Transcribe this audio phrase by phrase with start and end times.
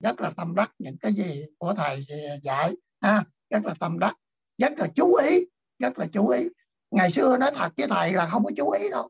[0.00, 2.06] rất là tâm đắc những cái gì của thầy
[2.42, 3.24] dạy ha.
[3.50, 4.16] Rất là tâm đắc
[4.58, 5.44] rất là chú ý
[5.78, 6.48] rất là chú ý.
[6.90, 9.08] Ngày xưa nói thật với thầy là không có chú ý đâu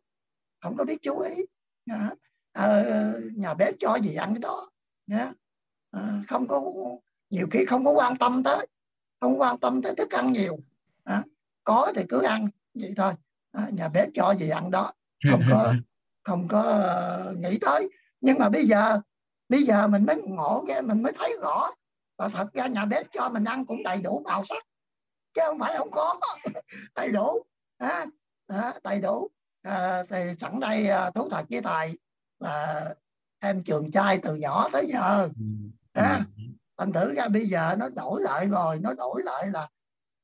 [0.61, 1.35] không có biết chú ý
[2.53, 4.71] à, nhà bếp cho gì ăn cái đó
[5.91, 6.63] à, không có
[7.31, 8.67] nhiều khi không có quan tâm tới
[9.21, 10.59] không quan tâm tới thức ăn nhiều
[11.05, 11.23] à,
[11.65, 13.15] có thì cứ ăn vậy thôi.
[13.53, 14.93] À, nhà bếp cho gì ăn đó
[15.31, 15.75] không có
[16.25, 16.83] không có
[17.37, 17.89] nghĩ tới.
[18.21, 19.01] Nhưng mà bây giờ
[19.49, 21.71] bây giờ mình mới ngộ nghe mình mới thấy rõ.
[22.19, 24.63] Và thật ra nhà bếp cho mình ăn cũng đầy đủ màu sắc.
[25.35, 26.21] Chứ không phải không có.
[26.95, 27.45] Đầy đủ.
[27.79, 28.07] À,
[28.47, 29.31] à, đầy đủ.
[29.63, 31.99] À, thì sẵn đây à, thú thật với thầy
[32.39, 32.95] là
[33.39, 35.29] em trường trai từ nhỏ tới giờ.
[35.93, 36.21] À,
[36.79, 39.69] thành thử ra bây giờ nó đổi lại rồi nó đổi lại là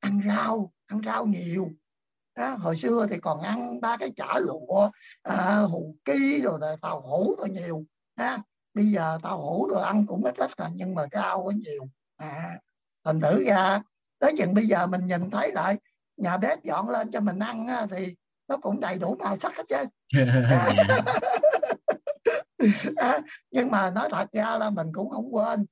[0.00, 1.68] ăn rau ăn rau nhiều.
[2.34, 4.90] À, hồi xưa thì còn ăn ba cái chả lụa
[5.22, 7.84] à, hủ ký rồi là tàu hủ rồi nhiều.
[8.14, 8.38] À,
[8.74, 11.88] bây giờ tàu hủ rồi ăn cũng ít ít là nhưng mà rau có nhiều.
[12.16, 12.60] À,
[13.04, 13.82] thành thử ra
[14.18, 15.76] tới chừng bây giờ mình nhìn thấy lại
[16.16, 18.14] nhà bếp dọn lên cho mình ăn á, thì
[18.48, 19.88] nó cũng đầy đủ màu sắc hết trơn.
[22.96, 25.66] À, nhưng mà nói thật ra là mình cũng không quên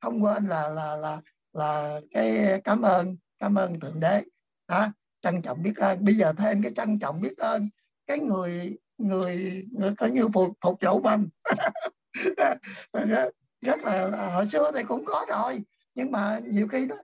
[0.00, 1.20] không quên là là là
[1.52, 4.22] là cái cảm ơn cảm ơn thượng đế.
[4.66, 4.92] À,
[5.22, 6.04] trân trọng biết ơn.
[6.04, 7.68] Bây giờ thêm cái trân trọng biết ơn
[8.06, 11.28] cái người người người coi như phục phục vụ mình
[12.92, 15.64] rất, rất là, là hồi xưa thì cũng có rồi
[15.94, 16.96] nhưng mà nhiều khi nó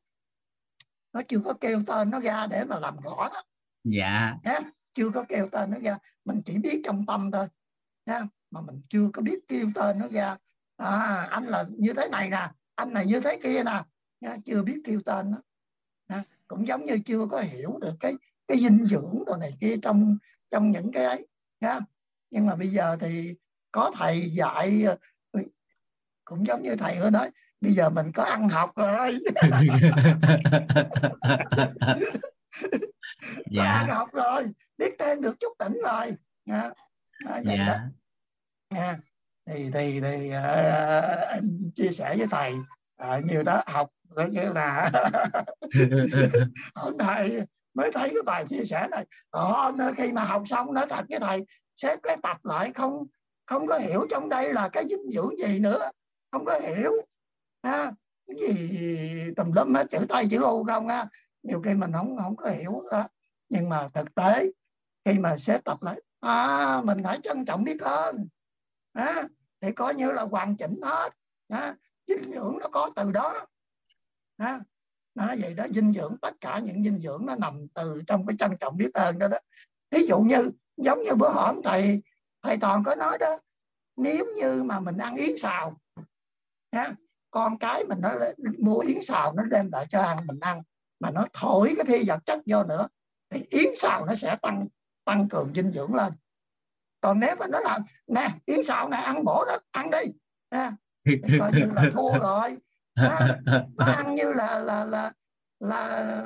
[1.13, 3.43] nó chưa có kêu tên nó ra để mà làm rõ đó.
[3.85, 4.35] Dạ.
[4.45, 7.47] Yeah, chưa có kêu tên nó ra mình chỉ biết trong tâm thôi.
[8.05, 10.37] Yeah, mà mình chưa có biết kêu tên nó ra.
[10.77, 13.85] À anh là như thế này nè anh này như thế kia nè.
[14.21, 15.39] Yeah, chưa biết kêu tên nó.
[16.09, 18.15] Yeah, cũng giống như chưa có hiểu được cái
[18.49, 20.17] cái dinh dưỡng đồ này kia trong
[20.51, 21.27] trong những cái ấy.
[21.61, 21.83] Yeah.
[22.31, 23.35] nhưng mà bây giờ thì
[23.73, 24.87] có thầy dạy
[26.25, 29.19] cũng giống như thầy nói bây giờ mình có ăn học rồi
[33.51, 33.65] dạ.
[33.65, 34.45] ăn học rồi
[34.79, 36.17] biết tên được chút tỉnh rồi
[36.51, 36.71] à,
[37.27, 37.67] à, vậy dạ.
[37.67, 37.75] đó
[38.69, 38.99] à,
[39.47, 42.55] thì thì thì uh, em chia sẻ với thầy
[43.03, 44.91] uh, như đó học coi như là
[46.75, 47.41] hôm nay
[47.75, 51.21] mới thấy cái bài chia sẻ này ờ, khi mà học xong nói thật với
[51.21, 53.07] thầy xếp cái tập lại không
[53.53, 55.91] không có hiểu trong đây là cái dinh dưỡng gì nữa.
[56.31, 56.93] Không có hiểu.
[57.63, 57.93] Ha
[58.27, 61.09] cái gì tùm lum hết chữ tay chữ u không ha
[61.43, 63.09] nhiều khi mình không không có hiểu đó.
[63.49, 64.51] nhưng mà thực tế
[65.05, 68.29] khi mà xếp tập lại à mình phải trân trọng biết ơn.
[68.93, 69.29] À,
[69.61, 71.11] thì coi như là hoàn chỉnh hết.
[71.49, 71.77] À,
[72.07, 73.47] dinh dưỡng nó có từ đó.
[74.37, 74.61] À,
[75.15, 78.37] nó vậy đó dinh dưỡng tất cả những dinh dưỡng nó nằm từ trong cái
[78.39, 79.39] trân trọng biết ơn đó đó.
[79.91, 82.03] Ví dụ như giống như bữa hổm thầy
[82.43, 83.39] thầy toàn có nói đó
[83.97, 85.81] nếu như mà mình ăn yến xào
[86.73, 86.89] nha,
[87.31, 88.11] con cái mình nó
[88.59, 90.63] mua yến xào nó đem lại cho ăn mình ăn
[91.01, 92.89] mà nó thổi cái thi vật chất vô nữa
[93.31, 94.67] thì yến xào nó sẽ tăng
[95.05, 96.13] tăng cường dinh dưỡng lên.
[97.01, 99.99] Còn nếu mà nó là nè yến xào này ăn bổ đó ăn đi
[100.51, 100.73] nha,
[101.05, 102.57] thì coi như là thua rồi.
[102.95, 103.41] À,
[103.77, 105.13] nó ăn như là là là
[105.61, 106.23] là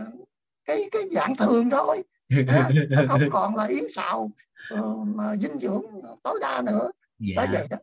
[0.65, 2.03] cái cái dạng thường thôi
[2.49, 4.31] à, nó không còn là yến xào
[4.75, 5.83] uh, mà dinh dưỡng
[6.23, 6.91] tối đa nữa.
[7.19, 7.35] Dạ.
[7.37, 7.77] đó vậy đó.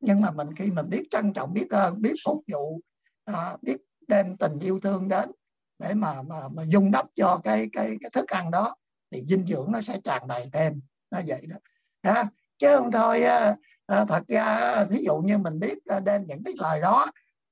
[0.00, 2.80] Nhưng mà mình khi mình biết trân trọng biết ơn biết phục vụ
[3.24, 3.76] à, biết
[4.08, 5.30] đem tình yêu thương đến
[5.78, 8.74] để mà mà mà dung đắp cho cái cái cái thức ăn đó
[9.10, 10.80] thì dinh dưỡng nó sẽ tràn đầy thêm.
[11.10, 11.56] Nó vậy đó.
[12.02, 12.28] À,
[12.58, 16.42] chứ không thôi à, à, thật ra thí dụ như mình biết à, đem những
[16.44, 17.06] cái lời đó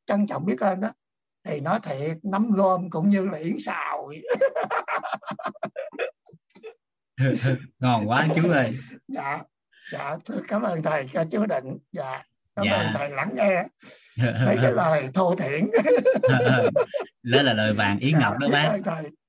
[0.06, 0.88] trân trọng biết ơn đó
[1.44, 4.08] thì nói thiệt nắm gom cũng như là yến xào
[7.78, 8.74] ngon quá chú ơi.
[9.08, 9.38] Dạ
[9.92, 10.16] dạ
[10.48, 11.78] cảm ơn thầy chú định.
[11.92, 12.22] Dạ
[12.56, 12.72] cảm dạ.
[12.72, 13.64] ơn thầy lắng nghe.
[14.46, 15.70] Mấy cái lời thô thiển.
[17.22, 18.78] Đó là lời vàng ý ngọc đó bác.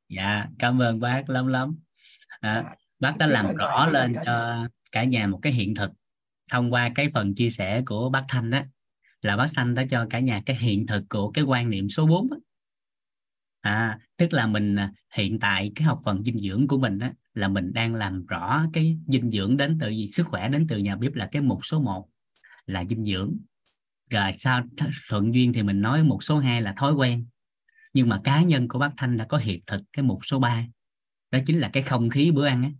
[0.09, 1.79] dạ cảm ơn bác lắm lắm.
[2.39, 2.75] À, dạ.
[2.99, 5.91] bác đã làm rõ lên cho cả nhà một cái hiện thực
[6.51, 8.61] thông qua cái phần chia sẻ của bác thanh đó
[9.21, 12.05] là bác thanh đã cho cả nhà cái hiện thực của cái quan niệm số
[12.05, 12.37] 4 đó.
[13.61, 17.07] à tức là mình à, hiện tại cái học phần dinh dưỡng của mình đó
[17.33, 20.77] là mình đang làm rõ cái dinh dưỡng đến từ gì sức khỏe đến từ
[20.77, 22.09] nhà bếp là cái mục số 1
[22.65, 23.37] là dinh dưỡng.
[24.09, 24.63] Rồi sau
[25.09, 27.25] thuận duyên thì mình nói một số 2 là thói quen.
[27.93, 30.65] Nhưng mà cá nhân của bác Thanh đã có hiện thực cái mục số 3
[31.31, 32.71] đó chính là cái không khí bữa ăn á.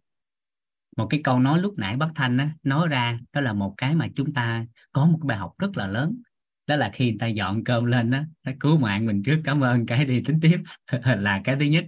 [0.97, 3.95] Một cái câu nói lúc nãy bác Thanh á, nói ra đó là một cái
[3.95, 6.21] mà chúng ta có một cái bài học rất là lớn.
[6.67, 9.41] Đó là khi người ta dọn cơm lên đó nó cứu mạng mình trước.
[9.43, 10.61] Cảm ơn cái đi tính tiếp.
[11.17, 11.85] Là cái thứ nhất.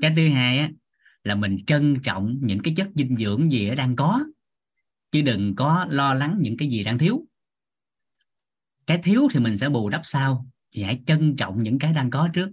[0.00, 0.70] Cái thứ hai á
[1.24, 4.20] là mình trân trọng những cái chất dinh dưỡng gì đang có
[5.12, 7.26] chứ đừng có lo lắng những cái gì đang thiếu.
[8.86, 12.10] Cái thiếu thì mình sẽ bù đắp sau thì hãy trân trọng những cái đang
[12.10, 12.48] có trước.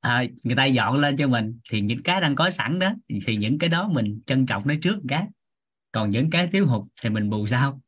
[0.00, 2.92] À, người ta dọn lên cho mình thì những cái đang có sẵn đó
[3.26, 5.26] thì những cái đó mình trân trọng nó trước cái
[5.92, 7.82] còn những cái thiếu hụt thì mình bù sau.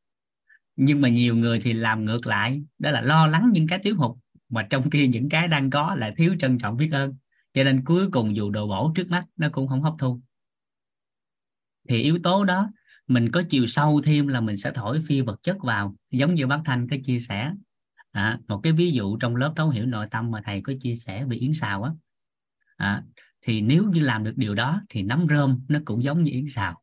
[0.77, 3.97] Nhưng mà nhiều người thì làm ngược lại đó là lo lắng những cái thiếu
[3.97, 4.17] hụt
[4.49, 7.15] mà trong khi những cái đang có là thiếu trân trọng biết ơn
[7.53, 10.21] cho nên cuối cùng dù đồ bổ trước mắt nó cũng không hấp thu.
[11.89, 12.71] Thì yếu tố đó
[13.07, 16.47] mình có chiều sâu thêm là mình sẽ thổi phi vật chất vào giống như
[16.47, 17.53] bác thanh có chia sẻ.
[18.13, 20.95] À, một cái ví dụ trong lớp thấu hiểu nội tâm mà thầy có chia
[20.95, 21.93] sẻ về yến xào á.
[22.77, 23.03] À,
[23.41, 26.49] thì nếu như làm được điều đó thì nấm rơm nó cũng giống như yến
[26.49, 26.83] xào.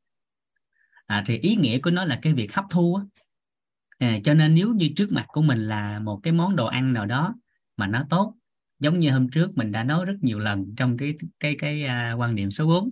[1.06, 3.04] À, thì ý nghĩa của nó là cái việc hấp thu á.
[3.98, 6.94] À, cho nên nếu như trước mặt của mình là một cái món đồ ăn
[6.94, 7.36] nào đó
[7.78, 8.34] mà nó tốt
[8.80, 12.20] giống như hôm trước mình đã nói rất nhiều lần trong cái cái cái uh,
[12.20, 12.90] quan niệm số 4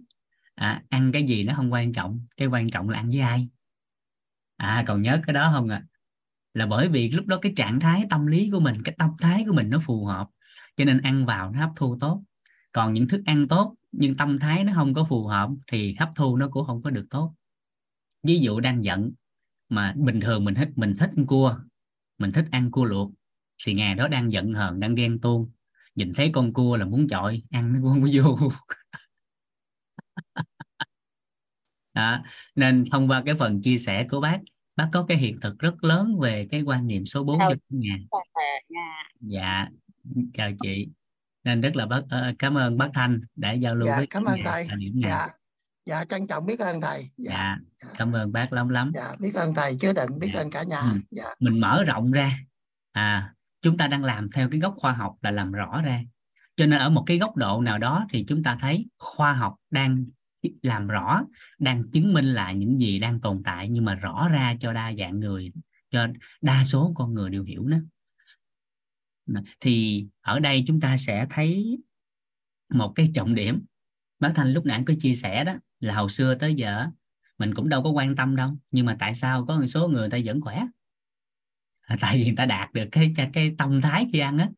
[0.55, 3.49] à, ăn cái gì nó không quan trọng cái quan trọng là ăn với ai?
[4.57, 5.83] À còn nhớ cái đó không ạ?
[5.83, 5.95] À?
[6.55, 9.43] là bởi vì lúc đó cái trạng thái tâm lý của mình cái tâm thái
[9.47, 10.27] của mình nó phù hợp
[10.75, 12.23] cho nên ăn vào nó hấp thu tốt.
[12.71, 16.09] Còn những thức ăn tốt nhưng tâm thái nó không có phù hợp thì hấp
[16.15, 17.35] thu nó cũng không có được tốt.
[18.23, 19.11] Ví dụ đang giận
[19.69, 21.59] mà bình thường mình thích mình thích ăn cua
[22.17, 23.11] mình thích ăn cua luộc
[23.65, 25.49] thì ngày đó đang giận hờn đang ghen tuông
[25.95, 28.49] nhìn thấy con cua là muốn chọi ăn nó cũng không có vô.
[31.93, 32.23] Đó.
[32.55, 34.39] nên thông qua cái phần chia sẻ của bác
[34.75, 37.97] bác có cái hiện thực rất lớn về cái quan niệm số 4 cho nhà.
[39.19, 39.67] dạ
[40.33, 40.87] chào chị.
[41.43, 44.23] Nên rất là bác uh, cảm ơn bác Thanh đã giao lưu dạ, với cảm
[44.23, 44.67] ơn thầy.
[44.93, 45.27] dạ
[45.85, 47.09] dạ trân trọng biết ơn thầy.
[47.17, 48.91] Dạ, dạ cảm ơn bác lắm lắm.
[48.95, 50.41] Dạ biết ơn thầy chứ đừng biết dạ.
[50.41, 50.81] ơn cả nhà.
[50.81, 50.99] Ừ.
[51.11, 51.25] dạ.
[51.39, 52.39] mình mở rộng ra.
[52.91, 53.34] À
[53.65, 56.03] chúng ta đang làm theo cái góc khoa học là làm rõ ra.
[56.55, 59.55] Cho nên ở một cái góc độ nào đó thì chúng ta thấy khoa học
[59.71, 60.05] đang
[60.61, 61.25] làm rõ,
[61.59, 64.93] đang chứng minh lại những gì đang tồn tại nhưng mà rõ ra cho đa
[64.99, 65.51] dạng người,
[65.91, 66.07] cho
[66.41, 67.77] đa số con người đều hiểu nó
[69.59, 71.77] thì ở đây chúng ta sẽ thấy
[72.69, 73.65] một cái trọng điểm.
[74.19, 76.87] Bác thanh lúc nãy có chia sẻ đó, là hồi xưa tới giờ
[77.37, 80.09] mình cũng đâu có quan tâm đâu, nhưng mà tại sao có một số người
[80.09, 80.65] ta vẫn khỏe?
[82.01, 84.49] tại vì người ta đạt được cái cái tâm thái khi ăn á.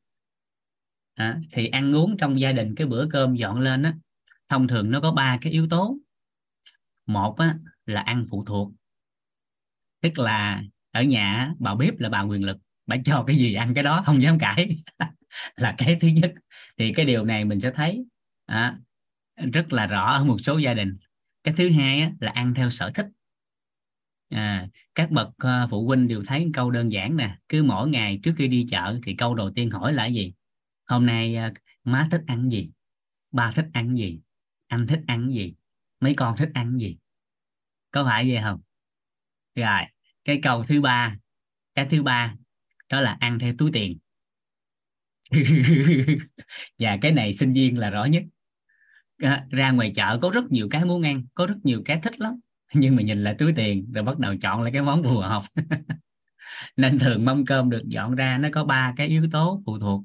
[1.16, 3.94] À, thì ăn uống trong gia đình cái bữa cơm dọn lên á
[4.48, 5.98] thông thường nó có ba cái yếu tố.
[7.06, 8.72] Một á, là ăn phụ thuộc.
[10.02, 13.74] Tức là ở nhà bà bếp là bà quyền lực bà cho cái gì ăn
[13.74, 14.78] cái đó không dám cãi.
[15.56, 16.34] Là cái thứ nhất.
[16.78, 18.06] Thì cái điều này mình sẽ thấy
[18.46, 18.78] à,
[19.54, 20.98] rất là rõ ở một số gia đình.
[21.44, 23.06] Cái thứ hai á, là ăn theo sở thích
[24.30, 28.20] à, các bậc uh, phụ huynh đều thấy câu đơn giản nè cứ mỗi ngày
[28.24, 30.34] trước khi đi chợ thì câu đầu tiên hỏi là gì?
[30.88, 31.54] Hôm nay uh,
[31.84, 32.72] má thích ăn gì?
[33.32, 34.20] Ba thích ăn gì?
[34.68, 35.56] Anh thích ăn gì?
[36.00, 36.98] Mấy con thích ăn gì?
[37.92, 38.62] Có phải vậy không?
[39.56, 39.82] Rồi
[40.24, 41.18] cái câu thứ ba
[41.78, 42.36] cái thứ ba
[42.90, 43.98] đó là ăn theo túi tiền.
[46.80, 48.24] Và cái này sinh viên là rõ nhất.
[49.22, 52.20] Ờ, ra ngoài chợ có rất nhiều cái muốn ăn có rất nhiều cái thích
[52.20, 52.40] lắm.
[52.74, 55.42] nhưng mà nhìn lại túi tiền rồi bắt đầu chọn lại cái món phù hợp.
[56.78, 60.04] Nên thường mâm cơm được dọn ra nó có ba cái yếu tố phụ thuộc.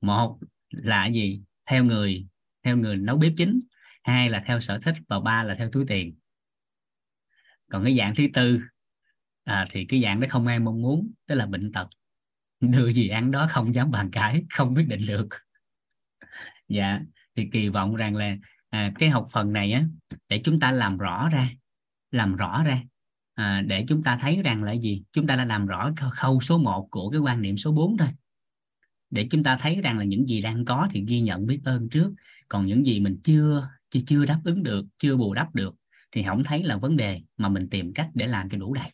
[0.00, 0.38] Một
[0.70, 1.42] là gì?
[1.68, 2.26] Theo người
[2.62, 3.58] theo người nấu bếp chính.
[4.02, 6.16] Hai là theo sở thích và ba là theo túi tiền.
[7.70, 8.60] Còn cái dạng thứ tư
[9.44, 11.88] à, thì cái dạng đó không ai mong muốn tức là bệnh tật.
[12.60, 15.28] Đưa gì ăn đó không dám bàn cãi không biết định được.
[16.68, 17.00] Dạ
[17.36, 18.36] thì kỳ vọng rằng là
[18.70, 19.84] à, cái học phần này á
[20.28, 21.48] để chúng ta làm rõ ra
[22.12, 22.82] làm rõ ra.
[23.34, 25.02] À, để chúng ta thấy rằng là gì?
[25.12, 28.08] Chúng ta đã làm rõ khâu số 1 của cái quan niệm số 4 thôi
[29.12, 31.88] để chúng ta thấy rằng là những gì đang có thì ghi nhận biết ơn
[31.88, 32.12] trước.
[32.48, 35.74] Còn những gì mình chưa chưa, chưa đáp ứng được chưa bù đắp được
[36.12, 38.90] thì không thấy là vấn đề mà mình tìm cách để làm cho đủ đầy.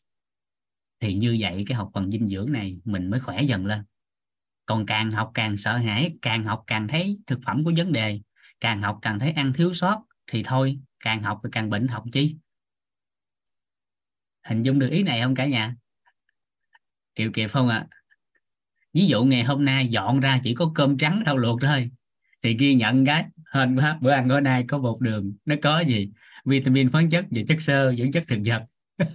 [1.00, 3.82] Thì như vậy cái học phần dinh dưỡng này mình mới khỏe dần lên.
[4.66, 8.20] Còn càng học càng sợ hãi càng học càng thấy thực phẩm có vấn đề
[8.60, 12.04] càng học càng thấy ăn thiếu sót thì thôi càng học thì càng bệnh học
[12.12, 12.36] chi
[14.48, 15.74] hình dung được ý này không cả nhà?
[17.14, 17.86] Kiều kịp không ạ.
[17.90, 17.98] À?
[18.94, 21.90] ví dụ ngày hôm nay dọn ra chỉ có cơm trắng rau luộc thôi.
[22.42, 23.24] Thì ghi nhận cái
[23.54, 26.10] hên quá bữa ăn bữa nay có bột đường nó có gì?
[26.44, 28.64] Vitamin khoáng chất và chất xơ dưỡng chất thực vật.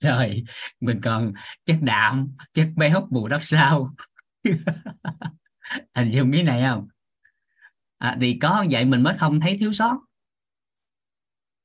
[0.00, 0.44] Rồi
[0.80, 1.32] mình còn
[1.64, 3.94] chất đạm chất béo bù đắp sau
[5.94, 6.88] hình dung cái này không?
[7.98, 9.98] À, thì có vậy mình mới không thấy thiếu sót.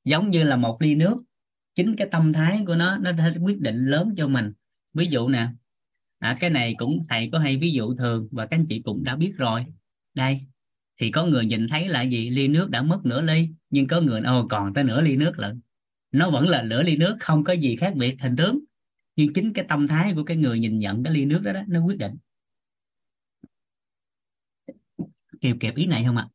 [0.04, 1.16] Giống như là một ly nước
[1.76, 4.52] chính cái tâm thái của nó nó đã quyết định lớn cho mình.
[4.94, 5.48] Ví dụ nè
[6.18, 9.04] à, cái này cũng thầy có hay ví dụ thường và các anh chị cũng
[9.04, 9.66] đã biết rồi.
[10.14, 10.40] Đây
[11.00, 12.30] thì có người nhìn thấy là gì?
[12.30, 15.38] Ly nước đã mất nửa ly nhưng có người ô còn tới nửa ly nước
[15.38, 15.60] lận.
[16.12, 18.60] Nó vẫn là nửa ly nước không có gì khác biệt hình tướng.
[19.16, 21.60] Nhưng chính cái tâm thái của cái người nhìn nhận cái ly nước đó, đó
[21.68, 22.16] nó quyết định.
[25.40, 26.28] Kịp kịp ý này không ạ?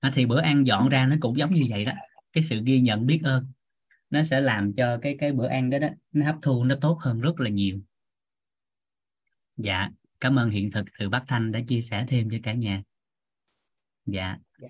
[0.00, 0.12] À?
[0.14, 1.92] thì bữa ăn dọn ra nó cũng giống như vậy đó.
[2.32, 3.46] Cái sự ghi nhận biết ơn
[4.12, 6.98] nó sẽ làm cho cái cái bữa ăn đó đó nó hấp thu nó tốt
[7.00, 7.80] hơn rất là nhiều.
[9.56, 9.88] Dạ
[10.20, 12.82] cảm ơn hiện thực từ Bắc Thanh đã chia sẻ thêm cho cả nhà.
[14.06, 14.36] Dạ.
[14.58, 14.68] Dạ,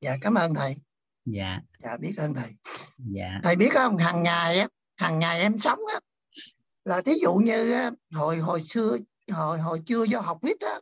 [0.00, 0.76] dạ cảm ơn thầy.
[1.24, 1.60] Dạ.
[1.78, 2.50] Dạ biết ơn thầy.
[2.98, 3.40] Dạ.
[3.42, 6.00] Thầy biết không hàng ngày á hàng ngày em sống á
[6.84, 8.96] là thí dụ như hồi hồi xưa
[9.30, 10.80] hồi hồi chưa vô học viết á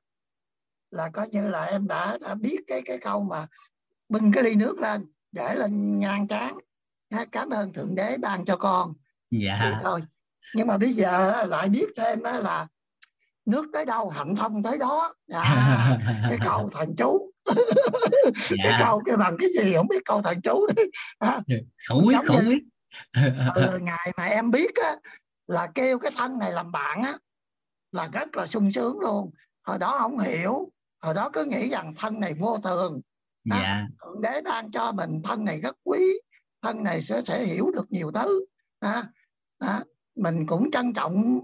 [0.91, 3.47] là coi như là em đã đã biết cái cái câu mà
[4.09, 6.59] bưng cái ly nước lên để lên ngang trán
[7.33, 8.95] cảm ơn thượng đế ban cho con.
[9.31, 9.59] Dạ.
[9.63, 10.01] Vậy thôi.
[10.55, 12.67] Nhưng mà bây giờ lại biết thêm là
[13.47, 15.15] nước tới đâu hạnh thông tới đó.
[15.33, 15.99] À,
[16.29, 17.33] cái câu thần chú.
[18.35, 18.65] Dạ.
[18.65, 20.67] cái câu cái bằng cái gì không biết câu thần chú.
[20.77, 21.41] Đấy à,
[21.89, 22.63] không biết không biết.
[23.55, 24.97] ừ, ngày mà em biết á,
[25.47, 27.19] là kêu cái thân này làm bạn á
[27.93, 29.31] là rất là sung sướng luôn.
[29.63, 30.73] Hồi đó không hiểu.
[31.03, 33.01] Hồi đó cứ nghĩ rằng thân này vô thường.
[33.45, 33.57] Dạ.
[33.57, 36.19] à, thượng đế ban cho mình thân này rất quý
[36.67, 38.45] thân này sẽ sẽ hiểu được nhiều thứ.
[38.79, 39.09] À,
[39.59, 41.41] à, mình cũng trân trọng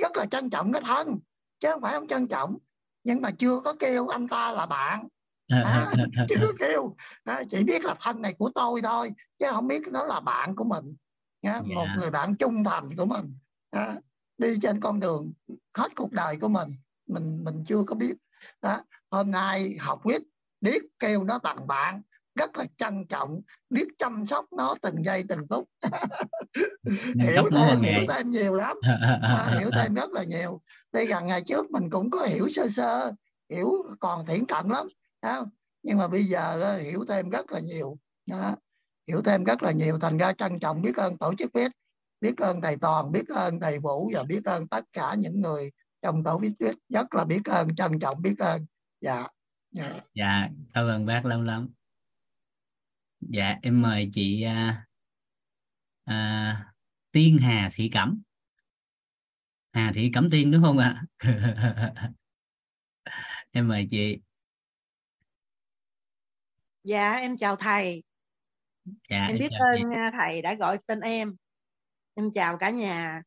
[0.00, 1.18] rất là trân trọng cái thân
[1.58, 2.58] chứ không phải không trân trọng.
[3.04, 5.08] Nhưng mà chưa có kêu anh ta là bạn.
[5.48, 5.92] À,
[6.28, 6.96] chưa kêu.
[7.24, 10.56] À, chỉ biết là thân này của tôi thôi chứ không biết nó là bạn
[10.56, 10.96] của mình.
[11.42, 11.64] À, yeah.
[11.66, 13.38] một người bạn trung thành của mình.
[13.70, 13.96] À,
[14.38, 15.32] đi trên con đường
[15.74, 18.14] hết cuộc đời của mình mình mình chưa có biết.
[18.62, 18.80] Đó
[19.10, 20.22] hôm nay học quyết
[20.60, 22.02] biết kêu nó bằng bạn
[22.36, 23.40] rất là trân trọng
[23.70, 25.68] biết chăm sóc nó từng giây từng phút.
[27.20, 28.76] Hiểu thêm hiểu thêm nhiều lắm.
[29.22, 30.60] À, hiểu thêm rất là nhiều.
[30.92, 33.12] Tuy rằng ngày trước mình cũng có hiểu sơ sơ
[33.50, 34.86] hiểu còn thiển cận lắm
[35.82, 37.98] nhưng mà bây giờ hiểu thêm rất là nhiều.
[38.26, 38.56] Đó.
[39.08, 41.72] hiểu thêm rất là nhiều thành ra trân trọng biết ơn tổ chức viết
[42.20, 45.70] biết ơn thầy toàn biết ơn thầy vũ và biết ơn tất cả những người
[46.02, 46.74] trong tổ viết viết.
[46.88, 48.66] Rất là biết ơn trân trọng biết ơn.
[49.00, 49.26] Dạ
[49.70, 51.68] dạ, dạ cảm ơn bác lâu lắm
[53.28, 54.86] dạ em mời chị à,
[56.04, 56.72] à,
[57.12, 58.22] Tiên Hà Thị Cẩm.
[59.72, 61.04] Hà Thị Cẩm Tiên đúng không ạ?
[63.50, 64.18] Em mời chị.
[66.84, 68.02] Dạ em chào thầy.
[68.84, 69.84] Dạ, em, em biết ơn chị.
[69.96, 71.36] À, thầy đã gọi tên em.
[72.14, 73.22] Em chào cả nhà.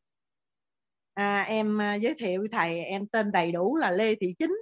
[1.13, 4.55] À, em à, giới thiệu thầy em tên đầy đủ là Lê Thị Chính.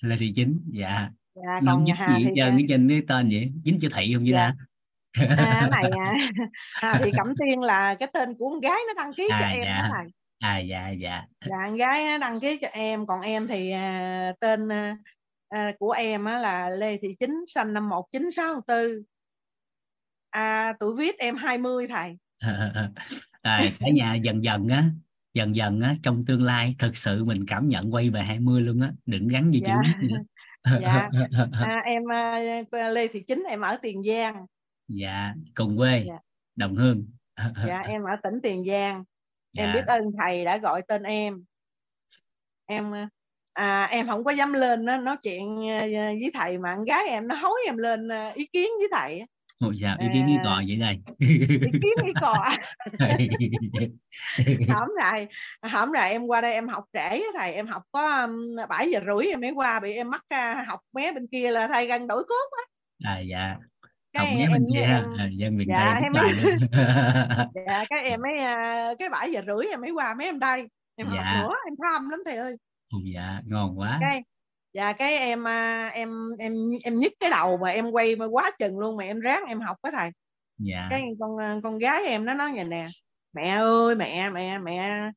[0.00, 1.10] Lê Thị Chính dạ.
[1.34, 2.30] Dạ còn dính Hà gì thì...
[2.36, 3.52] cái trên cái tên vậy?
[3.64, 4.52] Dính chữ thị không vậy dạ.
[5.14, 6.14] À này à,
[6.92, 9.46] à thì cẩm tiên là cái tên của con gái nó đăng ký à, cho
[9.46, 9.82] em dạ.
[9.82, 10.06] đó này
[10.38, 11.22] à dạ dạ.
[11.46, 13.06] Dạ con gái nó đăng ký cho em.
[13.06, 14.68] Còn em thì à, tên
[15.48, 19.04] à, của em á, là Lê Thị Chính sinh năm 1964
[20.30, 22.16] à, tuổi viết em 20 thầy.
[23.44, 24.84] À, cả nhà dần dần á
[25.34, 28.80] dần dần á trong tương lai thực sự mình cảm nhận quay về 20 luôn
[28.80, 28.90] á.
[29.06, 29.76] Đừng gắn gì dạ.
[30.00, 30.16] chữ nữa.
[30.80, 31.08] Dạ.
[31.52, 34.46] À, em uh, Lê Thị Chính em ở Tiền Giang
[34.88, 36.18] dạ cùng quê dạ.
[36.56, 37.06] đồng hương
[37.66, 39.04] dạ em ở tỉnh Tiền Giang
[39.52, 39.64] dạ.
[39.64, 41.44] em biết ơn thầy đã gọi tên em
[42.66, 42.92] em
[43.52, 45.56] à, em không có dám lên nó nói chuyện
[45.90, 49.22] với thầy mà con gái em nó hối em lên ý kiến với thầy
[49.58, 51.00] Ồ dạ, ý kiến đi cò vậy đây.
[51.18, 52.34] Ý kiến đi cò.
[54.74, 55.26] hổm lại,
[55.62, 58.28] hổm lại em qua đây em học trễ thầy, em học có
[58.68, 60.24] 7 giờ rưỡi em mới qua bị em mắc
[60.66, 62.64] học mé bên kia là thầy gần đổi cốt á.
[63.10, 63.56] À dạ.
[64.14, 66.32] Cái học mé bên kia ha, à, dân miền dạ, Tây mới,
[67.66, 68.32] dạ cái em mới
[68.98, 70.64] cái 7 giờ rưỡi em mới qua mấy em đây.
[70.96, 71.22] Em dạ.
[71.22, 72.56] học nữa, em tham lắm thầy ơi.
[72.92, 73.98] Ồ dạ, ngon quá.
[74.00, 74.22] Cái
[74.72, 75.44] dạ cái em
[75.92, 79.20] em em em nhức cái đầu mà em quay mà quá chừng luôn mà em
[79.20, 80.10] ráng em học cái thầy
[80.58, 80.86] dạ.
[80.90, 82.86] cái con con gái em nó nói vậy nè
[83.32, 85.10] mẹ ơi mẹ mẹ mẹ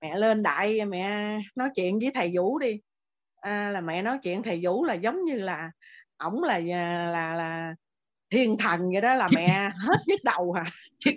[0.00, 2.80] mẹ lên đại mẹ nói chuyện với thầy vũ đi
[3.36, 5.70] à, là mẹ nói chuyện thầy vũ là giống như là
[6.16, 7.74] ổng là à, là là
[8.34, 10.64] thiên thần vậy đó là mẹ hết nhức đầu hả?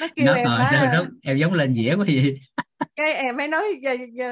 [0.00, 2.38] nó kêu nó, em ờ, sao, sao, em giống lên dĩa quá gì
[2.96, 3.64] cái em mới nói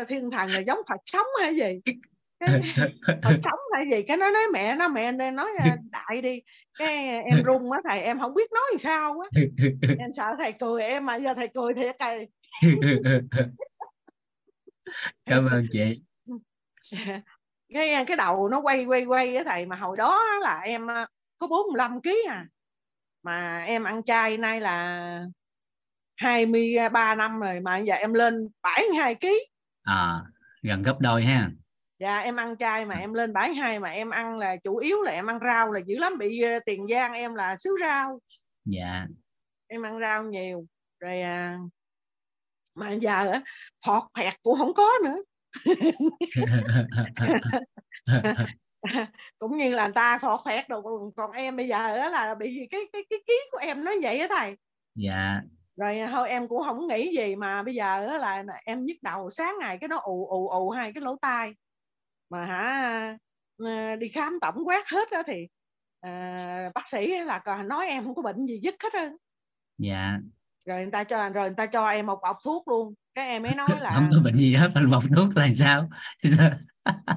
[0.08, 1.92] thiên thần là giống phật sống hay gì?
[2.40, 2.60] Cái,
[3.22, 4.02] phật sống hay gì?
[4.02, 5.48] Cái nói nói mẹ nó mẹ nên nói
[5.90, 6.40] đại đi
[6.78, 9.40] cái em run á thầy em không biết nói sao á.
[9.98, 12.28] Em sợ thầy cười em mà giờ thầy cười thiệt cay
[15.26, 16.02] cảm ơn chị
[17.74, 20.86] cái cái đầu nó quay quay quay á thầy mà hồi đó là em
[21.38, 22.46] có 45 kg à.
[23.22, 25.24] Mà em ăn chay nay là
[26.16, 29.26] 23 năm rồi mà giờ em lên 72 kg
[29.82, 30.22] à
[30.62, 31.50] gần gấp đôi ha.
[31.98, 35.12] Dạ em ăn chay mà em lên 72 mà em ăn là chủ yếu là
[35.12, 38.20] em ăn rau là dữ lắm bị ờ, tiền giang em là xứ rau.
[38.64, 39.06] Dạ.
[39.66, 40.66] Em ăn rau nhiều
[41.00, 41.58] rồi à,
[42.74, 43.40] mà giờ
[43.86, 45.16] phọt phẹt cũng không có nữa
[49.38, 52.66] cũng như là người ta phọt phẹt đồ còn em bây giờ đó là bị
[52.70, 54.56] cái cái cái ký của em nó vậy á thầy.
[54.94, 55.40] Dạ.
[55.76, 59.30] Rồi thôi em cũng không nghĩ gì mà bây giờ đó là em nhức đầu
[59.30, 61.52] sáng ngày cái nó ù ù ù hai cái lỗ tai.
[62.30, 63.16] Mà hả
[63.58, 65.46] ờ, đi khám tổng quát hết đó thì
[66.00, 69.10] à, bác sĩ là còn nói em không có bệnh gì dứt hết á.
[69.78, 70.18] Dạ
[70.70, 72.94] rồi người ta cho rồi người ta cho em một bọc thuốc luôn.
[73.14, 75.88] Cái em mới nói là không có bệnh gì hết mà bọc thuốc là sao?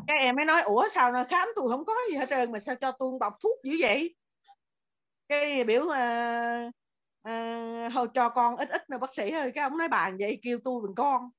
[0.08, 2.60] Cái em mới nói ủa sao nó khám tôi không có gì hết trơn mà
[2.60, 4.16] sao cho tôi bọc thuốc dữ vậy?
[5.30, 6.74] Cái biểu uh,
[7.30, 9.52] uh, thôi cho con ít ít nữa bác sĩ ơi.
[9.56, 11.30] Cái ông nói bàn vậy kêu tôi bằng con.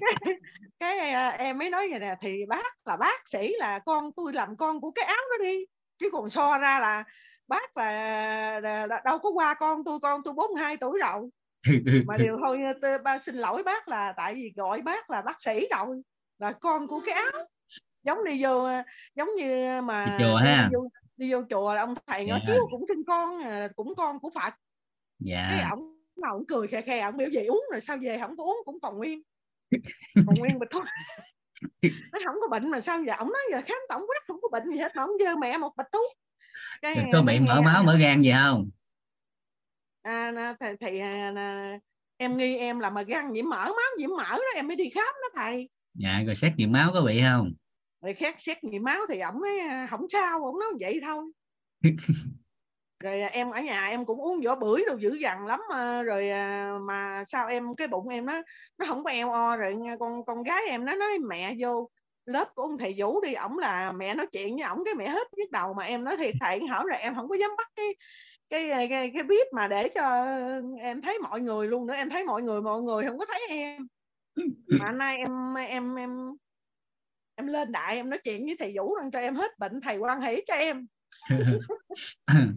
[0.00, 0.34] Cái,
[0.80, 4.32] cái à, em mới nói vậy nè thì bác là bác sĩ là con tôi
[4.32, 5.64] làm con của cái áo đó đi.
[5.98, 7.04] Chứ còn so ra là
[7.48, 11.28] bác là, là, là đâu có qua con tôi con tôi 42 tuổi rồi.
[12.06, 15.40] Mà điều thôi tôi, ba xin lỗi bác là tại vì gọi bác là bác
[15.40, 16.02] sĩ rồi
[16.38, 17.46] là con của cái áo.
[18.02, 18.68] Giống đi vô
[19.14, 20.68] giống như mà đi chùa ha.
[20.70, 22.30] đi vô, đi vô chùa là ông thầy yeah.
[22.30, 24.54] nói chú cũng sinh con à, cũng con của Phật.
[25.18, 25.48] Dạ.
[25.50, 28.36] Cái ông nào ông cười khe khe ông biểu gì uống rồi sao về không
[28.36, 29.22] có uống cũng còn nguyên.
[30.14, 30.82] Còn nguyên bịch thôi.
[32.12, 34.48] Nó không có bệnh mà sao giờ ông nói giờ khám tổng quát không có
[34.52, 36.12] bệnh gì hết mà ông dơ mẹ một bịch thuốc
[36.82, 38.70] cái, có bị mở máu mở gan gì không?
[40.02, 41.78] À, thầy, thầy à,
[42.16, 44.90] em nghi em là mà gan nhiễm mỡ máu nhiễm mỡ đó em mới đi
[44.90, 45.68] khám đó thầy.
[45.94, 47.52] Dạ rồi xét nghiệm máu có bị không?
[48.02, 49.50] Rồi khác xét nghiệm máu thì ổng nói
[49.90, 51.24] không sao ổng nói vậy thôi.
[53.00, 56.02] Rồi à, em ở nhà em cũng uống vỏ bưởi đồ dữ dằn lắm mà.
[56.02, 58.42] rồi à, mà sao em cái bụng em nó
[58.78, 61.88] nó không có eo o rồi con con gái em nó nói mẹ vô
[62.28, 65.08] lớp của ông thầy vũ đi ổng là mẹ nói chuyện với ổng cái mẹ
[65.08, 67.68] hết nhức đầu mà em nói thì thầy hỏi rồi em không có dám bắt
[67.76, 67.86] cái
[68.50, 70.26] cái cái cái biết mà để cho
[70.80, 73.40] em thấy mọi người luôn nữa em thấy mọi người mọi người không có thấy
[73.48, 73.86] em.
[74.66, 76.16] Mà nay em em em
[77.34, 79.96] em lên đại em nói chuyện với thầy vũ đang cho em hết bệnh thầy
[79.96, 80.86] quan hỷ cho em.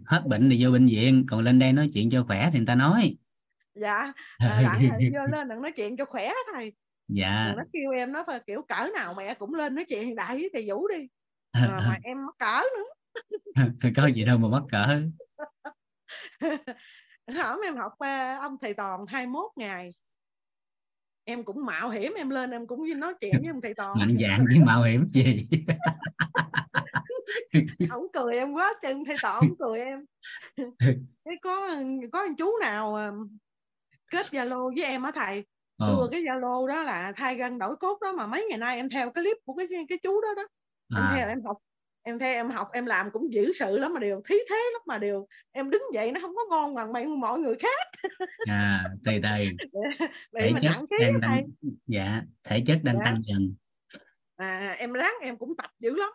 [0.06, 2.66] Hết bệnh thì vô bệnh viện còn lên đây nói chuyện cho khỏe thì người
[2.66, 3.16] ta nói.
[3.74, 4.78] Dạ à,
[5.12, 6.72] vô lên đừng nói chuyện cho khỏe thầy
[7.12, 7.54] dạ.
[7.56, 10.64] Nó kêu em nó phải kiểu cỡ nào mẹ cũng lên nói chuyện đại thầy
[10.68, 11.08] vũ đi
[11.60, 12.84] mà, mà em mắc cỡ nữa.
[13.96, 15.02] Có gì đâu mà mắc cỡ.
[17.26, 17.92] Hổm em học
[18.40, 19.88] ông thầy toàn 21 ngày.
[21.24, 23.98] Em cũng mạo hiểm em lên em cũng nói chuyện với ông thầy toàn.
[23.98, 25.48] Mạnh dạng với mạo hiểm gì?
[27.90, 30.04] Ông cười em quá chừng thầy tỏ ông cười em.
[31.24, 31.70] Cái có
[32.12, 33.12] có anh chú nào ờ,
[34.10, 35.44] kết zalo với em á thầy
[35.88, 36.08] đưa ừ.
[36.10, 39.10] cái zalo đó là thay gân đổi cốt đó mà mấy ngày nay em theo
[39.10, 40.42] cái clip của cái cái chú đó đó.
[40.96, 41.12] Em à.
[41.16, 41.56] theo em học
[42.02, 44.82] em theo em học em làm cũng dữ sự lắm mà điều thí thế lắm
[44.86, 48.08] mà điều em đứng dậy nó không có ngon bằng mấy mọi người khác.
[48.46, 49.56] À tùy tùy
[50.40, 51.44] thể chất đang tăng
[51.86, 53.04] dạ thể chất đang dạ.
[53.04, 53.54] tăng dần.
[54.36, 56.10] À em ráng em cũng tập dữ lắm.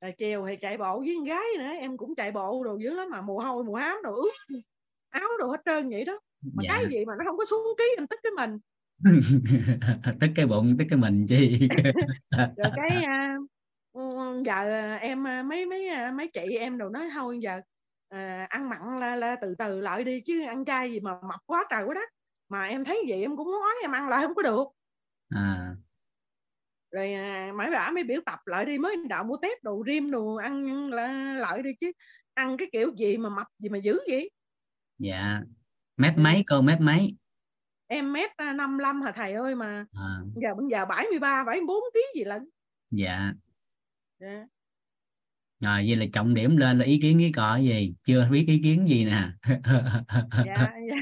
[0.00, 2.94] Rồi chiều thì chạy bộ với con gái nữa em cũng chạy bộ đồ dữ
[2.94, 4.32] lắm mà mồ hôi mồ hám đồ ướt
[5.10, 6.20] áo đồ hết trơn vậy đó.
[6.54, 6.76] Mà dạ.
[6.76, 8.58] cái gì mà nó không có xuống ký em tức cái mình
[10.20, 11.68] tức cái bụng tức cái mình chi?
[12.56, 13.04] Rồi cái
[13.98, 17.60] uh, giờ em mấy mấy mấy chị em đồ nói thôi giờ
[18.14, 21.40] uh, ăn mặn là, là từ từ lại đi chứ ăn chay gì mà mập
[21.46, 22.08] quá trời quá đất.
[22.48, 24.64] Mà em thấy vậy em cũng nói em ăn lại không có được.
[25.28, 25.74] À.
[26.90, 30.10] Rồi à, mấy bả mới biểu tập lại đi mới đạo mua tép đồ rim
[30.10, 30.88] đồ ăn
[31.38, 31.92] lại đi chứ
[32.34, 34.30] ăn cái kiểu gì mà mập gì mà dữ vậy?
[34.98, 35.40] Dạ.
[35.96, 36.20] Mét ừ.
[36.20, 37.16] mấy cô mét mấy
[37.92, 39.84] em mét 55 à, hả thầy ơi mà?
[39.92, 40.18] À.
[40.34, 42.48] giờ bây giờ 73 74 kg gì lận?
[42.90, 43.32] Dạ.
[44.20, 44.46] Dạ.
[45.60, 47.94] Rồi vậy là trọng điểm lên là ý kiến ý cọ gì?
[48.04, 49.28] Chưa biết ý kiến gì nè.
[50.46, 50.96] Dạ, dạ.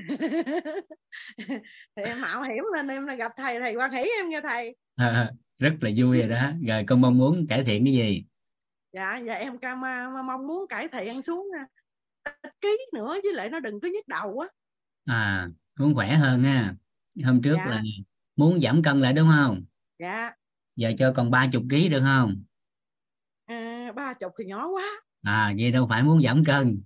[1.96, 4.76] thì em mạo hiểm lên em gặp thầy thầy quan hỷ em nha thầy.
[5.58, 6.52] Rất là vui rồi đó.
[6.68, 8.24] Rồi con mong muốn cải thiện cái gì?
[8.92, 9.80] Dạ dạ em cam
[10.26, 11.46] mong muốn cải thiện xuống
[12.42, 14.48] ít ký nữa với lại nó đừng có nhức đầu quá
[15.04, 15.48] à
[15.80, 16.74] muốn khỏe hơn ha.
[17.24, 17.66] Hôm trước dạ.
[17.66, 17.82] là
[18.36, 19.64] muốn giảm cân lại đúng không?
[19.98, 20.30] Dạ.
[20.76, 22.42] Giờ cho còn ba chục ký được không?
[23.46, 24.84] À, ba chục thì nhỏ quá.
[25.22, 26.82] À vậy đâu phải muốn giảm cân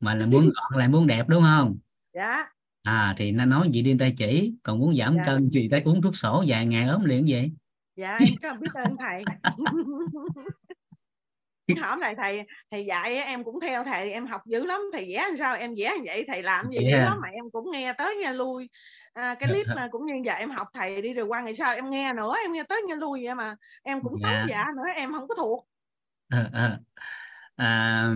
[0.00, 1.78] mà là muốn gọn lại muốn đẹp đúng không?
[2.14, 2.46] Dạ.
[2.82, 5.22] À thì nó nói gì đi tay chỉ còn muốn giảm dạ.
[5.26, 7.52] cân thì tay uống thuốc sổ vài ngày ốm liền vậy.
[7.96, 9.24] Dạ em cảm biết ơn thầy
[11.76, 15.24] hỏi này thầy thầy dạy em cũng theo thầy em học dữ lắm thầy vẽ
[15.28, 16.92] làm sao em vẽ như vậy thầy làm gì yeah.
[16.92, 18.68] dữ lắm mà em cũng nghe tới nghe lui
[19.12, 21.74] à, cái clip mà cũng như vậy em học thầy đi rồi qua ngày sau
[21.74, 24.46] em nghe nữa em nghe tới nghe lui vậy mà em cũng yeah.
[24.48, 25.66] dạ nữa em không có thuộc
[26.28, 26.78] à, à,
[27.56, 28.08] à,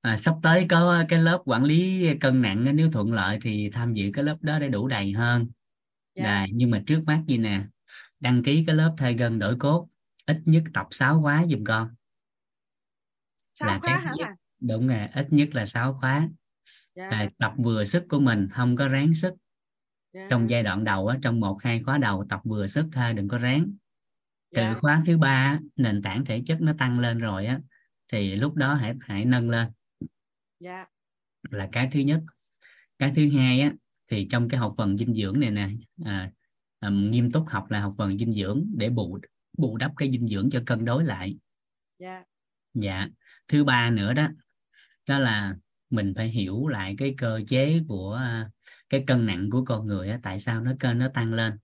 [0.00, 3.94] à, sắp tới có cái lớp quản lý cân nặng nếu thuận lợi thì tham
[3.94, 5.46] dự cái lớp đó để đủ đầy hơn
[6.14, 6.24] dạ.
[6.24, 7.60] Đài, nhưng mà trước mắt gì nè
[8.20, 9.88] đăng ký cái lớp thay gân đổi cốt
[10.26, 11.88] ít nhất tập 6 khóa giùm con
[13.60, 14.28] 6 là khóa hả nhất,
[14.60, 16.30] đúng rồi ít nhất là 6 khóa yeah.
[16.94, 17.08] Dạ.
[17.10, 19.34] à, tập vừa sức của mình không có ráng sức
[20.12, 20.30] yeah.
[20.30, 23.28] trong giai đoạn đầu á, trong một hai khóa đầu tập vừa sức thôi đừng
[23.28, 23.72] có ráng
[24.54, 24.78] từ yeah.
[24.80, 27.60] khóa thứ ba nền tảng thể chất nó tăng lên rồi á
[28.12, 29.68] thì lúc đó hãy hãy nâng lên
[30.64, 30.88] yeah.
[31.50, 32.22] là cái thứ nhất
[32.98, 33.72] cái thứ hai á
[34.08, 35.68] thì trong cái học phần dinh dưỡng này nè
[36.04, 36.30] à,
[36.80, 39.18] à, nghiêm túc học là học phần dinh dưỡng để bù
[39.58, 41.36] bù đắp cái dinh dưỡng cho cân đối lại
[41.98, 42.26] yeah.
[42.74, 43.08] dạ
[43.48, 44.28] thứ ba nữa đó
[45.08, 45.56] đó là
[45.90, 48.50] mình phải hiểu lại cái cơ chế của à,
[48.88, 51.58] cái cân nặng của con người á, tại sao nó cân nó tăng lên.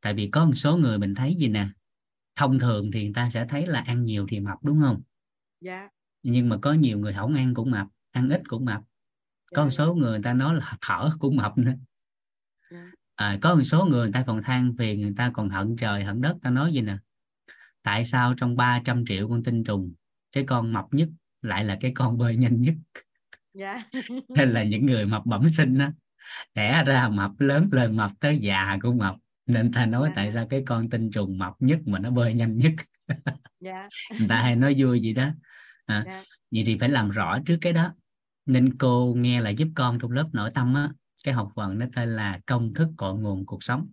[0.00, 1.68] Tại vì có một số người mình thấy gì nè
[2.36, 5.02] thông thường thì người ta sẽ thấy là ăn nhiều thì mập đúng không?
[5.60, 5.88] Dạ.
[6.22, 8.80] Nhưng mà có nhiều người không ăn cũng mập ăn ít cũng mập.
[9.54, 9.74] Có một dạ.
[9.84, 11.72] số người người ta nói là thở cũng mập nữa.
[12.70, 12.90] Dạ.
[13.14, 16.04] à, có một số người người ta còn than phiền người ta còn hận trời
[16.04, 16.96] hận đất ta nói gì nè?
[17.82, 19.92] Tại sao trong 300 triệu con tinh trùng
[20.32, 21.08] cái con mập nhất
[21.42, 22.74] lại là cái con bơi nhanh nhất
[23.58, 23.80] yeah.
[24.28, 25.88] nên là những người mập bẩm sinh đó
[26.54, 29.14] đẻ ra mập lớn lên mập tới già cũng mập
[29.46, 30.16] nên ta nói yeah.
[30.16, 32.72] tại sao cái con tinh trùng mập nhất mà nó bơi nhanh nhất
[33.64, 33.88] yeah.
[34.18, 35.28] người ta hay nói vui gì đó
[35.86, 36.24] à, yeah.
[36.50, 37.94] vậy thì phải làm rõ trước cái đó
[38.46, 40.90] nên cô nghe là giúp con trong lớp nội tâm á
[41.24, 43.88] cái học phần nó tên là công thức cội nguồn cuộc sống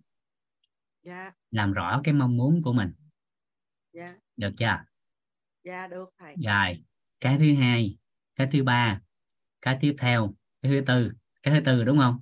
[1.06, 1.34] yeah.
[1.50, 2.92] làm rõ cái mong muốn của mình
[3.92, 4.16] yeah.
[4.36, 4.78] được chưa
[5.68, 6.34] dạ được thầy.
[6.44, 6.84] Rồi
[7.20, 7.96] cái thứ hai
[8.34, 9.00] cái thứ ba
[9.62, 12.20] cái tiếp theo cái thứ tư cái thứ tư đúng không?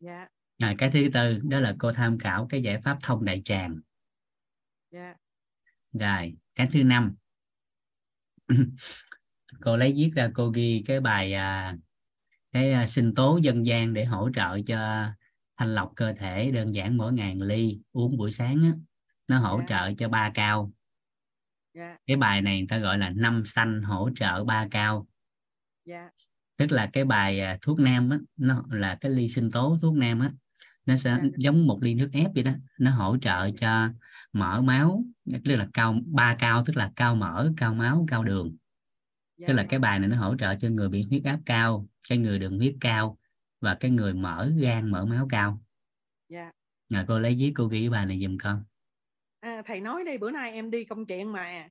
[0.00, 0.28] Dạ.
[0.58, 3.80] Rồi cái thứ tư đó là cô tham khảo cái giải pháp thông đại tràng.
[4.90, 5.14] Dạ.
[5.92, 7.14] Rồi cái thứ năm
[9.60, 11.76] cô lấy viết ra cô ghi cái bài à,
[12.52, 15.08] cái à, sinh tố dân gian để hỗ trợ cho
[15.56, 18.72] thanh lọc cơ thể đơn giản mỗi ngày ly uống buổi sáng á,
[19.28, 19.70] nó hỗ yeah.
[19.70, 19.78] Dạ.
[19.78, 20.72] trợ cho ba cao
[21.74, 21.92] yeah.
[21.92, 21.96] Dạ.
[22.06, 25.06] cái bài này người ta gọi là năm xanh hỗ trợ ba cao
[25.86, 26.04] yeah.
[26.04, 26.10] Dạ.
[26.56, 29.94] tức là cái bài à, thuốc nam á nó là cái ly sinh tố thuốc
[29.94, 30.32] nam á
[30.86, 31.22] nó sẽ yeah.
[31.36, 33.88] giống một ly nước ép vậy đó nó hỗ trợ cho
[34.32, 35.04] mỡ máu
[35.44, 38.56] tức là cao ba cao tức là cao mỡ cao máu cao đường
[39.46, 42.18] tức là cái bài này nó hỗ trợ cho người bị huyết áp cao cái
[42.18, 43.18] người đường huyết cao
[43.60, 45.62] và cái người mỡ gan mỡ máu cao
[46.28, 46.54] yeah.
[46.88, 48.64] rồi cô lấy giấy cô ghi bài này giùm con
[49.44, 51.68] à, thầy nói đi bữa nay em đi công chuyện mà.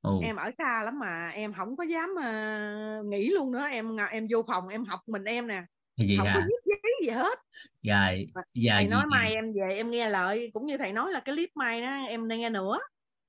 [0.00, 0.20] Ồ.
[0.24, 3.66] em ở xa lắm mà em không có dám uh, nghỉ luôn nữa.
[3.70, 5.62] Em em vô phòng em học mình em nè.
[5.96, 6.34] Gì không hả?
[6.34, 7.38] có viết giấy gì hết.
[7.82, 10.50] Rồi giờ thầy nói mai em về em nghe lời.
[10.52, 12.78] Cũng như thầy nói là cái clip mai đó em nghe nữa.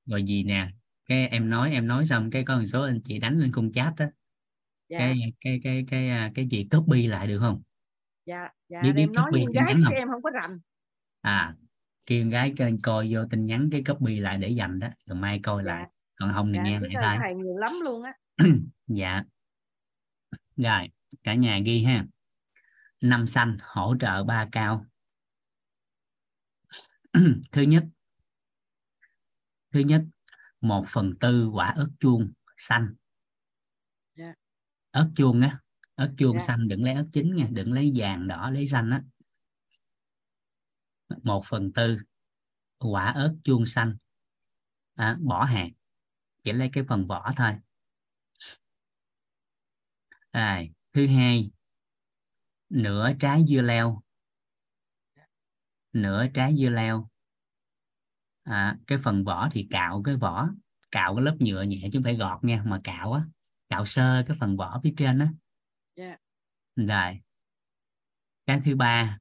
[0.06, 0.68] Rồi gì nè?
[1.06, 3.72] Cái em nói em nói xong cái có một số anh chị đánh lên khung
[3.72, 4.06] chat đó
[4.90, 5.00] dạ.
[5.00, 7.62] cái cái cái cái cái, cái gì copy lại được không?
[8.26, 8.82] Dạ dạ.
[8.82, 9.94] Biết em nói con gái không?
[9.94, 10.60] em không có rành.
[11.22, 11.56] À
[12.08, 15.40] kêu gái kênh coi vô tin nhắn cái copy lại để dành đó rồi mai
[15.44, 15.74] coi dạ.
[15.74, 18.14] lại còn không thì dạ, nghe lại thôi thầy nhiều lắm luôn á
[18.88, 19.24] dạ
[20.58, 20.90] rồi
[21.24, 22.06] cả nhà ghi ha
[23.02, 24.86] năm xanh hỗ trợ ba cao
[27.52, 27.84] thứ nhất
[29.72, 30.04] thứ nhất
[30.62, 32.96] một phần tư quả ớt chuông xanh
[34.16, 34.30] yeah.
[34.30, 34.34] Dạ.
[34.92, 35.60] ớt chuông á
[35.96, 36.48] ớt chuông yeah.
[36.48, 39.02] xanh đừng lấy ớt chín nha đừng lấy vàng đỏ lấy xanh á
[41.24, 41.98] một phần tư
[42.78, 43.98] quả ớt chuông xanh.
[44.96, 45.70] À, bỏ hạt
[46.44, 47.54] chỉ lấy cái phần vỏ thôi.
[50.32, 51.52] À, thứ hai
[52.70, 54.02] nửa trái dưa leo.
[55.94, 57.10] Nửa trái dưa leo.
[58.44, 60.50] À, cái phần vỏ thì cạo cái vỏ
[60.92, 63.24] cạo cái lớp nhựa nhẹ chứ không phải gọt nha mà cạo á
[63.70, 65.30] cạo sơ cái phần vỏ phía trên á.
[65.96, 66.20] Yeah.
[66.76, 67.20] rồi
[68.46, 69.18] cái thứ ba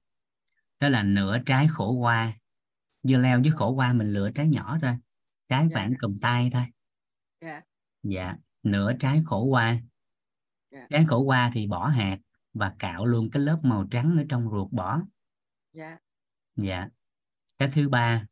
[0.81, 2.33] đó là nửa trái khổ qua
[3.03, 4.97] dưa leo với khổ qua mình lựa trái nhỏ thôi
[5.49, 5.73] trái yeah.
[5.73, 6.65] khoảng cầm tay thôi
[7.39, 7.65] yeah.
[8.03, 9.79] dạ nửa trái khổ qua
[10.71, 10.91] yeah.
[10.91, 12.19] trái khổ qua thì bỏ hạt
[12.53, 15.01] và cạo luôn cái lớp màu trắng ở trong ruột bỏ
[15.73, 15.99] dạ
[16.57, 16.89] dạ
[17.59, 18.27] cái thứ ba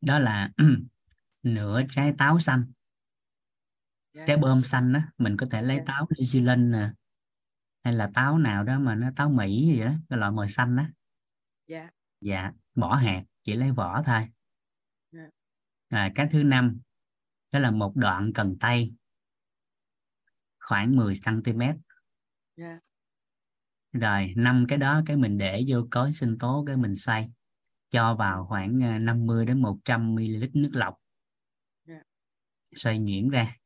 [0.00, 0.50] đó là
[1.42, 2.72] nửa trái táo xanh yeah.
[4.12, 4.24] Dạ.
[4.26, 5.88] trái bơm xanh đó mình có thể lấy yeah.
[5.88, 5.94] Dạ.
[5.94, 6.90] táo New Zealand nè
[7.84, 10.76] hay là táo nào đó mà nó táo Mỹ gì đó cái loại màu xanh
[10.76, 10.84] đó.
[11.66, 11.90] Dạ.
[12.20, 14.28] Dạ bỏ hạt chỉ lấy vỏ thôi.
[15.12, 15.30] Yeah.
[15.88, 16.80] à, cái thứ năm
[17.52, 18.94] đó là một đoạn cần tay.
[20.58, 21.60] Khoảng 10 cm
[22.56, 22.82] yeah.
[23.92, 27.30] rồi năm cái đó cái mình để vô cối sinh tố cái mình xoay.
[27.90, 30.94] Cho vào khoảng 50 à, đến 100 ml nước lọc.
[31.86, 32.02] Yeah.
[32.74, 33.57] xoay nhuyễn ra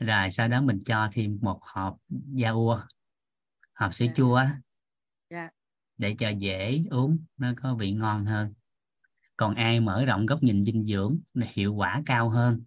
[0.00, 2.80] rồi sau đó mình cho thêm một hộp da ua
[3.74, 4.16] hộp sữa yeah.
[4.16, 4.40] chua
[5.28, 5.52] yeah.
[5.96, 8.54] để cho dễ uống nó có vị ngon hơn
[9.36, 12.64] còn ai mở rộng góc nhìn dinh dưỡng hiệu quả cao hơn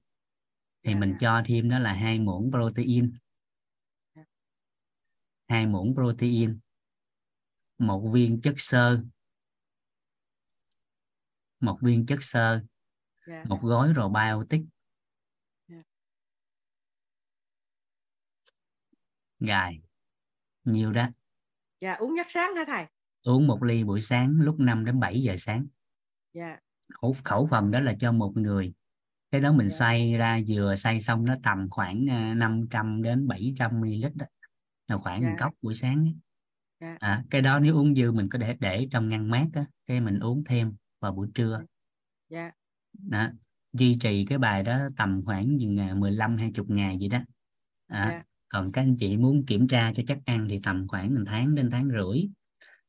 [0.84, 1.00] thì yeah.
[1.00, 3.18] mình cho thêm đó là hai muỗng protein
[5.48, 6.60] hai muỗng protein
[7.78, 9.04] một viên chất xơ
[11.60, 12.62] một viên chất xơ
[13.28, 13.48] yeah.
[13.48, 14.62] một gói probiotic
[15.68, 15.86] yeah.
[19.48, 19.82] Gài
[20.64, 21.08] nhiều đó
[21.80, 22.86] dạ uống nhất sáng hả thầy
[23.24, 25.68] uống một ly buổi sáng lúc 5 đến 7 giờ sáng
[26.34, 26.58] dạ
[26.94, 28.74] khẩu khẩu phần đó là cho một người
[29.32, 29.76] cái đó mình dạ.
[29.78, 32.06] xay ra vừa xay xong nó tầm khoảng
[32.40, 34.26] 500 à, đến 700 ml đó
[34.88, 35.30] là khoảng dạ.
[35.30, 36.16] một cốc buổi sáng ấy.
[36.80, 36.98] Dạ.
[37.00, 40.02] à, cái đó nếu uống dư mình có thể để trong ngăn mát đó cái
[40.02, 41.62] mình uống thêm vào buổi trưa
[42.30, 42.52] dạ.
[42.94, 43.30] đó.
[43.74, 45.58] duy trì cái bài đó tầm khoảng
[46.00, 47.20] 15 20 ngày vậy đó
[47.88, 48.24] à, dạ.
[48.54, 51.56] Còn các anh chị muốn kiểm tra cho chắc ăn thì tầm khoảng một tháng
[51.56, 52.28] đến tháng rưỡi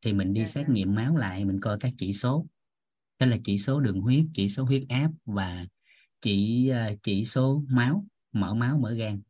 [0.02, 0.46] thì mình đi dạ.
[0.46, 2.46] xét nghiệm máu lại mình coi các chỉ số
[3.18, 5.66] đó là chỉ số đường huyết chỉ số huyết áp và
[6.20, 9.22] chỉ à, chỉ số máu mỡ máu mỡ gan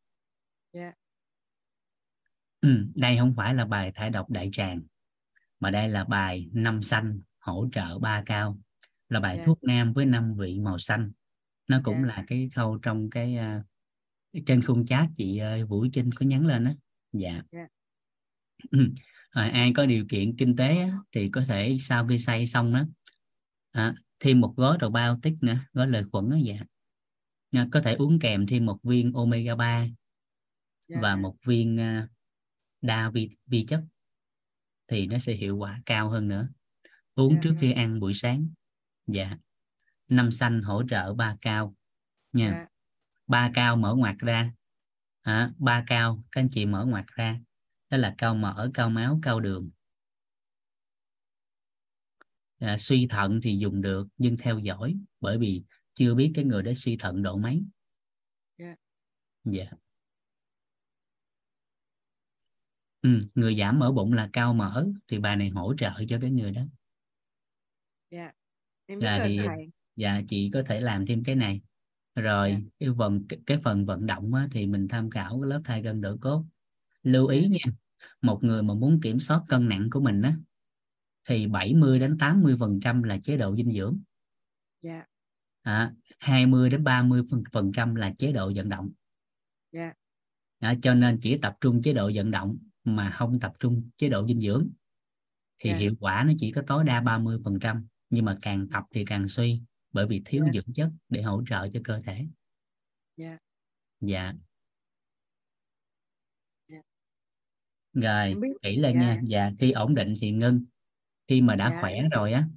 [0.72, 0.94] yeah.
[2.60, 4.82] ừ, đây không phải là bài thải độc đại tràng
[5.60, 8.58] mà đây là bài năm xanh hỗ trợ ba cao
[9.08, 9.46] là bài yeah.
[9.46, 11.12] thuốc nam với năm vị màu xanh
[11.68, 12.06] nó cũng yeah.
[12.06, 13.64] là cái khâu trong cái uh,
[14.46, 16.70] trên khung chat chị uh, Vũ Trinh có nhắn lên đó
[17.12, 17.70] dạ yeah.
[19.30, 22.72] à, ai có điều kiện kinh tế á, thì có thể sau khi xay xong
[22.72, 22.84] đó
[23.70, 26.56] à, thêm một gói đầu bao tích nữa gói lợi khuẩn đó dạ
[27.50, 29.92] à, có thể uống kèm thêm một viên omega 3 yeah.
[31.02, 32.10] và một viên uh,
[32.82, 33.84] đa vi, vi chất
[34.88, 36.48] thì nó sẽ hiệu quả cao hơn nữa
[37.14, 37.42] uống yeah.
[37.42, 38.48] trước khi ăn buổi sáng
[39.06, 39.36] dạ
[40.08, 41.74] năm xanh hỗ trợ ba cao
[42.32, 42.68] nha yeah.
[43.26, 44.52] Ba cao mở ngoặt ra.
[45.22, 47.40] À, ba cao các anh chị mở ngoặt ra.
[47.90, 49.70] Đó là cao mỡ cao máu cao đường.
[52.58, 56.62] À, suy thận thì dùng được nhưng theo dõi bởi vì chưa biết cái người
[56.62, 57.62] đó suy thận độ mấy.
[58.58, 58.64] Dạ.
[58.64, 58.78] Yeah.
[59.56, 59.74] yeah.
[63.02, 66.30] ừ, người giảm mỡ bụng là cao mỡ thì bài này hỗ trợ cho cái
[66.30, 66.62] người đó.
[68.10, 68.32] Dạ.
[68.86, 69.70] Em biết dạ, thì thầy.
[69.96, 71.60] dạ chị có thể làm thêm cái này
[72.14, 72.62] rồi yeah.
[72.78, 76.00] cái phần cái phần vận động á, thì mình tham khảo cái lớp thay gân
[76.00, 76.44] đỡ cốt
[77.02, 77.72] lưu ý nha
[78.22, 80.36] một người mà muốn kiểm soát cân nặng của mình á
[81.28, 83.98] thì 70 đến 80 phần trăm là chế độ dinh dưỡng
[84.82, 85.08] yeah.
[85.62, 88.90] à, 20 đến 30 phần, phần trăm là chế độ vận động
[89.70, 89.96] yeah.
[90.58, 94.08] à, cho nên chỉ tập trung chế độ vận động mà không tập trung chế
[94.08, 94.68] độ dinh dưỡng
[95.58, 95.80] thì yeah.
[95.80, 99.04] hiệu quả nó chỉ có tối đa 30 phần trăm nhưng mà càng tập thì
[99.04, 99.60] càng suy
[99.94, 100.54] bởi vì thiếu yeah.
[100.54, 102.26] dưỡng chất để hỗ trợ cho cơ thể
[103.16, 103.40] yeah.
[104.00, 104.32] dạ
[107.92, 110.64] rồi kỹ lên nha dạ khi ổn định thì ngưng
[111.28, 111.80] khi mà đã dạ.
[111.80, 112.48] khỏe rồi á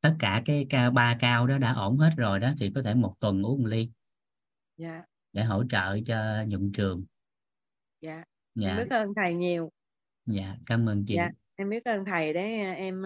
[0.00, 2.94] tất cả cái cao ba cao đó đã ổn hết rồi đó thì có thể
[2.94, 3.90] một tuần uống một ly
[4.76, 5.04] dạ.
[5.32, 7.04] để hỗ trợ cho nhuận trường
[8.00, 8.24] dạ.
[8.54, 9.70] dạ em biết ơn thầy nhiều
[10.26, 11.30] dạ cảm ơn chị dạ.
[11.54, 13.02] em biết ơn thầy à, em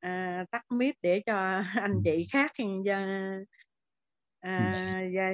[0.00, 2.00] à, à tắt mic để cho anh ừ.
[2.04, 2.52] chị khác
[2.86, 3.40] à,
[4.40, 5.30] à, dạ.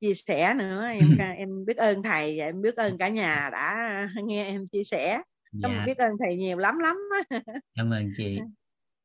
[0.00, 0.86] chia sẻ nữa.
[0.86, 4.84] Em em biết ơn thầy và em biết ơn cả nhà đã nghe em chia
[4.84, 5.22] sẻ.
[5.52, 5.84] Dạ.
[5.86, 6.96] biết ơn thầy nhiều lắm lắm
[7.74, 8.38] cảm ơn chị.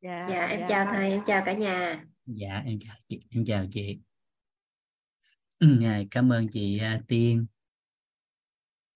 [0.01, 0.65] Dạ, dạ em dạ.
[0.69, 2.05] chào thầy em chào cả nhà.
[2.25, 3.99] Dạ em chào chị em chào chị.
[5.59, 7.45] Ừ, dạ, cảm ơn chị uh, Tiên.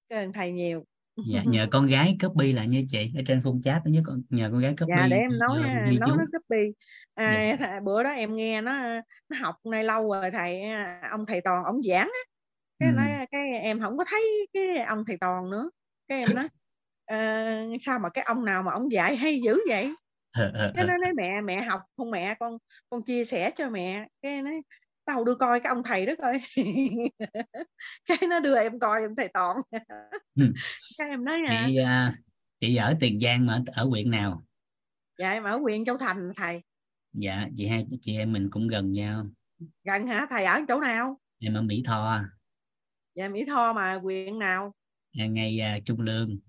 [0.09, 0.85] Cảm ơn thầy nhiều
[1.25, 4.49] dạ nhờ con gái copy lại nha chị ở trên phone chat nhớ con nhờ
[4.51, 6.15] con gái copy dạ để em nói nói chú.
[6.15, 6.73] nó copy
[7.13, 7.79] à, dạ.
[7.83, 8.73] bữa đó em nghe nó
[9.29, 10.61] nó học nay lâu rồi thầy
[11.11, 12.21] ông thầy toàn ông giảng á
[12.79, 12.95] cái ừ.
[12.95, 15.69] nói cái em không có thấy cái ông thầy toàn nữa
[16.07, 16.45] cái em nói
[17.13, 19.93] uh, sao mà cái ông nào mà ông dạy hay dữ vậy
[20.75, 22.57] cái nó nói mẹ mẹ học không mẹ con
[22.89, 24.53] con chia sẻ cho mẹ cái nói
[25.09, 26.41] tao đưa coi cái ông thầy đó coi.
[28.05, 29.57] Cái nó đưa em coi ông thầy toàn.
[30.35, 30.43] Ừ.
[30.97, 32.15] cái em nói chị uh,
[32.59, 34.43] chị ở tiền giang mà ở huyện nào?
[35.17, 36.61] Dạ em ở huyện châu thành thầy.
[37.13, 39.25] Dạ chị hai chị em mình cũng gần nhau.
[39.83, 40.27] Gần hả?
[40.29, 41.19] Thầy ở chỗ nào?
[41.39, 42.19] Em ở mỹ tho.
[43.15, 44.73] Dạ mỹ tho mà huyện nào?
[45.13, 46.39] Ngay uh, trung lương.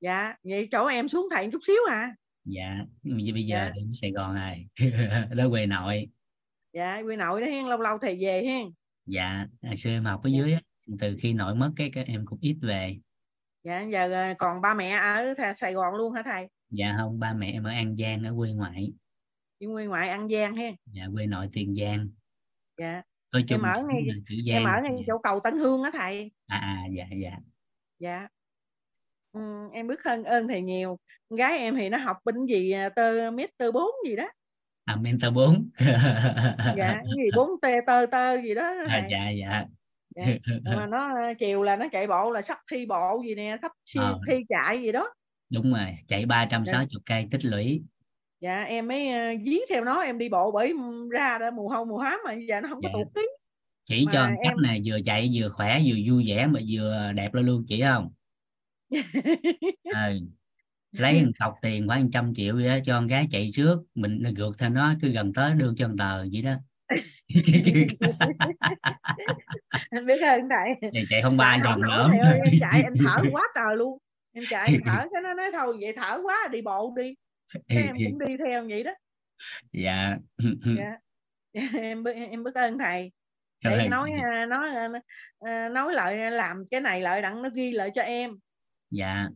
[0.00, 2.14] Dạ vậy chỗ em xuống thầy chút xíu à.
[2.44, 3.72] Dạ nhưng bây giờ dạ.
[3.76, 4.66] đến Sài Gòn rồi.
[5.36, 6.08] Đó quê nội
[6.72, 8.72] dạ quê nội đó hen lâu lâu thầy về hen.
[9.06, 10.38] Dạ hồi xưa em học ở dạ.
[10.38, 10.56] dưới
[11.00, 12.96] từ khi nội mất cái các em cũng ít về.
[13.64, 16.48] Dạ giờ ờ, còn ba mẹ ở Sài Gòn luôn hả thầy?
[16.70, 18.92] Dạ không ba mẹ em ở An Giang ở quê ngoại.
[19.58, 20.74] Quê ngoại An Giang hen?
[20.86, 22.08] Dạ quê nội Tiền Giang.
[22.78, 23.02] Dạ.
[23.30, 24.02] Coi em ở ngay
[24.46, 26.30] em ở ngay chỗ cầu Tân Hương á thầy.
[26.46, 27.36] À, à dạ dạ.
[27.98, 28.28] Dạ.
[29.32, 29.40] Ừ,
[29.72, 30.98] em biết ơn ơn thầy nhiều.
[31.30, 34.28] Gái em thì nó học bên gì à, tơ mét tơ bốn gì đó
[34.84, 35.70] à mentor 4
[36.76, 39.64] dạ gì bốn t tơ tơ gì đó à, dạ dạ
[40.14, 40.24] dạ.
[40.64, 44.00] mà nó chiều là nó chạy bộ là sắp thi bộ gì nè sắp thi,
[44.00, 44.18] ờ.
[44.28, 45.14] thi chạy gì đó
[45.52, 46.98] đúng rồi chạy 360 dạ.
[47.06, 47.82] cây tích lũy
[48.40, 50.74] dạ em mới uh, dí theo nó em đi bộ bởi
[51.10, 52.90] ra đó mùa hông mùa hám mà giờ nó không dạ.
[52.92, 53.22] có tụt tí
[53.84, 54.36] chỉ mà cho em...
[54.44, 57.82] cách này vừa chạy vừa khỏe vừa vui vẻ mà vừa đẹp lên luôn chỉ
[57.82, 58.12] không
[59.84, 60.18] ừ.
[60.92, 63.78] Lấy một cọc tiền khoảng trăm triệu vậy đó cho con gái chạy trước.
[63.94, 66.54] Mình gượt theo nó cứ gần tới đưa cho tờ vậy đó.
[69.90, 70.90] Em biết ơn thầy.
[70.92, 72.10] Vậy chạy không ba vòng nữa
[72.44, 73.98] em chạy em thở quá trời luôn.
[74.32, 77.14] Em chạy em thở cái nó nói thôi vậy thở quá đi bộ đi.
[77.68, 78.92] Cái em cũng đi theo vậy đó.
[79.72, 80.16] Dạ,
[80.78, 80.98] dạ.
[81.80, 83.12] em em biết ơn thầy.
[83.64, 84.88] Để nói à, nói à,
[85.40, 88.30] à, nói lợi làm cái này lợi đặng nó ghi lợi cho em.
[88.90, 89.28] Dạ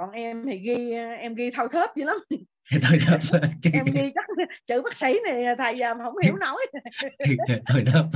[0.00, 2.16] còn em thì ghi em ghi thâu thớp dữ lắm.
[2.82, 3.16] Thôi đó
[3.72, 4.24] em ghi chắc
[4.66, 6.66] chữ bác sĩ này thầy giờ không hiểu nổi
[7.66, 8.08] thôi đó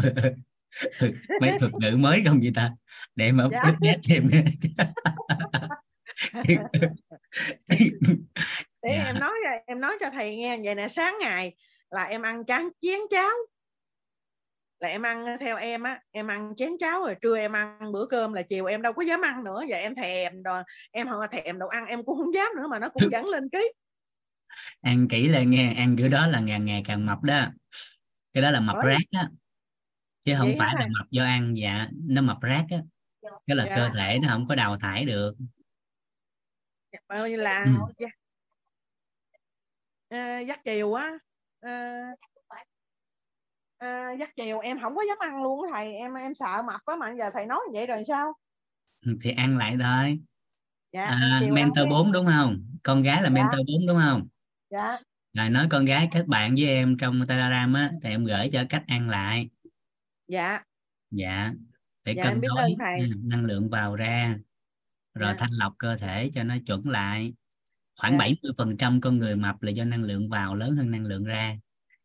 [1.40, 2.70] mấy thuật ngữ mới không vậy ta?
[3.16, 3.58] Để mà dạ.
[3.58, 4.44] update thêm để
[8.82, 9.04] dạ.
[9.04, 9.32] em nói
[9.66, 11.54] em nói cho thầy nghe vậy nè sáng ngày
[11.90, 13.30] là em ăn chán chén cháo
[14.84, 18.06] là em ăn theo em á em ăn chén cháo rồi trưa em ăn bữa
[18.06, 21.20] cơm là chiều em đâu có dám ăn nữa giờ em thèm rồi em không
[21.32, 23.72] thèm đồ ăn em cũng không dám nữa mà nó cũng dẫn lên ký
[24.80, 27.46] ăn kỹ lên nghe ăn kiểu đó là ngày ngày càng mập đó
[28.32, 28.82] cái đó là mập Ủa?
[28.82, 29.28] rác á
[30.24, 32.78] chứ không Vậy phải là mập do ăn dạ nó mập rác á
[33.46, 33.76] cái là dạ.
[33.76, 35.34] cơ thể nó không có đào thải được
[37.08, 37.64] bao nhiêu là
[37.98, 38.06] ừ.
[40.08, 41.12] à, dắt chiều á
[41.60, 42.02] à,
[43.84, 45.94] à, dắt chiều em không có dám ăn luôn thầy.
[45.94, 48.32] Em em sợ mập quá mà giờ thầy nói vậy rồi sao?
[49.06, 50.20] Ừ, thì ăn lại thôi.
[50.92, 52.64] Dạ, à, mentor 4 đúng không?
[52.82, 53.34] Con gái là dạ.
[53.34, 54.28] mentor 4 đúng không?
[54.70, 54.98] Dạ.
[55.32, 58.64] Rồi nói con gái kết bạn với em trong telegram á thì em gửi cho
[58.68, 59.48] cách ăn lại.
[60.28, 60.60] Dạ.
[61.10, 61.52] Dạ.
[62.04, 62.76] Để dạ, cân đối
[63.22, 64.38] năng lượng vào ra
[65.14, 65.36] rồi dạ.
[65.38, 67.34] thanh lọc cơ thể cho nó chuẩn lại.
[68.00, 70.90] Khoảng bảy mươi phần trăm con người mập là do năng lượng vào lớn hơn
[70.90, 71.56] năng lượng ra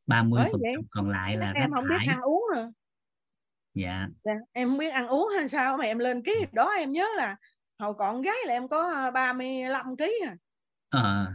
[0.10, 2.00] 30 phần trăm còn lại là em không thải.
[2.00, 2.66] biết ăn uống rồi
[3.74, 4.08] dạ.
[4.24, 7.08] dạ em không biết ăn uống hay sao mà em lên ký đó em nhớ
[7.18, 7.36] là
[7.80, 10.38] hồi còn gái là em có 35 kg à
[10.90, 11.28] à.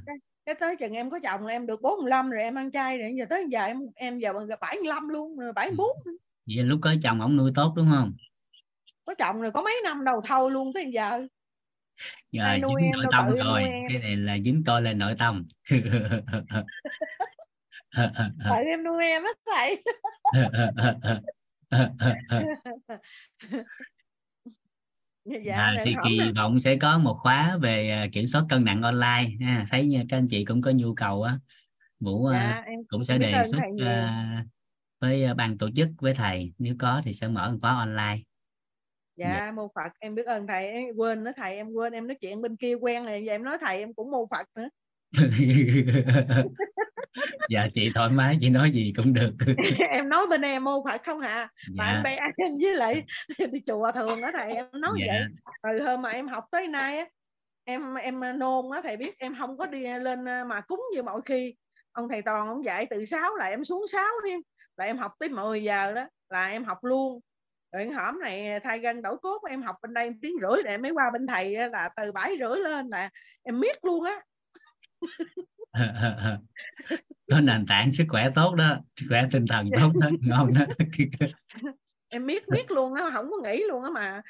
[0.47, 3.13] cái, tới chừng em có chồng là em được 45 rồi em ăn chay rồi
[3.19, 6.17] giờ tới giờ em em giờ 75 luôn rồi 74 ừ.
[6.47, 8.13] vậy lúc có chồng ông nuôi tốt đúng không
[9.05, 11.27] có chồng rồi có mấy năm đầu thâu luôn tới giờ
[12.33, 15.47] rồi dính nội tâm rồi cái này là dính tôi lên nội tâm
[18.49, 19.83] tại em nuôi em á thầy
[25.25, 28.83] dạ, à, thì kỳ vọng sẽ có một khóa về à, kiểm soát cân nặng
[28.83, 29.31] online.
[29.41, 29.67] Ha.
[29.71, 31.39] thấy các anh chị cũng có nhu cầu á
[32.01, 34.47] vũ à, dạ, cũng sẽ đề xuất uh,
[35.01, 36.53] với ban tổ chức với thầy.
[36.59, 38.19] Nếu có thì sẽ mở một khóa online.
[39.17, 39.53] Dạ, dạ.
[39.53, 40.67] mô phật em biết ơn thầy.
[40.67, 43.45] Em quên nữa thầy em quên em nói chuyện bên kia quen này giờ em
[43.45, 44.69] nói thầy em cũng mô phật nữa
[47.49, 49.33] dạ chị thoải mái chị nói gì cũng được.
[49.91, 51.35] Em nói bên em mô phật không hả?
[51.35, 51.49] À?
[51.77, 52.11] mà dạ.
[52.11, 53.03] em ăn với lại?
[53.53, 55.07] Đi chùa thường đó thầy em nói dạ.
[55.13, 55.23] vậy.
[55.63, 57.07] Từ hôm mà em học tới nay á
[57.65, 61.21] em em nôn á thầy biết em không có đi lên mà cúng như mọi
[61.25, 61.55] khi.
[61.93, 64.41] Ông thầy toàn ông dạy từ 6 là em xuống 6 thêm
[64.77, 67.21] là em học tới 10 giờ đó là em học luôn.
[67.73, 70.91] Rồi hổm này thay gân đổi cốt em học bên đây tiếng rưỡi để mới
[70.91, 73.11] qua bên thầy là từ bảy rưỡi lên là
[73.43, 74.21] em miết luôn á
[77.31, 80.65] có nền tảng sức khỏe tốt đó sức khỏe tinh thần tốt đó ngon đó.
[82.09, 84.23] Em biết biết luôn á không có nghĩ luôn á mà.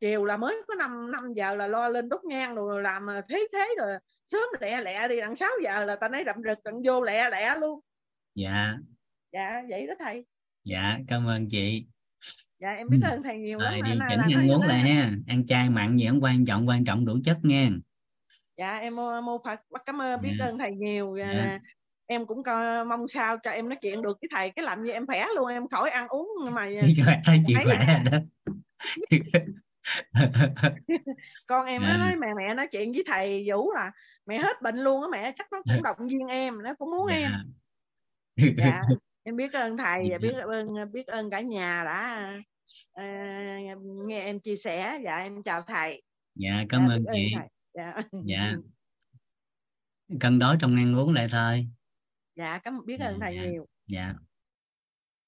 [0.00, 3.48] Chiều là mới có 5 năm giờ là lo lên đốt nhang rồi làm thế
[3.52, 6.74] thế rồi sớm lẹ lẹ đi đằng 6 giờ là ta nói rậm rực tận
[6.84, 7.80] vô lẹ lẹ luôn.
[8.34, 8.76] Dạ.
[9.32, 10.24] Dạ vậy đó thầy.
[10.64, 11.86] Dạ cảm ơn chị.
[12.60, 15.12] Dạ em biết ơn thầy nhiều lắm rồi điều chỉnh ăn uống lại ha.
[15.26, 17.70] Ăn chay mặn gì không quan trọng quan trọng đủ chất nha
[18.56, 20.38] dạ em mô, mô phật cảm ơn biết yeah.
[20.40, 20.46] Dạ.
[20.46, 21.30] ơn thầy nhiều dạ.
[21.30, 21.60] Yeah.
[22.06, 24.92] em cũng co, mong sao cho em nói chuyện được với thầy cái làm như
[24.92, 26.68] em khỏe luôn em khỏi ăn uống mà
[27.24, 28.18] thấy chị khỏe đó
[31.46, 31.92] con em yeah.
[31.92, 32.04] nó dạ.
[32.04, 33.92] nói mẹ mẹ nói chuyện với thầy vũ là
[34.26, 37.06] mẹ hết bệnh luôn á mẹ chắc nó cũng động viên em nó cũng muốn
[37.06, 37.22] yeah.
[38.36, 38.80] em dạ
[39.22, 42.32] em biết ơn thầy và biết ơn biết ơn cả nhà đã
[43.00, 46.02] uh, nghe em chia sẻ dạ em chào thầy
[46.34, 47.94] dạ cảm dạ, ơn chị ơn dạ.
[48.24, 48.54] Dạ.
[50.20, 51.68] Cân đối trong ăn uống lại thôi.
[52.34, 53.42] Dạ cảm biết ơn dạ, thầy dạ.
[53.42, 53.66] nhiều.
[53.86, 54.14] Dạ,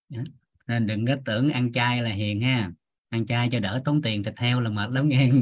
[0.09, 0.21] dạ.
[0.67, 2.71] nên đừng có tưởng ăn chay là hiền ha.
[3.09, 5.31] Ăn chay cho đỡ tốn tiền thịt heo là mệt lắm nghe.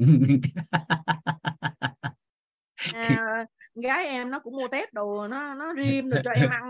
[2.94, 3.44] À,
[3.74, 6.62] gái em nó cũng mua tép đồ nó nó riêng rồi cho em ăn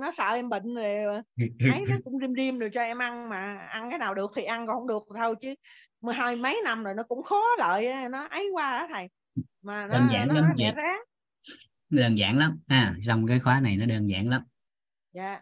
[0.00, 1.22] nó sợ em bệnh rồi.
[1.72, 4.42] Ấy nó cũng riêng riêng rồi cho em ăn mà ăn cái nào được thì
[4.42, 5.54] ăn còn không được thôi chứ.
[6.00, 9.08] Mười hai mấy năm rồi nó cũng khó lợi nó ấy qua đó thầy
[9.62, 10.64] mà nó, đơn giản nó, lắm chị.
[11.90, 12.58] đơn giản lắm.
[12.66, 14.42] À xong cái khóa này nó đơn giản lắm.
[15.12, 15.40] Dạ.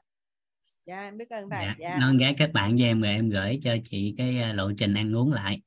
[0.86, 1.74] Dạ em biết ơn thầy dạ.
[1.78, 1.99] dạ.
[2.01, 4.95] nói gái kết bạn với em rồi em gửi cho chị cái à, lộ trình
[4.95, 5.62] ăn uống lại.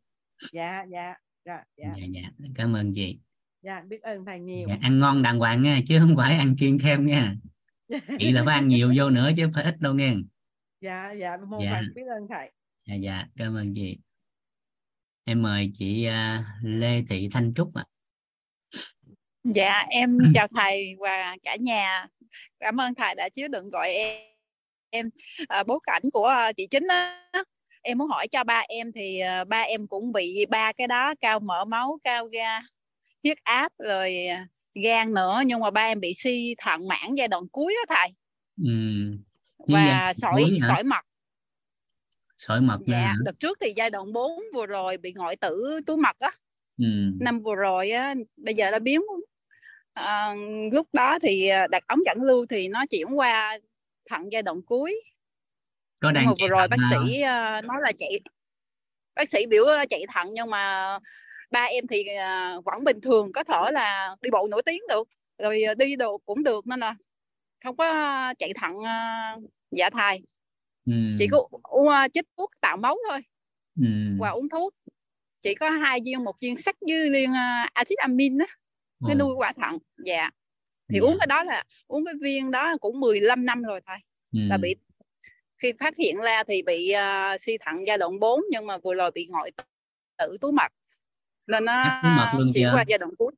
[0.54, 1.14] Dạ dạ.
[1.46, 1.94] Dạ dạ.
[1.98, 2.48] Dạ dạ.
[2.56, 3.20] Cảm ơn chị.
[3.62, 4.68] Dạ biết ơn thầy nhiều.
[4.70, 7.36] Dạ, ăn ngon đàng hoàng nha chứ không phải ăn kiêng khem nha.
[8.20, 10.14] Chị là phải ăn nhiều vô nữa chứ phải ít đâu nghe.
[10.82, 11.82] Dạ dạ mong Dạ.
[11.96, 12.52] biết ơn thầy.
[12.86, 13.28] Dạ dạ.
[13.36, 14.00] Cảm ơn chị.
[15.24, 17.86] Em mời chị à, Lê Thị Thanh Trúc ạ
[19.54, 22.08] Dạ em chào thầy và cả nhà.
[22.60, 24.22] Cảm ơn thầy đã chứa đựng gọi em.
[24.90, 25.10] Em
[25.48, 27.30] à, bối cảnh của à, chị Chính á.
[27.82, 31.14] Em muốn hỏi cho ba em thì à, ba em cũng bị ba cái đó
[31.22, 32.60] cao mỡ máu, cao ga,
[33.24, 34.48] huyết áp rồi à,
[34.84, 38.10] gan nữa nhưng mà ba em bị suy thận mãn giai đoạn cuối á thầy
[38.64, 38.72] ừ.
[39.68, 41.06] Và sỏi sỏi mật.
[42.38, 43.14] sỏi mật Dạ, hả?
[43.26, 46.32] đợt trước thì giai đoạn 4 vừa rồi bị ngoại tử túi mật á.
[46.78, 46.86] ừ.
[47.20, 49.02] năm vừa rồi á bây giờ nó biến
[49.96, 50.36] à,
[50.72, 53.58] lúc đó thì à, đặt ống dẫn lưu thì nó chuyển qua
[54.10, 55.02] thận giai đoạn cuối.
[56.00, 58.20] Có đang vừa rồi bác sĩ à, nói là chạy
[59.16, 60.98] bác sĩ biểu chạy thận nhưng mà
[61.52, 62.04] ba em thì
[62.66, 66.44] vẫn bình thường có thể là đi bộ nổi tiếng được rồi đi đồ cũng
[66.44, 66.96] được nên là
[67.64, 68.74] không có chạy thận
[69.72, 70.22] dạ thai.
[70.86, 70.94] Ừ.
[71.18, 73.20] chỉ có uống chích thuốc tạo máu thôi
[73.82, 73.88] ừ.
[74.20, 74.74] và uống thuốc.
[75.42, 78.48] Chỉ có hai viên một viên sắt với viên uh, axit amin á
[79.08, 80.30] Cái nuôi quả thận dạ.
[80.90, 81.08] Thì dạ.
[81.08, 83.98] uống cái đó là uống cái viên đó cũng 15 năm rồi thôi
[84.34, 84.40] ừ.
[84.50, 84.76] là bị
[85.58, 88.94] khi phát hiện ra thì bị uh, suy thận giai đoạn 4 nhưng mà vừa
[88.94, 89.52] rồi bị ngoại
[90.18, 90.72] tử túi mật.
[91.48, 92.02] Nên nó
[92.54, 93.32] chuyển qua giai đoạn cuối.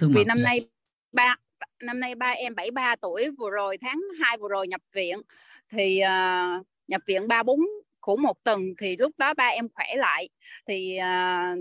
[0.00, 0.68] Vì năm nay
[1.12, 1.36] ba
[1.82, 5.22] năm nay ba em 73 tuổi vừa rồi tháng 2 vừa rồi nhập viện.
[5.68, 7.60] Thì uh, nhập viện ba bốn
[8.00, 10.28] của một tuần thì lúc đó ba em khỏe lại.
[10.66, 11.58] Thì uh,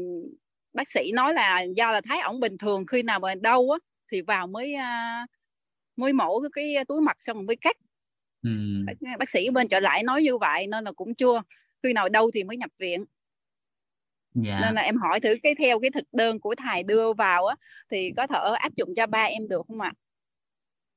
[0.76, 3.80] bác sĩ nói là do là thấy ổng bình thường khi nào mà đau á
[4.12, 4.76] thì vào mới
[5.96, 7.78] mới mổ cái, cái túi mật xong mới cắt.
[8.42, 8.50] Ừ.
[8.86, 11.42] bác, bác sĩ bên trở lại nói như vậy nên là cũng chưa
[11.84, 13.06] khi nào đau thì mới nhập viện.
[14.34, 14.60] Dạ.
[14.62, 17.56] Nên là em hỏi thử cái theo cái thực đơn của thầy đưa vào á
[17.92, 19.94] thì có thể áp dụng cho ba em được không ạ?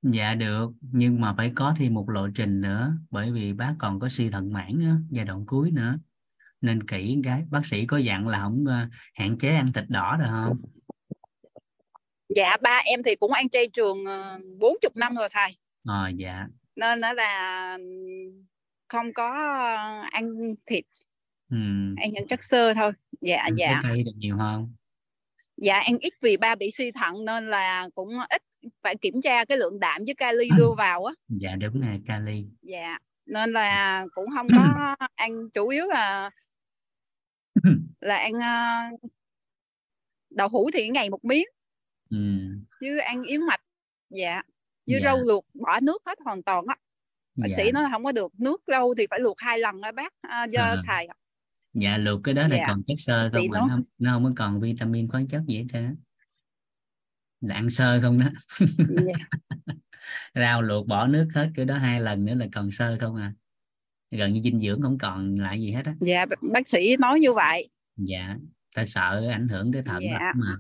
[0.03, 4.01] Dạ được nhưng mà phải có thêm một lộ trình nữa bởi vì bác còn
[4.01, 5.99] có suy thận mãn á, giai đoạn cuối nữa
[6.61, 10.17] nên kỹ cái bác sĩ có dặn là không ờ, hạn chế ăn thịt đỏ
[10.21, 10.57] được không
[12.37, 15.57] dạ ba em thì cũng ăn chay trường ờ, bốn chục năm rồi thầy.
[15.85, 16.47] Ờ dạ.
[16.77, 17.79] Nên nó là
[18.89, 19.31] không có
[20.11, 20.85] ăn thịt.
[21.51, 21.57] Ừ.
[21.97, 22.93] ăn những chất xơ thôi.
[23.21, 23.81] Dạ ăn dạ.
[23.83, 24.75] cây được nhiều không?
[25.57, 28.43] Dạ ăn ít vì ba bị suy thận nên là cũng ít
[28.83, 31.15] phải kiểm tra cái lượng đạm với kali đưa vào á.
[31.29, 32.45] Dạ đúng nè kali.
[32.63, 36.31] Dạ nên là cũng không có ăn chủ yếu là
[38.01, 39.07] là ăn ờ,
[40.31, 41.47] đậu hũ thì ngày một miếng
[42.11, 42.17] ừ.
[42.81, 43.61] chứ ăn yến mạch
[44.11, 44.43] dạ
[44.87, 45.05] với Dạ.
[45.05, 46.77] rau luộc bỏ nước hết hoàn toàn á
[47.37, 47.57] bác dạ.
[47.57, 50.45] sĩ là không có được nước lâu thì phải luộc hai lần á bác à,
[50.45, 50.83] do À.
[50.87, 51.07] thầy
[51.75, 52.65] dạ luộc cái đó là Dạ.
[52.69, 55.43] còn chất xơ Thì không nó- nó không, nó không có còn vitamin khoáng chất
[55.49, 55.93] gì hết trơn á.
[57.41, 58.27] là ăn sơ không đó
[58.89, 59.15] Dạ.
[60.35, 63.33] rau luộc bỏ nước hết cái đó hai lần nữa là còn sơ không à
[64.11, 65.95] gần như dinh dưỡng không còn lại gì hết á.
[66.01, 67.69] Dạ bác sĩ nói như vậy.
[67.97, 68.37] Dạ
[68.77, 70.33] ta sợ ảnh hưởng tới thận Dạ.
[70.37, 70.57] mà.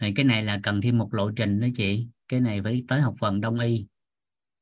[0.00, 2.08] Thì cái này là cần thêm một lộ trình đó chị.
[2.28, 3.86] Cái này phải tới học phần đông y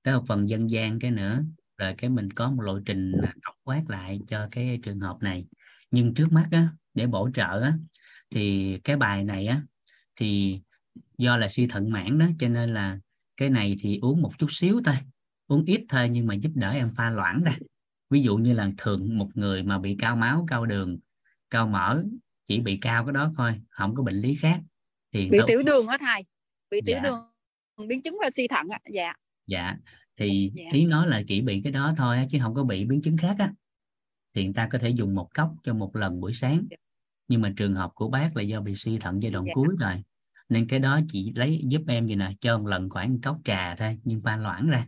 [0.03, 1.45] tới học phần dân gian cái nữa.
[1.79, 3.13] Rồi cái mình có một lộ trình
[3.45, 5.47] tổng quát lại cho cái trường hợp này.
[5.91, 7.79] Nhưng trước mắt á để bổ trợ á
[8.31, 9.63] thì cái bài này á
[10.17, 10.61] thì
[11.19, 12.99] do là suy thận mãn đó cho nên là
[13.37, 14.95] cái này thì uống một chút xíu thôi.
[15.47, 17.53] Uống ít thôi nhưng mà giúp đỡ em pha loãng ra
[18.13, 20.99] ví dụ như là thường một người mà bị cao máu cao đường
[21.51, 22.03] cao mỡ
[22.47, 24.61] chỉ bị cao cái đó thôi không có bệnh lý khác
[25.13, 26.25] thì bị tiểu đường á thầy
[26.71, 27.03] bị tiểu Dạ.
[27.03, 29.13] đường biến chứng là suy thận á dạ
[29.47, 29.77] dạ
[30.17, 30.65] thì Dạ.
[30.73, 33.37] ý nói là chỉ bị cái đó thôi chứ không có bị biến chứng khác
[33.39, 33.53] á
[34.35, 36.77] thì người ta có thể dùng một cốc cho một lần buổi sáng Dạ.
[37.29, 39.53] nhưng mà trường hợp của bác là do bị suy thận giai đoạn Dạ.
[39.55, 40.03] cuối rồi
[40.49, 43.37] nên cái đó chỉ lấy giúp em gì nè cho một lần khoảng một cốc
[43.45, 44.87] trà thôi nhưng pha loãng ra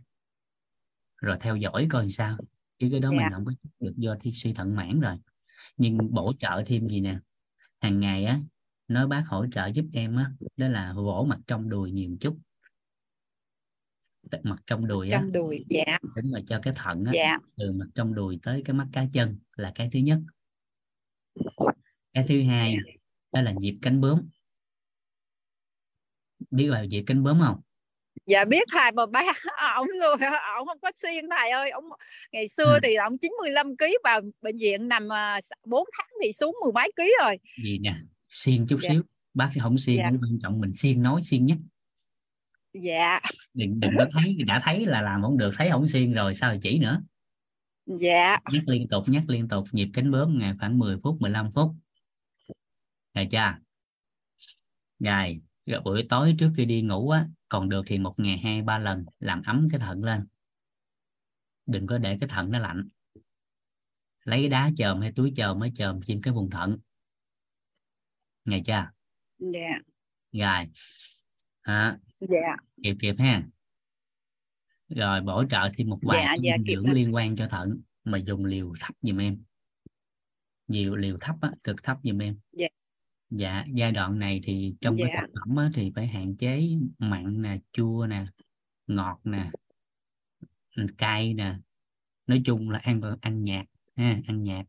[1.21, 2.37] rồi theo dõi coi sao
[2.79, 3.17] chứ cái đó Dạ.
[3.17, 5.17] mình không có được do thi suy thận mãn rồi.
[5.77, 7.19] Nhưng bổ trợ thêm gì nè?
[7.79, 8.41] Hàng ngày á
[8.87, 12.39] nói bác hỗ trợ giúp em á đó là vỗ mặt trong đùi nhiều chút.
[14.43, 15.97] Mặt trong đùi á trong đùi dạ.
[16.15, 17.37] đúng rồi cho cái thận á dạ.
[17.57, 20.19] từ mặt trong đùi tới cái mắt cá chân là cái thứ nhất.
[22.13, 22.93] Cái thứ hai dạ.
[23.31, 24.29] đó là nhịp cánh bướm.
[26.51, 27.61] Biết là nhịp cánh bướm không
[28.25, 29.23] dạ biết thầy mà ba
[29.75, 30.19] ông luôn
[30.55, 31.69] ông không có xiên thầy ơi.
[31.69, 31.83] Ông
[32.31, 32.79] ngày xưa ừ.
[32.83, 35.39] thì ông 95 kg vào bệnh viện nằm 4 à,
[35.97, 37.37] tháng thì xuống mười mấy ký rồi.
[37.63, 37.95] Gì nè
[38.29, 38.89] xiên chút dạ.
[38.89, 39.03] xíu.
[39.33, 40.09] Bác không xiên dạ.
[40.09, 41.57] quan trọng mình xiên nói xiên nhất.
[42.73, 43.19] Dạ.
[43.53, 46.55] Đừng đừng có thấy đã thấy là làm không được thấy không xiên rồi sao
[46.61, 47.01] chỉ nữa?
[47.85, 48.37] Dạ.
[48.51, 51.71] Nhắc liên tục nhắc liên tục nhịp cánh bướm ngày khoảng 10 phút 15 phút.
[53.13, 53.27] Rồi
[54.99, 58.61] rồi, rồi buổi tối trước khi đi ngủ á còn được thì một ngày hai
[58.61, 60.27] ba lần làm ấm cái thận lên.
[61.65, 62.89] Đừng có để cái thận nó lạnh.
[64.23, 66.77] Lấy đá chồm hay túi chồm mới chồm trên cái vùng thận.
[68.45, 68.89] Nghe chưa?
[69.39, 69.69] Dạ.
[70.31, 70.69] Rồi.
[71.61, 72.55] Hả dạ.
[72.83, 73.43] kịp kịp ha.
[74.89, 78.45] Rồi bổ trợ thêm một vài dạ, dạ, dưỡng liên quan cho thận mà dùng
[78.45, 79.43] liều thấp giùm em.
[80.67, 82.39] Nhiều liều thấp á, cực thấp giùm em
[83.29, 83.63] dạ.
[83.67, 85.05] dạ giai đoạn này thì trong dạ.
[85.07, 88.25] cái thực phẩm á, thì phải hạn chế mặn nè chua nè
[88.87, 89.51] ngọt nè
[90.97, 91.55] cay nè
[92.27, 93.65] nói chung là ăn ăn nhạt
[93.95, 94.65] ha ăn nhạt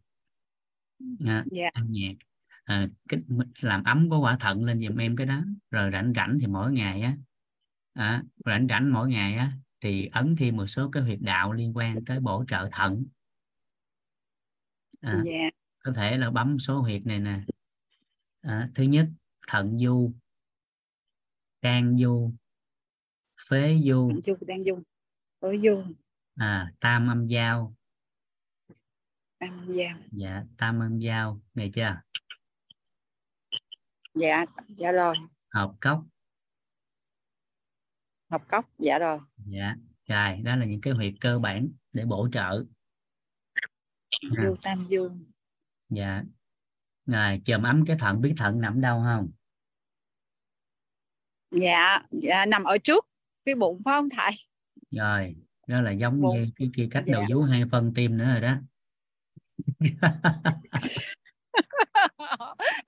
[1.26, 1.66] à, dạ.
[1.72, 2.16] ăn nhạt
[2.64, 3.20] à, cái
[3.60, 6.72] làm ấm có quả thận lên giùm em cái đó rồi rảnh rảnh thì mỗi
[6.72, 7.16] ngày á
[7.92, 11.76] à, rảnh rảnh mỗi ngày á thì ấn thêm một số cái huyệt đạo liên
[11.76, 13.04] quan tới bổ trợ thận
[15.00, 15.24] à, yeah.
[15.24, 15.50] Dạ.
[15.78, 17.40] có thể là bấm số huyệt này nè
[18.46, 19.08] à, thứ nhất
[19.48, 20.12] thận du
[21.60, 22.32] can du
[23.48, 24.10] phế du.
[24.10, 24.82] Thận du đang du
[25.40, 25.84] phế du.
[26.36, 27.74] À tam âm giao.
[29.38, 29.98] Tam âm giao.
[30.10, 31.40] Dạ tam âm giao.
[31.54, 32.00] Nghe chưa?
[34.14, 35.16] Dạ dạ rồi.
[35.48, 36.04] Hợp cốc.
[38.30, 39.18] Hợp cốc dạ rồi.
[39.36, 39.74] Dạ
[40.08, 42.64] rồi đó là những cái huyệt cơ bản để bổ trợ.
[44.44, 45.24] Vô tam dương
[45.88, 46.22] dạ
[47.06, 49.30] rồi chồm ấm cái thận biết thận nằm đâu không
[51.50, 53.08] dạ dạ nằm ở trước
[53.44, 54.32] cái bụng phải không thầy
[54.90, 55.36] rồi
[55.66, 56.36] đó là giống bụng.
[56.36, 57.12] như cái kia cách dạ.
[57.12, 58.56] đầu vú hai phân tim nữa rồi đó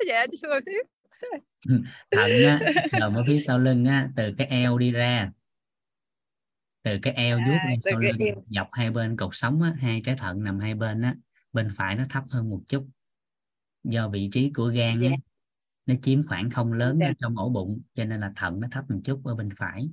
[0.09, 0.87] dạ chưa biết
[2.11, 2.61] thận á
[2.93, 5.33] nằm ở phía sau lưng á từ cái eo đi ra
[6.83, 8.45] từ cái eo vuốt à, sau lưng eo.
[8.47, 11.15] dọc hai bên cột sống á hai trái thận nằm hai bên á
[11.53, 12.89] bên phải nó thấp hơn một chút
[13.85, 15.01] do vị trí của gan yeah.
[15.01, 15.17] dạ.
[15.87, 17.11] nó chiếm khoảng không lớn yeah.
[17.11, 17.17] Dạ.
[17.21, 19.89] trong ổ bụng cho nên là thận nó thấp một chút ở bên phải.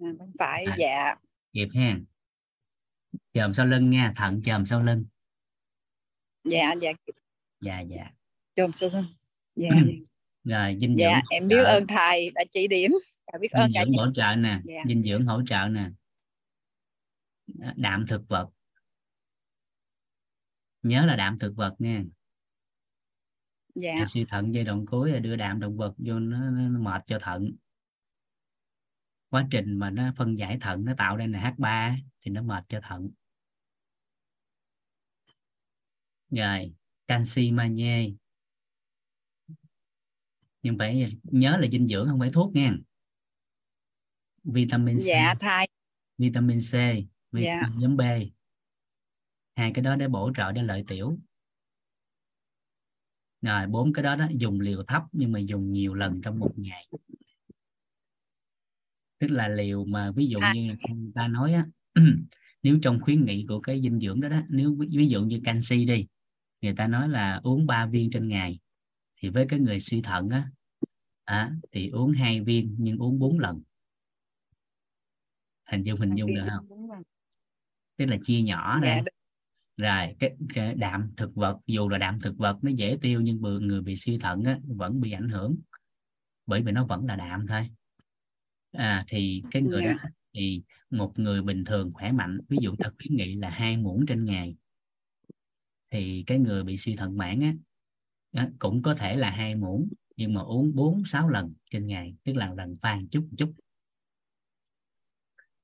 [0.00, 1.14] À, bên phải à, dạ.
[1.52, 1.98] Kịp ha.
[3.32, 5.04] Chòm sau lưng nha thận chòm sau lưng.
[6.44, 6.92] Dạ dạ.
[7.60, 8.10] Dạ dạ.
[8.56, 9.06] Chòm sau lưng.
[9.56, 9.68] Dạ
[10.44, 12.90] rồi dinh dạ, dưỡng em biết ơn thầy đã chỉ điểm.
[13.32, 14.60] Dạ, biết ơn dinh dưỡng hỗ trợ nè.
[14.64, 14.82] Dạ.
[14.88, 15.90] dinh dưỡng hỗ trợ nè.
[17.76, 18.48] Đạm thực vật
[20.88, 22.04] nhớ là đạm thực vật nha.
[23.74, 24.04] Dạ.
[24.08, 27.18] suy thận giai đoạn cuối là đưa đạm động vật vô nó, nó mệt cho
[27.18, 27.52] thận.
[29.28, 32.80] Quá trình mà nó phân giải thận nó tạo ra NH3 thì nó mệt cho
[32.82, 33.10] thận.
[36.30, 36.74] Rồi
[37.06, 38.10] canxi magie
[40.62, 42.76] nhưng phải nhớ là dinh dưỡng không phải thuốc nha.
[44.44, 45.00] Vitamin C.
[45.00, 45.68] Dạ thai
[46.18, 46.72] vitamin C
[47.32, 47.70] vitamin dạ.
[47.76, 48.02] nhóm B
[49.56, 51.18] hai cái đó để bổ trợ để lợi tiểu.
[53.42, 56.52] Rồi bốn cái đó đó dùng liều thấp nhưng mà dùng nhiều lần trong một
[56.56, 56.88] ngày.
[59.18, 60.52] Tức là liều mà ví dụ à.
[60.54, 61.66] như người ta nói á
[62.62, 65.84] nếu trong khuyến nghị của cái dinh dưỡng đó đó nếu ví dụ như canxi
[65.84, 66.06] đi
[66.60, 68.58] người ta nói là uống 3 viên trên ngày
[69.16, 70.50] thì với cái người suy thận á
[71.24, 73.62] à, thì uống hai viên nhưng uống 4 lần.
[75.64, 76.66] Hình dung hình dung được không?
[77.96, 79.02] tức là chia nhỏ ra.
[79.06, 79.10] dạ,
[79.76, 83.40] rồi cái, cái đạm thực vật dù là đạm thực vật nó dễ tiêu nhưng
[83.40, 85.56] người bị suy thận á, vẫn bị ảnh hưởng.
[86.46, 87.70] Bởi vì nó vẫn là đạm thôi.
[88.72, 89.96] À thì cái người yeah.
[89.96, 93.76] đó thì một người bình thường khỏe mạnh ví dụ ta khuyến nghị là hai
[93.76, 94.56] muỗng trên ngày
[95.90, 97.54] thì cái người bị suy thận mãn á,
[98.32, 102.14] á cũng có thể là hai muỗng nhưng mà uống 4 6 lần trên ngày
[102.24, 103.52] tức là lần pha chút chút.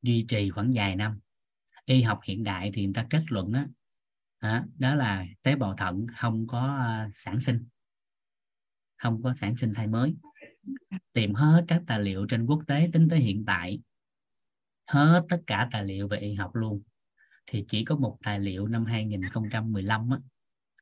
[0.02, 1.20] Duy trì khoảng vài năm.
[1.84, 3.66] Y học hiện đại thì người ta kết luận á
[4.42, 7.66] đó, đó là tế bào thận không có ờ, sản sinh.
[8.96, 10.14] Không có sản sinh thai mới.
[11.12, 13.80] Tìm hết các tài liệu trên quốc tế tính tới hiện tại.
[14.86, 16.82] Hết tất cả tài liệu về y học luôn.
[17.46, 20.18] Thì chỉ có một tài liệu năm 2015 á,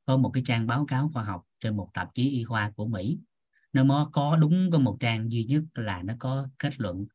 [0.05, 2.87] có một cái trang báo cáo khoa học trên một tạp chí y khoa của
[2.87, 3.19] Mỹ.
[3.73, 7.07] Nó có đúng có một trang duy nhất là nó có kết luận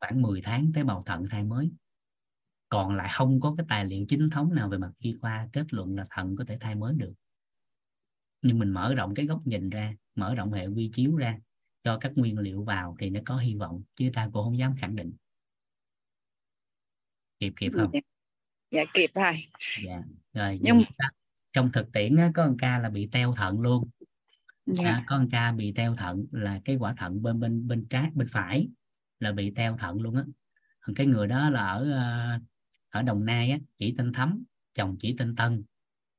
[0.00, 1.70] khoảng 10 tháng tế bào thận thai mới
[2.74, 5.64] còn lại không có cái tài liệu chính thống nào về mặt y khoa kết
[5.70, 7.12] luận là thận có thể thai mới được.
[8.42, 11.38] Nhưng mình mở rộng cái góc nhìn ra mở rộng hệ quy chiếu ra
[11.84, 14.74] cho các nguyên liệu vào thì nó có hy vọng chứ ta cũng không dám
[14.78, 15.12] khẳng định.
[17.40, 17.90] Kịp kịp không?
[17.92, 18.00] Dạ,
[18.70, 19.32] dạ kịp rồi.
[19.84, 20.02] Dạ
[20.32, 20.82] rồi nhưng
[21.52, 23.88] trong thực tiễn á, có một ca là bị teo thận luôn.
[24.66, 24.88] Dạ.
[24.88, 28.10] à, có một ca bị teo thận là cái quả thận bên bên bên trái
[28.14, 28.68] bên phải
[29.20, 30.24] là bị teo thận luôn á.
[30.96, 32.38] Cái người đó là ở ờ,
[32.94, 35.64] ở đồng nai á chỉ tên thấm chồng chỉ tên tân.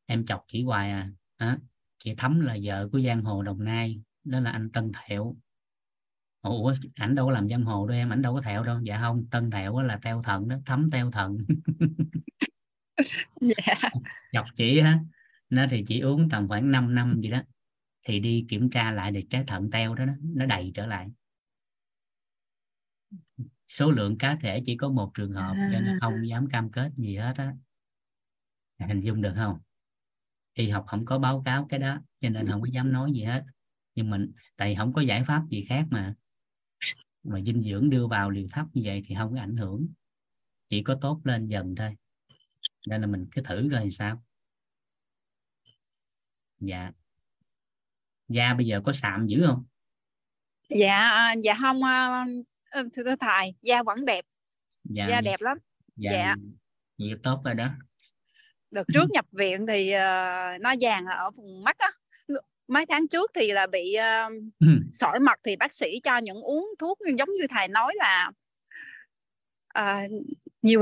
[0.05, 1.57] Em chọc chỉ hoài à à,
[2.03, 5.35] chị thấm là vợ của giang hồ đồng nai đó là anh tân thẹo.
[6.41, 8.79] Ủa ảnh đâu có làm giang hồ đâu em ảnh đâu có thẹo đâu.
[8.83, 11.37] Dạ không tân thẹo là teo thận đó thấm teo thận.
[13.41, 13.89] Dạ.
[14.31, 14.99] chọc chị á
[15.49, 17.41] nó thì chỉ uống tầm khoảng 5 năm gì đó.
[18.07, 21.07] Thì đi kiểm tra lại để trái thận teo đó nó đầy trở lại
[23.75, 26.23] số lượng cá thể chỉ có một trường hợp cho nên không à.
[26.25, 27.53] dám cam kết gì hết á.
[28.79, 29.59] Hình dung được không?
[30.53, 33.23] Y học không có báo cáo cái đó cho nên không có dám nói gì
[33.23, 33.43] hết.
[33.95, 36.15] Nhưng mình tại không có giải pháp gì khác mà.
[37.23, 39.87] Mà dinh dưỡng đưa vào liều thấp như vậy thì không có ảnh hưởng.
[40.69, 41.95] Chỉ có tốt lên dần thôi.
[42.87, 44.23] Nên là mình cứ thử coi sao.
[46.59, 46.91] Dạ.
[48.27, 49.65] Da bây giờ có sạm dữ không?
[50.69, 52.25] Dạ dạ không ờ,
[52.75, 54.25] thưa, thưa thầy da vẫn đẹp.
[54.83, 55.07] Dạ.
[55.09, 55.57] da đẹp lắm.
[55.95, 56.35] Dạ, dạ.
[56.97, 57.69] Vậy tốt rồi đó.
[58.71, 61.91] Đợt trước nhập viện thì uh, nó vàng ở vùng mắt á.
[62.67, 63.97] Mấy tháng trước thì là bị
[64.27, 64.33] uh,
[64.93, 68.31] sỏi mật thì bác sĩ cho những uống thuốc giống như thầy nói là
[69.79, 70.11] uh,
[70.61, 70.81] nhiều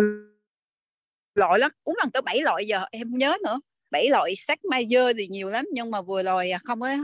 [1.35, 1.71] loại lắm.
[1.83, 3.59] Uống lần tới 7 loại giờ em không nhớ nữa.
[3.91, 6.97] 7 loại sắc mayer thì nhiều lắm nhưng mà vừa rồi không có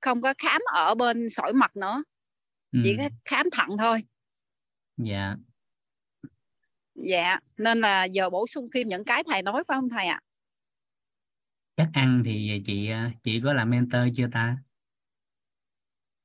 [0.00, 2.02] không có khám ở bên sỏi mật nữa
[2.72, 2.80] ừ.
[2.82, 4.02] chỉ khám thận thôi
[4.96, 5.36] dạ
[6.94, 10.20] dạ nên là giờ bổ sung thêm những cái thầy nói phải không thầy ạ
[10.22, 10.24] à?
[11.76, 12.90] chắc ăn thì chị
[13.22, 14.56] chị có làm mentor chưa ta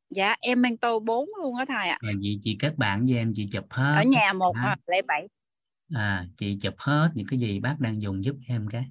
[0.10, 2.12] dạ em mentor 4 luôn á thầy ạ à.
[2.22, 4.76] chị chị kết bạn với em chị chụp hết ở nhà một à.
[4.88, 5.28] lẻ bảy
[5.94, 8.86] à chị chụp hết những cái gì bác đang dùng giúp em cái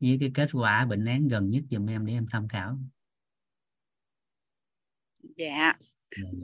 [0.00, 2.78] với cái kết quả bệnh án gần nhất giùm em để em tham khảo
[5.22, 5.87] dạ, dạ, dạ.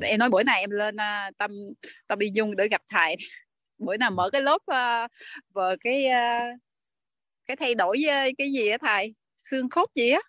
[0.00, 1.50] Em nói buổi này em lên uh, tâm
[2.06, 3.16] tâm đi dung để gặp thầy
[3.78, 5.10] bữa nào mở cái lớp uh,
[5.54, 6.60] về cái uh,
[7.46, 9.14] cái thay đổi uh, cái gì á thầy
[9.50, 10.20] xương khớp gì á?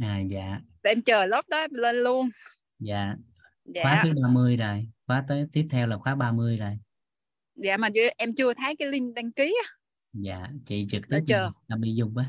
[0.00, 0.60] À dạ.
[0.82, 2.28] Để em chờ lớp đó em lên luôn.
[2.78, 3.14] Dạ,
[3.64, 3.82] dạ.
[3.82, 4.86] khóa thứ 30 rồi.
[5.06, 6.78] Khóa tới tiếp theo là khóa 30 rồi.
[7.54, 9.70] Dạ mà em chưa thấy cái link đăng ký á.
[10.12, 11.50] Dạ chị trực tiếp chờ.
[11.68, 12.24] tâm đi dung á.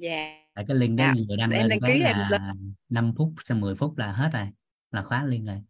[0.00, 0.36] Dạ.
[0.54, 1.22] Tại cái link đó dạ.
[1.28, 2.74] vừa đăng lên đăng ký là lên.
[2.88, 4.46] 5 phút sau 10 phút là hết rồi
[4.90, 5.62] là khóa liên rồi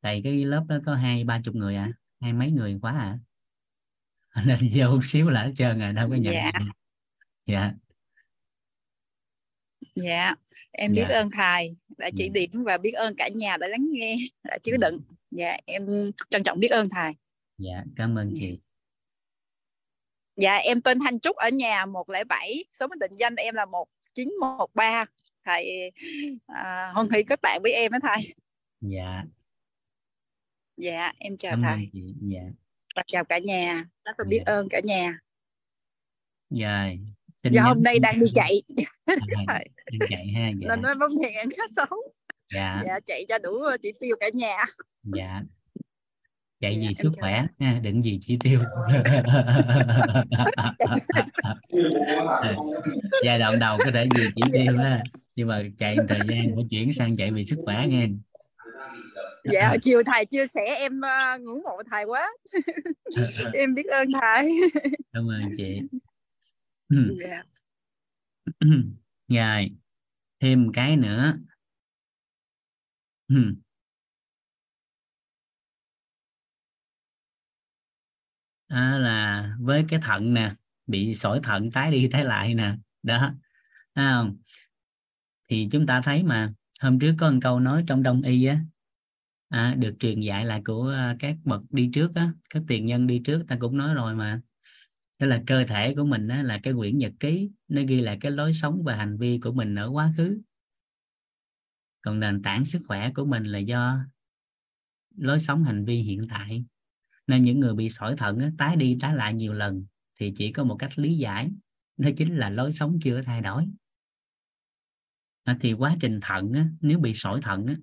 [0.00, 3.18] tại cái lớp đó có hai ba chục người à hai mấy người khóa à.
[4.46, 6.52] Nên vô một xíu là hết trơn rồi đâu có nhận dạ.
[7.46, 7.72] dạ.
[9.94, 10.34] Dạ
[10.72, 11.14] em biết dạ.
[11.14, 12.32] ơn thầy đã chỉ dạ.
[12.32, 14.88] điểm và biết ơn cả nhà đã lắng nghe đã chứa dạ.
[14.88, 15.00] đựng.
[15.30, 17.12] Dạ em trân trọng biết ơn thầy.
[17.58, 18.58] Dạ cảm ơn chị.
[20.36, 25.04] Dạ em tên Thanh Trúc ở nhà 107 số định danh em là 1913
[25.44, 25.92] thầy
[26.46, 28.34] à, hoan hỷ các bạn với em đó thầy
[28.86, 29.24] dạ.
[30.76, 32.06] Dạ em chào Cảm thầy chị.
[32.20, 32.40] dạ.
[32.96, 33.84] Và chào cả nhà.
[34.04, 34.52] Rất là biết dạ.
[34.52, 35.18] ơn cả nhà.
[36.50, 36.92] Dạ
[37.52, 38.62] do hôm nay đang đi chạy.
[39.46, 39.58] À,
[39.90, 40.68] đi chạy ha dạ.
[40.68, 41.98] nên nó bóng hẹn khá xấu.
[42.54, 42.82] Dạ.
[42.86, 44.56] dạ chạy cho đủ chỉ tiêu cả nhà.
[45.02, 45.42] Dạ.
[46.60, 48.60] Chạy dạ, gì sức khỏe nha đừng gì chi tiêu.
[53.24, 55.02] Giai đoạn đầu có thể gì chỉ tiêu ha
[55.36, 58.06] nhưng mà chạy thời gian phải chuyển sang chạy vì sức khỏe nghe
[59.52, 62.32] dạ chiều thầy chia sẻ em uh, ngưỡng mộ thầy quá.
[63.54, 64.60] Em biết ơn thầy.
[65.12, 65.80] Cảm ơn chị.
[66.88, 67.42] Dạ.
[69.28, 69.70] Rồi
[70.40, 71.38] thêm cái nữa.
[78.68, 80.54] À, là với cái thận nè
[80.86, 82.74] bị sỏi thận tái đi tái lại nè.
[83.02, 83.32] Đó
[83.94, 84.24] à,
[85.48, 88.58] thì chúng ta thấy mà hôm trước có một câu nói trong đông y á
[89.48, 93.06] à, được truyền dạy lại của à, các bậc đi trước á các tiền nhân
[93.06, 94.40] đi trước ta cũng nói rồi mà.
[95.18, 98.18] Đó là cơ thể của mình á, là cái quyển nhật ký nó ghi lại
[98.20, 100.40] cái lối sống và hành vi của mình ở quá khứ.
[102.02, 103.98] Còn nền tảng sức khỏe của mình là do
[105.16, 106.64] lối sống hành vi hiện tại.
[107.26, 109.86] Nên những người bị sỏi thận á, tái đi tái lại nhiều lần
[110.20, 111.50] thì chỉ có một cách lý giải
[111.96, 113.66] đó chính là lối sống chưa thay đổi.
[115.44, 117.74] À, thì quá trình thận á, nếu bị sỏi thận á,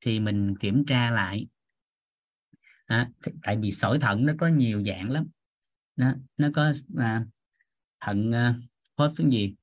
[0.00, 1.46] thì mình kiểm tra lại.
[2.86, 3.10] À,
[3.42, 5.28] tại vì sỏi thận nó có nhiều dạng lắm.
[5.96, 7.24] Nó nó có à,
[8.00, 8.54] thận à,
[8.96, 9.54] phốt cái gì?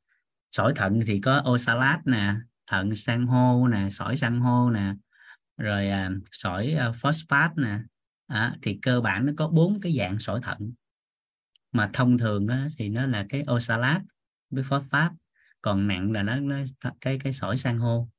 [0.51, 2.35] Sỏi thận thì có oxalat nè
[2.67, 4.93] thận san hô nè sỏi san hô nè
[5.57, 7.79] rồi à, sỏi à, phosphat nè.
[8.27, 10.73] À, thì cơ bản nó có bốn cái dạng sỏi thận.
[11.71, 14.01] Mà thông thường á, thì nó là cái oxalat
[14.49, 15.11] với phosphat
[15.61, 16.57] còn nặng là nó, nó
[17.01, 18.09] cái cái sỏi san hô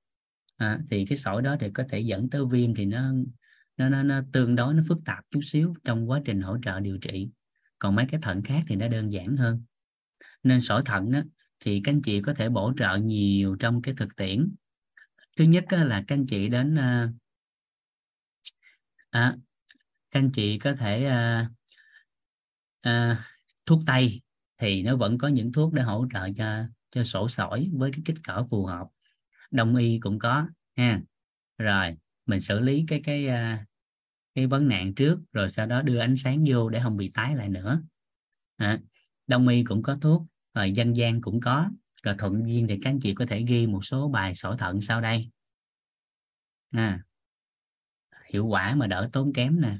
[0.58, 3.12] à, thì cái sỏi đó thì có thể dẫn tới viêm thì nó
[3.76, 6.80] nó nó, nó tương đối nó phức tạp chút xíu trong quá trình hỗ trợ
[6.80, 7.30] điều trị.
[7.78, 9.62] Còn mấy cái thận khác thì nó đơn giản hơn.
[10.42, 11.24] Nên sỏi thận á,
[11.60, 14.54] thì các anh chị có thể bổ trợ nhiều trong cái thực tiễn.
[15.36, 17.12] Thứ nhất á, là các anh chị đến à,
[19.10, 19.36] à,
[20.10, 21.50] các anh chị có thể à,
[22.80, 23.24] à,
[23.66, 24.22] thuốc tây
[24.58, 28.00] thì nó vẫn có những thuốc để hỗ trợ cho cho sổ sỏi với cái
[28.04, 28.86] kích cỡ phù hợp
[29.50, 31.00] đông y cũng có ha.
[31.58, 31.96] Rồi
[32.26, 33.66] mình xử lý cái cái à,
[34.34, 37.36] cái vấn nạn trước rồi sau đó đưa ánh sáng vô để không bị tái
[37.36, 37.82] lại nữa.
[38.56, 38.80] À,
[39.26, 40.22] đông y cũng có thuốc
[40.54, 41.70] rồi dân gian cũng có
[42.02, 44.80] rồi thuận duyên thì các anh chị có thể ghi một số bài sổ thận
[44.80, 45.30] sau đây.
[46.70, 47.02] À,
[48.30, 49.78] hiệu quả mà đỡ tốn kém nè.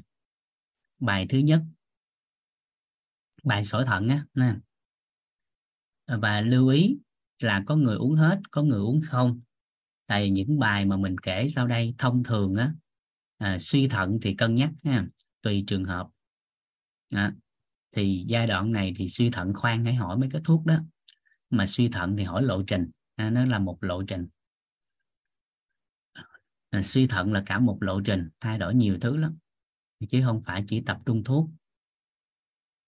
[0.99, 1.61] Bài thứ nhất
[3.43, 4.55] bài sổ thận á nè.
[6.07, 6.97] Và lưu ý
[7.39, 9.41] là có người uống hết có người uống không
[10.09, 12.73] tại những bài mà mình kể sau đây thông thường á
[13.37, 15.05] à, suy thận thì cân nhắc ha
[15.41, 16.07] tùy trường hợp.
[17.15, 17.33] À,
[17.91, 20.79] thì giai đoạn này thì suy thận khoan hãy hỏi mấy cái thuốc đó
[21.49, 22.89] mà suy thận thì hỏi lộ trình.
[23.15, 24.27] À, nó là một lộ trình.
[26.69, 29.37] À, suy thận là cả một lộ trình thay đổi nhiều thứ lắm
[30.09, 31.49] chứ không phải chỉ tập trung thuốc.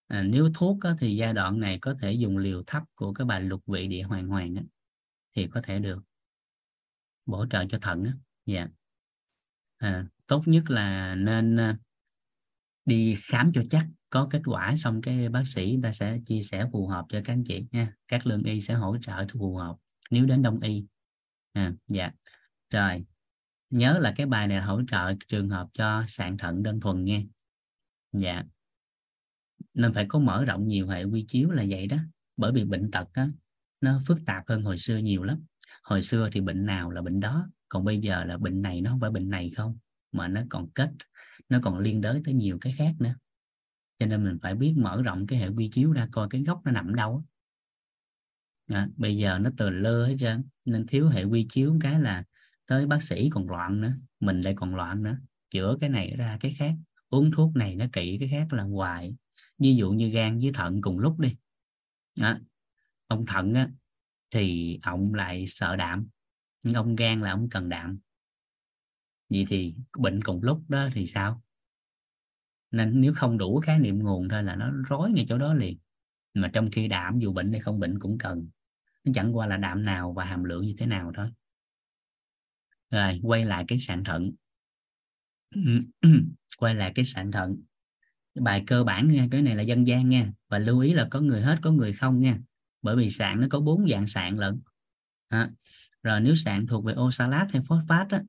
[0.06, 3.24] À, nếu thuốc á, thì giai đoạn này có thể dùng liều thấp của cái
[3.24, 4.62] bài lục vị địa hoàng hoàng á,
[5.36, 6.02] thì có thể được
[7.26, 8.12] bổ trợ cho thận á.
[8.46, 8.68] dạ.
[9.76, 11.78] À, tốt nhất là nên à,
[12.84, 16.66] đi khám cho chắc có kết quả xong cái bác sĩ ta sẽ chia sẻ
[16.72, 17.92] phù hợp cho các anh chị nha.
[18.08, 19.76] Các lương y sẽ hỗ trợ phù hợp
[20.10, 20.84] nếu đến đông y.
[21.52, 22.10] À, dạ.
[22.70, 23.04] Rồi
[23.70, 27.26] nhớ là cái bài này hỗ trợ trường hợp cho sạn thận đơn thuần nghe,
[28.12, 28.44] dạ.
[29.74, 31.96] Nên phải có mở rộng nhiều hệ quy chiếu là vậy đó
[32.36, 33.26] bởi vì bệnh tật đó,
[33.80, 35.44] nó phức tạp hơn hồi xưa nhiều lắm
[35.82, 38.90] hồi xưa thì bệnh nào là bệnh đó còn bây giờ là bệnh này nó
[38.90, 39.78] không phải bệnh này không
[40.12, 40.90] mà nó còn kết
[41.48, 43.14] nó còn liên đới tới nhiều cái khác nữa.
[43.98, 46.60] Cho nên mình phải biết mở rộng cái hệ quy chiếu ra coi cái gốc
[46.64, 47.24] nó nằm đâu
[48.66, 52.24] à, bây giờ nó từ lơ hết trơn nên thiếu hệ quy chiếu cái là
[52.66, 55.16] tới bác sĩ còn loạn nữa mình lại còn loạn nữa
[55.50, 56.74] chữa cái này ra cái khác
[57.10, 59.14] uống thuốc này nó kỹ cái khác là hoài.
[59.58, 61.36] Ví dụ như gan với thận cùng lúc đi.
[62.20, 62.40] À,
[63.06, 63.68] ông thận á,
[64.32, 66.08] thì ông lại sợ đạm.
[66.64, 67.98] Nhưng ông gan là ông cần đạm.
[69.28, 71.42] Vậy thì bệnh cùng lúc đó thì sao?
[72.70, 75.78] Nên nếu không đủ khái niệm nguồn thôi là nó rối ngay chỗ đó liền.
[76.34, 78.48] Mà trong khi đạm dù bệnh hay không bệnh cũng cần.
[79.04, 81.30] Nó chẳng qua là đạm nào và hàm lượng như thế nào thôi.
[82.90, 84.32] Rồi, quay lại cái sạn thận.
[86.58, 87.62] Quay lại cái sạn thận.
[88.34, 90.32] Bài cơ bản nha, cái này là dân gian nha.
[90.48, 92.38] Và lưu ý là có người hết, có người không nha
[92.82, 94.60] bởi vì sạn nó có bốn dạng sạn lận.
[95.28, 95.50] À,
[96.02, 98.22] rồi nếu sạn thuộc về oxalat hay phosphat á,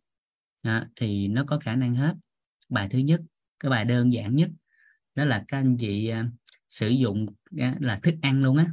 [0.61, 2.15] à, thì nó có khả năng hết.
[2.69, 3.21] Bài thứ nhất
[3.59, 4.49] cái bài đơn giản nhất
[5.15, 6.29] đó là các anh chị à,
[6.67, 7.25] sử dụng
[7.57, 8.63] à, là thức ăn luôn á.
[8.65, 8.71] Đó.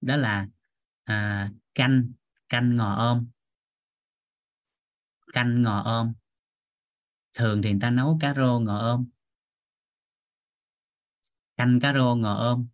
[0.00, 0.48] đó là
[1.04, 2.12] à, canh
[2.48, 3.28] canh ngò ôm.
[5.32, 6.14] Canh ngò ôm.
[7.34, 9.08] Thường thì người ta nấu cá rô ngò ôm.
[11.56, 12.68] Canh cá rô ngò ôm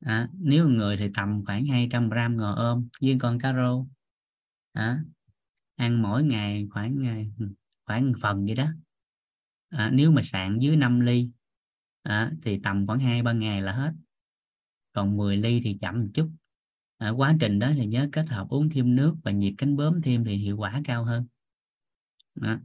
[0.00, 3.86] à, nếu người thì tầm khoảng 200 gram ngò ôm với con cá rô.
[4.72, 5.00] À,
[5.76, 7.32] ăn mỗi ngày khoảng ngày
[7.86, 8.66] khoảng phần vậy đó.
[9.68, 11.30] À, nếu mà sạn dưới 5 ly
[12.02, 13.92] à, thì tầm khoảng hai ba ngày là hết.
[14.92, 16.30] Còn 10 ly thì chậm một chút.
[16.98, 20.02] À, quá trình đó thì nhớ kết hợp uống thêm nước và nhiệt cánh bướm
[20.02, 21.26] thêm thì hiệu quả cao hơn.
[22.34, 22.58] Đó.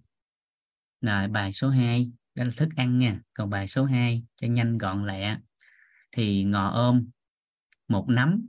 [1.02, 3.20] rồi bài số 2 đó là thức ăn nha.
[3.34, 5.38] Còn bài số 2 cho nhanh gọn lẹ
[6.12, 7.10] thì ngò ôm
[7.88, 8.48] một nắm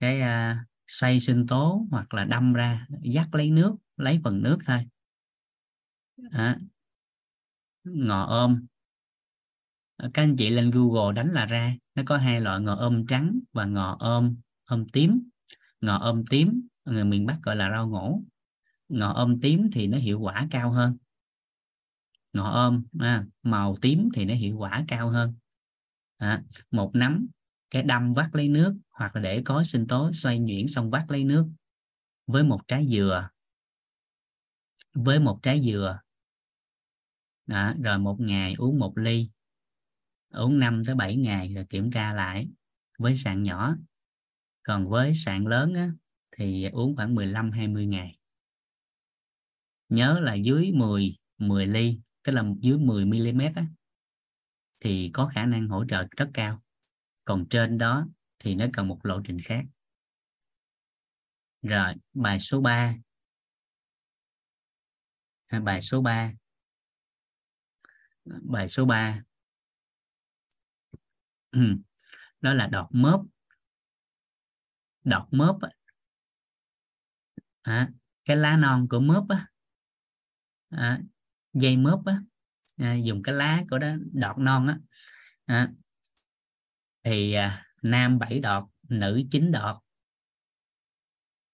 [0.00, 4.58] cái à, xoay sinh tố hoặc là đâm ra dắt lấy nước lấy phần nước
[4.66, 4.86] thôi.
[6.30, 6.58] À,
[7.84, 8.66] ngò ôm.
[9.98, 13.40] Các anh chị lên Google đánh là ra nó có hai loại ngò ôm trắng
[13.52, 15.28] và ngò ôm ôm tím.
[15.80, 18.22] Ngò ôm tím người miền Bắc gọi là rau ngổ.
[18.88, 20.96] Ngò ôm tím thì nó hiệu quả cao hơn.
[22.32, 25.34] Ngò ôm à, màu tím thì nó hiệu quả cao hơn.
[26.16, 27.26] À, một nắm
[27.70, 31.04] cái đâm vắt lấy nước hoặc là để có sinh tố xoay nhuyễn xong vắt
[31.08, 31.46] lấy nước
[32.26, 33.28] với một trái dừa.
[34.94, 36.00] Với một trái dừa.
[37.46, 39.30] Đó, rồi một ngày uống một ly.
[40.30, 42.48] Uống 5 tới 7 ngày rồi kiểm tra lại
[42.98, 43.76] với sạn nhỏ.
[44.62, 45.90] Còn với sạn lớn á,
[46.36, 48.18] thì uống khoảng 15 20 ngày.
[49.88, 53.66] Nhớ là dưới 10 10 ly tức là dưới 10 mm á,
[54.80, 56.62] thì có khả năng hỗ trợ rất cao
[57.26, 58.06] còn trên đó
[58.38, 59.64] thì nó cần một lộ trình khác.
[61.62, 62.94] Rồi bài số 3
[65.46, 66.32] à, bài số 3
[68.24, 69.22] bài số 3
[72.40, 73.20] đó là đọt mớp.
[75.04, 75.56] Đọt mớp
[77.62, 77.88] à,
[78.24, 79.46] cái lá non của mớp á.
[80.70, 81.00] À,
[81.52, 82.20] dây mớp á.
[82.76, 84.78] À, dùng cái lá của đó đọt non á.
[85.46, 85.72] À,
[87.06, 89.76] thì à, nam 7 đọt nữ 9 đọt.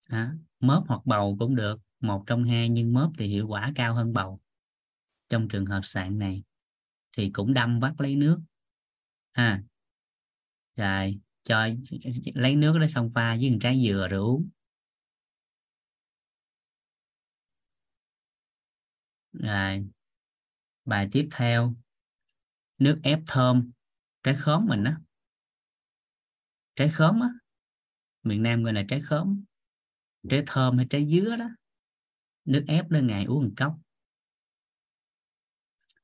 [0.08, 3.94] À, mớp hoặc bầu cũng được một trong hai nhưng mớp thì hiệu quả cao
[3.94, 4.40] hơn bầu.
[5.28, 6.42] Trong trường hợp sạn này
[7.16, 8.40] thì cũng đâm vắt lấy nước.
[9.32, 9.62] À
[10.76, 11.68] rồi cho
[12.34, 14.48] lấy nước đó xong pha với một trái dừa rồi uống.
[19.32, 19.86] Rồi
[20.84, 21.74] bài tiếp theo
[22.78, 23.70] nước ép thơm.
[24.22, 24.96] Trái khóm mình á
[26.76, 27.28] trái khóm á.
[28.22, 29.44] Miền Nam gọi là trái khóm
[30.28, 31.48] trái thơm hay trái dứa đó.
[32.44, 33.78] Nước ép lên ngày uống một cốc.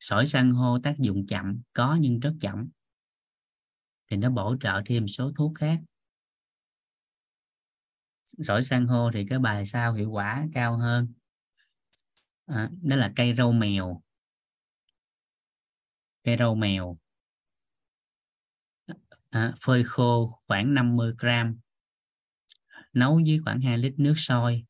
[0.00, 2.68] Sỏi san hô tác dụng chậm có nhưng rất chậm.
[4.10, 5.80] Thì nó bổ trợ thêm số thuốc khác.
[8.26, 11.12] Sỏi san hô thì cái bài sau hiệu quả cao hơn.
[12.46, 14.02] À, đó là cây rau mèo.
[16.24, 16.98] Cây rau mèo
[19.30, 21.58] à, phơi khô khoảng 50 gram.
[22.92, 24.64] Nấu với khoảng 2 lít nước sôi.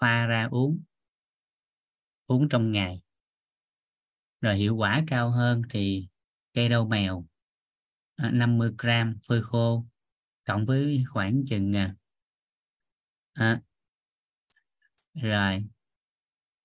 [0.00, 0.82] Pha ra uống.
[2.26, 3.02] Uống trong ngày.
[4.40, 6.08] Rồi hiệu quả cao hơn thì
[6.54, 7.26] cây rau mèo
[8.16, 9.86] à, 50 gram phơi khô
[10.44, 11.94] cộng với khoảng chừng à,
[13.32, 13.60] à
[15.14, 15.64] rồi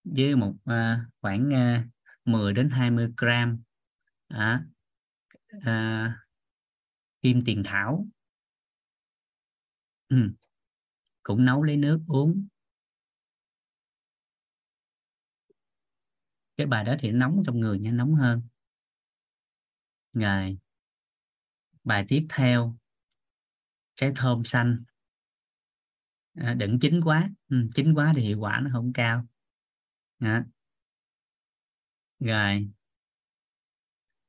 [0.03, 1.85] với một à, khoảng à,
[2.25, 3.61] 10 đến 20 gram
[4.27, 4.63] à,
[5.61, 6.15] à,
[7.21, 8.07] kim tiền thảo.
[10.09, 10.17] Ừ.
[11.23, 12.47] cũng nấu lấy nước uống.
[16.57, 18.41] Cái bài đó thì nóng trong người nha nóng hơn.
[20.13, 20.57] Rồi
[21.83, 22.75] bài tiếp theo.
[23.95, 24.83] Trái thơm xanh.
[26.35, 27.29] À, đừng chín quá.
[27.49, 29.25] Ừ, chín quá thì hiệu quả nó không cao.
[30.19, 30.41] Đó.
[32.19, 32.69] rồi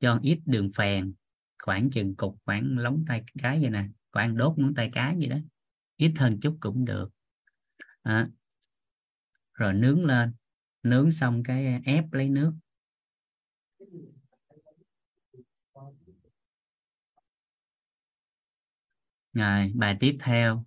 [0.03, 1.15] cho ít đường phèn,
[1.63, 5.29] khoảng chừng cục, khoảng lóng tay cái vậy nè, khoảng đốt ngón tay cái vậy
[5.29, 5.37] đó.
[5.97, 7.11] Ít hơn chút cũng được.
[8.03, 8.29] À.
[9.53, 10.33] rồi nướng lên,
[10.83, 12.53] nướng xong cái ép lấy nước.
[19.33, 20.65] Rồi, bài tiếp theo.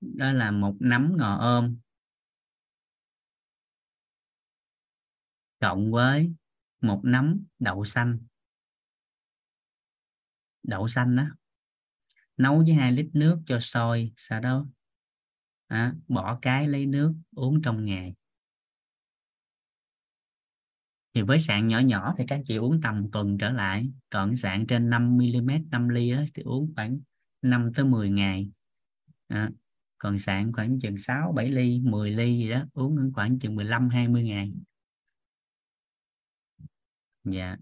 [0.00, 1.76] Đó là một nắm ngò ôm.
[5.64, 6.32] Cộng với
[6.80, 8.18] một nắm đậu xanh.
[10.62, 11.24] Đậu xanh đó
[12.36, 14.66] nấu với hai lít nước cho sôi sau đó
[15.66, 18.14] à, bỏ cái lấy nước uống trong ngày.
[21.14, 24.66] Thì với sạn nhỏ nhỏ thì các chị uống tầm tuần trở lại còn sạn
[24.66, 26.98] trên 5 mm 5 ly đó, thì uống khoảng
[27.42, 28.50] 5 tới 10 ngày.
[29.28, 29.50] À,
[29.98, 33.88] còn sạn khoảng chừng 6 7 ly 10 ly gì đó uống khoảng chừng 15
[33.88, 34.52] 20 ngày
[37.24, 37.56] dạ.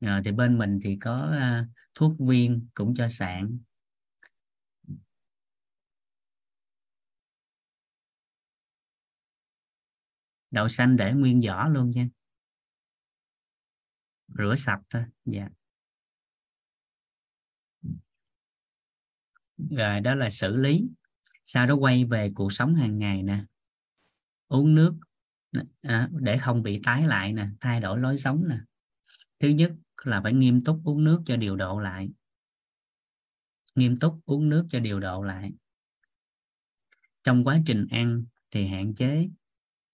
[0.00, 1.32] Rồi thì bên mình thì có
[1.62, 3.58] uh, thuốc viên cũng cho sạn.
[10.50, 12.08] Đậu xanh để nguyên vỏ luôn nha.
[14.28, 15.48] Rửa sạch thôi dạ.
[19.70, 20.88] Rồi đó là xử lý
[21.50, 23.44] sau đó quay về cuộc sống hàng ngày nè?
[24.48, 24.94] Uống nước
[25.82, 28.58] à, để không bị tái lại nè thay đổi lối sống nè.
[29.40, 29.72] Thứ nhất
[30.04, 32.10] là phải nghiêm túc uống nước cho điều độ lại.
[33.74, 35.52] Nghiêm túc uống nước cho điều độ lại.
[37.24, 39.28] Trong quá trình ăn thì hạn chế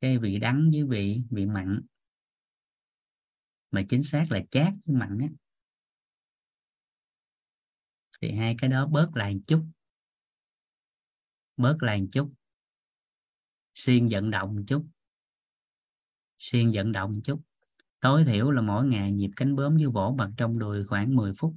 [0.00, 1.80] cái vị đắng với vị vị mặn.
[3.70, 5.28] Mà chính xác là chát với mặn á.
[8.20, 9.64] Thì hai cái đó bớt lại một chút
[11.56, 12.32] bớt lan chút.
[13.74, 14.86] Xuyên vận động một chút.
[16.38, 17.40] Xuyên vận động một chút.
[18.00, 21.32] Tối thiểu là mỗi ngày nhịp cánh bướm với vỗ mặt trong đùi khoảng 10
[21.38, 21.56] phút.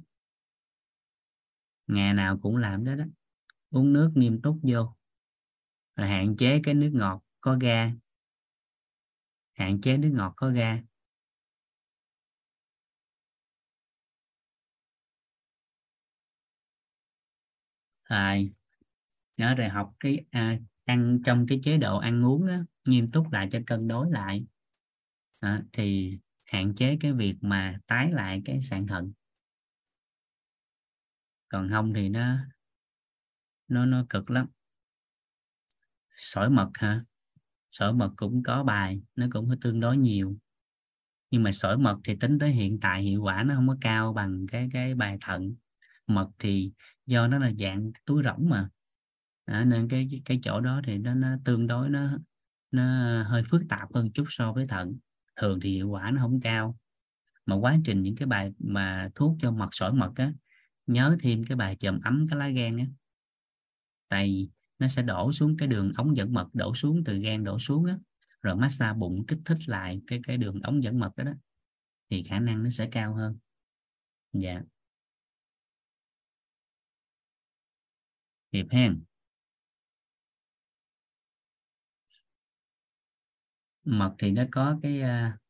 [1.86, 3.04] Ngày nào cũng làm đó đó.
[3.70, 4.96] Uống nước nghiêm túc vô.
[5.96, 7.92] Là hạn chế cái nước ngọt có ga.
[9.52, 10.82] Hạn chế nước ngọt có ga.
[18.10, 18.50] Rồi
[19.38, 23.32] đó, rồi học cái à, ăn trong cái chế độ ăn uống á, nghiêm túc
[23.32, 24.44] lại cho cân đối lại.
[25.40, 29.12] Đó, thì hạn chế cái việc mà tái lại cái sạn thận.
[31.48, 32.38] Còn không thì nó
[33.68, 34.46] nó nó cực lắm.
[36.16, 37.04] Sỏi mật hả?
[37.70, 40.36] Sỏi mật cũng có bài nó cũng có tương đối nhiều.
[41.30, 44.12] Nhưng mà sỏi mật thì tính tới hiện tại hiệu quả nó không có cao
[44.12, 45.54] bằng cái cái bài thận.
[46.06, 46.72] Mật thì
[47.06, 48.68] do nó là dạng túi rỗng mà
[49.48, 52.18] à, nên cái cái chỗ đó thì nó, nó tương đối nó
[52.70, 52.82] nó
[53.22, 54.98] hơi phức tạp hơn chút so với thận.
[55.36, 56.78] Thường thì hiệu quả nó không cao.
[57.46, 60.32] Mà quá trình những cái bài mà thuốc cho mật sỏi mật á
[60.86, 62.86] nhớ thêm cái bài chầm ấm cái lá gan á.
[64.08, 67.58] Tại nó sẽ đổ xuống cái đường ống dẫn mật đổ xuống từ gan đổ
[67.58, 67.98] xuống á
[68.42, 71.32] rồi massage bụng kích thích lại cái cái đường ống dẫn mật đó, đó
[72.10, 73.38] thì khả năng nó sẽ cao hơn.
[74.32, 74.62] Dạ.
[78.52, 79.07] Hiệp hen.
[83.88, 85.40] Mật thì nó có cái uh,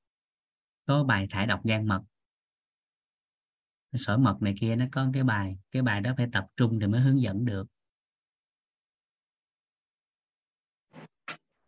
[0.87, 2.03] có bài thải độc gan mật
[3.95, 6.87] sỏi mật này kia nó có cái bài cái bài đó phải tập trung thì
[6.87, 7.67] mới hướng dẫn được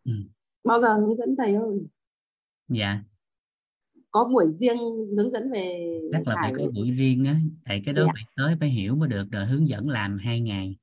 [0.03, 0.11] ừ.
[0.63, 1.87] bao giờ hướng dẫn thầy ơi
[2.67, 3.03] dạ
[4.11, 4.77] có buổi riêng
[5.17, 8.11] hướng dẫn về chắc là phải có buổi riêng á tại cái đó dạ.
[8.13, 10.75] phải tới phải hiểu mới được rồi hướng dẫn làm hai ngày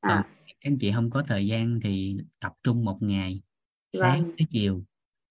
[0.00, 0.28] còn à.
[0.46, 3.40] các anh chị không có thời gian thì tập trung một ngày
[3.92, 4.34] sáng vâng.
[4.38, 4.82] tới chiều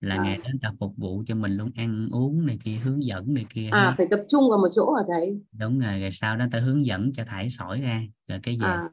[0.06, 0.24] là à.
[0.24, 3.46] ngày đó ta phục vụ cho mình luôn ăn uống này kia hướng dẫn này
[3.50, 3.94] kia à hết.
[3.98, 5.42] phải tập trung vào một chỗ ở đấy.
[5.52, 8.66] Đúng rồi rồi sau đó ta hướng dẫn cho thải sỏi ra rồi cái gì?
[8.66, 8.90] À.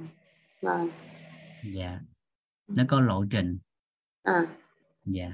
[0.63, 0.91] vâng.
[1.73, 2.01] Dạ.
[2.69, 3.59] Nó có lộ trình.
[4.23, 4.47] À.
[5.05, 5.33] Dạ.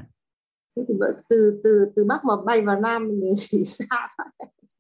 [1.29, 3.11] Từ từ từ bắc mà bay vào nam
[3.51, 3.85] thì xa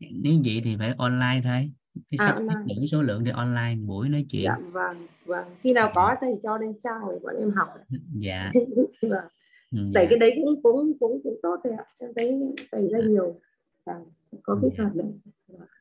[0.00, 1.72] nếu vậy thì phải online thôi.
[2.10, 4.44] Cái sắp à, xếp số lượng thì online buổi nói chuyện.
[4.44, 5.44] Dạ, vâng vâng.
[5.60, 7.68] Khi nào có thì cho lên trang để bọn em học.
[8.14, 8.50] Dạ.
[9.02, 9.24] Vâng
[9.70, 10.04] ừ, dạ.
[10.10, 11.84] cái đấy cũng cũng cũng cũng tốt thôi ạ.
[11.98, 12.40] Em thấy
[12.72, 13.40] thầy ra nhiều
[13.84, 14.00] và
[14.42, 15.06] có kỹ thuật đấy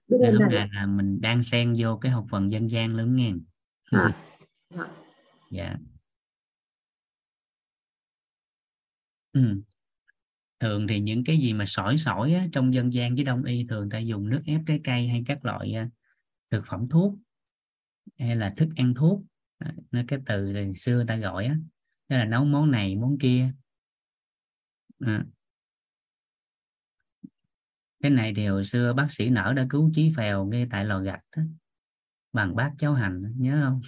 [0.07, 3.15] biết ơn thầy là, là mình đang xen vô cái học phần dân gian lớn
[3.15, 3.33] nghe.
[3.91, 4.23] À,
[4.77, 4.87] à.
[5.51, 5.75] dạ.
[9.33, 9.61] Ừ.
[10.59, 13.65] thường thì những cái gì mà sỏi sỏi á, trong dân gian với đông y
[13.69, 15.91] thường ta dùng nước ép trái cây hay các loại uh,
[16.51, 17.13] thực phẩm thuốc
[18.19, 19.21] hay là thức ăn thuốc.
[19.91, 21.55] Nó cái từ từ xưa ta gọi á
[22.09, 23.51] đó là nấu món này món kia
[24.99, 25.25] à.
[27.99, 30.99] cái này thì hồi xưa bác sĩ nở đã cứu chí phèo ngay tại lò
[30.99, 31.43] gạch đó.
[32.33, 33.81] bằng bát cháo hành, nhớ không?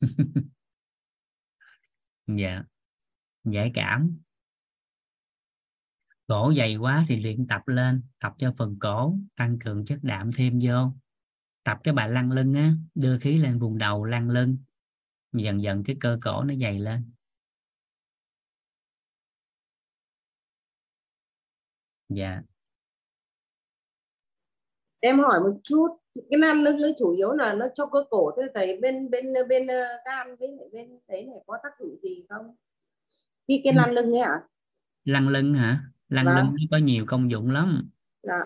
[2.36, 2.62] Dạ.
[3.44, 4.18] Giải cảm.
[6.26, 10.30] Cổ dày quá thì luyện tập lên, tập cho phần cổ, tăng cường chất đạm
[10.32, 10.92] thêm vô.
[11.64, 14.58] Tập cái bài lăn lưng á, đưa khí lên vùng đầu, lăn lưng.
[15.32, 17.12] Dần dần cái cơ cổ nó dày lên.
[22.08, 22.42] Dạ
[25.00, 25.88] em hỏi một chút
[26.30, 29.32] cái lăn lưng ấy chủ yếu là nó cho cơ cổ thế thầy bên bên
[29.48, 29.68] bên uh,
[30.06, 32.54] gan bên bên đấy này có tác dụng gì không
[33.48, 34.42] khi cái lăn lưng ấy ạ à?
[35.04, 36.36] lăn lưng hả lăn vâng.
[36.36, 37.90] lưng nó có nhiều công dụng lắm
[38.22, 38.40] dạ.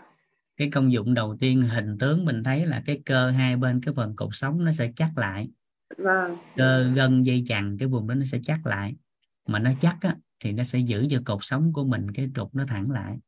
[0.57, 3.95] cái công dụng đầu tiên hình tướng mình thấy là cái cơ hai bên cái
[3.97, 5.51] phần cột sống nó sẽ chắc lại
[5.99, 6.37] vâng.
[6.57, 8.97] cơ gân dây chằng cái vùng đó nó sẽ chắc lại
[9.47, 12.55] mà nó chắc á, thì nó sẽ giữ cho cột sống của mình cái trục
[12.55, 13.19] nó thẳng lại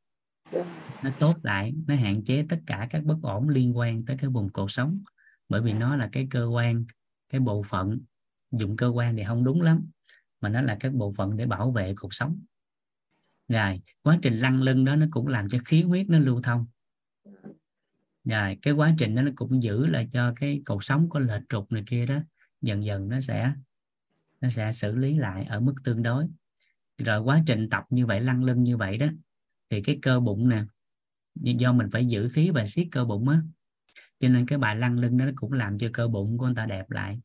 [1.02, 4.30] nó tốt lại, nó hạn chế tất cả các bất ổn liên quan tới cái
[4.30, 5.00] vùng cột sống.
[5.48, 6.84] Bởi vì nó là cái cơ quan,
[7.28, 8.00] cái bộ phận,
[8.52, 9.86] dùng cơ quan thì không đúng lắm,
[10.40, 12.40] mà nó là các bộ phận để bảo vệ cuộc sống.
[13.48, 16.66] Rồi, quá trình lăn lưng đó nó cũng làm cho khí huyết nó lưu thông.
[18.24, 21.42] Rồi, cái quá trình đó nó cũng giữ lại cho cái cột sống có lệch
[21.48, 22.18] trục này kia đó,
[22.62, 23.52] dần dần nó sẽ
[24.40, 26.26] nó sẽ xử lý lại ở mức tương đối.
[26.98, 29.06] Rồi quá trình tập như vậy, lăn lưng như vậy đó
[29.74, 30.64] thì cái cơ bụng nè
[31.34, 33.40] do mình phải giữ khí và siết cơ bụng á.
[34.18, 36.54] Cho nên cái bài lăn lưng đó nó cũng làm cho cơ bụng của người
[36.54, 37.20] ta đẹp lại.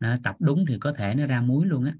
[0.00, 1.94] Nó tập đúng thì có thể nó ra muối luôn á.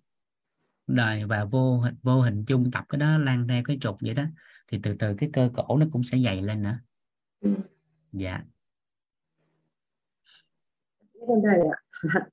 [0.86, 4.24] Rồi và vô vô hình chung tập cái đó lan theo cái trục vậy đó
[4.68, 6.78] thì từ từ cái cơ cổ nó cũng sẽ dày lên nữa.
[7.40, 7.54] Ừ.
[8.12, 8.44] dạ.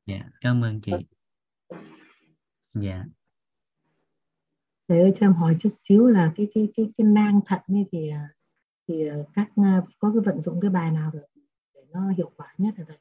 [0.05, 0.91] Dạ cảm ơn chị.
[2.73, 3.05] Dạ
[4.91, 7.85] thầy ơi cho em hỏi chút xíu là cái cái cái cái nang thận ấy
[7.91, 8.11] thì
[8.87, 9.49] thì các
[9.99, 11.25] có cái vận dụng cái bài nào được
[11.75, 12.97] để nó hiệu quả nhất hả thầy?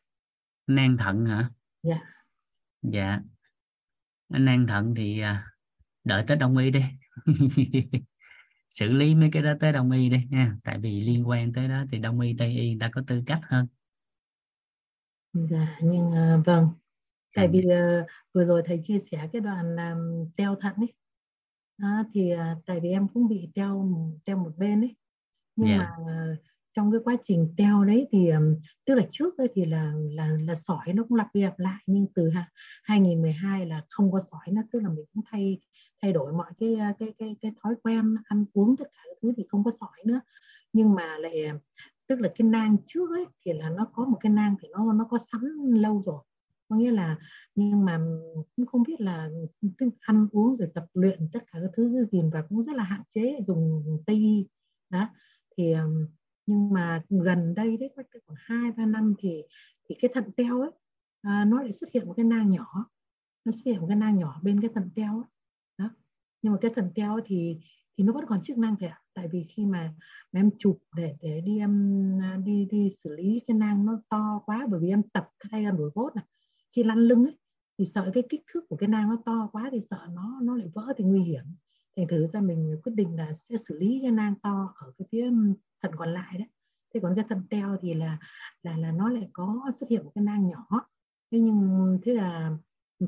[0.67, 1.51] Nang thận hả?
[1.83, 2.01] Dạ.
[2.83, 3.21] Dạ.
[4.29, 5.47] Nang thận thì à,
[6.05, 6.85] đợi tới đông y đi.
[8.71, 10.57] Xử lý mấy cái đó tới đông y đi nha.
[10.65, 13.23] Tại vì liên quan tới đó thì đông y tây y người ta có tư
[13.27, 13.67] cách hơn.
[15.33, 16.69] Dạ nhưng uh, vâng.
[17.35, 20.93] Tại vì uh, vừa rồi thầy chia sẻ cái đoạn um, teo thận ấy
[21.83, 23.89] đó, thì uh, tại vì em cũng bị teo
[24.25, 24.97] teo một bên ấy
[25.57, 25.81] nhưng yeah.
[25.81, 26.05] Dạ.
[26.07, 26.39] mà uh,
[26.75, 28.31] trong cái quá trình teo đấy thì
[28.87, 31.83] tức là trước ấy thì là là là sỏi nó cũng lặp đi lặp lại
[31.87, 32.31] nhưng từ
[32.83, 35.59] 2012 là không có sỏi nữa tức là mình cũng thay
[36.03, 39.45] thay đổi mọi cái cái cái cái thói quen ăn uống tất cả thứ thì
[39.49, 40.21] không có sỏi nữa
[40.73, 41.51] nhưng mà lại
[42.09, 44.93] tức là cái nang trước ấy thì là nó có một cái nang thì nó
[44.93, 45.41] nó có sẵn
[45.73, 46.23] lâu rồi
[46.71, 47.17] có nghĩa là
[47.55, 48.01] nhưng mà
[48.57, 49.31] cũng không biết là
[50.01, 52.83] ăn uống rồi tập luyện tất cả các thứ giữ gìn và cũng rất là
[52.83, 54.47] hạn chế dùng tây y.
[54.91, 55.09] Đó
[55.57, 55.75] thì
[56.47, 59.43] nhưng mà gần đây đấy khoảng hai ba năm thì
[59.89, 60.71] thì cái thận teo ấy
[61.23, 62.87] à, nó lại xuất hiện một cái nang nhỏ.
[63.45, 65.29] Nó xuất hiện một cái nang nhỏ bên cái thận teo ấy.
[65.79, 65.91] đó
[66.43, 67.59] nhưng mà cái thận teo thì
[67.99, 68.95] thì nó vẫn còn chức năng kìa.
[69.15, 69.95] Tại vì khi mà,
[70.33, 74.03] mà em chụp để để đi em à, đi đi xử lý cái nang nó
[74.09, 76.25] to quá bởi vì em tập thay ăn đổi gốt này
[76.73, 77.39] khi lăn lưng ấy
[77.79, 80.57] thì sợ cái kích thước của cái nang nó to quá thì sợ nó nó
[80.57, 81.45] lại vỡ thì nguy hiểm.
[81.97, 85.09] Thành thử ra mình quyết định là sẽ xử lý cái nang to ở cái
[85.13, 85.31] phía
[85.83, 86.49] thận còn lại đấy.
[86.95, 88.19] Thế còn cái thận teo thì là
[88.63, 90.67] là là nó lại có xuất hiện một cái nang nhỏ.
[91.33, 92.51] Thế nhưng thế là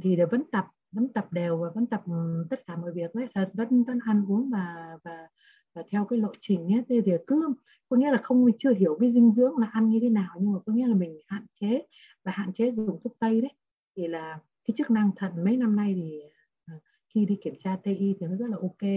[0.02, 2.02] thì là vẫn tập vẫn tập đều và vẫn tập
[2.50, 5.28] tất cả mọi việc đấy à, vẫn vẫn ăn uống và và
[5.74, 7.54] và theo cái lộ trình ấy thì, thì cứ
[7.88, 10.52] có nghĩa là không chưa hiểu cái dinh dưỡng là ăn như thế nào nhưng
[10.52, 11.82] mà có nghĩa là mình hạn chế
[12.24, 13.52] và hạn chế dùng thuốc tây đấy.
[13.96, 16.20] Thì là cái chức năng thận mấy năm nay thì
[16.66, 16.74] à,
[17.14, 18.90] khi đi kiểm tra tây y thì nó rất là ok.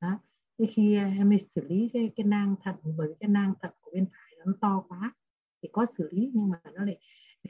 [0.00, 0.18] Đó.
[0.58, 3.90] Thế khi em ấy xử lý cái cái nang thận bởi cái nang thận của
[3.94, 5.14] bên phải nó to quá
[5.62, 6.98] thì có xử lý nhưng mà nó lại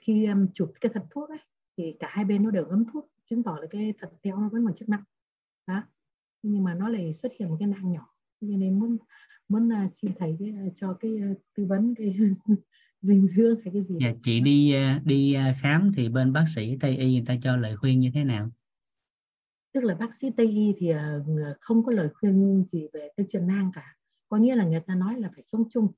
[0.01, 1.39] khi um, chụp cái thận thuốc ấy
[1.77, 4.49] thì cả hai bên nó đều ngấm thuốc chứng tỏ là cái thận teo nó
[4.49, 5.03] vẫn còn chức năng.
[5.67, 5.83] Đó.
[6.43, 8.12] Nhưng mà nó lại xuất hiện một cái nang nhỏ
[8.51, 8.97] cho nên muốn
[9.49, 12.17] muốn uh, xin thầy cái, uh, cho cái uh, tư vấn cái
[13.03, 16.77] dinh dưỡng hay cái gì dạ, chị đi uh, đi khám thì bên bác sĩ
[16.81, 18.51] tây y người ta cho lời khuyên như thế nào?
[19.75, 20.91] Tức là bác sĩ tây y thì
[21.61, 23.97] không có lời khuyên gì về cái chuyện nang cả.
[24.29, 25.89] Có nghĩa là người ta nói là phải sống chung.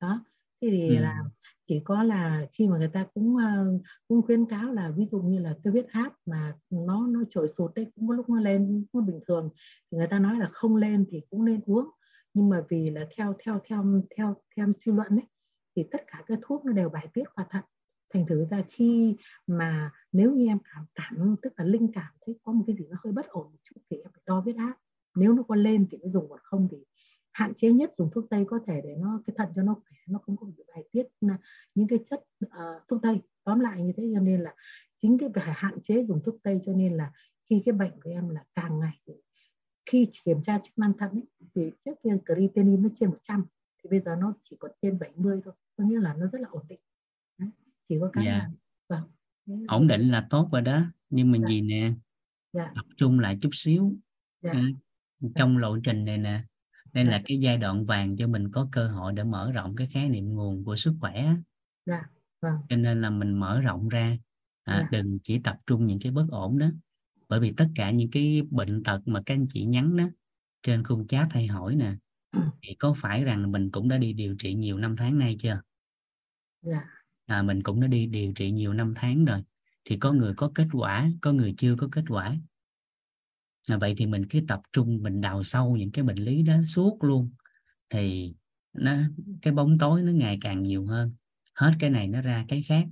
[0.00, 0.24] Đó
[0.60, 0.94] thì ừ.
[0.94, 1.24] là
[1.72, 5.22] chỉ có là khi mà người ta cũng ờ, cũng khuyến cáo là ví dụ
[5.22, 8.40] như là cái huyết áp mà nó nó trội sụt đấy, cũng có lúc nó
[8.40, 9.50] lên nó bình thường,
[9.90, 11.90] thì người ta nói là không lên thì cũng nên uống.
[12.34, 15.26] Nhưng mà vì là theo theo theo theo theo suy luận ấy,
[15.76, 17.64] thì tất cả các thuốc nó đều bài tiết qua thận.
[18.14, 19.16] Thành thử ra khi
[19.46, 22.84] mà nếu như em cảm cảm, tức là linh cảm thấy có một cái gì
[22.90, 24.74] nó hơi bất ổn một chút thì em phải đo huyết áp
[25.14, 26.76] nếu nó có lên thì mới dùng, còn không thì
[27.32, 29.98] hạn chế nhất dùng thuốc tây có thể để nó cái thận cho nó khỏe
[30.06, 31.02] nó không có bị bài tiết
[31.74, 32.50] những cái chất uh,
[32.88, 34.54] thuốc tây tóm lại như thế cho nên là
[35.02, 37.12] chính cái phải hạn chế dùng thuốc tây cho nên là
[37.50, 39.00] khi cái bệnh của em là càng ngày
[39.86, 43.46] khi kiểm tra chức năng thận ấy, thì trước kia creatinine nó trên 100
[43.82, 46.48] thì bây giờ nó chỉ còn trên 70 thôi có nghĩa là nó rất là
[46.50, 46.80] ổn định
[47.38, 47.50] Đấy.
[47.88, 48.42] chỉ có cái yeah.
[48.88, 48.96] Dạ.
[48.96, 49.02] là
[49.46, 51.48] vâng ổn định là tốt rồi đó nhưng mà yeah.
[51.48, 51.92] gì nè
[52.52, 52.72] yeah.
[52.74, 53.92] tập trung lại chút xíu
[54.42, 54.56] yeah.
[55.34, 56.44] trong lộ trình này nè
[56.92, 59.86] đây là cái giai đoạn vàng cho mình có cơ hội để mở rộng cái
[59.86, 61.34] khái niệm nguồn của sức khỏe
[61.86, 62.02] dạ,
[62.40, 62.54] vâng.
[62.68, 64.18] cho nên là mình mở rộng ra
[64.64, 64.88] à, dạ.
[64.90, 66.66] đừng chỉ tập trung những cái bất ổn đó
[67.28, 70.04] bởi vì tất cả những cái bệnh tật mà các anh chị nhắn đó
[70.62, 71.94] trên khung chat hay hỏi nè
[72.62, 75.60] thì có phải rằng mình cũng đã đi điều trị nhiều năm tháng nay chưa
[76.62, 76.84] dạ.
[77.26, 79.42] à, mình cũng đã đi điều trị nhiều năm tháng rồi
[79.84, 82.36] thì có người có kết quả có người chưa có kết quả
[83.68, 86.54] à, vậy thì mình cứ tập trung mình đào sâu những cái bệnh lý đó
[86.66, 87.32] suốt luôn.
[87.90, 88.34] Thì
[88.72, 88.96] nó
[89.42, 91.14] cái bóng tối nó ngày càng nhiều hơn.
[91.54, 92.86] Hết cái này nó ra cái khác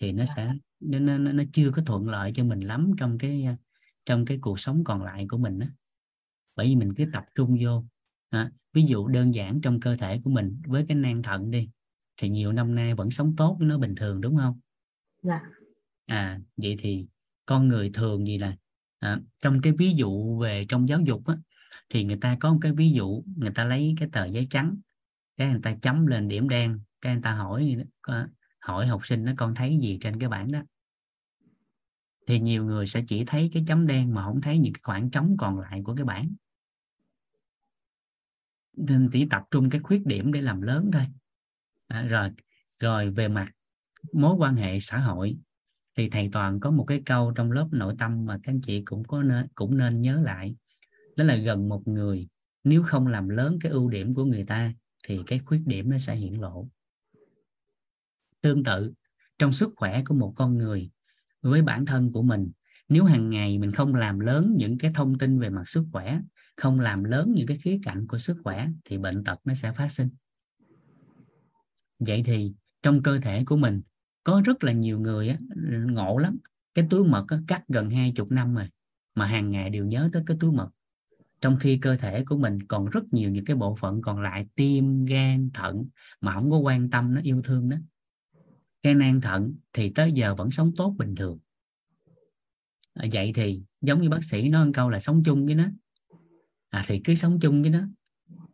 [0.00, 3.46] thì nó sẽ nó, nó, nó chưa có thuận lợi cho mình lắm trong cái
[4.04, 5.66] trong cái cuộc sống còn lại của mình đó
[6.56, 7.84] bởi vì mình cứ tập trung vô.
[8.30, 11.70] À, ví dụ đơn giản trong cơ thể của mình với cái nang thận đi
[12.16, 14.60] thì nhiều năm nay vẫn sống tốt nó bình thường đúng không?
[15.22, 15.40] Dạ.
[16.06, 17.06] À vậy thì
[17.46, 18.56] con người thường gì là
[18.98, 21.36] à, trong cái ví dụ về trong giáo dục á,
[21.88, 24.76] thì người ta có một cái ví dụ người ta lấy cái tờ giấy trắng
[25.36, 27.76] cái người ta chấm lên điểm đen cái người ta hỏi
[28.58, 30.60] hỏi học sinh nó con thấy gì trên cái bảng đó?
[32.26, 35.10] Thì nhiều người sẽ chỉ thấy cái chấm đen mà không thấy những cái khoảng
[35.10, 36.34] trống còn lại của cái bảng.
[38.76, 41.02] Nên chỉ tập trung cái khuyết điểm để làm lớn thôi.
[41.86, 42.30] À, rồi
[42.78, 43.52] rồi về mặt
[44.12, 45.36] mối quan hệ xã hội
[45.96, 48.82] thì thầy toàn có một cái câu trong lớp nội tâm mà các anh chị
[48.84, 50.54] cũng có nên, cũng nên nhớ lại.
[51.16, 52.28] Đó là gần một người,
[52.64, 54.74] nếu không làm lớn cái ưu điểm của người ta,
[55.04, 56.68] thì cái khuyết điểm nó sẽ hiển lộ.
[58.40, 58.92] Tương tự,
[59.38, 60.90] trong sức khỏe của một con người,
[61.42, 62.50] với bản thân của mình,
[62.88, 66.20] nếu hàng ngày mình không làm lớn những cái thông tin về mặt sức khỏe,
[66.56, 69.72] không làm lớn những cái khía cạnh của sức khỏe, thì bệnh tật nó sẽ
[69.72, 70.08] phát sinh.
[71.98, 72.52] Vậy thì,
[72.82, 73.82] trong cơ thể của mình
[74.26, 76.38] có rất là nhiều người á, ừ, ngộ lắm.
[76.74, 78.68] Cái túi mật á, cắt gần hai chục năm rồi
[79.14, 80.68] mà hàng ngày đều nhớ tới cái túi mật.
[81.40, 84.46] Trong khi cơ thể của mình còn rất nhiều những cái bộ phận còn lại
[84.54, 85.88] tim gan thận
[86.20, 87.76] mà không có quan tâm nó yêu thương đó.
[88.82, 91.38] Cái nang thận thì tới giờ vẫn sống tốt bình thường.
[92.94, 95.64] À, vậy thì giống như bác sĩ nói một câu là sống chung với nó.
[96.68, 97.88] À, thì cứ sống chung với nó.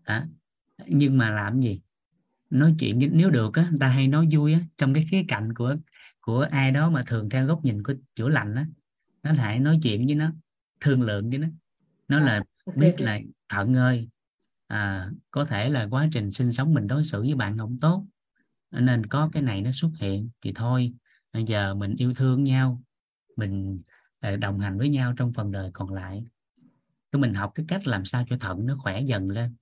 [0.05, 0.29] À,
[0.87, 1.81] nhưng mà làm gì?
[2.53, 5.55] Nói chuyện nếu được á người ta hay nói vui á trong cái khía cạnh
[5.55, 5.77] của
[6.21, 8.67] của ai đó mà thường theo góc nhìn của chữa lành á
[9.23, 10.33] nó phải nói chuyện với nó
[10.81, 11.49] thương lượng với nó.
[12.09, 13.07] Nó là okay, biết okay.
[13.07, 14.09] là thận ơi
[14.67, 18.07] à, có thể là quá trình sinh sống mình đối xử với bạn không tốt
[18.71, 20.93] nên có cái này nó xuất hiện thì thôi
[21.33, 22.83] bây giờ mình yêu thương nhau
[23.37, 23.83] mình
[24.21, 26.25] à, đồng hành với nhau trong phần đời còn lại.
[27.13, 29.55] Cái mình học cái cách làm sao cho thận nó khỏe dần lên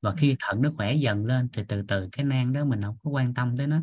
[0.00, 2.96] và khi thận nó khỏe dần lên thì từ từ cái nang đó mình không
[3.02, 3.82] có quan tâm tới nó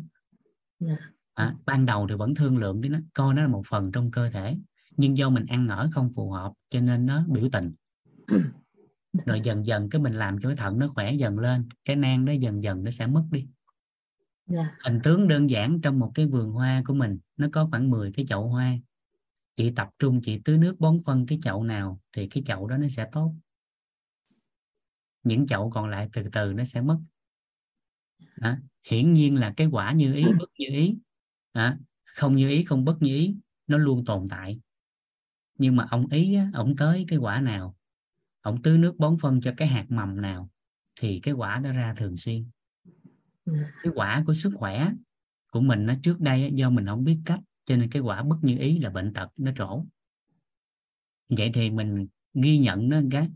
[0.80, 0.96] dạ.
[1.34, 4.10] à, ban đầu thì vẫn thương lượng với nó coi nó là một phần trong
[4.10, 4.56] cơ thể
[4.96, 7.74] nhưng do mình ăn ở không phù hợp cho nên nó biểu tình
[9.26, 12.24] rồi dần dần cái mình làm cho cái thận nó khỏe dần lên cái nang
[12.24, 14.66] nó dần dần nó sẽ mất đi yeah.
[14.66, 14.76] Dạ.
[14.84, 18.12] hình tướng đơn giản trong một cái vườn hoa của mình nó có khoảng 10
[18.12, 18.72] cái chậu hoa
[19.56, 22.76] chị tập trung chị tưới nước bón phân cái chậu nào thì cái chậu đó
[22.76, 23.34] nó sẽ tốt
[25.26, 26.98] những chậu còn lại từ từ nó sẽ mất
[28.36, 28.56] đó.
[28.88, 30.98] hiển nhiên là cái quả như ý bất như ý
[31.54, 31.74] đó.
[32.04, 33.36] không như ý không bất như ý
[33.66, 34.60] nó luôn tồn tại
[35.58, 37.76] nhưng mà ông ý á, ông tới cái quả nào
[38.40, 40.50] ông tưới nước bón phân cho cái hạt mầm nào
[41.00, 42.50] thì cái quả nó ra thường xuyên
[43.82, 44.90] cái quả của sức khỏe
[45.50, 48.36] của mình nó trước đây do mình không biết cách cho nên cái quả bất
[48.42, 49.84] như ý là bệnh tật nó trổ
[51.28, 53.28] vậy thì mình ghi nhận nó cái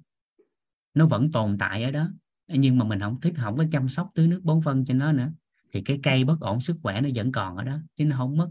[0.94, 2.08] nó vẫn tồn tại ở đó.
[2.48, 5.12] Nhưng mà mình không thích không có chăm sóc tưới nước bón phân cho nó
[5.12, 5.28] nữa.
[5.72, 8.36] Thì cái cây bất ổn sức khỏe nó vẫn còn ở đó chứ nó không
[8.36, 8.48] mất.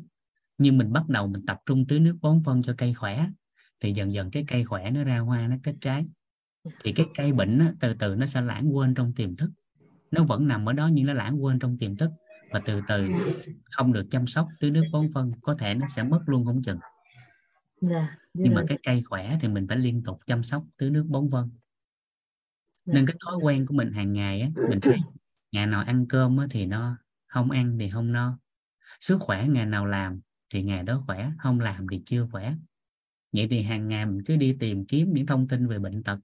[0.57, 3.27] Nhưng mình bắt đầu mình tập trung tưới nước bón phân cho cây khỏe
[3.79, 6.05] thì dần dần cái cây khỏe nó ra hoa nó kết trái.
[6.83, 9.51] Thì cái cây bệnh nó, từ từ nó sẽ lãng quên trong tiềm thức.
[10.11, 12.11] Nó vẫn nằm ở đó nhưng nó lãng quên trong tiềm thức.
[12.51, 13.07] Và từ từ
[13.71, 16.61] không được chăm sóc tưới nước bón phân có thể nó sẽ mất luôn không
[16.61, 16.79] chừng.
[17.81, 20.89] Yeah, dạ, nhưng mà cái cây khỏe thì mình phải liên tục chăm sóc tưới
[20.89, 21.49] nước bón phân.
[22.93, 24.97] Nên cái thói quen của mình hàng ngày á mình thấy
[25.51, 26.97] ngày nào ăn cơm á, thì no
[27.27, 28.39] không ăn thì không no.
[28.99, 30.19] Sức khỏe ngày nào làm
[30.53, 32.55] thì ngày đó khỏe không làm thì chưa khỏe.
[33.31, 36.19] Vậy thì hàng ngày mình cứ đi tìm kiếm những thông tin về bệnh tật.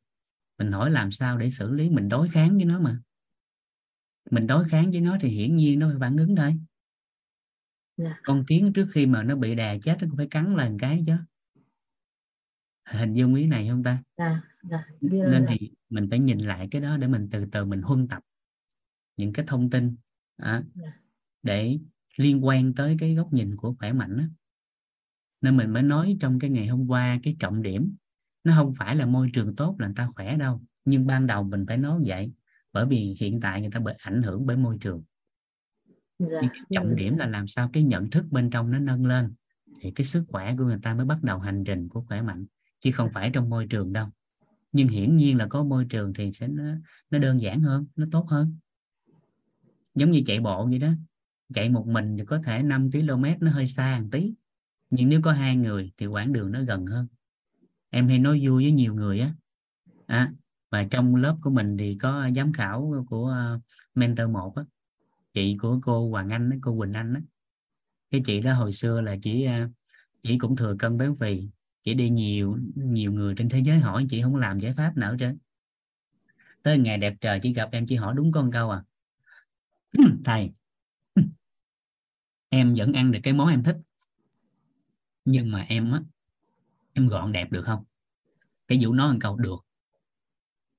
[0.57, 2.99] Mình hỏi làm sao để xử lý mình đối kháng với nó mà.
[4.31, 6.45] Mình đối kháng với nó thì hiển nhiên nó phải phản ứng thôi.
[6.47, 6.59] Yeah.
[7.97, 8.19] Dạ.
[8.23, 11.03] con kiến trước khi mà nó bị đè chết nó cũng phải cắn lần cái
[11.07, 11.13] chứ.
[12.85, 14.03] Hình dung ý này không ta?
[14.15, 14.37] Yeah.
[14.69, 14.85] Yeah.
[15.01, 18.23] nên thì mình phải nhìn lại cái đó để mình từ từ mình huân tập
[19.17, 19.95] những cái thông tin
[20.37, 20.93] à, yeah.
[21.43, 21.79] để
[22.17, 24.23] liên quan tới cái góc nhìn của khỏe mạnh đó.
[25.41, 27.95] nên mình mới nói trong cái ngày hôm qua cái trọng điểm
[28.43, 31.43] nó không phải là môi trường tốt là người ta khỏe đâu nhưng ban đầu
[31.43, 32.31] mình phải nói vậy
[32.73, 35.03] bởi vì hiện tại người ta bị ảnh hưởng bởi môi trường
[36.19, 36.95] dạ, nhưng cái trọng dạ.
[36.95, 39.33] điểm là làm sao cái nhận thức bên trong nó nâng lên
[39.81, 42.45] thì cái sức khỏe của người ta mới bắt đầu hành trình của khỏe mạnh
[42.79, 44.07] chứ không phải trong môi trường đâu
[44.75, 46.63] nhưng hiển nhiên là có môi trường thì sẽ nó,
[47.09, 48.57] nó đơn giản hơn nó tốt hơn.
[49.95, 50.89] Giống như chạy bộ vậy đó.
[51.53, 54.33] Chạy một mình thì có thể 5 km nó hơi xa một tí.
[54.89, 57.07] Nhưng nếu có hai người thì quãng đường nó gần hơn.
[57.89, 59.33] Em hay nói vui với nhiều người á.
[60.05, 60.33] À,
[60.71, 63.61] và trong lớp của mình thì có giám khảo của uh,
[63.95, 64.63] mentor 1 á.
[65.33, 67.21] Chị của cô Hoàng Anh cô Quỳnh Anh á.
[68.11, 69.71] Cái chị đó hồi xưa là chỉ uh,
[70.23, 71.49] chỉ cũng thừa cân béo phì
[71.85, 75.15] chỉ đi nhiều nhiều người trên thế giới hỏi, chị không làm giải pháp nào
[75.19, 75.35] chứ
[76.63, 78.83] tới ngày đẹp trời chỉ gặp em chỉ hỏi đúng con câu à.
[80.25, 80.51] Thầy,
[82.49, 83.77] em vẫn ăn được cái món em thích.
[85.25, 86.01] Nhưng mà em á,
[86.93, 87.83] em gọn đẹp được không?
[88.67, 89.65] Cái vũ nói một câu, được.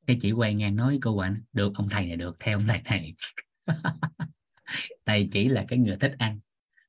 [0.06, 2.82] Cái chỉ quay ngang nói cô bạn được, ông thầy này được, theo ông thầy
[2.84, 3.14] này.
[5.06, 6.40] Thầy chỉ là cái người thích ăn,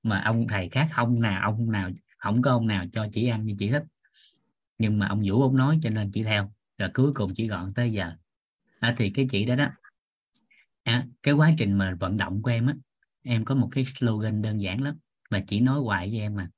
[0.04, 3.46] mà ông thầy khác không nào, ông nào, không có ông nào cho chỉ ăn
[3.46, 3.84] như chỉ thích
[4.78, 7.74] nhưng mà ông vũ ông nói cho nên chị theo rồi cuối cùng chỉ gọn
[7.74, 8.12] tới giờ.
[8.80, 9.68] À, thì cái chị đó đó
[10.84, 12.76] à, cái quá trình mà vận động của em á
[13.24, 14.98] em có một cái slogan đơn giản lắm
[15.30, 16.50] và chỉ nói hoài với em mà.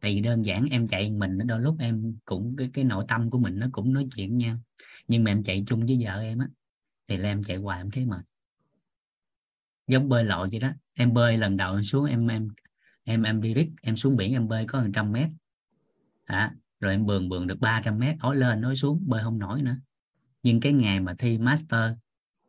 [0.00, 3.30] Tại vì đơn giản em chạy mình đôi lúc em cũng cái cái nội tâm
[3.30, 4.58] của mình nó cũng nói chuyện nha
[5.08, 6.48] nhưng mà em chạy chung với vợ em á
[7.08, 8.24] thì là em chạy hoài em thấy mệt.
[9.86, 12.48] Giống bơi lội vậy đó em bơi lần đầu em xuống em em
[13.04, 15.28] em em đi rít em xuống biển em bơi có hàng trăm mét.
[16.24, 19.62] À, rồi em bường bường được 300 mét ói lên nói xuống bơi không nổi
[19.62, 19.76] nữa.
[20.42, 21.92] Nhưng cái ngày mà thi master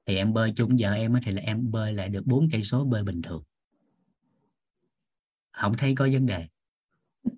[0.05, 2.85] thì em bơi chung vợ em thì là em bơi lại được bốn cây số
[2.85, 3.43] bơi bình thường.
[5.51, 6.47] Không thấy có vấn đề.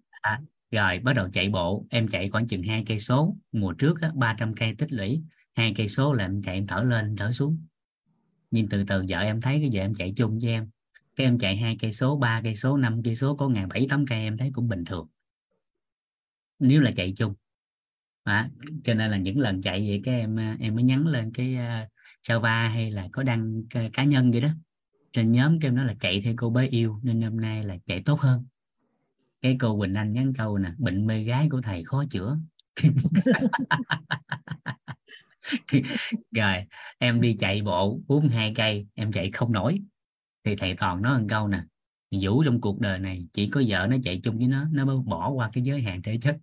[0.10, 0.42] À,
[0.72, 1.86] rồi bắt đầu chạy bộ.
[1.90, 3.36] Em chạy khoảng chừng hai cây số.
[3.52, 5.22] Mùa trước á, 300 cây tích lũy.
[5.54, 7.58] Hai cây số là em chạy em thở lên thở xuống.
[8.52, 10.70] Nhưng từ từ vợ em thấy cái giờ em chạy chung với em.
[11.16, 13.88] Cái em chạy hai cây số ba cây số năm cây số có ngày bảy
[13.90, 15.08] tám cây em thấy cũng bình thường
[16.62, 17.34] nếu là chạy chung.
[18.24, 18.50] À,
[18.84, 21.56] cho nên là những lần chạy vậy các em à, em mới nhắn lên cái
[21.56, 21.92] à, uh,
[22.28, 23.64] Java hay là có đăng
[23.94, 24.50] cá nhân vậy đó.
[25.14, 28.02] Trên nhóm kêu nó là chạy theo cô bé yêu nên hôm nay là chạy
[28.06, 28.46] tốt hơn.
[29.42, 32.38] Cái cô Quỳnh Anh nhắn câu nè bệnh mê gái của thầy khó chữa.
[36.32, 36.66] Rồi
[36.98, 39.80] em đi chạy bộ 42 cây em chạy không nổi.
[40.44, 41.64] Thì thầy toàn nói một câu nè
[42.12, 44.98] vũ trong cuộc đời này chỉ có vợ nó chạy chung với nó nó mới
[45.06, 46.38] bỏ qua cái giới hạn thể chất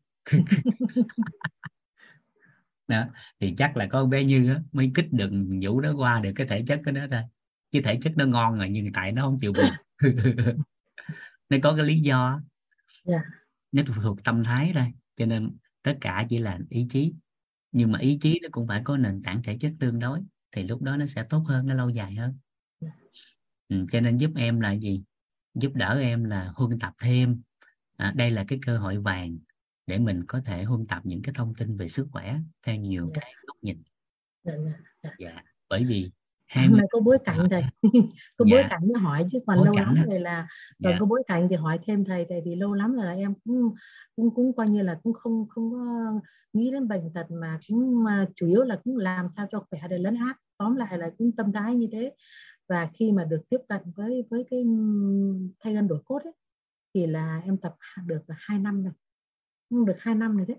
[2.89, 3.07] đó
[3.41, 5.31] thì chắc là có bé như đó, mới kích được
[5.63, 7.25] vũ đó qua được cái thể chất của nó ra.
[7.73, 9.71] Cái thể chất nó ngon rồi nhưng tại nó không chịu buồn
[11.49, 12.41] nó có cái lý do
[13.07, 13.23] yeah.
[13.23, 13.31] Dạ.
[13.73, 17.15] nó thuộc tâm thái rồi cho nên tất cả chỉ là ý chí.
[17.73, 20.21] Nhưng mà ý chí nó cũng phải có nền tảng thể chất tương đối
[20.53, 22.39] thì lúc đó nó sẽ tốt hơn nó lâu dài hơn.
[22.81, 22.91] Dạ.
[23.69, 25.03] ừ, cho nên giúp em là gì?
[25.55, 27.43] Giúp đỡ em là huân tập thêm.
[27.97, 29.39] À, đây là cái cơ hội vàng
[29.89, 32.37] để mình có thể huân tập những cái thông tin về sức khỏe
[32.67, 33.15] theo nhiều yeah.
[33.15, 33.21] Dạ.
[33.21, 33.83] cái góc nhìn
[34.45, 34.53] dạ,
[35.03, 35.43] dạ, dạ.
[35.69, 36.11] bởi vì
[36.47, 36.81] hai mươi...
[36.91, 37.63] có bối cảnh thầy
[38.37, 38.57] có dạ.
[38.57, 40.49] bối cảnh mới hỏi chứ còn bối lâu lắm rồi là
[40.85, 40.97] còn dạ.
[41.01, 43.75] có bối cảnh thì hỏi thêm thầy tại vì lâu lắm rồi là em cũng
[44.17, 45.85] cũng cũng coi như là cũng không không có
[46.53, 49.81] nghĩ đến bệnh tật mà cũng mà chủ yếu là cũng làm sao cho khỏe
[49.91, 52.15] để lấn át tóm lại là cũng tâm thái như thế
[52.69, 54.65] và khi mà được tiếp cận với với cái
[55.61, 56.33] thay gân đổi cốt ấy,
[56.95, 57.75] thì là em tập
[58.07, 58.93] được hai năm rồi
[59.69, 60.59] cũng được hai năm rồi đấy.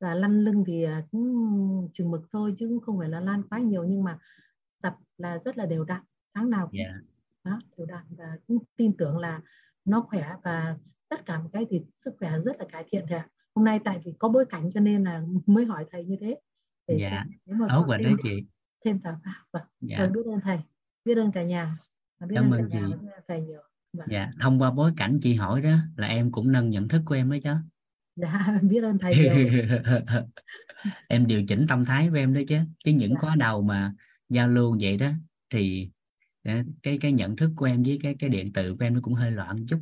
[0.00, 3.42] Và lăn lưng thì à, cũng chừng mực thôi chứ cũng không phải là lan
[3.50, 4.18] quá nhiều nhưng mà
[4.82, 6.00] tập là rất là đều đặn
[6.34, 6.92] tháng nào cũng yeah.
[7.44, 7.50] Dạ.
[7.50, 9.40] đó, đều đặn và cũng tin tưởng là
[9.84, 10.76] nó khỏe và
[11.08, 13.28] tất cả một cái thì sức khỏe rất là cải thiện thầy ạ.
[13.54, 16.40] Hôm nay tại vì có bối cảnh cho nên là mới hỏi thầy như thế.
[16.86, 17.24] Để dạ.
[17.46, 18.46] nếu mà đó chị.
[18.84, 19.44] thêm giải pháp.
[19.52, 20.06] Vâng dạ.
[20.14, 20.58] biết ơn thầy
[21.04, 21.78] biết ơn cả nhà.
[22.20, 22.78] Biết cảm ơn chị.
[23.28, 23.60] thầy nhiều.
[23.92, 24.08] Vâng.
[24.10, 27.14] dạ thông qua bối cảnh chị hỏi đó là em cũng nâng nhận thức của
[27.14, 27.50] em đó chứ
[28.18, 29.12] dạ biết ơn thầy
[31.08, 32.58] em điều chỉnh tâm thái của em đó chứ.
[32.84, 33.20] Chứ những dạ.
[33.20, 33.94] khóa đầu mà
[34.28, 35.10] giao lưu vậy đó
[35.50, 35.90] thì
[36.44, 39.00] ờ, cái cái nhận thức của em với cái cái điện tử của em nó
[39.02, 39.80] cũng hơi loạn chút.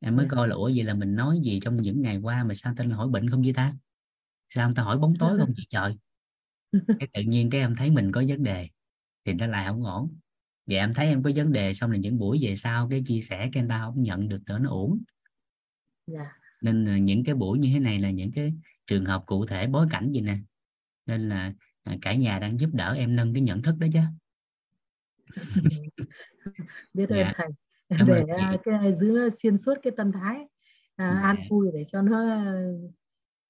[0.00, 0.30] Em mới dạ.
[0.30, 2.90] coi là ủa vậy là mình nói gì trong những ngày qua mà sao tên
[2.90, 3.72] hỏi bệnh không vậy ta?
[4.48, 5.96] Sao ta hỏi bóng tối không vậy trời?
[6.72, 8.68] Cái tự nhiên cái em thấy mình có vấn đề
[9.24, 10.18] thì nó lại không ổn.
[10.66, 13.20] Vậy em thấy em có vấn đề xong là những buổi về sau cái chia
[13.20, 14.98] sẻ cái người ta không nhận được nữa nó ổn
[16.12, 16.26] yeah.
[16.64, 18.54] Nên những cái buổi như thế này là những cái
[18.86, 20.38] trường hợp cụ thể bối cảnh gì nè
[21.06, 24.00] nên là à, cả nhà đang giúp đỡ em nâng cái nhận thức đó chứ
[26.94, 27.32] biết ơn dạ.
[27.88, 30.36] thầy để à, cái giữ xuyên suốt cái tâm thái
[30.96, 31.20] à, dạ.
[31.20, 32.44] an vui để cho nó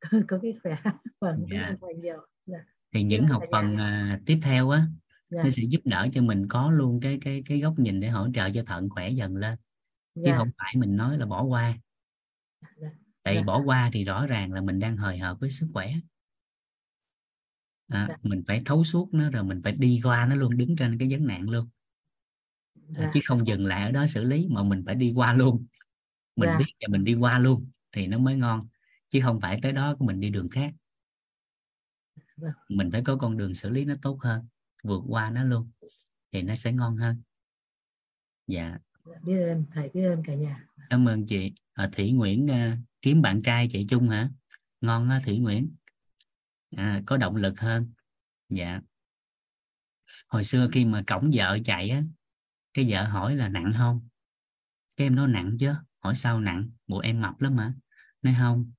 [0.01, 0.77] có, có cái khỏe
[1.21, 1.77] phần dạ.
[2.03, 2.59] nhiều dạ.
[2.93, 4.87] thì những học phần à, tiếp theo á
[5.31, 5.43] dạ.
[5.43, 8.29] nó sẽ giúp đỡ cho mình có luôn cái cái cái góc nhìn để hỗ
[8.35, 9.59] trợ cho thận khỏe dần lên
[10.15, 10.37] chứ dạ.
[10.37, 11.75] không phải mình nói là bỏ qua
[12.77, 12.91] dạ
[13.25, 13.43] tại dạ.
[13.43, 15.93] bỏ qua thì rõ ràng là mình đang hời hợt với sức khỏe
[17.89, 18.17] à, dạ.
[18.23, 21.09] mình phải thấu suốt nó rồi mình phải đi qua nó luôn đứng trên cái
[21.11, 21.69] vấn nạn luôn
[22.75, 23.11] à, dạ.
[23.15, 25.67] chứ không dừng lại ở đó xử lý mà mình phải đi qua luôn
[26.37, 26.59] mình dạ.
[26.59, 28.69] biết và mình đi qua luôn thì nó mới ngon
[29.11, 30.73] chứ không phải tới đó của mình đi đường khác
[32.37, 32.49] dạ.
[32.69, 34.47] mình phải có con đường xử lý nó tốt hơn
[34.83, 35.71] vượt qua nó luôn
[36.33, 37.23] thì nó sẽ ngon hơn
[38.47, 42.45] dạ, dạ biết ơn thầy biết ơn cả nhà cảm ơn chị à, Thủy Nguyễn
[42.45, 44.29] uh, kiếm bạn trai chạy chung hả?
[44.81, 45.75] Ngon á Thủy Nguyễn.
[46.77, 47.93] À, có động lực hơn.
[48.49, 48.81] Dạ.
[50.29, 52.03] Hồi xưa khi mà cổng vợ chạy á
[52.75, 54.09] cái vợ hỏi là nặng không?
[54.97, 56.71] Cái em nói nặng chứ hỏi sao nặng?
[56.87, 57.75] Bộ em mập lắm mà
[58.23, 58.73] nói không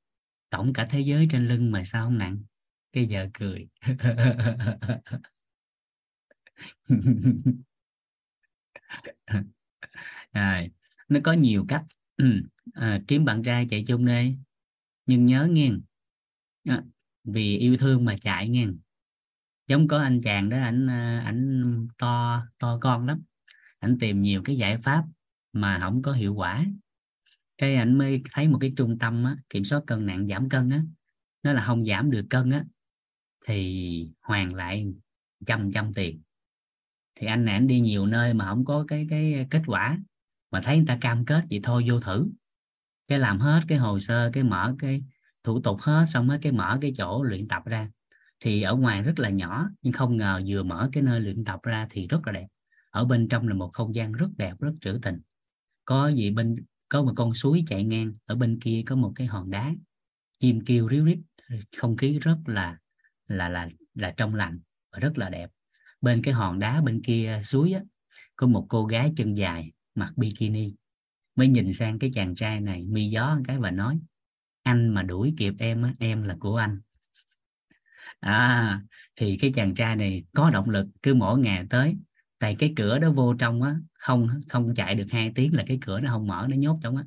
[0.49, 2.43] tổng cả thế giới trên lưng mà sao không nặng?
[2.93, 3.67] Cái vợ cười.
[10.31, 10.63] À,
[11.07, 11.83] nó có nhiều cách
[12.17, 12.25] Ừ,
[12.73, 14.35] à, kiếm bạn trai chạy chung đi
[15.05, 15.71] nhưng nhớ nghe.
[16.65, 16.83] À,
[17.23, 18.67] vì yêu thương mà chạy nghe.
[19.67, 23.23] Giống có anh chàng đó ảnh à, ảnh to to con lắm.
[23.79, 25.03] Ảnh tìm nhiều cái giải pháp
[25.53, 26.65] mà không có hiệu quả.
[27.57, 30.69] Cái ảnh mới thấy một cái trung tâm á, kiểm soát cân nặng giảm cân
[30.69, 30.83] á.
[31.43, 32.65] Nó là không giảm được cân á
[33.47, 34.93] thì hoàn lại
[35.45, 36.21] trăm trăm tiền.
[37.15, 39.99] Thì anh này anh đi nhiều nơi mà không có cái cái kết quả
[40.55, 42.27] mà thấy người ta cam kết vậy thôi vô thử.
[43.07, 45.03] Cái làm hết cái hồ sơ cái mở cái
[45.43, 47.89] thủ tục hết xong hết cái mở cái chỗ luyện tập ra.
[48.39, 51.59] Thì ở ngoài rất là nhỏ nhưng không ngờ vừa mở cái nơi luyện tập
[51.63, 52.47] ra thì rất là đẹp.
[52.89, 55.21] Ở bên trong là một không gian rất đẹp rất trữ tình.
[55.85, 56.55] Có gì bên
[56.89, 59.71] có một con suối chạy ngang ở bên kia có một cái hòn đá.
[60.39, 61.19] Chim kêu ríu rít
[61.77, 62.77] không khí rất là
[63.27, 64.59] là là là trong lành
[64.91, 65.49] và rất là đẹp.
[66.01, 67.81] Bên cái hòn đá bên kia suối á,
[68.35, 70.73] có một cô gái chân dài mặc bikini
[71.35, 73.99] mới nhìn sang cái chàng trai này mi gió cái và nói
[74.63, 76.79] anh mà đuổi kịp em á, em là của anh.
[78.19, 78.81] À
[79.15, 81.95] thì cái chàng trai này có động lực cứ mỗi ngày tới
[82.39, 85.79] tại cái cửa đó vô trong á không không chạy được hai tiếng là cái
[85.85, 87.03] cửa nó không mở nó nhốt trong á.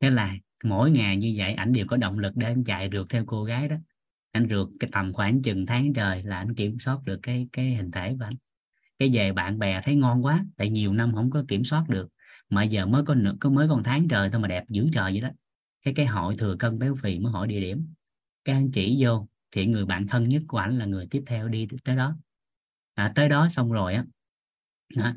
[0.00, 3.06] Thế là mỗi ngày như vậy ảnh đều có động lực để anh chạy rượt
[3.10, 3.76] theo cô gái đó.
[4.32, 7.74] Anh rượt cái tầm khoảng chừng tháng trời là anh kiểm soát được cái cái
[7.74, 8.34] hình thể của anh
[8.98, 12.08] cái về bạn bè thấy ngon quá tại nhiều năm không có kiểm soát được.
[12.50, 15.20] Mà giờ mới có có mới còn tháng trời thôi mà đẹp dữ trời vậy
[15.20, 15.28] đó.
[15.82, 17.86] Cái cái hội thừa cân béo phì mới hỏi địa điểm.
[18.44, 21.48] Cái anh chỉ vô thì người bạn thân nhất của anh là người tiếp theo
[21.48, 22.16] đi tới đó.
[22.94, 24.04] À, tới đó xong rồi á
[24.96, 25.12] đó,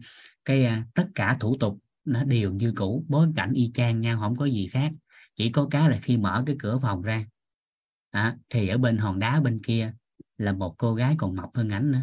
[0.45, 4.19] cái à, tất cả thủ tục nó đều như cũ bối cảnh y chang nhau
[4.19, 4.91] không có gì khác.
[5.35, 7.25] Chỉ có cái là khi mở cái cửa phòng ra
[8.11, 9.93] à, thì ở bên hòn đá bên kia
[10.37, 12.01] là một cô gái còn mập hơn ảnh nữa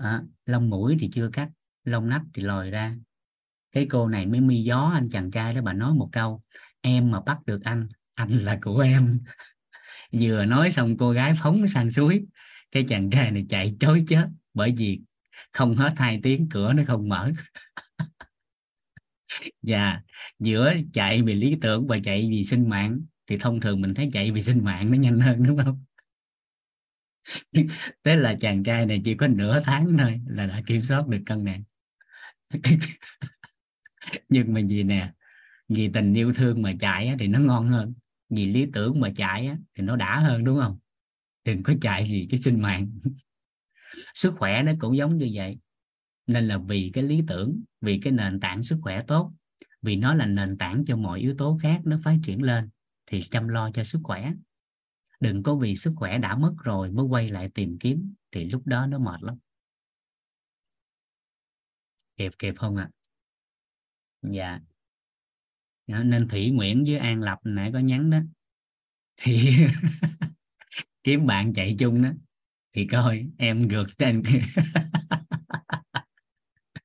[0.00, 1.48] à, lông mũi thì chưa cắt
[1.84, 2.96] lông nách thì lòi ra.
[3.72, 6.42] Cái cô này mới mi gió anh chàng trai đó bà nói một câu
[6.80, 9.20] em mà bắt được anh anh là của em.
[10.12, 12.26] Vừa nói xong cô gái phóng sang suối.
[12.70, 15.00] Cái chàng trai này chạy trối chết bởi vì
[15.52, 17.32] không hết hai tiếng cửa nó không mở.
[17.98, 18.06] Và
[19.62, 20.00] dạ,
[20.38, 24.10] giữa chạy vì lý tưởng và chạy vì sinh mạng thì thông thường mình thấy
[24.12, 25.84] chạy vì sinh mạng nó nhanh hơn đúng không?
[28.04, 31.20] thế là chàng trai này chỉ có nửa tháng thôi là đã kiểm soát được
[31.26, 31.62] cân nặng.
[34.28, 35.12] Nhưng mà gì nè,
[35.68, 37.94] vì tình yêu thương mà chạy thì nó ngon hơn.
[38.30, 40.78] Vì lý tưởng mà chạy thì nó đã hơn, đúng không?
[41.44, 42.90] Đừng có chạy gì cái sinh mạng.
[44.14, 45.58] Sức khỏe nó cũng giống như vậy.
[46.26, 49.32] Nên là vì cái lý tưởng, vì cái nền tảng sức khỏe tốt,
[49.82, 52.68] vì nó là nền tảng cho mọi yếu tố khác nó phát triển lên,
[53.06, 54.32] thì chăm lo cho sức khỏe
[55.20, 58.66] đừng có vì sức khỏe đã mất rồi mới quay lại tìm kiếm, thì lúc
[58.66, 59.38] đó nó mệt lắm.
[62.16, 62.84] Kịp kịp không ạ?
[62.84, 62.90] À?
[64.22, 64.60] dạ
[65.86, 68.18] nên thủy nguyễn với an lập nãy có nhắn đó.
[69.16, 69.50] Thì
[71.04, 72.10] kiếm bạn chạy chung đó.
[72.72, 74.22] Thì coi, em gượt trên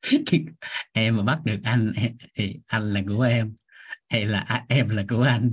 [0.92, 1.94] em mà bắt được anh,
[2.36, 3.56] thì anh là của em,
[4.10, 5.52] hay là em là của anh?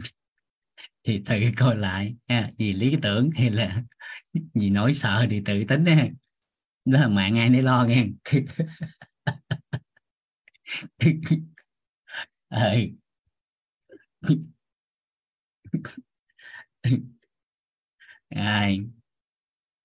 [1.04, 3.82] Thì tự coi lại ha, vì lý tưởng hay là
[4.54, 6.08] vì nỗi sợ thì tự tính ha.
[6.84, 8.06] đó là mạng ai nấy lo nghe
[18.28, 18.80] ai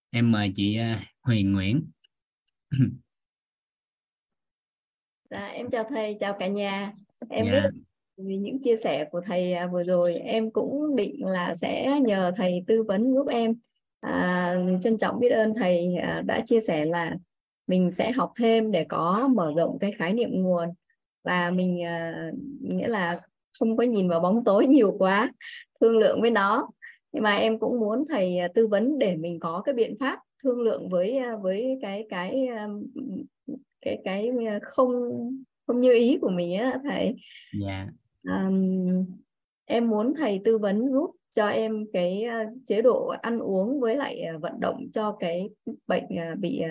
[0.10, 1.92] em mời chị à, Huyền Nguyễn
[5.30, 6.94] dạ, em chào thầy chào cả nhà
[7.30, 7.52] em dạ.
[7.52, 7.70] rất
[8.18, 12.32] vì những chia sẻ của thầy à, vừa rồi em cũng định là sẽ nhờ
[12.36, 13.56] thầy tư vấn giúp em
[14.00, 17.16] à, trân trọng biết ơn thầy à, đã chia sẻ là
[17.68, 20.70] mình sẽ học thêm để có mở rộng cái khái niệm nguồn
[21.24, 22.32] và mình à,
[22.62, 23.22] nghĩa là
[23.60, 25.32] không có nhìn vào bóng tối nhiều quá
[25.82, 26.70] thương lượng với nó
[27.12, 30.20] nhưng mà em cũng muốn thầy à, tư vấn để mình có cái biện pháp
[30.44, 32.48] thương lượng với với cái cái
[33.82, 34.32] cái cái
[34.62, 35.10] không
[35.68, 37.16] không như ý của mình á thầy.
[37.60, 37.68] Dạ.
[37.68, 37.88] Yeah
[38.24, 39.06] um,
[39.66, 43.96] em muốn thầy tư vấn giúp cho em cái uh, chế độ ăn uống với
[43.96, 45.50] lại uh, vận động cho cái
[45.88, 46.62] bệnh uh, bị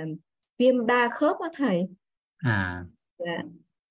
[0.58, 1.88] viêm đa khớp á thầy
[2.36, 2.84] à
[3.18, 3.42] dạ.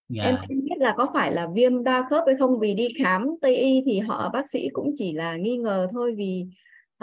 [0.09, 0.23] dạ.
[0.23, 3.27] em không biết là có phải là viêm đa khớp hay không vì đi khám
[3.41, 6.45] tây y thì họ bác sĩ cũng chỉ là nghi ngờ thôi vì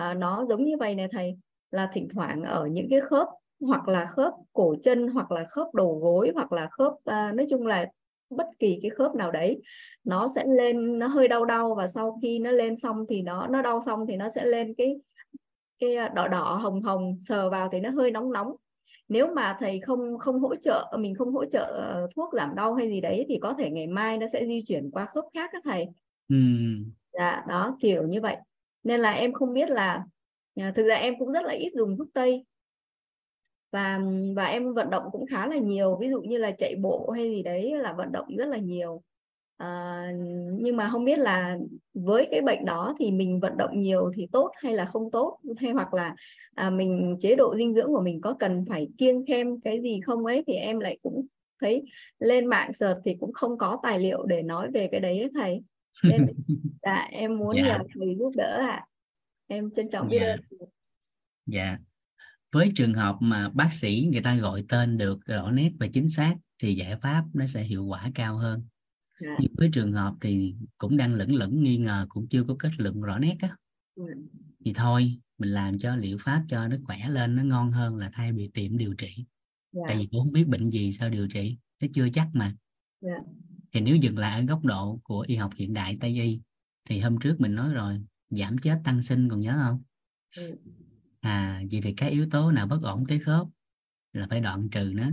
[0.00, 1.36] uh, nó giống như vậy nè thầy
[1.70, 3.28] là thỉnh thoảng ở những cái khớp
[3.60, 7.46] hoặc là khớp cổ chân hoặc là khớp đầu gối hoặc là khớp uh, nói
[7.50, 7.86] chung là
[8.36, 9.62] bất kỳ cái khớp nào đấy
[10.04, 13.46] nó sẽ lên nó hơi đau đau và sau khi nó lên xong thì nó
[13.46, 14.96] nó đau xong thì nó sẽ lên cái
[15.78, 18.56] cái đỏ đỏ hồng hồng sờ vào thì nó hơi nóng nóng.
[19.08, 22.74] Nếu mà thầy không không hỗ trợ mình không hỗ trợ ờ, thuốc giảm đau
[22.74, 25.50] hay gì đấy thì có thể ngày mai nó sẽ di chuyển qua khớp khác
[25.52, 25.86] các thầy.
[26.28, 26.36] Ừ.
[27.12, 28.36] dạ đó kiểu như vậy.
[28.82, 30.04] Nên là em không biết là
[30.54, 32.44] à, thực ra em cũng rất là ít dùng thuốc tây
[33.72, 34.00] và
[34.36, 37.30] và em vận động cũng khá là nhiều ví dụ như là chạy bộ hay
[37.30, 39.02] gì đấy là vận động rất là nhiều
[39.56, 40.06] à,
[40.58, 41.58] nhưng mà không biết là
[41.94, 45.38] với cái bệnh đó thì mình vận động nhiều thì tốt hay là không tốt
[45.58, 46.14] hay hoặc là
[46.54, 50.00] à, mình chế độ dinh dưỡng của mình có cần phải kiêng thêm cái gì
[50.00, 51.26] không ấy thì em lại cũng
[51.60, 51.82] thấy
[52.18, 55.30] lên mạng search thì cũng không có tài liệu để nói về cái đấy ấy,
[55.34, 55.62] thầy
[56.04, 56.26] nên
[56.82, 57.62] dạ, em muốn dạ.
[57.62, 58.86] nhờ thầy giúp đỡ ạ à.
[59.46, 60.36] em trân trọng biết dạ.
[60.58, 60.68] ơn
[61.46, 61.78] dạ
[62.52, 66.10] với trường hợp mà bác sĩ người ta gọi tên được rõ nét và chính
[66.10, 68.64] xác thì giải pháp nó sẽ hiệu quả cao hơn
[69.26, 69.38] yeah.
[69.40, 72.70] nhưng với trường hợp thì cũng đang lẫn lẫn nghi ngờ cũng chưa có kết
[72.78, 73.56] luận rõ nét á
[73.96, 74.18] yeah.
[74.64, 78.10] thì thôi mình làm cho liệu pháp cho nó khỏe lên nó ngon hơn là
[78.12, 79.26] thay vì tìm điều trị
[79.74, 79.84] yeah.
[79.88, 82.56] tại vì cũng không biết bệnh gì sao điều trị nó chưa chắc mà
[83.00, 83.22] yeah.
[83.72, 86.40] thì nếu dừng lại ở góc độ của y học hiện đại tây y
[86.88, 89.82] thì hôm trước mình nói rồi giảm chết tăng sinh còn nhớ không
[90.38, 90.58] yeah
[91.22, 93.46] à vậy thì cái yếu tố nào bất ổn cái khớp
[94.12, 95.10] là phải đoạn trừ nó.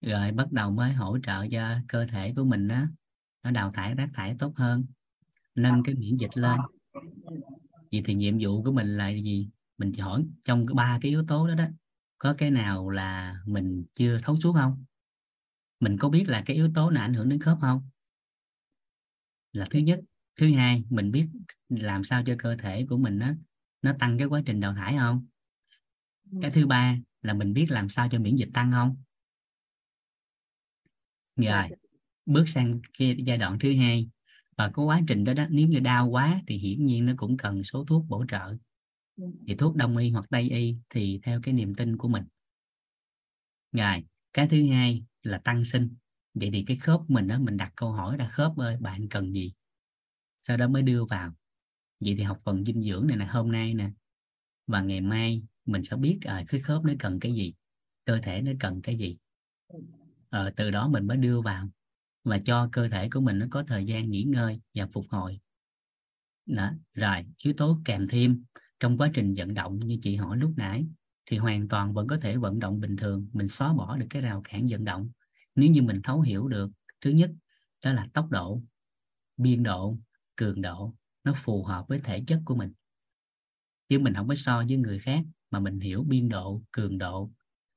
[0.00, 2.82] Rồi bắt đầu mới hỗ trợ cho cơ thể của mình đó
[3.42, 4.84] nó đào thải, rác thải tốt hơn,
[5.54, 6.60] nâng cái miễn dịch lên.
[7.92, 9.50] Vậy thì nhiệm vụ của mình là gì?
[9.78, 11.66] Mình chỉ hỏi trong cái ba cái yếu tố đó đó,
[12.18, 14.84] có cái nào là mình chưa thấu suốt không?
[15.80, 17.88] Mình có biết là cái yếu tố nào ảnh hưởng đến khớp không?
[19.52, 20.00] Là thứ nhất.
[20.36, 21.28] Thứ hai, mình biết
[21.68, 23.30] làm sao cho cơ thể của mình đó
[23.82, 25.26] nó tăng cái quá trình đào thải không?
[26.42, 28.96] Cái thứ ba là mình biết làm sao cho miễn dịch tăng không?
[31.36, 31.64] Rồi
[32.26, 34.08] bước sang cái giai đoạn thứ hai.
[34.56, 37.36] Và có quá trình đó đó nếu như đau quá thì hiển nhiên nó cũng
[37.36, 38.56] cần số thuốc bổ trợ.
[39.16, 39.24] Ừ.
[39.46, 42.24] thì thuốc đông y hoặc tây y thì theo cái niềm tin của mình.
[43.72, 45.96] Rồi cái thứ hai là tăng sinh.
[46.34, 49.32] Vậy thì cái khớp mình đó mình đặt câu hỏi là khớp ơi bạn cần
[49.32, 49.52] gì?
[50.42, 51.34] Sau đó mới đưa vào
[52.00, 53.90] vậy thì học phần dinh dưỡng này là hôm nay nè
[54.66, 57.54] và ngày mai mình sẽ biết à, cái khớp nó cần cái gì
[58.04, 59.16] cơ thể nó cần cái gì
[60.30, 61.68] à, từ đó mình mới đưa vào
[62.24, 65.40] và cho cơ thể của mình nó có thời gian nghỉ ngơi và phục hồi
[66.46, 66.70] đó.
[66.94, 68.44] rồi yếu tố kèm thêm
[68.80, 70.86] trong quá trình vận động như chị hỏi lúc nãy
[71.26, 74.22] thì hoàn toàn vẫn có thể vận động bình thường mình xóa bỏ được cái
[74.22, 75.10] rào cản vận động
[75.54, 76.70] nếu như mình thấu hiểu được
[77.00, 77.30] thứ nhất
[77.84, 78.62] đó là tốc độ
[79.36, 79.94] biên độ
[80.36, 80.94] cường độ
[81.24, 82.72] nó phù hợp với thể chất của mình.
[83.88, 85.20] Chứ mình không có so với người khác
[85.50, 87.30] mà mình hiểu biên độ cường độ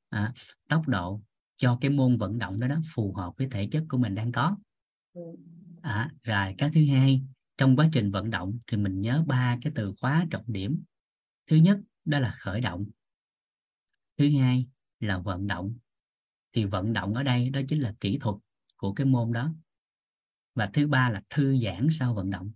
[0.10, 0.34] à,
[0.70, 1.22] tốc độ
[1.58, 4.32] cho cái môn vận động đó đó phù hợp với thể chất của mình đang
[4.32, 4.58] có.
[5.14, 5.22] Ừ.
[5.82, 7.24] à, rồi cái thứ hai
[7.58, 10.84] trong quá trình vận động thì mình nhớ ba cái từ khóa trọng điểm.
[11.48, 12.86] Thứ nhất đó là khởi động.
[14.18, 14.68] Thứ hai
[15.00, 15.78] là vận động.
[16.52, 18.36] Thì vận động ở đây đó chính là kỹ thuật
[18.78, 19.54] của cái môn đó.
[20.56, 22.52] Và thứ ba là thư giãn sau vận động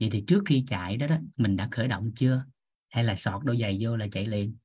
[0.00, 2.44] vậy thì trước khi chạy đó đó mình đã khởi động chưa?
[2.88, 4.56] Hay là sọt đôi giày vô là chạy liền?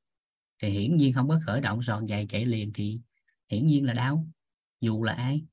[0.61, 2.99] Thì hiển nhiên không có khởi động sọt giày chạy liền thì
[3.51, 4.27] hiển nhiên là đau.
[4.81, 5.45] Dù là ai.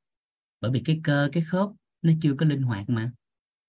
[0.60, 1.70] Bởi vì cái cơ cái khớp
[2.02, 3.12] nó chưa có linh hoạt mà.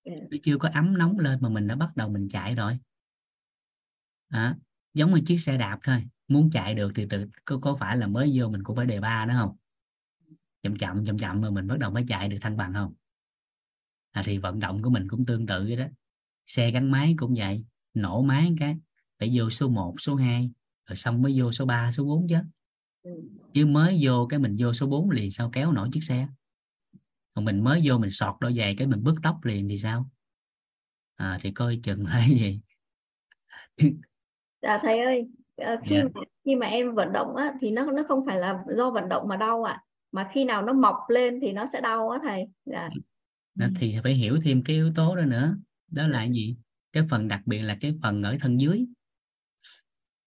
[0.04, 0.12] Ừ.
[0.32, 2.78] nó chưa có ấm nóng lên mà mình đã bắt đầu mình chạy rồi.
[4.28, 4.58] À,
[4.94, 6.04] giống như chiếc xe đạp thôi.
[6.28, 9.00] Muốn chạy được thì từ có, có phải là mới vô mình cũng phải đề
[9.00, 9.56] ba đó không?
[10.64, 12.94] Chậm chậm chậm chậm mà mình bắt đầu mới chạy được thăng bằng không?
[14.12, 15.86] À, thì vận động của mình cũng tương tự vậy đó
[16.46, 18.78] xe gắn máy cũng vậy nổ máy cái
[19.20, 20.52] phải vô số 1, số 2
[20.86, 22.36] rồi xong mới vô số 3, số 4 chứ
[23.04, 23.12] ừ.
[23.54, 26.28] chứ mới vô cái mình vô số 4 liền sao kéo nổi chiếc xe
[27.36, 30.10] còn mình mới vô mình sọt đôi giày cái mình bứt tóc liền thì sao
[31.16, 32.62] à, thì coi chừng là gì
[34.62, 36.06] dạ thầy ơi ờ, khi yeah.
[36.06, 36.12] Dạ.
[36.14, 39.10] mà, khi mà em vận động á, thì nó nó không phải là do vận
[39.10, 39.84] động mà đau ạ à.
[40.12, 42.90] mà khi nào nó mọc lên thì nó sẽ đau á thầy dạ.
[43.80, 45.56] thì phải hiểu thêm cái yếu tố đó nữa
[45.92, 46.56] đó là gì?
[46.94, 48.86] Cái phần đặc biệt là cái phần ở thân dưới.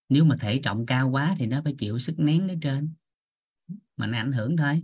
[0.09, 2.93] Nếu mà thể trọng cao quá thì nó phải chịu sức nén ở trên.
[3.97, 4.83] Mà nó ảnh hưởng thôi.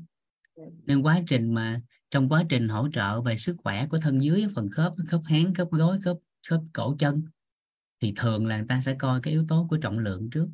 [0.86, 1.82] Nên quá trình mà
[2.12, 5.54] trong quá trình hỗ trợ về sức khỏe của thân dưới, phần khớp khớp háng,
[5.54, 6.18] khớp gối, khớp
[6.48, 7.24] khớp cổ chân,
[8.02, 10.50] thì thường là người ta sẽ coi cái yếu tố của trọng lượng trước.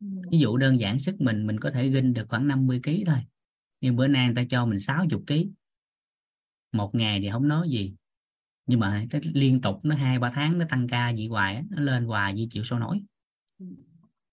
[0.00, 3.18] Ví dụ đơn giản sức mình mình có thể ginh được khoảng 50 kg thôi.
[3.80, 5.34] Nhưng bữa nay người ta cho mình 60 kg
[6.72, 7.94] một ngày thì không nói gì
[8.68, 11.82] nhưng mà cái liên tục nó hai ba tháng nó tăng ca vậy hoài nó
[11.82, 13.02] lên hoài như chịu sâu nổi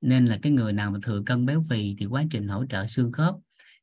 [0.02, 2.86] nên là cái người nào mà thừa cân béo phì thì quá trình hỗ trợ
[2.86, 3.36] xương khớp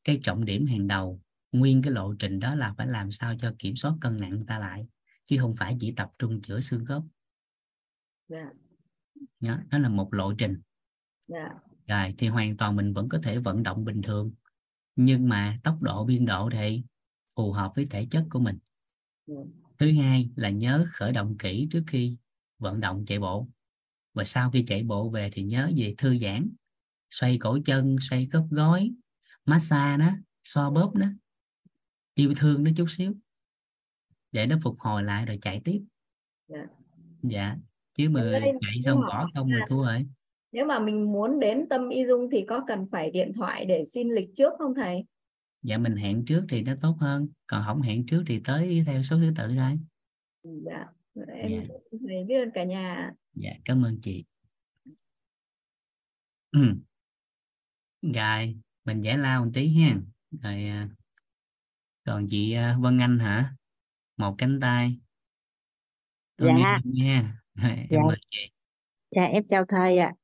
[0.05, 1.21] cái trọng điểm hàng đầu
[1.53, 4.59] nguyên cái lộ trình đó là phải làm sao cho kiểm soát cân nặng ta
[4.59, 4.87] lại
[5.27, 7.03] chứ không phải chỉ tập trung chữa xương khớp
[8.29, 8.47] yeah.
[9.41, 9.51] Dạ.
[9.55, 10.61] đó, đó là một lộ trình
[11.33, 11.53] yeah.
[11.87, 11.97] Dạ.
[11.97, 14.33] rồi thì hoàn toàn mình vẫn có thể vận động bình thường
[14.97, 16.83] nhưng mà tốc độ biên độ thì
[17.37, 18.59] phù hợp với thể chất của mình
[19.27, 19.47] yeah.
[19.83, 22.17] Thứ hai là nhớ khởi động kỹ trước khi
[22.59, 23.49] vận động chạy bộ.
[24.15, 26.51] Và sau khi chạy bộ về thì nhớ về thư giãn
[27.11, 28.91] xoay cổ chân xoay khớp gối
[29.47, 30.11] massage đó
[30.45, 31.07] xoa bóp đó
[32.15, 33.15] yêu thương nó chút xíu.
[34.33, 35.83] Để nó phục hồi lại rồi chạy tiếp.
[36.49, 36.67] Dạ,
[37.23, 37.57] dạ.
[37.95, 40.07] chứ mà chạy xong bỏ không rồi thua rồi.
[40.53, 43.85] nếu mà mình muốn đến tâm y dung thì có cần phải điện thoại để
[43.85, 45.05] xin lịch trước không thầy
[45.63, 49.03] dạ mình hẹn trước thì nó tốt hơn còn không hẹn trước thì tới theo
[49.03, 49.79] số thứ tự thôi
[50.43, 50.87] dạ
[51.27, 51.75] em dạ.
[52.07, 54.25] thầy biết ơn cả nhà dạ cảm ơn chị
[56.51, 56.75] ừ.
[58.03, 59.97] rồi mình giải lao một tí ha
[60.43, 60.89] rồi à,
[62.05, 63.55] còn chị à, Vân Anh hả
[64.17, 64.99] một cánh tay
[66.37, 67.99] Tôi dạ nha em dạ.
[68.07, 68.51] mời chị
[69.11, 70.15] dạ em chào thầy ạ à.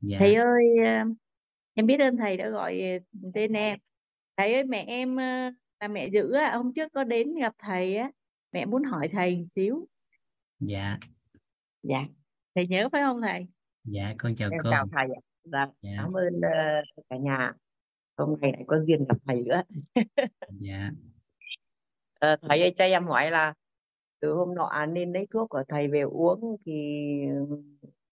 [0.00, 0.16] dạ.
[0.18, 0.64] thầy ơi
[1.74, 2.80] em biết ơn thầy đã gọi
[3.34, 3.78] tên em
[4.36, 5.16] thầy ơi mẹ em
[5.80, 8.10] là mẹ dữ á hôm trước có đến gặp thầy á.
[8.52, 9.88] Mẹ muốn hỏi thầy một xíu.
[10.60, 10.98] Dạ.
[11.82, 12.04] Dạ.
[12.54, 13.46] Thầy nhớ phải không thầy?
[13.84, 14.70] Dạ con chào em cô.
[14.70, 15.20] chào thầy ạ.
[15.44, 15.66] Dạ.
[15.82, 15.90] dạ.
[15.96, 17.52] cảm ơn uh, cả nhà.
[18.16, 19.62] Hôm nay lại có duyên gặp thầy nữa.
[20.60, 20.90] Dạ.
[22.32, 23.54] Uh, thầy ơi cho em hỏi là
[24.20, 26.72] từ hôm nọ nên lấy thuốc của thầy về uống thì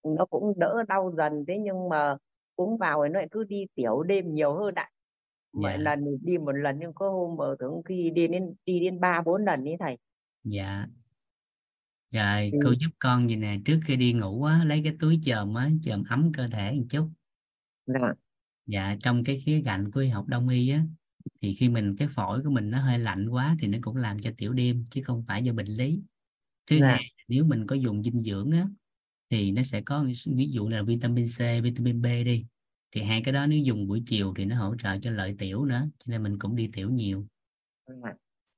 [0.04, 2.16] nó cũng đỡ đau dần thế nhưng mà
[2.56, 4.90] uống vào thì nó lại cứ đi tiểu đêm nhiều hơn ạ
[5.52, 5.80] mỗi yeah.
[5.84, 5.84] Dạ.
[5.84, 9.22] lần đi một lần nhưng có hôm ở thường khi đi đến đi đến ba
[9.24, 9.96] bốn lần ấy thầy
[10.44, 10.86] dạ
[12.10, 12.58] rồi ừ.
[12.64, 15.70] cô giúp con gì nè trước khi đi ngủ á lấy cái túi chườm á
[15.82, 17.08] chườm ấm cơ thể một chút
[17.86, 17.98] dạ
[18.66, 20.84] dạ trong cái khía cạnh của y học đông y á
[21.40, 24.20] thì khi mình cái phổi của mình nó hơi lạnh quá thì nó cũng làm
[24.20, 26.02] cho tiểu đêm chứ không phải do bệnh lý
[26.70, 26.86] thứ dạ.
[26.86, 28.68] hai nếu mình có dùng dinh dưỡng á
[29.30, 32.46] thì nó sẽ có ví dụ là vitamin C vitamin B đi
[32.92, 35.64] thì hai cái đó nếu dùng buổi chiều thì nó hỗ trợ cho lợi tiểu
[35.64, 37.26] nữa cho nên mình cũng đi tiểu nhiều.
[37.86, 38.12] Dạ.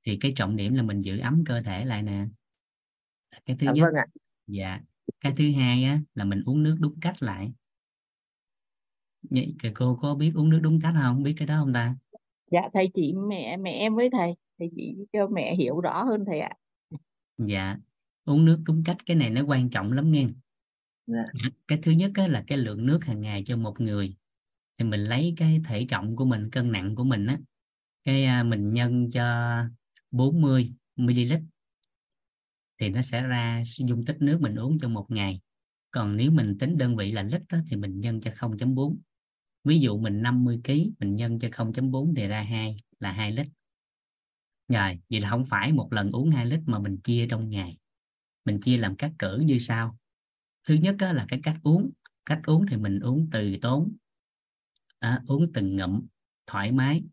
[0.05, 2.25] thì cái trọng điểm là mình giữ ấm cơ thể lại nè.
[3.45, 4.05] Cái thứ à, nhất vâng ạ.
[4.47, 4.81] dạ.
[5.19, 7.51] Cái thứ hai á là mình uống nước đúng cách lại.
[9.29, 11.23] Vậy cô có biết uống nước đúng cách không?
[11.23, 11.95] Biết cái đó không ta?
[12.51, 14.33] Dạ thầy chị mẹ mẹ em với thầy.
[14.59, 16.51] Thầy chị cho mẹ hiểu rõ hơn thầy ạ.
[17.37, 17.77] Dạ.
[18.25, 20.27] Uống nước đúng cách cái này nó quan trọng lắm nghe.
[21.07, 21.23] Dạ.
[21.67, 24.15] Cái thứ nhất á, là cái lượng nước hàng ngày cho một người
[24.77, 27.37] thì mình lấy cái thể trọng của mình cân nặng của mình á
[28.03, 29.57] cái à, mình nhân cho
[30.11, 31.33] 40 ml
[32.79, 35.41] thì nó sẽ ra dung tích nước mình uống trong một ngày.
[35.91, 38.97] Còn nếu mình tính đơn vị là lít đó, thì mình nhân cho 0.4
[39.63, 43.47] ví dụ mình 50 kg mình nhân cho 0.4 thì ra 2 là 2 lít.
[44.67, 47.77] Rồi vậy là không phải một lần uống 2 lít mà mình chia trong ngày.
[48.45, 49.97] Mình chia làm các cỡ như sau.
[50.67, 51.91] Thứ nhất là cái cách uống.
[52.25, 53.91] Cách uống thì mình uống từ tốn
[54.99, 56.07] à, uống từng ngụm
[56.47, 57.03] thoải mái.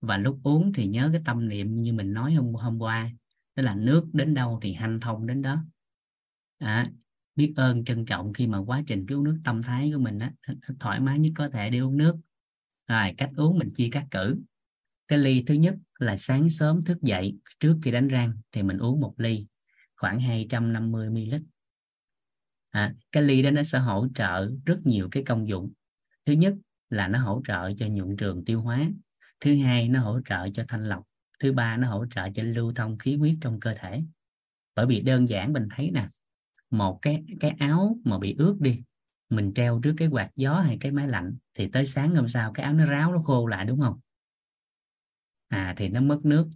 [0.00, 3.10] Và lúc uống thì nhớ cái tâm niệm như mình nói hôm hôm qua
[3.56, 5.64] đó là nước đến đâu thì hanh thông đến đó.
[6.58, 6.90] À,
[7.36, 10.32] biết ơn trân trọng khi mà quá trình cứu nước tâm thái của mình á
[10.80, 12.16] thoải mái nhất có thể để uống nước.
[12.86, 14.36] Rồi cách uống mình chia các cử.
[15.08, 18.78] Cái ly thứ nhất là sáng sớm thức dậy trước khi đánh răng thì mình
[18.78, 19.46] uống một ly
[19.96, 21.34] khoảng 250 ml
[22.72, 25.72] à, cái ly đó nó sẽ hỗ trợ rất nhiều cái công dụng.
[26.26, 26.54] Thứ nhất
[26.92, 28.90] là nó hỗ trợ cho nhuận trường tiêu hóa.
[29.40, 31.02] Thứ hai, nó hỗ trợ cho thanh lọc.
[31.40, 34.02] Thứ ba, nó hỗ trợ cho lưu thông khí huyết trong cơ thể.
[34.74, 36.08] Bởi vì đơn giản mình thấy nè,
[36.70, 38.82] một cái cái áo mà bị ướt đi,
[39.30, 42.52] mình treo trước cái quạt gió hay cái máy lạnh, thì tới sáng hôm sau
[42.52, 44.00] cái áo nó ráo, nó khô lại, đúng không?
[45.48, 46.48] À thì nó mất nước.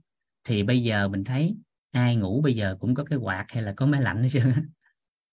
[0.45, 1.57] Thì bây giờ mình thấy
[1.91, 4.53] ai ngủ bây giờ cũng có cái quạt hay là có máy lạnh hết trơn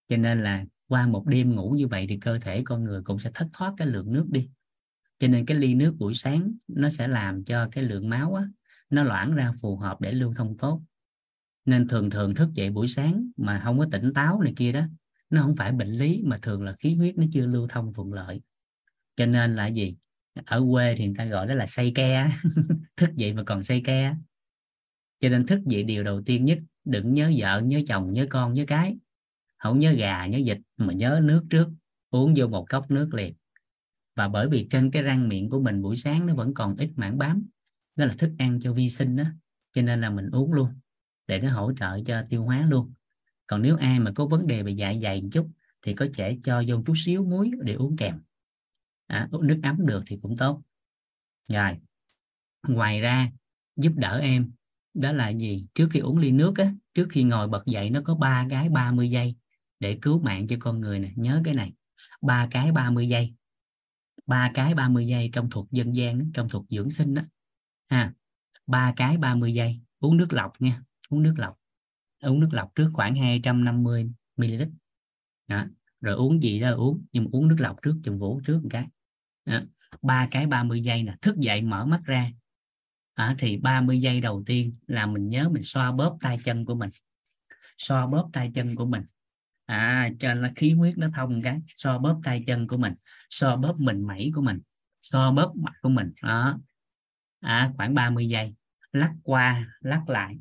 [0.08, 3.20] cho nên là qua một đêm ngủ như vậy thì cơ thể con người cũng
[3.20, 4.50] sẽ thất thoát cái lượng nước đi
[5.24, 8.44] cho nên cái ly nước buổi sáng nó sẽ làm cho cái lượng máu á,
[8.90, 10.82] nó loãng ra phù hợp để lưu thông tốt.
[11.66, 14.86] Nên thường thường thức dậy buổi sáng mà không có tỉnh táo này kia đó
[15.30, 18.14] nó không phải bệnh lý mà thường là khí huyết nó chưa lưu thông thuận
[18.14, 18.42] lợi.
[19.16, 19.96] Cho nên là gì?
[20.46, 22.32] Ở quê thì người ta gọi đó là say ke
[22.98, 24.16] thức dậy mà còn say ke
[25.20, 28.54] cho nên thức dậy điều đầu tiên nhất đừng nhớ vợ nhớ chồng nhớ con
[28.54, 28.98] nhớ cái.
[29.58, 31.68] Không nhớ gà nhớ vịt mà nhớ nước trước.
[32.10, 33.34] Uống vô một cốc nước liền
[34.16, 36.90] và bởi vì trên cái răng miệng của mình buổi sáng nó vẫn còn ít
[36.96, 37.48] mảng bám
[37.96, 39.24] đó là thức ăn cho vi sinh đó
[39.74, 40.70] cho nên là mình uống luôn
[41.28, 42.94] để nó hỗ trợ cho tiêu hóa luôn.
[43.48, 45.50] Còn nếu ai mà có vấn đề về dạ dày một chút
[45.82, 48.22] thì có thể cho vô chút xíu muối để uống kèm.
[49.08, 50.62] À, uống nước ấm được thì cũng tốt.
[51.50, 51.78] Rồi
[52.68, 53.32] ngoài ra
[53.76, 54.52] giúp đỡ em
[54.94, 55.66] đó là gì?
[55.76, 58.70] Trước khi uống ly nước á trước khi ngồi bật dậy nó có ba cái
[58.70, 59.36] 30 giây
[59.80, 61.74] để cứu mạng cho con người này nhớ cái này
[62.22, 63.34] ba cái 30 giây
[64.26, 67.22] ba cái 30 giây trong thuật dân gian trong thuật dưỡng sinh đó
[67.90, 68.14] ha
[68.68, 70.82] ba cái 30 giây uống nước lọc nha
[71.14, 71.60] uống nước lọc.
[72.22, 74.64] Uống nước lọc trước khoảng 250 ml.
[75.48, 75.66] Đó.
[76.02, 78.70] rồi uống gì đó uống nhưng mà uống nước lọc trước chừng vũ trước một
[78.72, 78.88] cái.
[80.02, 82.32] Ba cái 30 giây nè thức dậy mở mắt ra.
[83.14, 86.76] À, thì 30 giây đầu tiên là mình nhớ mình xoa bóp tay chân của
[86.76, 86.90] mình.
[87.78, 89.04] Xoa bóp tay chân của mình.
[89.66, 92.94] À cho nó khí huyết nó thông cái xoa bóp tay chân của mình
[93.34, 94.60] so bóp mình mẩy của mình.
[95.02, 96.14] So bóp mặt của mình.
[96.22, 96.60] Đó.
[97.40, 98.56] À, khoảng 30 giây.
[98.92, 100.40] Lắc qua lắc lại.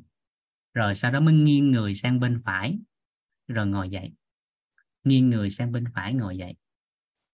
[0.73, 2.79] Rồi sau đó mới nghiêng người sang bên phải.
[3.47, 4.11] Rồi ngồi dậy.
[5.03, 6.55] Nghiêng người sang bên phải ngồi dậy.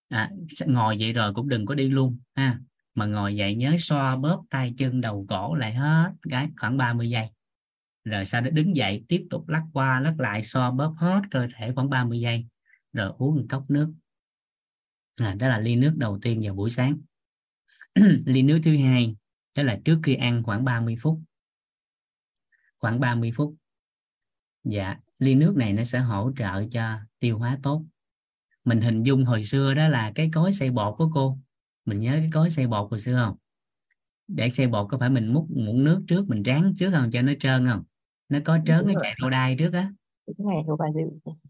[0.09, 0.31] À,
[0.65, 2.59] ngồi dậy rồi cũng đừng có đi luôn ha.
[2.95, 6.11] Mà ngồi dậy nhớ xoa bóp tay chân đầu cổ lại hết.
[6.29, 7.29] Cái khoảng 30 giây.
[8.03, 11.47] Rồi sau đó đứng dậy tiếp tục lắc qua lắc lại xoa bóp hết cơ
[11.55, 12.45] thể khoảng 30 giây.
[12.93, 13.93] Rồi uống một cốc nước
[15.21, 16.97] à, đó là ly nước đầu tiên vào buổi sáng.
[18.25, 19.15] Ly nước thứ hai
[19.57, 21.19] đó là trước khi ăn khoảng 30 phút.
[22.77, 23.55] Khoảng 30 phút.
[24.63, 27.85] Dạ ly nước này nó sẽ hỗ trợ cho tiêu hóa tốt.
[28.65, 31.37] Mình hình dung hồi xưa đó là cái cối xay bột của cô.
[31.85, 33.37] Mình nhớ cái cối xay bột hồi xưa không?
[34.27, 37.21] Để xay bột có phải mình múc muỗng nước trước mình ráng trước không cho
[37.21, 37.83] nó trơn không?
[38.29, 39.91] Nó có trớn nó chạy rô đai trước á.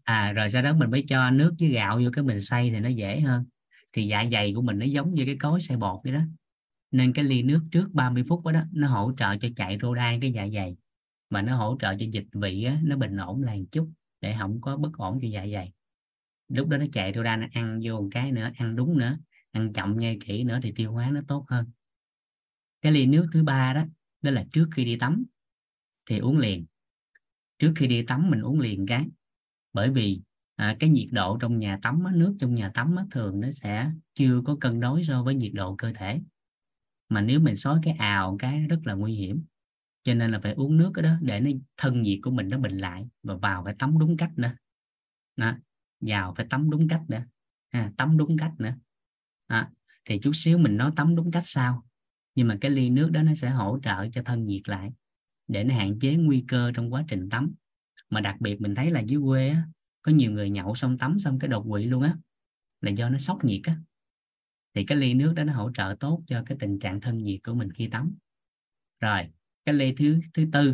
[0.02, 2.80] À rồi sau đó mình mới cho nước với gạo vô cái mình xay thì
[2.80, 3.44] nó dễ hơn
[3.92, 6.20] thì dạ dày của mình nó giống như cái cối xay bột vậy đó.
[6.90, 9.94] Nên cái ly nước trước 30 phút đó, đó nó hỗ trợ cho chạy rô
[9.94, 10.76] đai cái dạ dày.
[11.30, 14.60] Mà nó hỗ trợ cho dịch vị á, nó bình ổn lại chút để không
[14.60, 15.72] có bất ổn cho dạ dày.
[16.48, 19.18] Lúc đó nó chạy rô đai nó ăn vô một cái nữa ăn đúng nữa
[19.50, 21.66] ăn chậm nhai kỹ nữa thì tiêu hóa nó tốt hơn.
[22.82, 23.84] Cái ly nước thứ ba đó
[24.22, 25.24] đó là trước khi đi tắm
[26.06, 26.66] thì uống liền.
[27.58, 29.06] Trước khi đi tắm mình uống liền cái
[29.72, 30.20] bởi vì
[30.60, 34.42] à, cái nhiệt độ trong nhà tắm nước trong nhà tắm thường nó sẽ chưa
[34.44, 36.20] có cân đối so với nhiệt độ cơ thể.
[37.08, 39.44] Mà nếu mình xói cái ào cái rất là nguy hiểm.
[40.04, 42.78] Cho nên là phải uống nước đó để nó thân nhiệt của mình nó bình
[42.78, 44.52] lại và vào phải tắm đúng cách nữa.
[45.36, 45.52] Đó.
[46.00, 47.22] vào phải tắm đúng cách nữa.
[47.70, 48.74] À, tắm đúng cách nữa.
[49.48, 49.66] Đó.
[50.04, 51.84] thì chút xíu mình nói tắm đúng cách sao
[52.34, 54.92] nhưng mà cái ly nước đó nó sẽ hỗ trợ cho thân nhiệt lại
[55.48, 57.54] để nó hạn chế nguy cơ trong quá trình tắm.
[58.10, 59.66] Mà đặc biệt mình thấy là dưới quê á,
[60.10, 62.16] có nhiều người nhậu xong tắm xong cái đột quỵ luôn á,
[62.80, 63.76] là do nó sốc nhiệt á.
[64.74, 67.40] Thì cái ly nước đó nó hỗ trợ tốt cho cái tình trạng thân nhiệt
[67.44, 68.14] của mình khi tắm.
[69.00, 69.22] Rồi,
[69.64, 70.72] cái ly thứ thứ tư,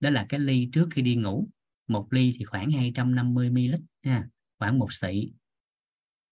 [0.00, 1.48] đó là cái ly trước khi đi ngủ.
[1.88, 4.28] Một ly thì khoảng 250 ml ha,
[4.58, 5.32] khoảng một xị.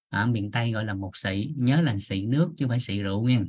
[0.09, 3.03] Ở miền Tây gọi là một xị, nhớ là xị nước chứ không phải xị
[3.03, 3.45] rượu nha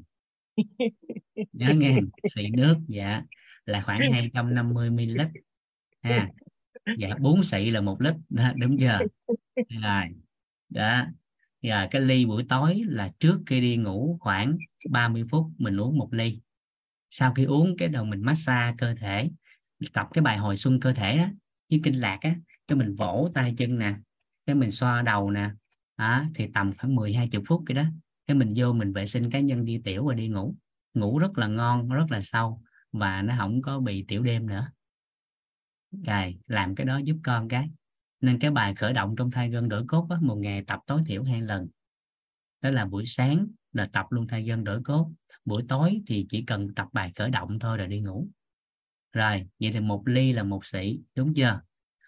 [1.53, 1.99] nhớ nghe,
[2.35, 3.23] xị nước dạ
[3.65, 5.21] là khoảng 250 ml
[6.01, 6.29] ha
[6.97, 8.13] dạ bốn xị là một lít.
[8.29, 8.99] Đó, đúng chưa?
[9.83, 10.03] Rồi
[10.69, 11.05] đó.
[11.61, 14.57] Rồi cái ly buổi tối là trước khi đi ngủ khoảng
[14.89, 16.39] 30 phút mình uống một ly.
[17.09, 19.29] Sau khi uống cái đầu mình massage cơ thể
[19.93, 21.31] tập cái bài hồi xuân cơ thể á
[21.69, 22.35] với kinh lạc á
[22.67, 23.95] cho mình vỗ tay chân nè
[24.45, 25.49] cái mình xoa đầu nè
[25.97, 27.83] đó, thì tầm khoảng 10 20 phút cái đó.
[28.27, 30.55] Cái mình vô mình vệ sinh cá nhân đi tiểu và đi ngủ.
[30.93, 32.61] Ngủ rất là ngon rất là sâu
[32.91, 34.67] và nó không có bị tiểu đêm nữa
[36.05, 37.69] rồi làm cái đó giúp con cái.
[38.21, 41.01] Nên cái bài khởi động trong thai gân đổi cốt á, một ngày tập tối
[41.05, 41.67] thiểu hai lần.
[42.61, 45.11] Đó là buổi sáng là tập luôn thai gân đổi cốt
[45.45, 48.27] buổi tối thì chỉ cần tập bài khởi động thôi rồi đi ngủ.
[49.13, 51.61] Rồi vậy thì một ly là một sĩ đúng chưa?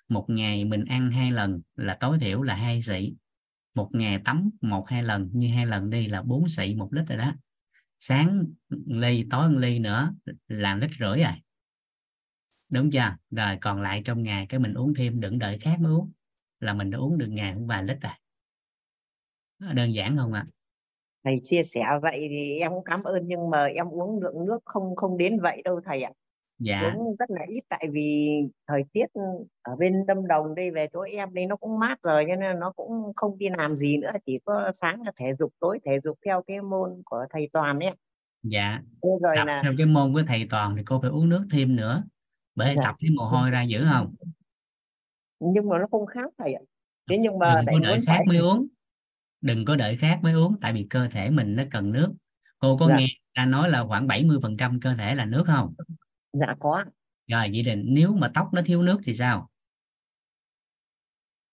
[0.10, 3.14] Một ngày mình ăn hai lần là tối thiểu là hai sĩ
[3.76, 7.08] một ngày tắm một hai lần như hai lần đi là bốn sĩ một lít
[7.08, 7.34] rồi đó.
[7.98, 8.46] Sáng
[8.86, 10.14] ly tối một ly nữa
[10.48, 11.34] là lít rưỡi rồi
[12.70, 13.16] đúng chưa?
[13.32, 16.12] Rồi còn lại trong ngày cái mình uống thêm đừng đợi khác mới uống.
[16.60, 18.12] Là mình đã uống được ngày cũng vài lít rồi.
[19.74, 20.46] Đơn giản không ạ?
[20.48, 20.52] À?
[21.26, 24.60] thầy chia sẻ vậy thì em cũng cảm ơn nhưng mà em uống lượng nước
[24.66, 26.12] không không đến vậy đâu thầy ạ.
[26.60, 26.94] Dạ.
[26.96, 28.30] uống rất là ít tại vì
[28.68, 29.06] thời tiết
[29.62, 32.60] ở bên Lâm Đồng đây về chỗ em đây nó cũng mát rồi cho nên
[32.60, 36.00] nó cũng không đi làm gì nữa chỉ có sáng là thể dục tối thể
[36.04, 37.92] dục theo cái môn của thầy Toàn ấy
[38.44, 38.82] dạ.
[39.02, 42.04] Rồi là theo cái môn của thầy Toàn thì cô phải uống nước thêm nữa
[42.56, 42.82] bởi dạ.
[42.84, 44.16] tập cái mồ hôi ra dữ không?
[45.40, 46.62] Nhưng mà nó không khác thầy ạ.
[47.10, 48.26] Thế nhưng mà đừng có đợi khác phải...
[48.28, 48.68] mới uống.
[49.42, 52.14] Đừng có đợi khác mới uống tại vì cơ thể mình nó cần nước.
[52.60, 52.98] Cô có dạ.
[52.98, 55.74] nghe ta nói là khoảng 70 phần trăm cơ thể là nước không?
[56.34, 56.84] Dạ có
[57.28, 59.50] rồi vậy thì nếu mà tóc nó thiếu nước thì sao?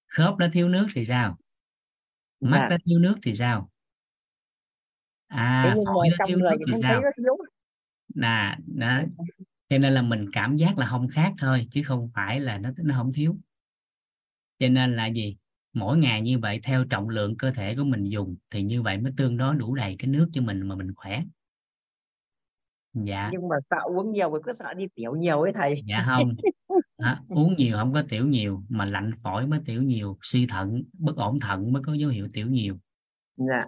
[0.06, 1.38] Khớp nó thiếu nước thì sao?
[2.40, 2.68] Mắt dạ.
[2.70, 3.70] nó thiếu nước thì sao?
[5.26, 7.02] À phổi nó thiếu nước thì sao?
[8.14, 8.56] nè
[9.72, 12.70] cho nên là mình cảm giác là không khác thôi chứ không phải là nó
[12.76, 13.36] nó không thiếu.
[14.58, 15.36] Cho nên là gì?
[15.72, 18.98] Mỗi ngày như vậy theo trọng lượng cơ thể của mình dùng thì như vậy
[18.98, 21.22] mới tương đối đủ đầy cái nước cho mình mà mình khỏe.
[22.92, 23.28] Dạ.
[23.32, 25.82] Nhưng mà sợ uống nhiều rồi cứ sợ đi tiểu nhiều ấy thầy.
[25.84, 26.34] Dạ không.
[26.96, 30.82] À, uống nhiều không có tiểu nhiều mà lạnh phổi mới tiểu nhiều suy thận
[30.98, 32.78] bất ổn thận mới có dấu hiệu tiểu nhiều.
[33.36, 33.64] Dạ.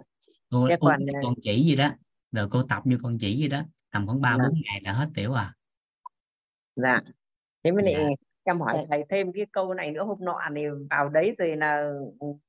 [0.49, 0.99] Cô uống còn...
[1.23, 1.91] con chỉ gì đó
[2.31, 4.43] rồi cô tập như con chỉ gì đó tầm khoảng ba dạ.
[4.43, 5.53] bốn ngày là hết tiểu à
[6.75, 7.01] dạ
[7.63, 8.09] thế mới lại dạ.
[8.43, 8.85] em hỏi dạ.
[8.89, 11.91] thầy thêm cái câu này nữa hôm nọ thì vào đấy rồi là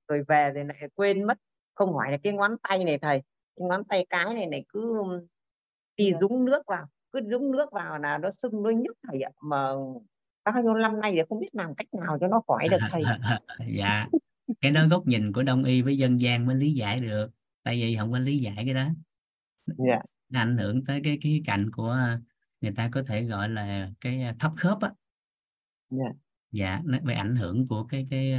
[0.08, 1.38] rồi về rồi lại quên mất
[1.74, 3.22] không hỏi là cái ngón tay này thầy
[3.56, 5.02] cái ngón tay cái này này cứ
[5.96, 6.18] đi dạ.
[6.20, 9.72] dũng nước vào cứ dũng nước vào là nó sưng nó nhức thầy ạ mà
[10.44, 13.02] bao nhiêu năm nay thì không biết làm cách nào cho nó khỏi được thầy
[13.68, 14.06] dạ
[14.60, 17.30] cái đó góc nhìn của đông y với dân gian mới lý giải được
[17.62, 18.88] tại vì không có lý giải cái đó
[19.66, 20.00] dạ.
[20.28, 21.98] nó ảnh hưởng tới cái cái cạnh của
[22.60, 24.92] người ta có thể gọi là cái thấp khớp á.
[25.90, 26.04] Dạ.
[26.50, 28.34] dạ nó về ảnh hưởng của cái cái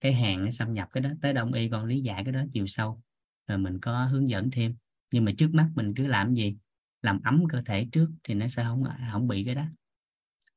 [0.00, 2.44] cái hàng nó xâm nhập cái đó tới đông y còn lý giải cái đó
[2.52, 3.00] chiều sâu.
[3.46, 4.74] Rồi mình có hướng dẫn thêm.
[5.12, 6.56] Nhưng mà trước mắt mình cứ làm gì?
[7.02, 9.64] Làm ấm cơ thể trước thì nó sẽ không không bị cái đó.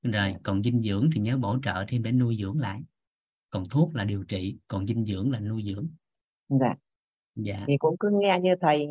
[0.01, 2.81] Rồi còn dinh dưỡng thì nhớ bổ trợ thêm để nuôi dưỡng lại.
[3.49, 5.87] Còn thuốc là điều trị còn dinh dưỡng là nuôi dưỡng.
[6.49, 6.75] Dạ.
[7.35, 7.63] Dạ.
[7.67, 8.87] Thì cũng cứ nghe như thầy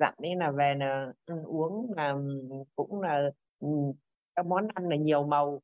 [0.00, 2.14] dặn đấy là về là ăn uống là
[2.76, 3.30] cũng là
[4.34, 5.60] các món ăn là nhiều màu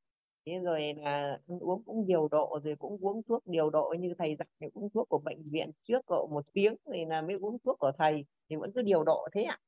[0.46, 4.14] thế rồi là ăn uống cũng điều độ rồi cũng uống thuốc điều độ như
[4.18, 7.36] thầy dặn thì uống thuốc của bệnh viện trước cậu một tiếng thì là mới
[7.36, 9.58] uống thuốc của thầy thì vẫn cứ điều độ thế ạ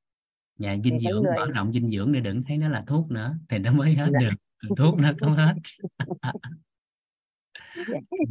[0.59, 1.37] dạ dinh dưỡng người...
[1.37, 4.09] mở rộng dinh dưỡng để đừng thấy nó là thuốc nữa thì nó mới hết
[4.13, 4.19] dạ.
[4.21, 4.37] được
[4.69, 5.55] Còn thuốc nó không hết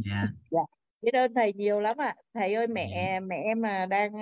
[0.06, 0.26] dạ.
[0.50, 0.60] dạ.
[1.02, 3.26] biết ơn thầy nhiều lắm ạ thầy ơi mẹ dạ.
[3.26, 4.12] mẹ em đang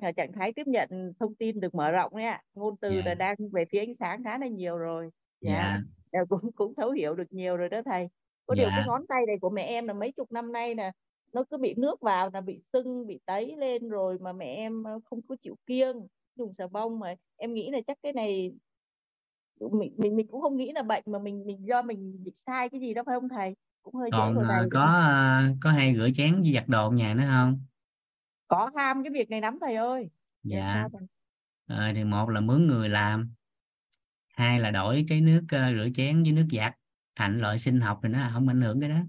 [0.00, 2.42] đang ở trạng thái tiếp nhận thông tin được mở rộng ạ.
[2.54, 3.02] Ngôn từ dạ.
[3.04, 5.10] là đang về phía ánh sáng khá là nhiều rồi.
[5.40, 5.80] Dạ,
[6.12, 6.20] dạ.
[6.28, 8.08] cũng cũng thấu hiểu được nhiều rồi đó thầy.
[8.46, 8.62] Có dạ.
[8.62, 10.92] điều cái ngón tay này của mẹ em là mấy chục năm nay nè
[11.32, 14.84] nó cứ bị nước vào là bị sưng bị tấy lên rồi mà mẹ em
[15.04, 15.96] không có chịu kiêng
[16.36, 18.52] dùng xà bông mà em nghĩ là chắc cái này
[19.60, 22.68] mình mình mình cũng không nghĩ là bệnh mà mình mình do mình bị sai
[22.68, 23.56] cái gì đó phải không thầy?
[23.82, 24.68] Cũng hơi còn rồi thầy.
[24.70, 24.84] có
[25.50, 27.58] uh, có hay rửa chén với giặt đồ nhà nữa không
[28.48, 30.10] có ham cái việc này lắm thầy ơi.
[30.42, 30.88] Dạ.
[31.66, 33.30] à, thì một là mướn người làm
[34.28, 36.74] hai là đổi cái nước uh, rửa chén với nước giặt
[37.14, 39.00] thành loại sinh học thì nó không ảnh hưởng cái đó.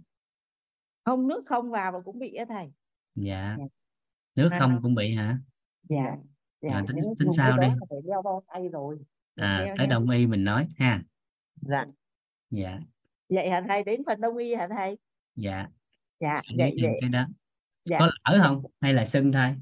[1.04, 2.72] Không nước không vào mà cũng bị á thầy.
[3.16, 3.66] Dạ, dạ.
[4.36, 5.40] nước không cũng bị hả?
[5.90, 6.16] Dạ.
[6.62, 7.68] Dạ, à, tính tính sao đi.
[8.08, 8.98] đeo bao tay rồi.
[9.36, 11.04] À, tới đông y mình nói ha.
[11.62, 11.86] Dạ.
[12.50, 12.80] Dạ.
[13.30, 13.84] Vậy hả thầy?
[13.84, 14.98] Đến phần đông y hả thầy?
[15.36, 15.68] Dạ.
[16.20, 17.28] Dạ vậy vậy cái đó
[17.90, 18.00] dạ.
[18.00, 18.66] có lỡ không?
[18.82, 19.56] Hay là sưng thôi?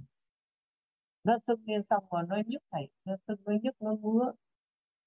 [1.23, 4.31] Nó sưng lên xong rồi nó nhức thầy nó sưng nó nhức nó ngứa.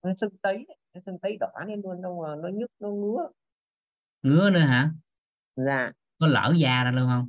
[0.02, 3.28] Nó sưng tấy nó sưng tấy đỏ lên luôn đâu mà nó nhức nó ngứa.
[4.22, 4.92] Ngứa nữa hả?
[5.56, 5.92] Dạ.
[6.18, 7.28] Có lỡ da ra luôn không?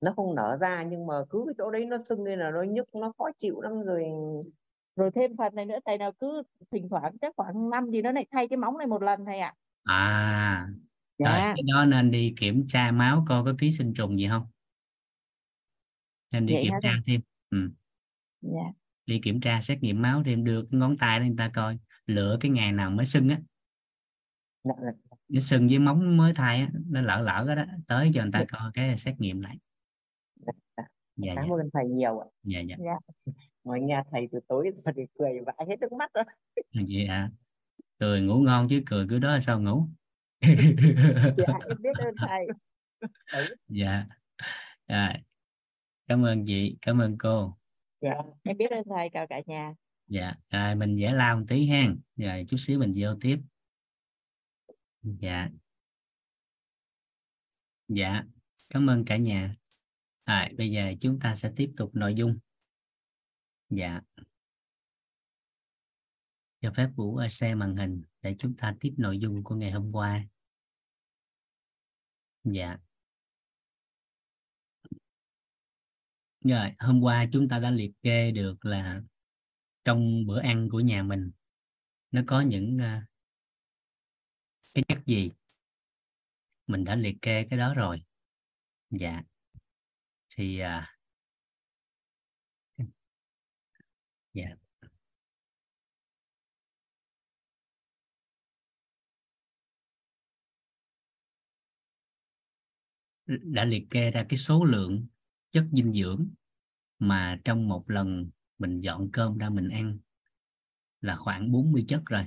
[0.00, 2.62] Nó không nở ra nhưng mà cứ cái chỗ đấy nó sưng lên là nó
[2.62, 3.82] nhức nó khó chịu lắm.
[3.82, 4.04] Rồi
[4.96, 8.12] rồi thêm phần này nữa thầy nào cứ thỉnh thoảng chắc khoảng năm gì nó
[8.12, 9.54] lại thay cái móng này một lần thầy ạ.
[9.84, 10.68] À, à.
[11.18, 11.30] Dạ.
[11.30, 14.46] rồi cái đó nên đi kiểm tra máu coi có ký sinh trùng gì không
[16.34, 17.00] nên đi Vậy kiểm tra thầy?
[17.06, 17.20] thêm
[17.50, 17.70] ừ.
[18.40, 18.72] dạ.
[19.06, 21.78] đi kiểm tra xét nghiệm máu thêm đưa cái ngón tay để người ta coi
[22.06, 23.40] lựa cái ngày nào mới sưng á
[24.64, 24.90] dạ, dạ.
[25.32, 28.32] cái sưng với móng mới thay á nó lỡ lỡ đó, đó tới cho người
[28.32, 28.44] ta dạ.
[28.48, 29.58] coi cái xét nghiệm lại
[31.16, 31.54] dạ, cảm dạ.
[31.54, 33.32] ơn thầy nhiều ạ dạ dạ, dạ.
[33.64, 36.24] ngồi nghe thầy từ tối thì cười vãi hết nước mắt rồi
[36.72, 37.30] vậy hả
[37.98, 39.88] cười ngủ ngon chứ cười cứ đó là sao ngủ
[41.36, 42.46] dạ em biết ơn thầy
[43.68, 44.06] dạ
[44.88, 45.08] rồi
[46.06, 47.58] cảm ơn chị cảm ơn cô
[48.00, 49.74] dạ em biết ơn thầy chào cả nhà
[50.06, 53.38] dạ rồi mình vẽ lao một tí ha rồi chút xíu mình vô tiếp
[55.02, 55.48] dạ
[57.88, 58.24] dạ
[58.70, 59.56] cảm ơn cả nhà
[60.26, 62.38] rồi, bây giờ chúng ta sẽ tiếp tục nội dung.
[63.70, 64.00] Dạ.
[66.60, 69.92] Cho phép Vũ xe màn hình để chúng ta tiếp nội dung của ngày hôm
[69.92, 70.26] qua.
[72.44, 72.78] Dạ.
[76.44, 79.02] Rồi, hôm qua chúng ta đã liệt kê được là
[79.84, 81.30] trong bữa ăn của nhà mình
[82.10, 83.02] nó có những uh,
[84.74, 85.30] cái chất gì.
[86.66, 88.04] Mình đã liệt kê cái đó rồi.
[88.90, 89.22] Dạ
[90.36, 90.84] thì uh,
[94.32, 94.46] dạ
[103.26, 105.06] đã liệt kê ra cái số lượng
[105.54, 106.28] chất dinh dưỡng
[106.98, 109.98] mà trong một lần mình dọn cơm ra mình ăn
[111.00, 112.24] là khoảng 40 chất rồi.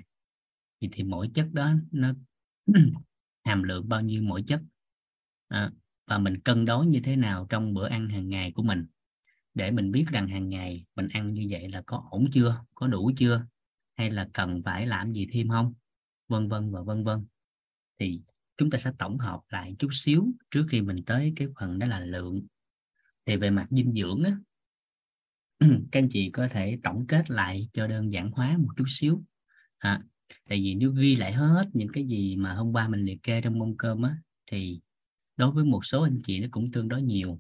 [0.82, 2.14] Thì, thì mỗi chất đó nó
[3.44, 4.62] hàm lượng bao nhiêu mỗi chất
[5.48, 5.72] à,
[6.06, 8.86] và mình cân đối như thế nào trong bữa ăn hàng ngày của mình.
[9.54, 12.88] Để mình biết rằng hàng ngày mình ăn như vậy là có ổn chưa có
[12.88, 13.45] đủ chưa
[13.95, 15.74] hay là cần phải làm gì thêm không?
[16.28, 17.26] Vân vân và vân vân.
[17.99, 18.22] Thì
[18.58, 21.88] chúng ta sẽ tổng hợp lại chút xíu trước khi mình tới cái phần đó
[21.88, 22.48] là lượng
[23.28, 24.38] thì về mặt dinh dưỡng á
[25.91, 29.24] các anh chị có thể tổng kết lại cho đơn giản hóa một chút xíu.
[29.78, 30.02] À,
[30.49, 33.41] tại vì nếu ghi lại hết những cái gì mà hôm qua mình liệt kê
[33.41, 34.16] trong mâm cơm á
[34.52, 34.80] thì
[35.38, 37.40] đối với một số anh chị nó cũng tương đối nhiều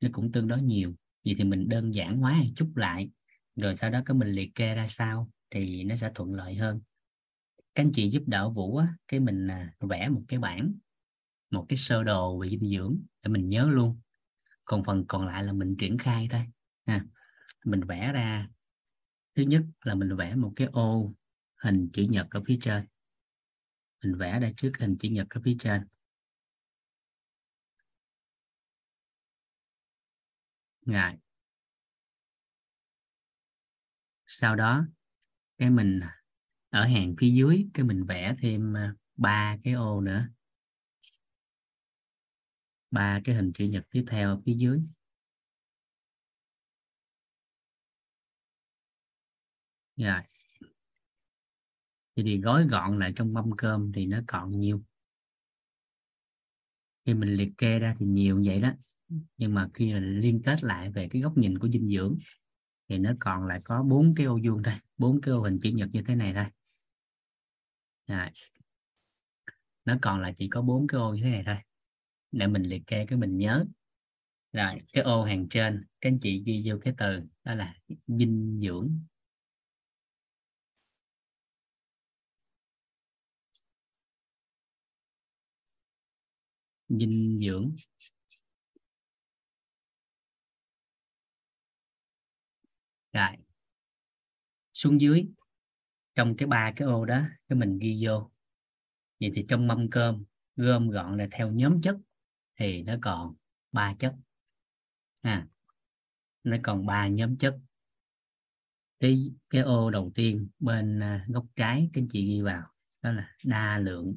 [0.00, 0.94] nó cũng tương đối nhiều.
[1.24, 3.10] Vậy thì mình đơn giản hóa một chút lại
[3.56, 6.80] rồi sau đó có mình liệt kê ra sao thì nó sẽ thuận lợi hơn.
[7.74, 10.72] Các anh chị giúp đỡ vũ á, cái mình à, vẽ một cái bảng
[11.50, 14.00] một cái sơ đồ về dinh dưỡng để mình nhớ luôn
[14.68, 16.46] còn phần còn lại là mình triển khai thôi,
[16.86, 17.04] ha.
[17.64, 18.48] Mình vẽ ra,
[19.36, 21.14] thứ nhất là mình vẽ một cái ô
[21.64, 22.86] hình chữ nhật ở phía trên.
[24.04, 25.82] Mình vẽ ra trước hình chữ nhật ở phía trên.
[30.86, 31.18] Ngài.
[34.26, 34.86] Sau đó,
[35.58, 36.00] cái mình
[36.70, 40.28] ở hàng phía dưới, cái mình vẽ thêm à, ba cái ô nữa
[42.90, 44.80] ba cái hình chữ nhật tiếp theo ở phía dưới.
[49.96, 50.20] Rồi.
[52.16, 54.82] Thì, thì gói gọn lại trong mâm cơm thì nó còn nhiều.
[57.08, 58.72] khi mình liệt kê ra thì nhiều vậy đó.
[59.36, 62.16] Nhưng mà khi là liên kết lại về cái góc nhìn của dinh dưỡng
[62.88, 65.70] thì nó còn lại có bốn cái ô vuông thôi bốn cái ô hình chữ
[65.70, 66.44] nhật như thế này thôi.
[68.06, 68.30] Rồi.
[69.84, 71.56] nó còn lại chỉ có bốn cái ô như thế này thôi
[72.32, 73.64] để mình liệt kê cái mình nhớ.
[74.52, 77.74] Rồi, cái ô hàng trên, các anh chị ghi vô cái từ, đó là
[78.06, 79.00] dinh dưỡng.
[86.88, 87.74] Dinh dưỡng.
[93.12, 93.36] Rồi,
[94.74, 95.26] xuống dưới,
[96.14, 98.30] trong cái ba cái ô đó, cái mình ghi vô.
[99.20, 100.24] Vậy thì trong mâm cơm,
[100.56, 101.96] gom gọn là theo nhóm chất
[102.58, 103.34] thì nó còn
[103.72, 104.14] ba chất.
[105.20, 105.46] À,
[106.44, 107.58] nó còn ba nhóm chất.
[109.00, 112.72] Cái cái ô đầu tiên bên à, góc trái các anh chị ghi vào
[113.02, 114.16] đó là đa lượng.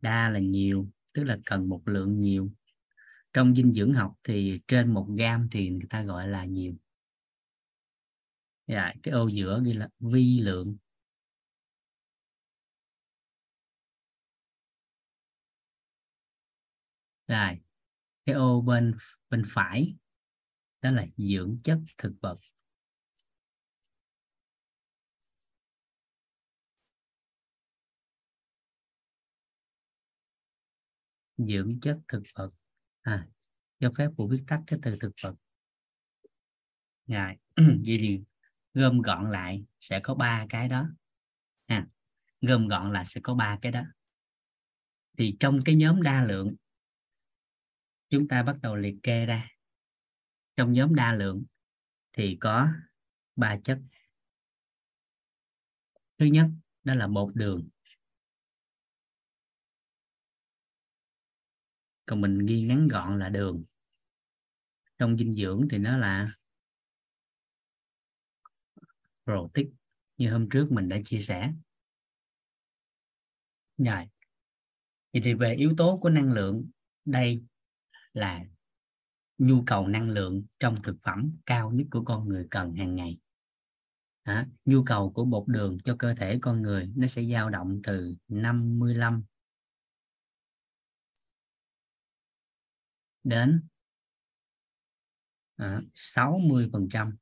[0.00, 2.50] Đa là nhiều tức là cần một lượng nhiều.
[3.32, 6.74] Trong dinh dưỡng học thì trên một gam thì người ta gọi là nhiều.
[8.66, 10.76] Dạ, cái ô giữa ghi là vi lượng.
[17.30, 17.60] Rồi
[18.26, 18.94] cái ô bên
[19.30, 19.96] bên phải
[20.82, 22.38] đó là dưỡng chất thực vật.
[31.38, 32.50] Dưỡng chất thực vật.
[33.02, 33.28] À
[33.80, 35.34] cho phép phụ viết tắt cái từ thực vật.
[37.06, 38.20] Ngài vậy thì
[38.74, 40.88] gom gọn lại sẽ có ba cái đó.
[41.66, 41.86] À,
[42.40, 43.82] gom gọn lại sẽ có ba cái đó.
[45.18, 46.54] Thì trong cái nhóm đa lượng
[48.10, 49.48] chúng ta bắt đầu liệt kê ra.
[50.56, 51.44] Trong nhóm đa lượng
[52.12, 52.68] thì có
[53.36, 53.80] ba chất.
[56.18, 56.46] Thứ nhất,
[56.84, 57.68] đó là bột đường.
[62.06, 63.64] Còn mình ghi ngắn gọn là đường.
[64.98, 66.26] Trong dinh dưỡng thì nó là
[69.24, 69.74] protein,
[70.16, 71.52] như hôm trước mình đã chia sẻ.
[73.78, 74.08] Rồi,
[75.12, 76.70] vậy thì về yếu tố của năng lượng,
[77.04, 77.42] đây
[78.14, 78.44] là
[79.38, 83.18] nhu cầu năng lượng trong thực phẩm cao nhất của con người cần hàng ngày.
[84.22, 87.80] À, nhu cầu của bột đường cho cơ thể con người nó sẽ dao động
[87.84, 89.22] từ 55
[93.24, 93.62] đến
[95.56, 97.16] ờ, à, 60 phần trăm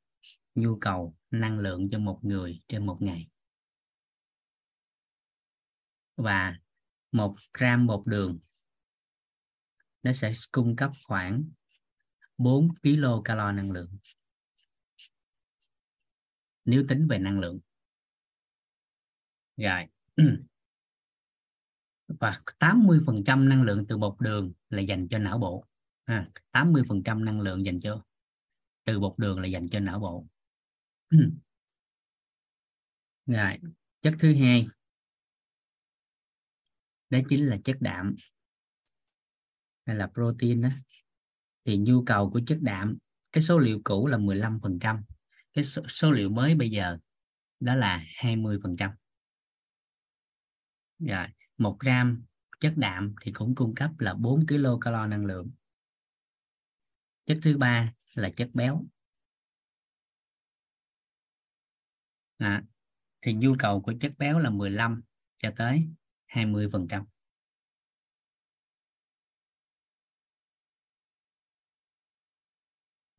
[0.54, 3.28] nhu cầu năng lượng cho một người trên một ngày.
[6.16, 6.58] Và
[7.12, 8.38] một gram bột đường
[10.08, 11.44] nó sẽ cung cấp khoảng
[12.38, 13.98] 4 kcal calo năng lượng.
[16.64, 17.60] Nếu tính về năng lượng.
[19.56, 19.86] Rồi.
[22.08, 25.64] Và 80% năng lượng từ bột đường là dành cho não bộ.
[26.04, 28.04] À, 80% năng lượng dành cho
[28.84, 30.26] từ bột đường là dành cho não bộ.
[33.26, 33.58] Rồi
[34.02, 34.68] chất thứ hai
[37.10, 38.14] đó chính là chất đạm
[39.88, 40.68] hay là protein đó
[41.64, 42.98] thì nhu cầu của chất đạm
[43.32, 45.02] cái số liệu cũ là 15%
[45.52, 46.98] cái số, số liệu mới bây giờ
[47.60, 48.90] đó là 20%
[50.98, 51.26] rồi
[51.58, 52.24] một gram
[52.60, 55.50] chất đạm thì cũng cung cấp là 4 kcal năng lượng.
[57.26, 58.84] Chất thứ ba là chất béo.
[62.38, 62.62] À,
[63.22, 65.02] thì nhu cầu của chất béo là 15
[65.38, 65.88] cho tới
[66.26, 67.04] 20 phần trăm.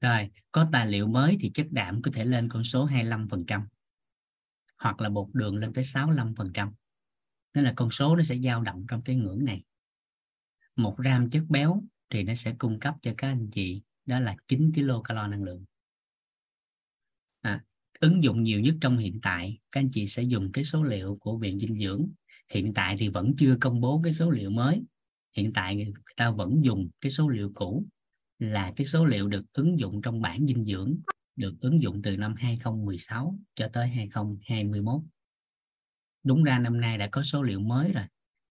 [0.02, 3.64] Rồi, có tài liệu mới thì chất đạm có thể lên con số 25%
[4.78, 6.72] hoặc là bột đường lên tới 65%.
[7.54, 9.64] nên là con số nó sẽ dao động trong cái ngưỡng này.
[10.76, 14.36] Một gram chất béo thì nó sẽ cung cấp cho các anh chị đó là
[14.48, 15.66] 9 kcal năng lượng.
[17.42, 17.64] À,
[18.00, 21.18] ứng dụng nhiều nhất trong hiện tại các anh chị sẽ dùng cái số liệu
[21.22, 22.10] của viện dinh dưỡng.
[22.50, 24.84] Hiện tại thì vẫn chưa công bố cái số liệu mới.
[25.38, 27.86] Hiện tại người ta vẫn dùng cái số liệu cũ
[28.40, 30.98] là cái số liệu được ứng dụng trong bản dinh dưỡng,
[31.36, 35.02] được ứng dụng từ năm 2016 cho tới 2021
[36.24, 38.04] đúng ra năm nay đã có số liệu mới rồi,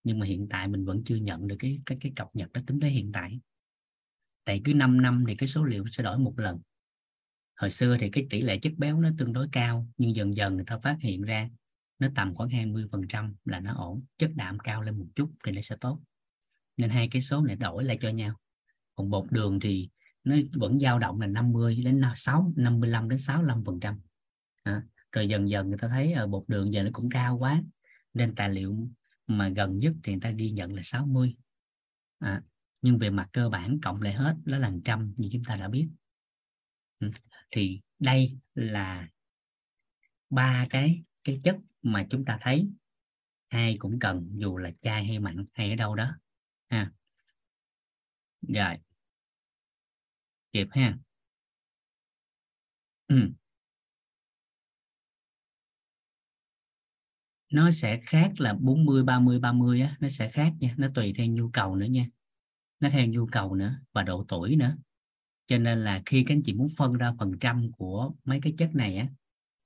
[0.04, 2.60] nhưng mà hiện tại mình vẫn chưa nhận được cái cái cái cập nhật đó
[2.66, 3.40] tính tới hiện tại.
[4.44, 6.60] Tại cứ 5 năm thì cái số liệu sẽ đổi một lần.
[7.56, 10.56] Hồi xưa thì cái tỷ lệ chất béo nó tương đối cao, nhưng dần dần
[10.56, 11.50] người ta phát hiện ra
[11.98, 15.60] nó tầm khoảng 20% là nó ổn, chất đạm cao lên một chút thì nó
[15.60, 16.00] sẽ tốt.
[16.76, 18.36] Nên hai cái số này đổi lại cho nhau
[18.98, 19.88] còn bột đường thì
[20.24, 24.00] nó vẫn dao động là 50 đến 6 55 đến 65 phần trăm.
[24.62, 27.38] À, rồi dần dần người ta thấy ờ, ở bột đường giờ nó cũng cao
[27.38, 27.62] quá
[28.14, 28.88] nên tài liệu
[29.26, 31.36] mà gần nhất thì người ta ghi nhận là 60
[32.18, 32.42] à,
[32.82, 35.68] nhưng về mặt cơ bản cộng lại hết đó là trăm như chúng ta đã
[35.68, 35.88] biết.
[36.98, 37.10] Ừ.
[37.50, 39.08] Thì đây là
[40.30, 42.70] ba cái cái chất mà chúng ta thấy.
[43.48, 46.16] Ai cũng cần dù là chai hay mặn hay ở đâu đó.
[46.68, 46.92] Ha.
[48.48, 48.78] Rồi
[50.52, 50.98] kịp ha.
[53.08, 53.28] Ừ.
[57.52, 61.26] nó sẽ khác là 40 30 30 á, nó sẽ khác nha, nó tùy theo
[61.26, 62.06] nhu cầu nữa nha.
[62.80, 64.76] Nó theo nhu cầu nữa và độ tuổi nữa.
[65.46, 68.54] Cho nên là khi các anh chị muốn phân ra phần trăm của mấy cái
[68.58, 69.08] chất này á,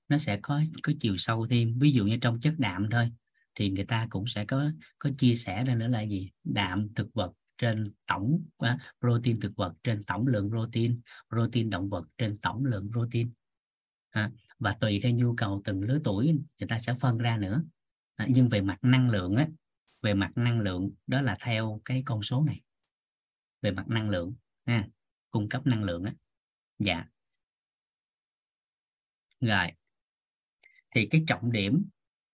[0.08, 1.78] nó sẽ có có chiều sâu thêm.
[1.80, 3.10] Ví dụ như trong chất đạm thôi,
[3.54, 6.30] thì người ta cũng sẽ có có chia sẻ ra nữa là gì?
[6.44, 8.68] Đạm, thực vật trên tổng uh,
[9.00, 13.32] protein thực vật trên tổng lượng protein protein động vật trên tổng lượng protein.
[14.10, 17.64] À, và tùy theo nhu cầu từng lứa tuổi người ta sẽ phân ra nữa.
[18.14, 19.46] À, nhưng về mặt năng lượng á
[20.02, 22.60] về mặt năng lượng đó là theo cái con số này.
[23.62, 24.34] Về mặt năng lượng
[24.66, 24.88] ha
[25.30, 26.14] cung cấp năng lượng á.
[26.78, 27.04] Dạ.
[29.40, 29.72] Rồi.
[30.94, 31.84] Thì cái trọng điểm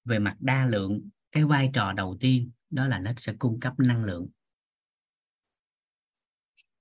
[0.04, 3.74] về mặt đa lượng cái vai trò đầu tiên đó là nó sẽ cung cấp
[3.78, 4.28] năng lượng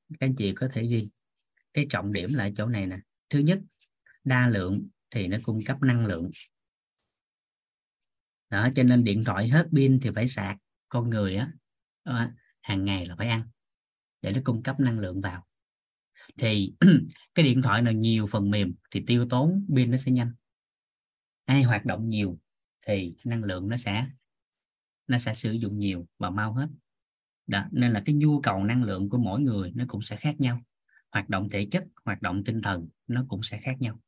[0.09, 1.09] các anh chị có thể ghi?
[1.73, 2.99] Cái trọng điểm là chỗ này nè.
[3.29, 3.59] Thứ nhất,
[4.23, 6.29] đa lượng thì nó cung cấp năng lượng.
[8.49, 10.57] Đó, cho nên điện thoại hết pin thì phải sạc.
[10.89, 11.51] Con người á
[12.03, 12.31] ờ,
[12.61, 13.49] hàng ngày là phải ăn
[14.21, 15.47] để nó cung cấp năng lượng vào.
[16.37, 16.73] Thì
[17.35, 20.31] cái điện thoại nào nhiều phần mềm thì tiêu tốn, pin nó sẽ nhanh.
[21.45, 22.39] Ai hoạt động nhiều
[22.87, 24.07] thì năng lượng nó sẽ
[25.07, 26.67] nó sẽ sử dụng nhiều và mau hết
[27.47, 30.35] đó, nên là cái nhu cầu năng lượng của mỗi người nó cũng sẽ khác
[30.39, 30.61] nhau.
[31.11, 33.99] Hoạt động thể chất hoạt động tinh thần nó cũng sẽ khác nhau.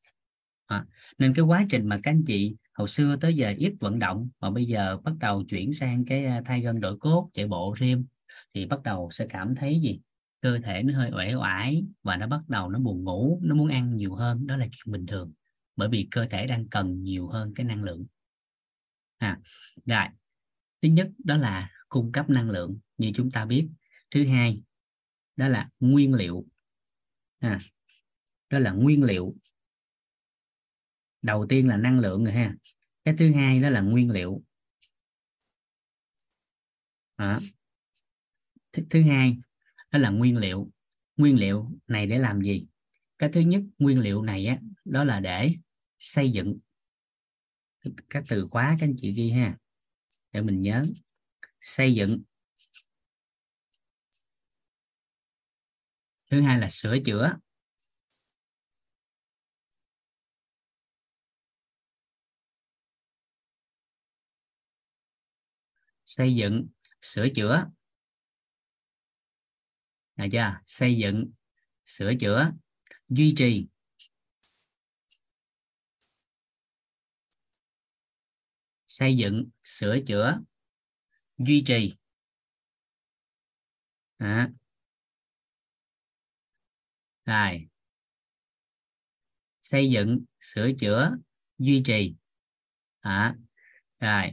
[0.66, 0.86] À,
[1.18, 4.30] nên cái quá trình mà các anh chị hồi xưa tới giờ ít vận động
[4.40, 7.76] mà bây giờ bắt đầu chuyển sang cái à, thay gân đổi cốt chạy bộ
[7.80, 8.06] thêm
[8.54, 10.00] thì bắt đầu sẽ cảm thấy gì?
[10.42, 13.68] Cơ thể nó hơi uể oải và nó bắt đầu nó buồn ngủ nó muốn
[13.68, 14.48] ăn nhiều hơn.
[14.48, 15.34] Đó là chuyện bình thường
[15.76, 18.06] bởi vì cơ thể đang cần nhiều hơn cái năng lượng.
[19.18, 19.40] À,
[19.86, 20.04] rồi
[20.82, 23.70] thứ nhất đó là cung cấp năng lượng như chúng ta biết.
[24.12, 24.62] Thứ hai
[25.36, 26.46] đó là nguyên liệu.
[27.40, 27.60] À,
[28.50, 29.36] đó là nguyên liệu.
[31.22, 32.56] Đầu tiên là năng lượng rồi ha.
[33.04, 34.44] Cái thứ hai đó là nguyên liệu.
[37.16, 37.38] À.
[38.72, 39.38] thứ, thứ hai
[39.92, 40.72] đó là nguyên liệu.
[41.18, 42.68] Nguyên liệu này để làm gì?
[43.18, 45.54] Cái thứ nhất nguyên liệu này á đó là để
[46.00, 46.60] xây dựng.
[48.10, 49.58] Các từ khóa các anh chị ghi ha
[50.32, 50.84] để mình nhớ
[51.62, 52.24] xây dựng.
[56.32, 57.38] Thứ hai là sửa chữa.
[66.06, 66.68] Xây dựng,
[67.02, 67.70] sửa chữa.
[70.16, 70.60] Được chưa?
[70.66, 71.32] Xây dựng,
[71.86, 72.52] sửa chữa,
[73.10, 73.68] duy trì.
[78.88, 80.40] Xây dựng, sửa chữa
[81.40, 81.96] duy trì.
[84.20, 84.50] À.
[87.26, 87.70] rồi.
[89.62, 91.12] Xây dựng, sửa chữa,
[91.58, 92.16] duy trì.
[93.00, 93.36] À.
[94.00, 94.32] rồi.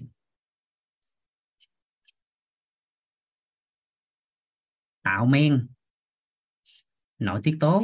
[5.02, 5.66] Tạo men.
[7.18, 7.82] Nội tiết tố.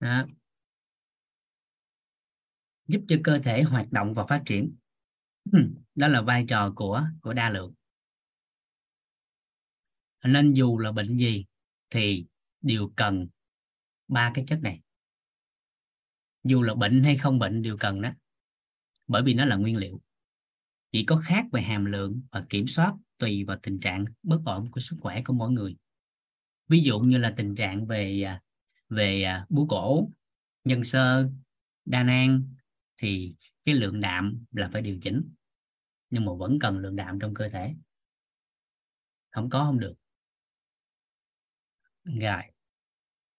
[0.00, 0.26] Đó.
[2.88, 4.76] giúp cho cơ thể hoạt động và phát triển.
[5.94, 7.74] Đó là vai trò của của đa lượng.
[10.24, 11.46] Nên dù là bệnh gì
[11.90, 12.26] thì
[12.60, 13.28] đều cần
[14.08, 14.80] ba cái chất này.
[16.44, 18.10] Dù là bệnh hay không bệnh đều cần đó
[19.06, 20.00] bởi vì nó là nguyên liệu.
[20.92, 24.70] Chỉ có khác về hàm lượng và kiểm soát tùy vào tình trạng bất ổn
[24.70, 25.76] của sức khỏe của mỗi người.
[26.68, 28.42] Ví dụ như là tình trạng về à,
[28.88, 30.10] về à, bú cổ
[30.64, 31.30] nhân sơ
[31.84, 32.42] đa nang
[32.96, 33.34] thì
[33.64, 35.22] cái lượng đạm là phải điều chỉnh
[36.10, 37.74] nhưng mà vẫn cần lượng đạm trong cơ thể.
[39.30, 39.94] Không có không được.
[42.04, 42.42] Rồi.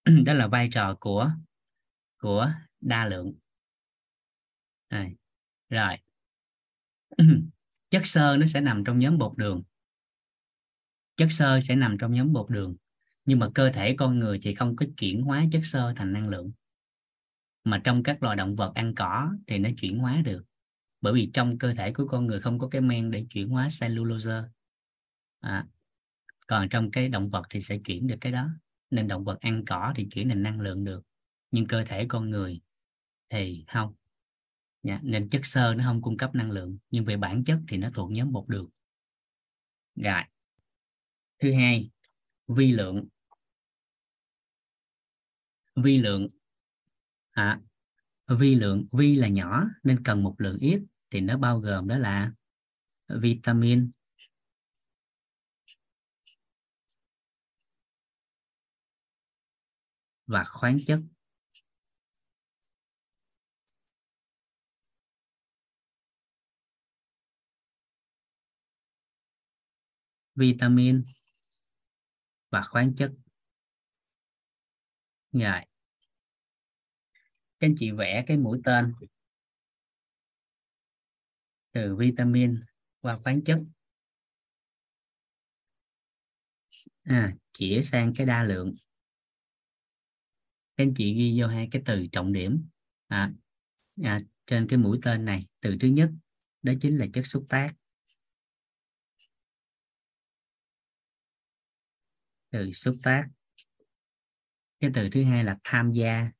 [0.25, 1.31] Đó là vai trò của
[2.17, 2.51] của
[2.81, 3.33] đa lượng.
[4.89, 5.15] Rồi,
[5.69, 5.97] rồi.
[7.89, 9.63] chất xơ nó sẽ nằm trong nhóm bột đường.
[11.15, 12.75] Chất xơ sẽ nằm trong nhóm bột đường
[13.27, 16.29] nhưng mà cơ thể con người thì không có chuyển hóa chất xơ thành năng
[16.29, 16.51] lượng.
[17.63, 20.43] Mà trong các loài động vật ăn cỏ thì nó chuyển hóa được.
[21.01, 23.67] Bởi vì trong cơ thể của con người không có cái men để chuyển hóa
[23.79, 24.41] cellulose.
[25.39, 25.67] À,
[26.47, 28.49] còn trong cái động vật thì sẽ chuyển được cái đó.
[28.91, 31.03] Nên động vật ăn cỏ thì chuyển thành năng lượng được.
[31.51, 32.61] Nhưng cơ thể con người
[33.29, 33.93] thì không.
[34.83, 36.77] Dạ, nên chất xơ nó không cung cấp năng lượng.
[36.91, 38.69] Nhưng về bản chất thì nó thuộc nhóm bột đường
[39.95, 40.23] rồi.
[41.39, 41.89] Thứ hai
[42.47, 43.07] vi lượng
[45.83, 46.27] vi lượng
[47.31, 47.59] à,
[48.27, 51.97] vi lượng vi là nhỏ nên cần một lượng ít thì nó bao gồm đó
[51.97, 52.31] là
[53.07, 53.91] vitamin.
[60.27, 60.99] Và khoáng chất.
[70.35, 71.03] Vitamin
[72.51, 73.11] và khoáng chất
[75.39, 75.61] rồi.
[77.59, 78.93] Các anh chị vẽ cái mũi tên.
[81.71, 82.63] Từ vitamin
[83.01, 83.59] qua khoáng chất.
[87.03, 88.73] À, chỉ sang cái đa lượng.
[90.77, 92.67] Các anh chị ghi vô hai cái từ trọng điểm.
[93.07, 93.33] À,
[94.03, 96.09] à, trên cái mũi tên này từ thứ nhất
[96.61, 97.73] đó chính là chất xúc tác.
[102.49, 103.27] Từ xúc tác
[104.79, 106.31] cái từ thứ hai là tham gia.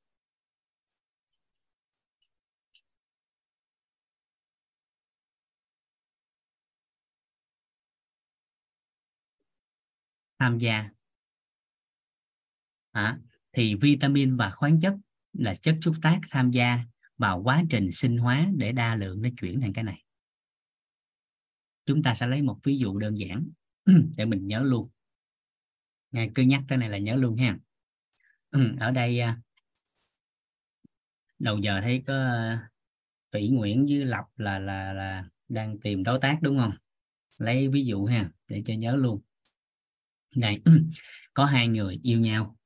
[10.40, 10.90] Tham gia.
[12.92, 13.20] À,
[13.54, 14.94] thì vitamin và khoáng chất
[15.34, 16.80] là chất xúc tác tham gia
[17.18, 20.04] vào quá trình sinh hóa để đa lượng nó chuyển thành cái này.
[21.86, 23.50] Chúng ta sẽ lấy một ví dụ đơn giản
[24.18, 24.90] để mình nhớ luôn.
[26.12, 27.58] Nghe cứ nhắc tới này là nhớ luôn ha.
[28.52, 29.38] Ừ, ở đây à,
[31.40, 32.70] đầu giờ thấy có à,
[33.32, 36.72] Thủy Nguyễn với Lộc là là là đang tìm đối tác đúng không?
[37.38, 39.22] Lấy ví dụ ha để cho nhớ luôn.
[40.36, 40.62] Này
[41.34, 42.58] có hai người yêu nhau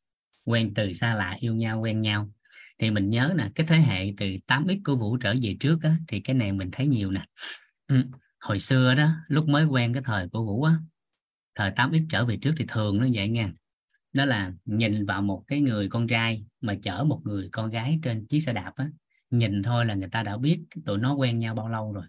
[0.45, 2.31] quen từ xa lạ yêu nhau quen nhau.
[2.79, 5.95] Thì mình nhớ nè cái thế hệ từ 8x của Vũ trở về trước á,
[6.07, 7.25] thì cái này mình thấy nhiều nè.
[7.87, 8.03] Ừ,
[8.39, 10.73] hồi xưa đó lúc mới quen cái thời của Vũ á
[11.55, 13.53] thời 8x trở về trước thì thường nó vậy nha
[14.13, 17.99] đó là nhìn vào một cái người con trai mà chở một người con gái
[18.03, 18.89] trên chiếc xe đạp á.
[19.29, 22.05] Nhìn thôi là người ta đã biết tụi nó quen nhau bao lâu rồi.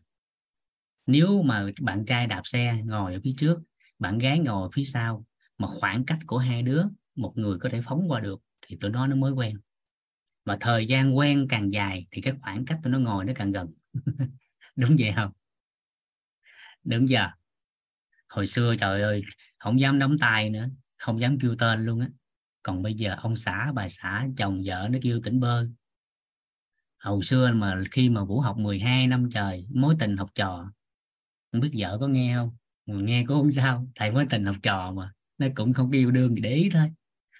[1.06, 3.60] Nếu mà bạn trai đạp xe ngồi ở phía trước,
[3.98, 5.26] bạn gái ngồi ở phía sau,
[5.58, 6.84] mà khoảng cách của hai đứa,
[7.16, 9.56] một người có thể phóng qua được, thì tụi nó nó mới quen.
[10.44, 13.52] Và thời gian quen càng dài thì cái khoảng cách tụi nó ngồi nó càng
[13.52, 13.72] gần.
[14.76, 15.32] Đúng vậy không?
[16.84, 17.28] Đúng giờ.
[18.28, 19.22] Hồi xưa trời ơi,
[19.58, 20.68] không dám đóng tay nữa
[21.02, 22.08] không dám kêu tên luôn á.
[22.62, 25.66] Còn bây giờ ông xã bà xã chồng vợ nó kêu tỉnh bơ.
[26.98, 30.72] Hồi xưa mà khi mà vũ học 12 năm trời mối tình học trò.
[31.52, 32.56] Không biết vợ có nghe không?
[32.86, 35.12] Nghe cũng không sao thầy mối tình học trò mà.
[35.38, 36.92] Nó cũng không kêu đương để ý thôi.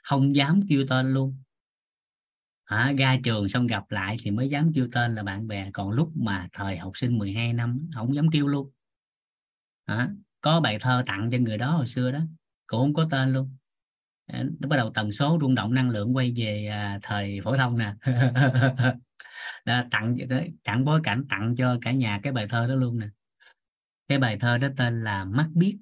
[0.02, 1.36] Không dám kêu tên luôn.
[2.64, 5.70] À, ra trường xong gặp lại thì mới dám kêu tên là bạn bè.
[5.72, 8.70] Còn lúc mà thời học sinh 12 năm không dám kêu luôn.
[9.84, 10.10] À,
[10.40, 12.20] có bài thơ tặng cho người đó hồi xưa đó
[12.66, 13.56] cũng không có tên luôn.
[14.26, 17.56] À, nó bắt đầu tần số rung động năng lượng quay về à, thời phổ
[17.56, 17.94] thông nè.
[19.64, 20.16] Đó, tặng
[20.64, 23.08] tặng bối cảnh tặng cho cả nhà cái bài thơ đó luôn nè.
[24.08, 25.78] Cái bài thơ đó tên là mắt biết.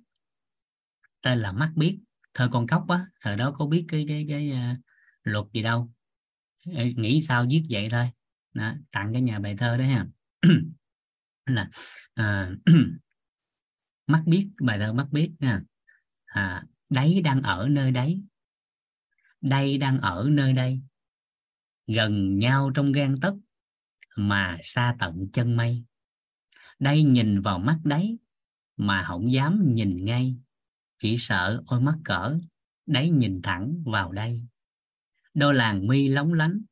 [1.23, 2.01] Tên là mắt biết.
[2.35, 4.78] Thơ con cóc á thời đó có biết cái cái cái uh,
[5.23, 5.90] luật gì đâu.
[6.97, 8.11] Nghĩ sao viết vậy thôi.
[8.55, 10.07] Đó, tặng cái nhà bài thơ đó ha.
[11.47, 11.70] Là
[12.20, 12.59] uh,
[14.07, 15.62] mắt biết bài thơ mắt biết nha
[16.31, 18.23] à, đấy đang ở nơi đấy.
[19.40, 20.81] Đây đang ở nơi đây.
[21.86, 23.35] Gần nhau trong gan tấc
[24.16, 25.85] mà xa tận chân mây.
[26.78, 28.19] Đây nhìn vào mắt đấy
[28.77, 30.36] mà không dám nhìn ngay.
[30.98, 32.39] Chỉ sợ ôi mắt cỡ
[32.86, 34.43] đấy nhìn thẳng vào đây.
[35.35, 36.62] Đôi làng mi lóng lánh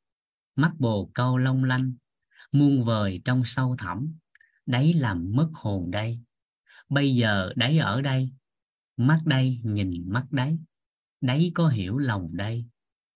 [0.57, 1.93] mắt bồ câu long lanh
[2.53, 4.15] muôn vời trong sâu thẳm.
[4.67, 6.21] Đấy làm mất hồn đây.
[6.89, 8.33] Bây giờ đấy ở đây
[8.99, 10.59] mắt đây nhìn mắt đấy.
[11.21, 12.67] Đấy có hiểu lòng đây.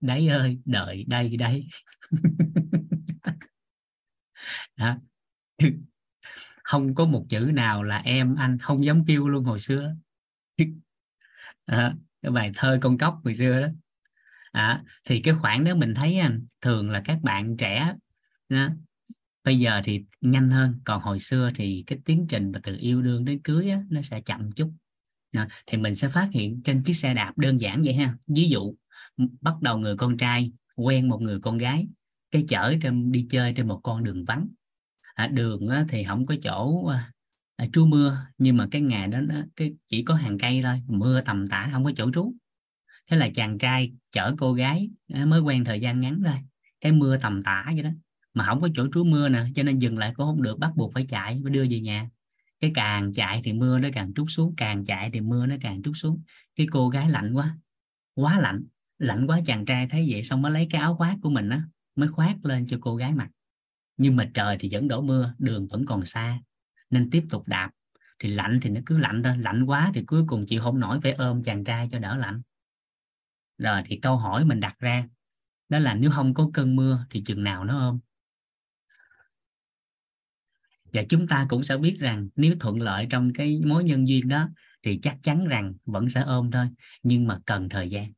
[0.00, 1.68] Đấy ơi đợi đây đấy.
[4.76, 4.96] Đó.
[6.64, 9.94] không có một chữ nào là em anh không dám kêu luôn hồi xưa.
[11.66, 13.68] À, cái bài thơ con cóc hồi xưa đó.
[14.52, 17.94] À, thì cái khoảng đó mình thấy à, thường là các bạn trẻ
[18.48, 18.68] đó,
[19.44, 20.80] bây giờ thì nhanh hơn.
[20.84, 24.20] Còn hồi xưa thì cái tiến trình từ yêu đương đến cưới á, nó sẽ
[24.20, 24.72] chậm chút
[25.32, 28.14] à, thì mình sẽ phát hiện trên chiếc xe đạp đơn giản vậy ha.
[28.26, 28.74] Ví dụ
[29.40, 31.86] bắt đầu người con trai quen một người con gái
[32.30, 34.48] cái chở trên đi chơi trên một con đường vắng.
[35.14, 37.12] À, đường á, thì không có chỗ à,
[37.56, 40.82] à, trú mưa nhưng mà cái ngày đó nó cái chỉ có hàng cây thôi
[40.86, 42.34] mưa tầm tã không có chỗ trú.
[43.10, 46.34] Thế là chàng trai chở cô gái á, mới quen thời gian ngắn thôi
[46.80, 47.90] cái mưa tầm tã vậy đó.
[48.34, 50.72] Mà không có chỗ trú mưa nè cho nên dừng lại cũng không được bắt
[50.76, 52.10] buộc phải chạy phải đưa về nhà
[52.62, 55.82] cái càng chạy thì mưa nó càng trút xuống, càng chạy thì mưa nó càng
[55.82, 56.22] trút xuống.
[56.56, 57.58] Cái cô gái lạnh quá
[58.14, 58.64] quá lạnh
[58.98, 61.62] lạnh quá chàng trai thấy vậy xong mới lấy cái áo khoác của mình á,
[61.96, 63.28] mới khoác lên cho cô gái mặc.
[63.96, 66.40] Nhưng mà trời thì vẫn đổ mưa, đường vẫn còn xa,
[66.90, 67.70] nên tiếp tục đạp.
[68.18, 71.00] Thì lạnh thì nó cứ lạnh thôi, lạnh quá thì cuối cùng chị không nổi
[71.02, 72.42] phải ôm chàng trai cho đỡ lạnh.
[73.58, 75.08] Rồi thì câu hỏi mình đặt ra,
[75.68, 77.98] đó là nếu không có cơn mưa thì chừng nào nó ôm?
[80.92, 84.28] Và chúng ta cũng sẽ biết rằng nếu thuận lợi trong cái mối nhân duyên
[84.28, 84.48] đó,
[84.82, 86.66] thì chắc chắn rằng vẫn sẽ ôm thôi.
[87.02, 88.12] Nhưng mà cần thời gian.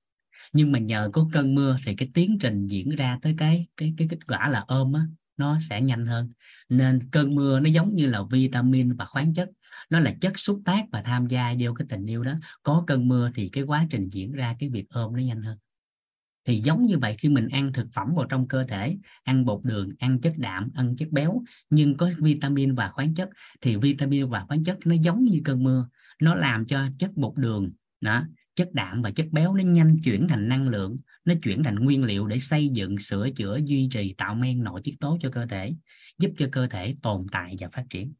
[0.52, 3.94] Nhưng mà nhờ có cơn mưa thì cái tiến trình diễn ra tới cái cái
[3.98, 5.02] cái kết quả là ôm á,
[5.36, 6.32] nó sẽ nhanh hơn.
[6.68, 9.48] Nên cơn mưa nó giống như là vitamin và khoáng chất.
[9.90, 12.34] Nó là chất xúc tác và tham gia vô cái tình yêu đó.
[12.62, 15.58] Có cơn mưa thì cái quá trình diễn ra, cái việc ôm nó nhanh hơn
[16.44, 19.60] thì giống như vậy, khi mình ăn thực phẩm vào trong cơ thể, ăn bột
[19.64, 23.28] đường, ăn chất đạm, ăn chất béo, nhưng có vitamin và khoáng chất,
[23.60, 25.88] thì vitamin và khoáng chất nó giống như cơn mưa.
[26.20, 28.22] Nó làm cho chất bột đường, đó,
[28.56, 32.04] chất đạm và chất béo nó nhanh chuyển thành năng lượng, nó chuyển thành nguyên
[32.04, 35.46] liệu để xây dựng, sửa chữa, duy trì, tạo men nội tiết tố cho cơ
[35.46, 35.74] thể,
[36.18, 38.12] giúp cho cơ thể tồn tại và phát triển.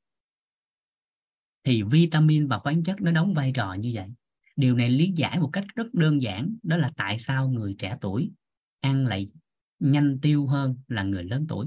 [1.65, 4.07] Thì vitamin và khoáng chất nó đóng vai trò như vậy
[4.57, 7.97] điều này lý giải một cách rất đơn giản, đó là tại sao người trẻ
[8.01, 8.31] tuổi
[8.81, 9.27] ăn lại
[9.79, 11.67] nhanh tiêu hơn là người lớn tuổi.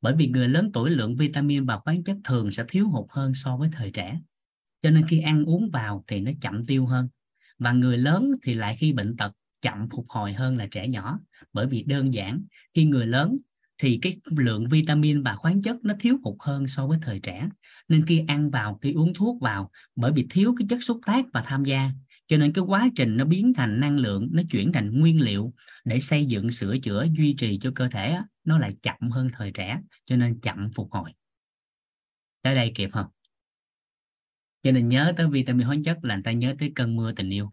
[0.00, 3.34] Bởi vì người lớn tuổi lượng vitamin và khoáng chất thường sẽ thiếu hụt hơn
[3.34, 4.20] so với thời trẻ,
[4.82, 7.08] cho nên khi ăn uống vào thì nó chậm tiêu hơn.
[7.58, 11.20] Và người lớn thì lại khi bệnh tật chậm phục hồi hơn là trẻ nhỏ,
[11.52, 12.42] bởi vì đơn giản,
[12.74, 13.36] khi người lớn
[13.82, 17.48] thì cái lượng vitamin và khoáng chất nó thiếu hụt hơn so với thời trẻ.
[17.88, 21.24] Nên khi ăn vào, khi uống thuốc vào, bởi vì thiếu cái chất xúc tác
[21.32, 21.90] và tham gia.
[22.26, 25.52] Cho nên cái quá trình nó biến thành năng lượng, nó chuyển thành nguyên liệu
[25.84, 29.50] để xây dựng, sửa chữa, duy trì cho cơ thể nó lại chậm hơn thời
[29.50, 31.12] trẻ, cho nên chậm phục hồi.
[32.42, 33.06] Tới đây kịp không?
[34.62, 37.30] Cho nên nhớ tới vitamin khoáng chất là người ta nhớ tới cơn mưa tình
[37.30, 37.52] yêu.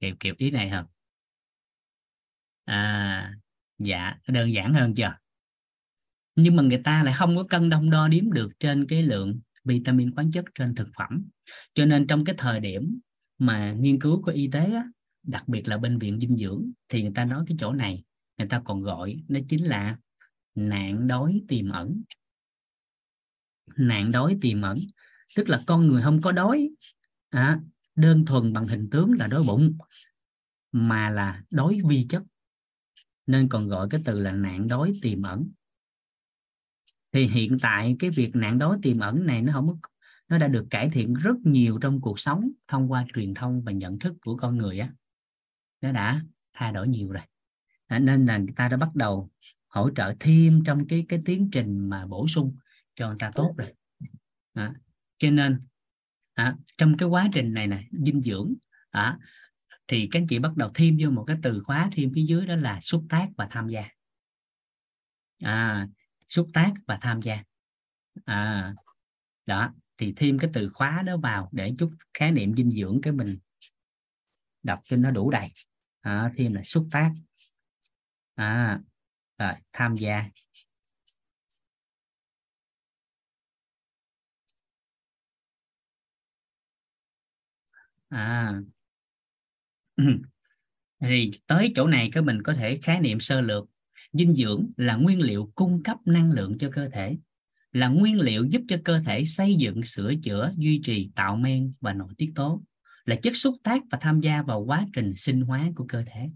[0.00, 0.86] Kịp kịp ý này không
[2.64, 3.34] à
[3.78, 5.14] dạ đơn giản hơn chưa?
[6.36, 9.40] Nhưng mà người ta lại không có cân đong đo đếm được trên cái lượng
[9.64, 11.24] vitamin khoáng chất trên thực phẩm.
[11.74, 13.00] Cho nên trong cái thời điểm
[13.38, 14.84] mà nghiên cứu của y tế á,
[15.22, 18.04] đặc biệt là bệnh viện dinh dưỡng thì người ta nói cái chỗ này
[18.38, 19.98] người ta còn gọi nó chính là
[20.54, 22.02] nạn đói tiềm ẩn.
[23.76, 24.78] Nạn đói tiềm ẩn
[25.36, 26.70] tức là con người không có đói
[27.30, 27.60] à,
[27.94, 29.78] đơn thuần bằng hình tướng là đói bụng
[30.72, 32.22] mà là đói vi chất
[33.28, 35.50] nên còn gọi cái từ là nạn đói tiềm ẩn.
[37.12, 39.66] Thì hiện tại cái việc nạn đói tiềm ẩn này nó không
[40.28, 43.72] nó đã được cải thiện rất nhiều trong cuộc sống thông qua truyền thông và
[43.72, 44.92] nhận thức của con người á.
[45.80, 46.22] Nó đã
[46.52, 47.22] thay đổi nhiều rồi.
[48.00, 49.30] Nên là người ta đã bắt đầu
[49.68, 52.56] hỗ trợ thêm trong cái cái tiến trình mà bổ sung
[52.94, 53.72] cho người ta tốt rồi.
[54.54, 54.74] À,
[55.18, 55.60] cho nên
[56.34, 58.54] à, trong cái quá trình này này dinh dưỡng
[58.90, 59.18] à,
[59.88, 62.46] thì các anh chị bắt đầu thêm vô một cái từ khóa thêm phía dưới
[62.46, 63.88] đó là xúc tác và tham gia.
[65.42, 65.88] À,
[66.28, 67.42] xúc tác và tham gia.
[68.24, 68.74] À,
[69.46, 73.12] đó thì thêm cái từ khóa đó vào để chút khái niệm dinh dưỡng cái
[73.12, 73.38] mình
[74.62, 75.52] đọc cho nó đủ đầy.
[76.00, 77.12] À, thêm là xúc tác.
[78.34, 78.80] À,
[79.38, 80.24] rồi, tham gia.
[88.10, 88.60] À
[91.00, 93.64] thì tới chỗ này cái mình có thể khái niệm sơ lược.
[94.12, 97.16] Dinh dưỡng là nguyên liệu cung cấp năng lượng cho cơ thể,
[97.72, 101.72] là nguyên liệu giúp cho cơ thể xây dựng, sửa chữa, duy trì, tạo men
[101.80, 102.62] và nội tiết tố,
[103.04, 106.30] là chất xúc tác và tham gia vào quá trình sinh hóa của cơ thể.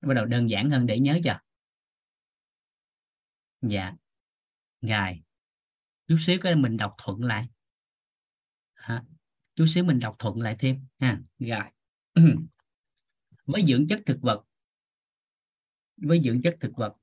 [0.00, 1.38] Bắt đầu đơn giản hơn để nhớ chưa
[3.62, 3.94] dạ.
[4.80, 5.22] Ngài.
[6.08, 7.48] Chút xíu cái mình đọc thuận lại.
[8.74, 9.02] Ha
[9.60, 11.20] chút xíu mình đọc thuận lại thêm, ha.
[11.38, 11.64] Rồi.
[13.46, 14.44] Với dưỡng chất thực vật.
[15.96, 16.94] Với dưỡng chất thực vật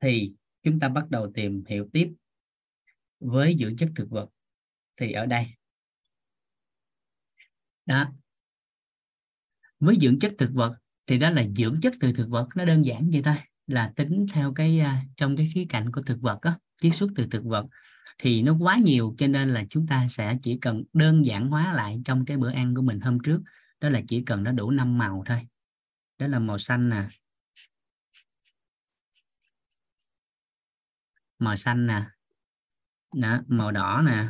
[0.00, 0.32] thì
[0.62, 2.14] chúng ta bắt đầu tìm hiểu tiếp.
[3.20, 4.28] Với dưỡng chất thực vật
[4.96, 5.46] thì ở đây.
[7.86, 8.12] Đó.
[9.80, 12.84] Với dưỡng chất thực vật thì đó là dưỡng chất từ thực vật, nó đơn
[12.84, 13.36] giản vậy thôi,
[13.66, 17.10] là tính theo cái à, trong cái khía cạnh của thực vật á, chiết xuất
[17.16, 17.66] từ thực vật
[18.18, 21.72] thì nó quá nhiều cho nên là chúng ta sẽ chỉ cần đơn giản hóa
[21.72, 23.42] lại trong cái bữa ăn của mình hôm trước.
[23.80, 25.46] Đó là chỉ cần nó đủ năm màu thôi.
[26.18, 27.08] Đó là màu xanh nè.
[31.38, 32.02] Màu xanh nè.
[33.14, 34.28] Đó, màu đỏ nè.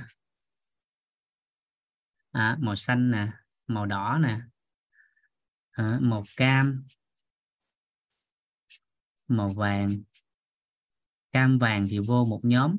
[2.33, 3.33] À, màu xanh nè
[3.67, 4.39] màu đỏ nè.
[5.71, 6.85] À, màu cam.
[9.29, 9.89] Màu vàng.
[11.33, 12.77] Cam vàng thì vô một nhóm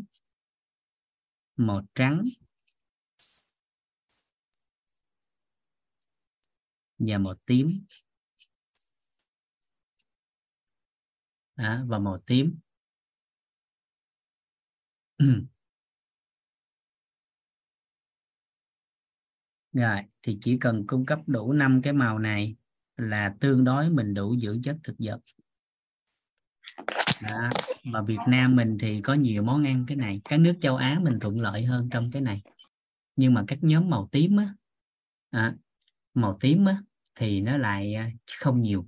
[1.58, 2.24] màu trắng
[7.00, 7.68] và màu tím.
[11.56, 12.60] À, và màu tím.
[19.74, 22.56] Rồi thì chỉ cần cung cấp đủ năm cái màu này
[22.98, 25.20] là tương đối mình đủ dưỡng chất thực vật
[27.24, 27.50] đó.
[27.84, 31.00] mà Việt Nam mình thì có nhiều món ăn cái này các nước châu Á
[31.02, 32.42] mình thuận lợi hơn trong cái này
[33.16, 34.54] nhưng mà các nhóm màu tím á
[35.30, 35.56] à,
[36.14, 36.82] màu tím á
[37.16, 38.88] thì nó lại à, không nhiều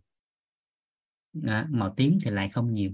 [1.43, 2.91] à, màu tím thì lại không nhiều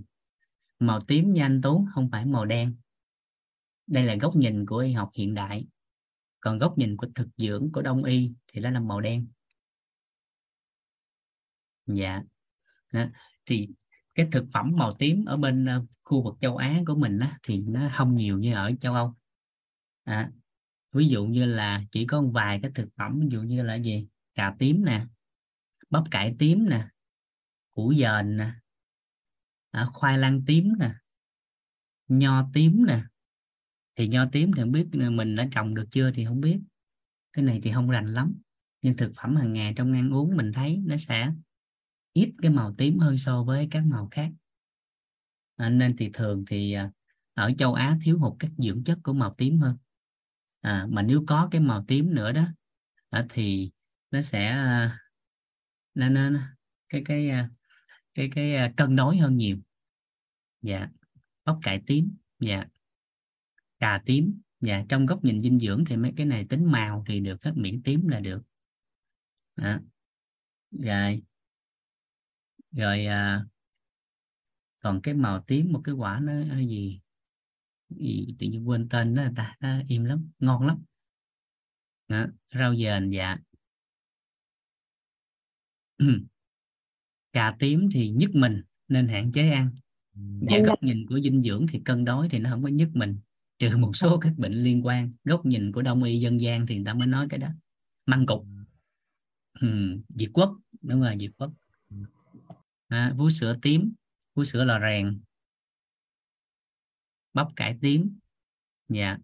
[0.79, 2.75] màu tím như anh Tú không phải màu đen
[3.87, 5.67] đây là góc nhìn của y học hiện đại
[6.39, 9.27] còn góc nhìn của thực dưỡng của đông y thì nó là màu đen
[11.85, 12.21] dạ
[12.93, 13.05] đó.
[13.45, 13.69] thì
[14.15, 17.39] cái thực phẩm màu tím ở bên ờ, khu vực châu Á của mình á,
[17.43, 19.13] thì nó không nhiều như ở châu Âu.
[20.03, 20.31] À,
[20.91, 23.75] ví dụ như là chỉ có một vài cái thực phẩm ví dụ như là
[23.75, 24.07] gì?
[24.35, 25.05] Cà tím nè
[25.89, 26.87] bắp cải tím nè
[27.71, 28.51] củ dền nè
[29.71, 30.91] à, khoai lang tím nè
[32.07, 33.03] nho tím nè.
[33.95, 36.59] Thì nho tím thì không biết ờ, mình đã trồng được chưa thì không biết.
[37.33, 38.35] Cái này thì không rành lắm
[38.81, 41.31] nhưng thực phẩm hàng ngày trong ăn uống mình thấy nó sẽ
[42.15, 44.31] ít cái màu tím hơn so với các màu khác.
[45.55, 46.91] À, nên thì thường thì à,
[47.33, 49.77] ở châu Á thiếu hụt các dưỡng chất của màu tím hơn.
[50.61, 52.45] À, mà nếu có cái màu tím nữa đó
[53.09, 53.71] à, thì
[54.11, 54.99] nó sẽ à,
[55.93, 56.39] nó, nó, nó
[56.89, 57.49] cái cái à,
[58.13, 59.57] cái cái, cái cân đối hơn nhiều.
[60.61, 60.89] Dạ
[61.45, 62.65] bắp cải tím dạ.
[63.79, 67.19] Cà tím dạ trong góc nhìn dinh dưỡng thì mấy cái này tính màu thì
[67.19, 68.41] được hết miễn tím là được.
[69.55, 69.79] Đó.
[70.71, 71.23] rồi
[72.75, 73.45] rồi à,
[74.79, 76.99] còn cái màu tím một cái quả nó gì?
[77.89, 80.83] Gì tự nhiên quên tên nó ta nó im lắm ngon lắm.
[82.07, 82.25] Đó.
[82.59, 83.37] rau dền dạ.
[87.33, 89.71] Cà tím thì nhức mình nên hạn chế ăn.
[90.49, 93.19] Và góc nhìn của dinh dưỡng thì cân đối thì nó không có nhức mình
[93.59, 95.13] trừ một số các bệnh liên quan.
[95.23, 97.49] Góc nhìn của đông y dân gian thì người ta mới nói cái đó.
[98.05, 98.45] Măng cục.
[99.59, 99.67] Ừ,
[100.09, 100.49] diệt quất
[100.81, 101.49] đúng rồi diệt quất
[102.87, 103.93] à, vú sữa tím.
[104.35, 105.21] Vú sữa lò rèn.
[107.33, 108.19] Bắp cải tím.
[108.89, 109.17] Dạ.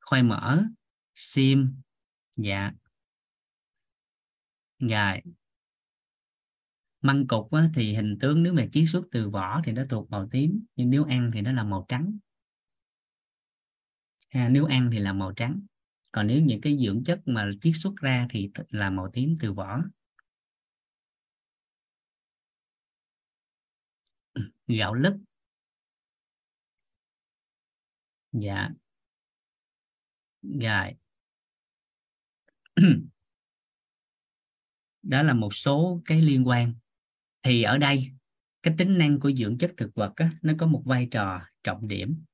[0.00, 0.64] Khoai mỡ.
[1.14, 1.80] Sim
[2.36, 2.72] dạ.
[4.78, 5.20] Rồi
[7.00, 10.10] măng cục á, thì hình tướng nếu mà chiết xuất từ vỏ thì nó thuộc
[10.10, 12.18] màu tím nhưng nếu ăn thì nó là màu trắng.
[14.28, 15.60] À, nếu ăn thì là màu trắng.
[16.12, 19.52] Còn nếu những cái dưỡng chất mà chiết xuất ra thì là màu tím từ
[19.52, 19.80] vỏ.
[24.34, 25.16] Ừ, gạo lứt.
[28.32, 28.70] Dạ.
[30.42, 30.94] Rồi
[35.02, 36.74] đó là một số cái liên quan.
[37.42, 38.12] Thì ở đây
[38.62, 41.88] cái tính năng của dưỡng chất thực vật á, nó có một vai trò trọng
[41.88, 42.24] điểm.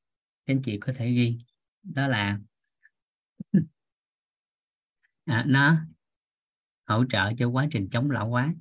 [0.45, 1.39] Anh chị có thể ghi.
[1.83, 2.39] Đó là
[5.27, 5.77] à, nó
[6.87, 8.55] hỗ trợ cho quá trình chống lão hóa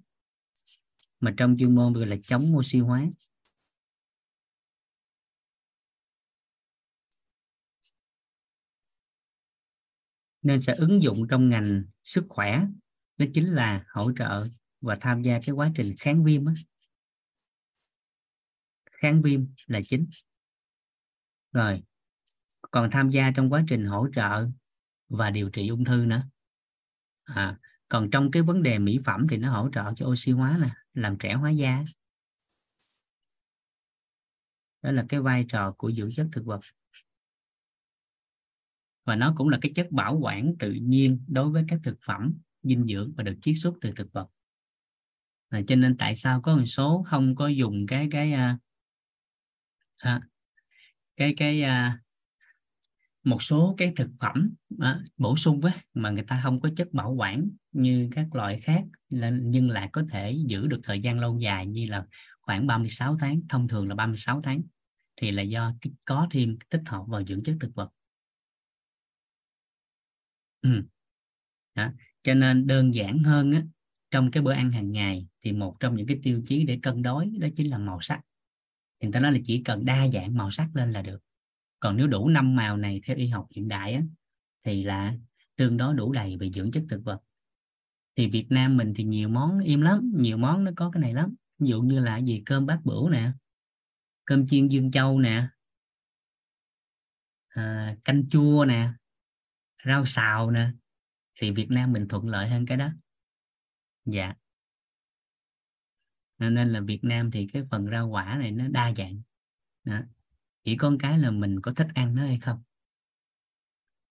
[1.20, 3.02] mà trong chuyên môn gọi là chống oxy hóa.
[10.42, 12.62] Nên sẽ ứng dụng trong ngành sức khỏe
[13.18, 14.44] đó chính là hỗ trợ
[14.82, 16.54] và tham gia cái quá trình kháng viêm đó.
[18.92, 20.08] kháng viêm là chính.
[21.52, 21.84] Rồi
[22.62, 24.48] còn tham gia trong quá trình hỗ trợ
[25.10, 26.24] và điều trị ung thư nữa.
[27.24, 27.60] À,
[27.90, 30.68] còn trong cái vấn đề mỹ phẩm thì nó hỗ trợ cho oxy hóa nè
[30.94, 31.84] làm trẻ hóa da.
[34.82, 36.60] Đó là cái vai trò của dưỡng chất thực vật.
[39.06, 42.34] Và nó cũng là cái chất bảo quản tự nhiên đối với các thực phẩm
[42.64, 44.28] dinh dưỡng và được chiết xuất từ thực vật.
[45.50, 48.58] À, cho nên tại sao có một số không có dùng cái cái à,
[49.98, 50.22] à,
[51.16, 52.00] cái cái à,
[53.26, 56.94] một số cái thực phẩm à, bổ sung á, mà người ta không có chất
[56.94, 58.84] bảo quản như các loại khác
[59.42, 62.06] nhưng lại có thể giữ được thời gian lâu dài như là
[62.42, 64.62] khoảng 36 tháng thông thường là 36 tháng
[65.22, 65.74] thì là do
[66.06, 67.90] có thêm tích hợp vào dưỡng chất thực vật
[70.62, 70.84] ừ.
[71.76, 71.92] Đó.
[72.24, 73.64] cho nên đơn giản hơn á,
[74.12, 77.02] trong cái bữa ăn hàng ngày thì một trong những cái tiêu chí để cân
[77.02, 78.22] đối đó chính là màu sắc
[79.02, 81.25] người ta nói là chỉ cần đa dạng màu sắc lên là được
[81.86, 84.02] còn nếu đủ năm màu này theo y học hiện đại á,
[84.64, 85.16] thì là
[85.56, 87.22] tương đối đủ đầy về dưỡng chất thực vật.
[88.16, 91.14] Thì Việt Nam mình thì nhiều món im lắm nhiều món nó có cái này
[91.14, 91.36] lắm.
[91.60, 93.32] Ví dụ như là gì cơm bát bửu nè
[94.26, 95.48] cơm chiên dương châu nè
[97.48, 98.94] à, canh chua nè
[99.86, 100.72] rau xào nè.
[101.36, 102.90] Thì Việt Nam mình thuận lợi hơn cái đó.
[104.06, 104.34] Dạ.
[106.38, 109.22] Nên là Việt Nam thì cái phần rau quả này nó đa dạng.
[109.84, 110.02] Đó
[110.66, 112.64] chỉ có cái là mình có thích ăn nó hay không?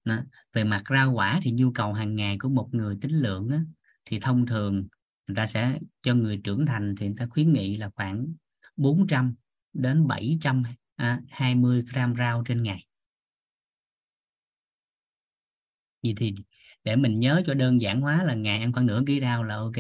[0.05, 0.17] Đó.
[0.53, 3.61] về mặt rau quả thì nhu cầu hàng ngày của một người tính lượng á,
[4.05, 4.89] thì thông thường
[5.27, 8.27] người ta sẽ cho người trưởng thành thì người ta khuyến nghị là khoảng
[8.77, 9.35] 400
[9.73, 12.87] đến 720 à, gram rau trên ngày.
[16.03, 16.35] Vậy thì
[16.85, 19.57] để mình nhớ cho đơn giản hóa là ngày ăn khoảng nửa ký rau là
[19.57, 19.77] ok.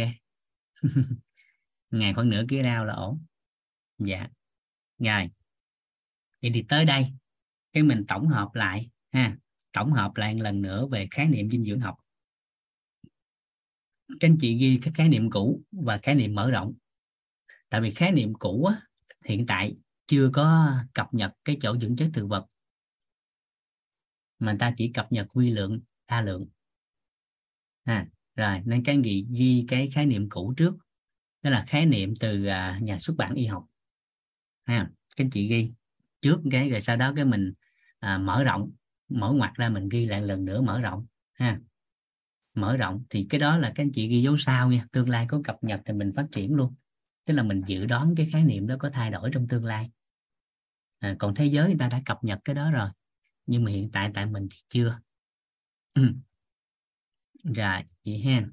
[1.91, 3.25] Ngày khoảng nửa ký rau là ổn.
[3.99, 4.29] Dạ.
[4.99, 5.31] Rồi
[6.45, 7.13] vậy thì tới đây
[7.73, 9.37] cái mình tổng hợp lại ha
[9.73, 11.97] tổng hợp lại một lần nữa về khái niệm dinh dưỡng học.
[14.09, 16.75] Các anh chị ghi các khái niệm cũ và khái niệm mở rộng.
[17.69, 18.83] Tại vì khái niệm cũ á,
[19.25, 19.77] hiện tại
[20.07, 22.47] chưa có cập nhật cái chỗ dưỡng chất thực vật.
[24.39, 26.49] Mà ta chỉ cập nhật quy lượng đa lượng.
[27.85, 30.75] À, rồi nên cái gì ghi cái khái niệm cũ trước.
[31.43, 33.67] Đó là khái niệm từ à, nhà xuất bản y học.
[34.65, 35.73] Ha các anh chị ghi
[36.25, 37.53] trước cái rồi sau đó cái mình
[38.01, 38.73] à, mở rộng
[39.09, 41.61] mở ngoặt ra mình ghi lại lần nữa mở rộng ha.
[42.55, 45.27] Mở rộng thì cái đó là các anh chị ghi dấu sao nha tương lai
[45.29, 46.75] có cập nhật thì mình phát triển luôn.
[47.25, 49.91] Tức là mình dự đoán cái khái niệm đó có thay đổi trong tương lai.
[51.01, 52.91] À, còn thế giới người ta đã cập nhật cái đó rồi
[53.47, 54.99] nhưng mà hiện tại tại mình thì chưa.
[57.45, 58.53] Rồi chị hen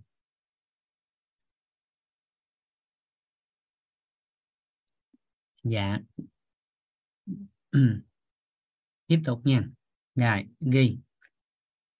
[5.64, 6.00] dạ.
[9.08, 9.64] tiếp tục nha.
[10.16, 10.98] Rồi ghi.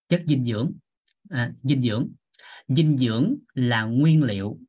[0.10, 0.74] Chất dinh dưỡng.
[1.30, 2.10] À, dinh dưỡng.
[2.68, 4.60] Dinh dưỡng là nguyên liệu.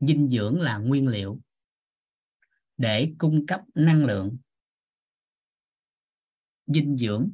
[0.00, 1.40] Dinh dưỡng là nguyên liệu
[2.76, 4.36] để cung cấp năng lượng.
[6.66, 7.30] Dinh dưỡng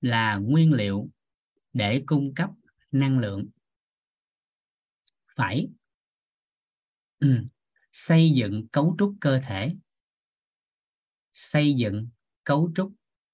[0.00, 1.08] là nguyên liệu
[1.72, 2.50] để cung cấp
[2.90, 3.48] năng lượng.
[5.36, 5.68] Phải
[7.18, 7.28] ừ.
[7.92, 9.76] xây dựng cấu trúc cơ thể
[11.38, 12.08] xây dựng,
[12.44, 12.92] cấu trúc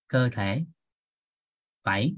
[0.08, 0.64] cơ thể.
[1.82, 2.14] Phải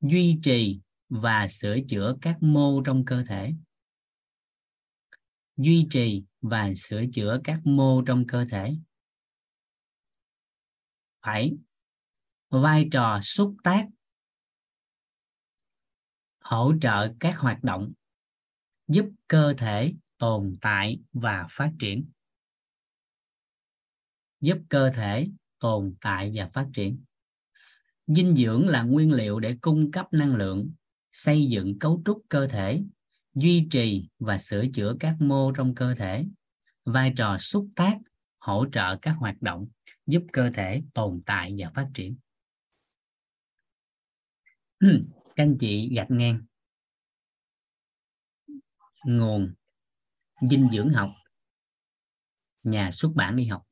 [0.00, 3.52] duy trì và sửa chữa các mô trong cơ thể.
[5.56, 8.76] Duy trì và sửa chữa các mô trong cơ thể.
[11.22, 11.52] Phải
[12.48, 13.86] vai trò xúc tác.
[16.40, 17.92] Hỗ trợ các hoạt động
[18.88, 22.10] giúp cơ thể tồn tại và phát triển
[24.46, 25.28] giúp cơ thể
[25.58, 27.04] tồn tại và phát triển.
[28.06, 30.72] Dinh dưỡng là nguyên liệu để cung cấp năng lượng,
[31.12, 32.82] xây dựng cấu trúc cơ thể,
[33.34, 36.26] duy trì và sửa chữa các mô trong cơ thể.
[36.84, 37.98] Vai trò xúc tác
[38.38, 39.68] hỗ trợ các hoạt động
[40.06, 42.16] giúp cơ thể tồn tại và phát triển.
[45.36, 46.44] Các anh chị gạch ngang.
[49.04, 49.54] Nguồn
[50.40, 51.10] dinh dưỡng học.
[52.62, 53.65] Nhà xuất bản đi học.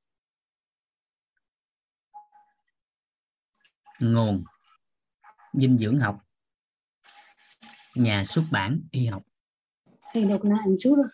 [4.01, 4.37] Nguồn
[5.53, 6.19] dinh dưỡng học.
[7.97, 9.23] Nhà xuất bản y học.
[10.13, 11.09] Thầy đọc lại một chút rồi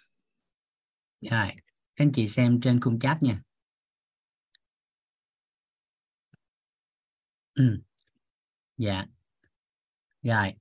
[1.20, 1.50] rồi
[1.96, 3.42] các anh chị xem trên khung chat nha.
[7.54, 7.80] Ừ.
[8.76, 9.06] dạ.
[10.22, 10.54] Rồi.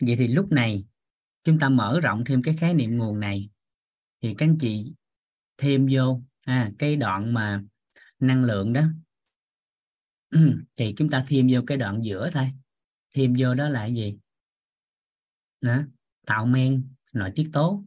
[0.00, 0.84] Vậy thì lúc này
[1.44, 3.50] chúng ta mở rộng thêm cái khái niệm nguồn này.
[4.22, 4.92] Thì các anh chị
[5.56, 6.20] thêm vô.
[6.44, 7.62] À, cái đoạn mà
[8.18, 8.82] năng lượng đó
[10.76, 12.50] thì chúng ta thêm vô cái đoạn giữa thôi.
[13.14, 14.18] Thêm vô đó là cái gì?
[15.60, 15.82] Đó,
[16.26, 17.84] tạo men nội tiết tố.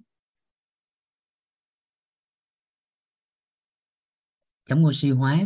[4.65, 5.41] Chống oxy hóa.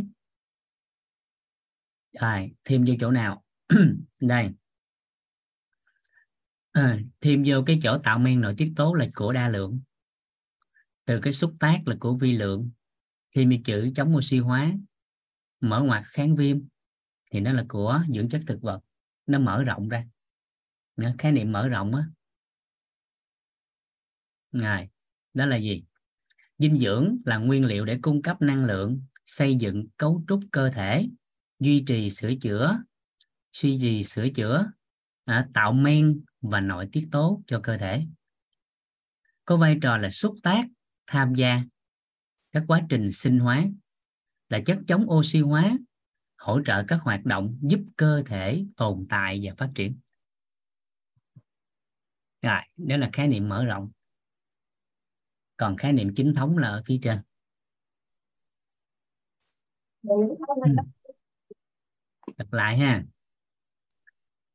[2.20, 3.44] Rồi thêm vô chỗ nào?
[4.22, 4.50] Đây.
[6.72, 9.82] À, thêm vô cái chỗ tạo men nội tiết tố là của đa lượng.
[11.06, 12.72] Từ cái xúc tác là của vi lượng.
[13.36, 14.74] Thêm vô chữ chống oxy hóa.
[15.60, 16.60] Mở ngoặt kháng viêm
[17.32, 18.82] thì nó là của dưỡng chất thực vật.
[19.28, 20.06] Nó mở rộng ra.
[21.18, 22.06] Khái niệm mở rộng á.
[24.52, 24.90] Ngài
[25.34, 25.84] đó là gì?
[26.58, 30.70] Dinh dưỡng là nguyên liệu để cung cấp năng lượng xây dựng cấu trúc cơ
[30.70, 31.10] thể
[31.60, 32.84] duy trì sửa chữa
[33.54, 34.72] suy trì sửa chữa
[35.26, 38.06] à, tạo men và nội tiết tố cho cơ thể.
[39.46, 40.68] Có vai trò là xúc tác
[41.08, 41.62] tham gia
[42.52, 43.66] các quá trình sinh hóa
[44.50, 45.78] là chất chống oxy hóa
[46.42, 50.00] hỗ trợ các hoạt động giúp cơ thể tồn tại và phát triển.
[52.42, 53.92] Rồi đó là khái niệm mở rộng.
[55.58, 57.20] Còn khái niệm chính thống là ở phía trên.
[62.38, 63.04] Đặt lại ha.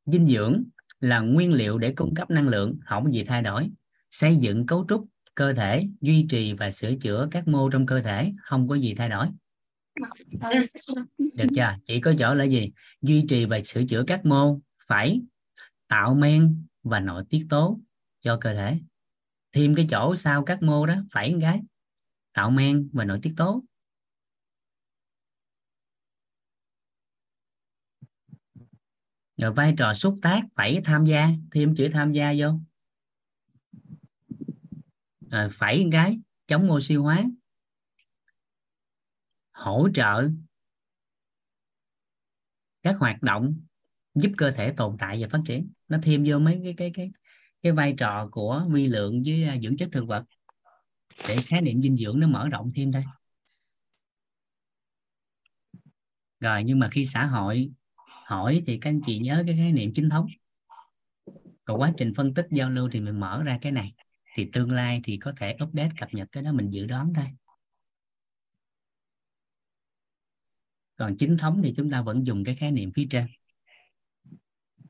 [0.05, 0.63] Dinh dưỡng
[0.99, 3.69] là nguyên liệu để cung cấp năng lượng không gì thay đổi.
[4.09, 5.05] Xây dựng cấu trúc
[5.35, 8.95] cơ thể duy trì và sửa chữa các mô trong cơ thể không có gì
[8.95, 9.27] thay đổi
[10.41, 10.65] Ừ.
[11.33, 11.75] được chưa?
[11.85, 12.71] Chỉ có chỗ là gì?
[13.01, 15.21] Duy trì và sửa chữa các mô phải
[15.87, 17.79] tạo men và nội tiết tố
[18.21, 18.79] cho cơ thể.
[19.51, 21.61] Thêm cái chỗ sau các mô đó, phải cái,
[22.33, 23.63] tạo men và nội tiết tố.
[29.37, 32.47] Rồi vai trò xúc tác, phải tham gia, thêm chữ tham gia vô.
[35.31, 37.23] Rồi phải cái, chống oxy hóa
[39.57, 40.29] hỗ trợ
[42.83, 43.61] các hoạt động
[44.15, 45.71] giúp cơ thể tồn tại và phát triển.
[45.87, 47.11] Nó thêm vô mấy cái cái cái
[47.61, 50.23] cái vai trò của vi lượng với à, dưỡng chất thực vật
[51.27, 53.03] để khái niệm dinh dưỡng nó mở rộng thêm đây
[56.39, 57.71] rồi, nhưng mà khi xã hội
[58.05, 60.27] hỏi thì các anh chị nhớ cái khái niệm chính thống.
[61.65, 63.93] Còn quá trình phân tích giao lưu thì mình mở ra cái này.
[64.35, 67.25] Thì tương lai thì có thể update cập nhật cái đó mình dự đoán thôi.
[70.97, 73.27] Còn chính thống thì chúng ta vẫn dùng cái khái niệm phía trên.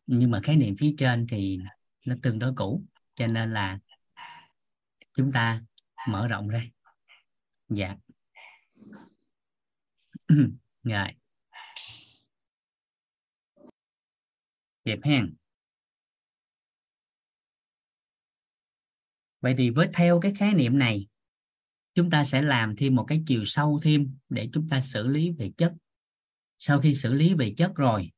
[0.07, 1.59] Nhưng mà khái niệm phía trên thì
[2.05, 2.83] nó tương đối cũ,
[3.15, 3.79] cho nên là
[5.13, 5.61] chúng ta
[6.07, 6.63] mở rộng ra.
[7.69, 7.95] Dạ.
[10.83, 11.07] Rồi.
[14.85, 15.35] Đẹp hen.
[19.41, 21.07] Vậy thì với theo cái khái niệm này,
[21.95, 25.31] chúng ta sẽ làm thêm một cái chiều sâu thêm để chúng ta xử lý
[25.31, 25.73] về chất
[26.57, 28.11] sau khi xử lý về chất rồi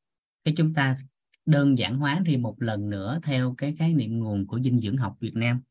[0.44, 0.98] cái chúng ta
[1.46, 4.98] đơn giản hóa thêm một lần nữa theo cái khái niệm nguồn của dinh dưỡng
[4.98, 5.62] học Việt Nam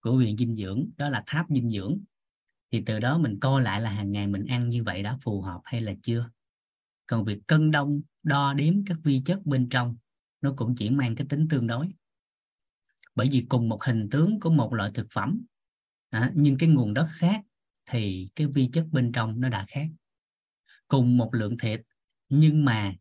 [0.00, 1.98] của viện dinh dưỡng đó là tháp dinh dưỡng.
[2.72, 5.40] Thì từ đó mình coi lại là hàng ngày mình ăn như vậy đã phù
[5.40, 6.30] hợp hay là chưa?
[7.06, 9.96] Còn việc cân đông đo đếm các vi chất bên trong
[10.40, 11.88] nó cũng chỉ mang cái tính tương đối.
[13.14, 15.44] Bởi vì cùng một hình tướng của một loại thực phẩm
[16.10, 17.44] à, nhưng cái nguồn đất khác
[17.86, 19.86] thì cái vi chất bên trong nó đã khác.
[20.88, 21.80] Cùng một lượng thịt
[22.34, 22.94] nhưng mà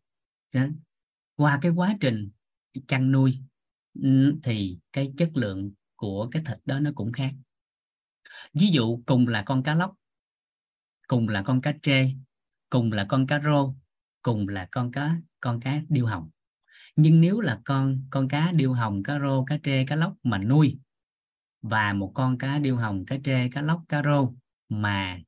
[1.36, 2.30] qua cái quá trình
[2.88, 3.40] chăn nuôi
[4.02, 7.32] ừ, thì cái chất lượng của cái thịt đó nó cũng khác.
[8.54, 9.96] Ví dụ cùng là con cá lóc,
[11.08, 12.10] cùng là con cá trê,
[12.70, 13.74] cùng là con cá rô,
[14.22, 16.30] cùng là con cá con cá điêu hồng.
[16.96, 20.38] Nhưng nếu là con con cá điêu hồng, cá rô, cá trê, cá lóc mà
[20.38, 20.80] nuôi,
[21.62, 24.34] và một con cá điêu hồng, cá trê, cá lóc, cá rô
[24.70, 25.20] mà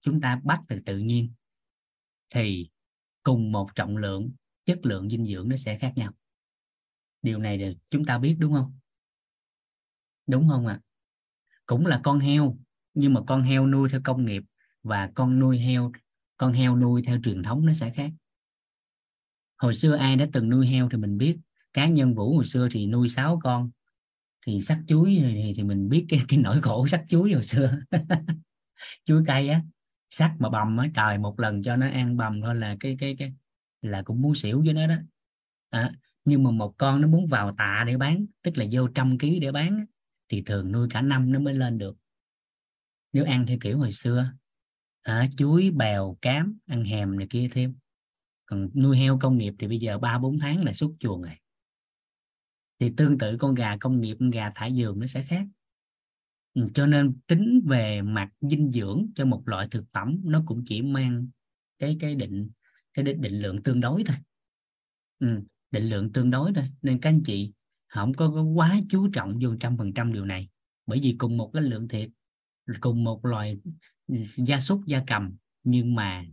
[0.00, 1.32] chúng ta bắt từ tự nhiên,
[2.34, 2.70] thì
[3.22, 4.30] cùng một trọng lượng
[4.64, 6.12] chất lượng dinh dưỡng nó sẽ khác nhau.
[7.22, 8.78] Điều này được chúng ta biết đúng không?
[10.26, 10.80] Đúng không ạ?
[10.82, 10.86] À?
[11.70, 12.56] cũng là con heo
[12.94, 14.42] nhưng mà con heo nuôi theo công nghiệp
[14.82, 15.92] và con nuôi heo
[16.36, 18.10] con heo nuôi theo truyền thống nó sẽ khác.
[19.56, 21.38] Hồi xưa ai đã từng nuôi heo thì mình biết
[21.72, 23.70] cá nhân vũ hồi xưa thì nuôi 6 con
[24.46, 27.78] thì sắc chuối thì, thì mình biết cái, cái nỗi khổ sắc chuối hồi xưa.
[29.04, 29.62] Chuối cây á
[30.10, 33.16] sắc mà bầm á trời một lần cho nó ăn bầm thôi là cái cái
[33.18, 33.32] cái
[33.82, 34.94] là cũng muốn xỉu với nó đó.
[35.70, 35.90] À,
[36.24, 39.38] nhưng mà một con nó muốn vào tạ để bán tức là vô trăm ký
[39.38, 39.84] để bán
[40.28, 41.96] thì thường nuôi cả năm nó mới lên được.
[43.12, 44.32] Nếu ăn theo kiểu hồi xưa
[45.02, 47.74] à, chuối bèo cám ăn hèm này kia thêm.
[48.46, 51.34] Còn nuôi heo công nghiệp thì bây giờ ba bốn tháng là xuất chuồng rồi.
[52.78, 55.46] Thì tương tự con gà công nghiệp con gà thả giường nó sẽ khác.
[56.60, 60.64] Ừ, cho nên tính về mặt dinh dưỡng cho một loại thực phẩm nó cũng
[60.66, 61.28] chỉ mang
[61.78, 62.50] cái cái định
[62.94, 64.16] cái định, định lượng tương đối thôi.
[65.18, 65.40] Ừ,
[65.70, 66.64] định lượng tương đối thôi.
[66.82, 67.52] Nên các anh chị
[67.88, 70.48] không có, có quá chú trọng vô trăm phần trăm điều này.
[70.86, 72.10] Bởi vì cùng một cái lượng thịt
[72.80, 73.60] cùng một loài
[74.36, 76.24] gia súc gia cầm nhưng mà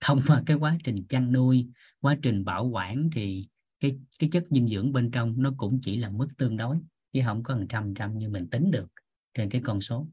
[0.00, 1.68] thông qua cái quá trình chăn nuôi
[2.00, 3.48] quá trình bảo quản thì
[3.80, 6.78] cái cái chất dinh dưỡng bên trong nó cũng chỉ là mức tương đối
[7.12, 8.86] chứ không có một trăm trăm như mình tính được
[9.34, 10.08] trên cái con số.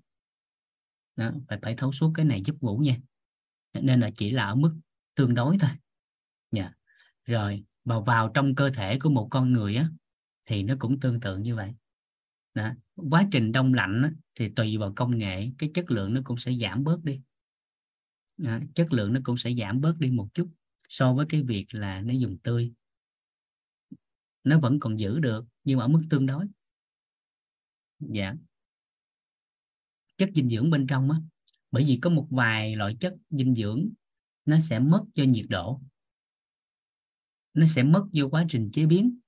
[1.16, 2.98] Đó, phải phải thấu suốt cái này giúp vũ nha.
[3.74, 4.80] Nên là chỉ là ở mức
[5.16, 5.70] tương đối thôi.
[6.52, 6.74] Nha
[7.26, 9.90] rồi mà vào trong cơ thể của một con người á
[10.48, 11.74] thì nó cũng tương tự như vậy.
[12.54, 12.72] Đó.
[13.10, 16.38] quá trình đông lạnh á, thì tùy vào công nghệ cái chất lượng nó cũng
[16.38, 17.22] sẽ giảm bớt đi.
[18.38, 18.60] Đó.
[18.76, 20.50] chất lượng nó cũng sẽ giảm bớt đi một chút
[20.90, 22.74] so với cái việc là nó dùng tươi.
[24.44, 26.46] Nó vẫn còn giữ được nhưng mà ở mức tương đối.
[28.00, 28.34] Dạ
[30.20, 31.18] chất dinh dưỡng bên trong á.
[31.72, 33.90] Bởi vì có một vài loại chất dinh dưỡng
[34.46, 35.82] nó sẽ mất do nhiệt độ.
[37.54, 39.20] Nó sẽ mất do quá trình chế biến.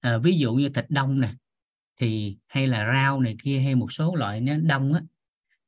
[0.00, 1.34] À, ví dụ như thịt đông nè
[1.96, 5.02] thì hay là rau này kia hay một số loại nó đông á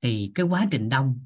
[0.03, 1.25] thì cái quá trình đông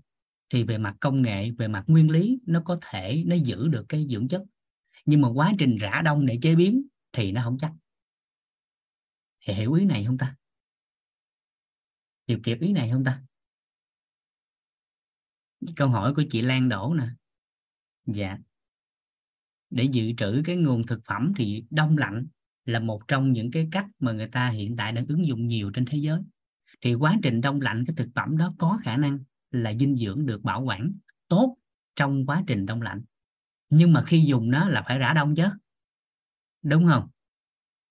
[0.50, 3.84] thì về mặt công nghệ về mặt nguyên lý nó có thể nó giữ được
[3.88, 4.42] cái dưỡng chất.
[5.04, 7.72] Nhưng mà quá trình rã đông để chế biến thì nó không chắc.
[9.40, 10.36] Thì hiểu ý này không ta?
[12.28, 13.22] Hiểu kịp ý này không ta?
[15.76, 17.06] Câu hỏi của chị Lan Đỗ nè.
[18.06, 18.38] Dạ.
[19.70, 22.26] Để dự trữ cái nguồn thực phẩm thì đông lạnh
[22.64, 25.70] là một trong những cái cách mà người ta hiện tại đang ứng dụng nhiều
[25.74, 26.20] trên thế giới.
[26.80, 29.18] Thì quá trình đông lạnh cái thực phẩm đó có khả năng
[29.50, 30.92] là dinh dưỡng được bảo quản
[31.28, 31.56] tốt
[31.96, 33.02] trong quá trình đông lạnh.
[33.68, 35.46] Nhưng mà khi dùng nó là phải rã đông chứ.
[36.62, 37.08] Đúng không?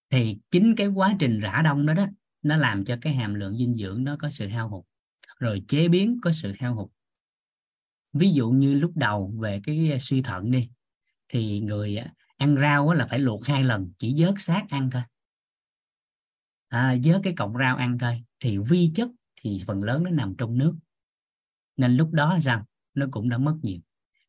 [0.09, 2.05] Thì chính cái quá trình rã đông đó đó
[2.45, 4.85] nó làm cho cái hàm lượng dinh dưỡng nó có sự hao hụt
[5.39, 6.89] rồi chế biến có sự hao hụt.
[8.13, 10.69] Ví dụ như lúc đầu về cái à, suy thận đi
[11.29, 15.01] thì người à, ăn rau là phải luộc hai lần chỉ vớt xác ăn thôi.
[16.67, 19.09] À, vớt cái cọng rau ăn thôi thì vi chất
[19.41, 20.75] thì phần lớn nó nằm trong nước.
[21.77, 23.79] Nên lúc đó rằng nó cũng đã mất nhiều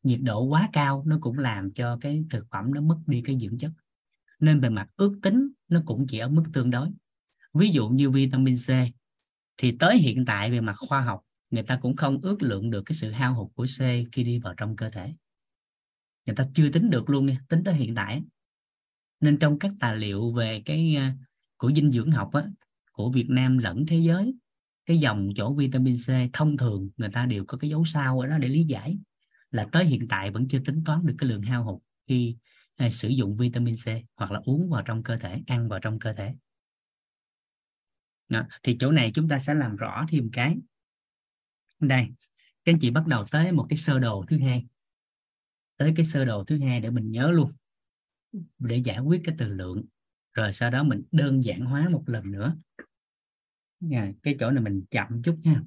[0.03, 3.37] nhiệt độ quá cao nó cũng làm cho cái thực phẩm nó mất đi cái
[3.39, 3.71] dưỡng chất.
[4.39, 6.89] Nên về mặt ước tính nó cũng chỉ ở mức tương đối
[7.53, 8.69] ví dụ như vitamin C
[9.57, 12.81] thì tới hiện tại về mặt khoa học người ta cũng không ước lượng được
[12.81, 13.79] cái sự hao hụt của C
[14.11, 15.13] khi đi vào trong cơ thể.
[16.25, 18.21] Người ta chưa tính được luôn nha tính tới hiện tại
[19.19, 21.15] nên trong các tài liệu về cái à,
[21.57, 22.43] của dinh dưỡng học á,
[22.91, 24.33] của Việt Nam lẫn thế giới
[24.85, 28.27] cái dòng chỗ vitamin C thông thường người ta đều có cái dấu sao ở
[28.27, 28.97] đó để lý giải
[29.51, 32.35] là tới hiện tại vẫn chưa tính toán được cái lượng hao hụt khi
[32.75, 35.99] à, sử dụng vitamin C hoặc là uống vào trong cơ thể ăn vào trong
[35.99, 36.35] cơ thể
[38.29, 38.43] đó.
[38.63, 40.57] thì chỗ này chúng ta sẽ làm rõ thêm cái.
[41.79, 42.07] Đây,
[42.65, 44.65] các anh chị bắt đầu tới một cái sơ đồ thứ hai.
[45.77, 47.53] Tới cái sơ đồ thứ hai để mình nhớ luôn,
[48.59, 49.85] để giải quyết cái từ lượng.
[50.33, 52.57] Rồi sau đó mình đơn giản hóa một lần nữa.
[53.79, 55.61] Nha, cái chỗ này mình chậm chút nha.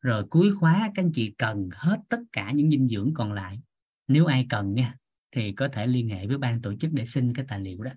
[0.00, 3.60] Rồi cuối khóa, các anh chị cần hết tất cả những dinh dưỡng còn lại.
[4.08, 4.94] Nếu ai cần nha,
[5.32, 7.90] thì có thể liên hệ với ban tổ chức để xin cái tài liệu đó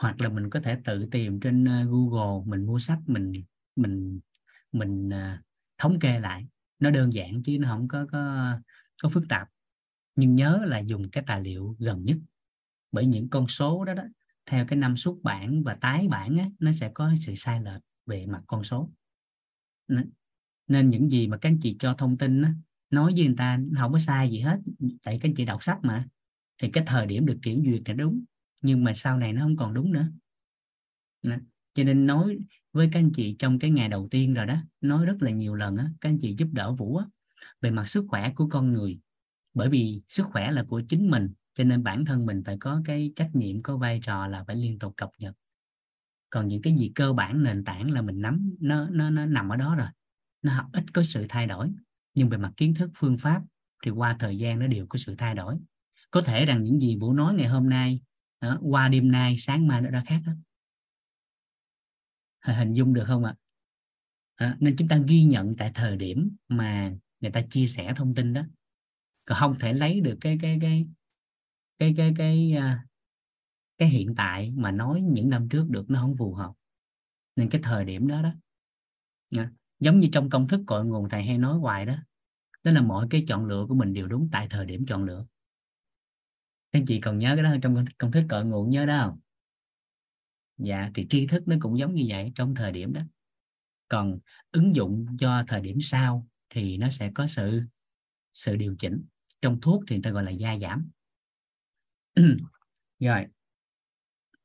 [0.00, 3.32] hoặc là mình có thể tự tìm trên ờ, Google mình mua sách mình
[3.76, 4.20] mình
[4.72, 5.40] mình uh,
[5.78, 6.46] thống kê lại.
[6.78, 8.52] Nó đơn giản chứ nó không có có
[9.02, 9.48] có phức tạp.
[10.16, 12.16] Nhưng nhớ là dùng cái tài liệu gần nhất.
[12.92, 14.04] Bởi những con số đó đó
[14.46, 17.82] theo cái năm xuất bản và tái bản á, nó sẽ có sự sai lệch
[18.06, 18.90] về mặt con số.
[20.68, 22.54] Nên những gì mà các anh chị cho thông tin á,
[22.90, 24.60] nói với người ta không có sai gì hết.
[25.02, 26.04] Tại các anh chị đọc sách mà.
[26.62, 28.24] Thì cái thời điểm được kiểm duyệt là đúng
[28.62, 30.08] nhưng mà sau này nó không còn đúng nữa.
[31.74, 32.38] Cho nên nói
[32.72, 35.54] với các anh chị trong cái ngày đầu tiên rồi đó nói rất là nhiều
[35.54, 37.06] lần á các anh chị giúp đỡ vũ á,
[37.60, 38.98] về mặt sức khỏe của con người.
[39.54, 42.82] Bởi vì sức khỏe là của chính mình cho nên bản thân mình phải có
[42.84, 45.34] cái trách nhiệm có vai trò là phải liên tục cập nhật.
[46.30, 49.48] Còn những cái gì cơ bản nền tảng là mình nắm nó nó nó nằm
[49.48, 49.88] ở đó rồi.
[50.42, 51.72] Nó học ít có sự thay đổi.
[52.14, 53.42] Nhưng về mặt kiến thức phương pháp
[53.84, 55.58] thì qua thời gian nó đều có sự thay đổi.
[56.10, 58.00] Có thể rằng những gì vũ nói ngày hôm nay
[58.40, 60.32] đó, qua đêm nay sáng mai nó đã khác đó.
[62.40, 63.34] hình dung được không ạ?
[64.34, 68.14] À, nên chúng ta ghi nhận tại thời điểm mà người ta chia sẻ thông
[68.14, 68.42] tin đó.
[69.24, 70.86] Còn không thể lấy được cái cái cái
[71.78, 72.86] cái cái cái à,
[73.78, 76.52] cái hiện tại mà nói những năm trước được nó không phù hợp.
[77.36, 78.32] Nên cái thời điểm đó đó
[79.80, 81.94] giống như trong công thức cội nguồn thầy hay nói hoài đó
[82.64, 85.26] đó là mọi cái chọn lựa của mình đều đúng tại thời điểm chọn lựa
[86.72, 89.20] các chị còn nhớ cái đó trong công thức cội nguồn nhớ đó không?
[90.58, 93.00] Dạ thì tri thức nó cũng giống như vậy trong thời điểm đó.
[93.88, 94.18] Còn
[94.52, 97.62] ứng dụng cho thời điểm sau thì nó sẽ có sự
[98.32, 99.04] sự điều chỉnh.
[99.40, 100.90] Trong thuốc thì người ta gọi là gia giảm.
[103.00, 103.26] Rồi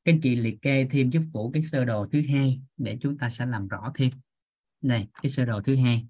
[0.04, 3.18] các anh chị liệt kê thêm giúp vũ cái sơ đồ thứ hai để chúng
[3.18, 4.10] ta sẽ làm rõ thêm.
[4.80, 6.06] Này, cái sơ đồ thứ hai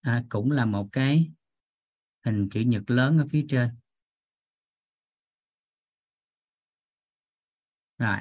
[0.00, 1.30] à, cũng là một cái
[2.24, 3.68] hình chữ nhật lớn ở phía trên.
[8.02, 8.18] Rồi.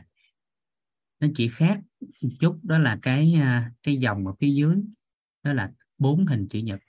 [1.19, 4.75] Nó chỉ khác một chút, đó là cái à, cái dòng ở phía dưới,
[5.43, 6.79] đó là bốn hình chữ nhật.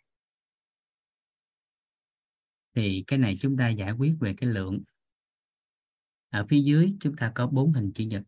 [2.75, 4.83] Thì cái này chúng ta giải quyết về cái lượng.
[6.29, 8.23] Ở phía dưới chúng ta có bốn hình chữ nhật.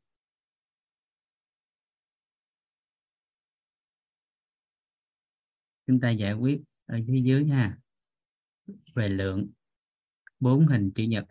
[5.86, 7.78] Chúng ta giải quyết ở phía dưới ha.
[8.94, 9.50] Về lượng,
[10.40, 11.24] bốn hình chữ nhật.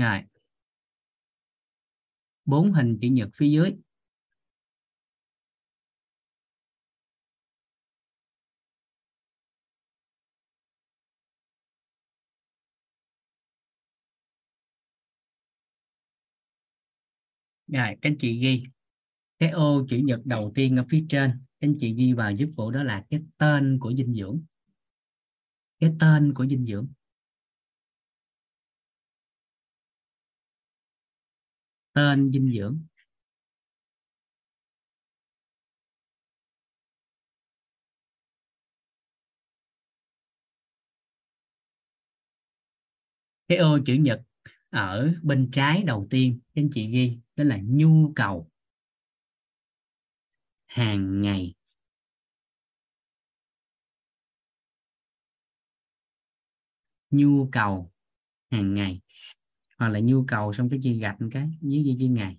[0.00, 0.20] Rồi
[2.44, 3.74] bốn hình chữ nhật phía dưới.
[17.72, 18.64] Rồi, các anh chị ghi.
[19.38, 21.30] Cái ô chữ nhật đầu tiên ở phía trên.
[21.30, 24.40] Các anh chị ghi vào giúp vụ đó là cái tên của dinh dưỡng.
[25.80, 26.88] Cái tên của dinh dưỡng.
[31.92, 32.78] Tên dinh dưỡng.
[43.48, 44.22] Cái ô chữ nhật
[44.70, 48.50] ở bên trái đầu tiên, các anh chị ghi, đó là nhu cầu.
[50.66, 51.54] Hàng ngày.
[57.10, 57.92] Nhu cầu
[58.50, 59.00] hàng ngày
[59.80, 62.38] hoặc là nhu cầu xong cái chi gạch một cái dưới chi, chia ngày.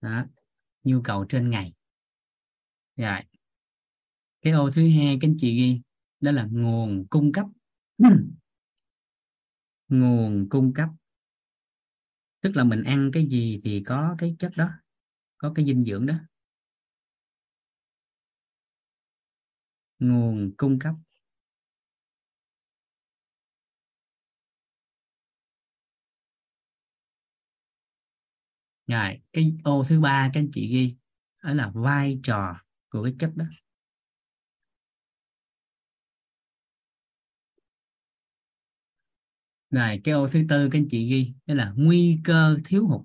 [0.00, 0.24] Đó
[0.84, 1.74] nhu cầu trên ngày.
[2.96, 3.20] Rồi.
[4.42, 5.80] Cái ô thứ hai các anh chị ghi
[6.20, 7.46] đó là nguồn cung cấp.
[9.88, 10.88] Nguồn cung cấp.
[12.40, 14.68] Tức là mình ăn cái gì thì có cái chất đó
[15.38, 16.14] có cái dinh dưỡng đó.
[19.98, 20.94] Nguồn cung cấp.
[28.90, 30.96] Rồi, cái ô thứ ba các anh chị ghi,
[31.42, 32.56] đó là vai trò
[32.90, 33.44] của cái chất đó.
[39.70, 43.00] Rồi, cái ô thứ tư các anh chị ghi, đó là nguy cơ thiếu hụt.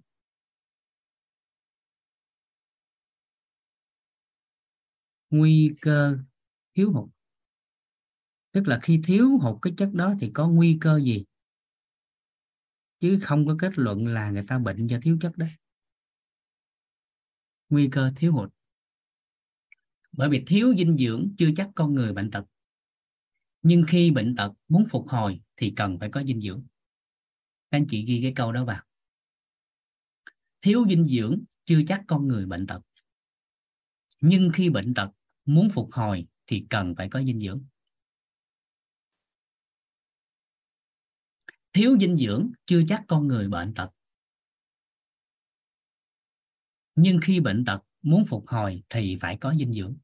[5.32, 6.18] Nguy cơ
[6.76, 7.10] thiếu hụt.
[8.52, 11.26] Tức là khi thiếu hụt cái chất đó thì có nguy cơ gì?
[13.02, 15.46] Chứ không có kết luận là người ta bệnh do thiếu chất đó
[17.70, 18.50] nguy cơ thiếu hụt.
[20.12, 22.46] Bởi vì thiếu dinh dưỡng chưa chắc con người bệnh tật.
[23.62, 26.64] Nhưng khi bệnh tật muốn phục hồi thì cần phải có dinh dưỡng.
[27.72, 28.84] Các anh chị ghi cái câu đó vào.
[30.62, 32.82] Thiếu dinh dưỡng chưa chắc con người bệnh tật.
[34.22, 35.12] Nhưng khi bệnh tật
[35.46, 37.66] muốn phục hồi thì cần phải có dinh dưỡng.
[41.74, 43.90] Thiếu dinh dưỡng chưa chắc con người bệnh tật
[46.96, 49.98] nhưng khi bệnh tật muốn phục hồi thì phải có dinh dưỡng.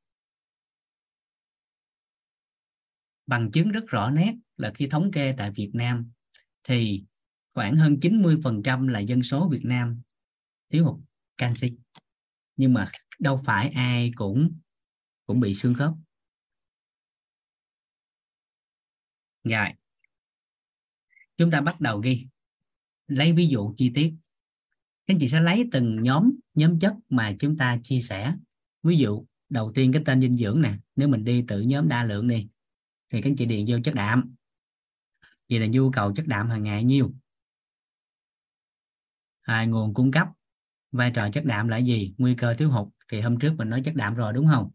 [3.27, 6.11] Bằng chứng rất rõ nét là khi thống kê tại Việt Nam
[6.63, 7.03] thì
[7.53, 10.01] khoảng hơn 90% là dân số Việt Nam
[10.69, 10.99] thiếu hụt
[11.37, 11.71] canxi.
[12.55, 14.59] Nhưng mà đâu phải ai cũng
[15.25, 15.93] cũng bị xương khớp.
[19.43, 19.67] Rồi,
[21.37, 22.27] chúng ta bắt đầu ghi.
[23.07, 24.13] Lấy ví dụ chi tiết
[25.11, 28.35] anh chị sẽ lấy từng nhóm nhóm chất mà chúng ta chia sẻ.
[28.83, 32.03] Ví dụ đầu tiên cái tên dinh dưỡng nè nếu mình đi từ nhóm đa
[32.03, 32.47] lượng đi
[33.09, 34.35] thì các anh chị điền vô chất đạm.
[35.49, 37.13] Vậy là nhu cầu chất đạm hàng ngày nhiêu?
[39.41, 40.27] À, nguồn cung cấp
[40.91, 42.13] vai trò chất đạm là gì?
[42.17, 44.71] Nguy cơ thiếu hụt thì hôm trước mình nói chất đạm rồi đúng không?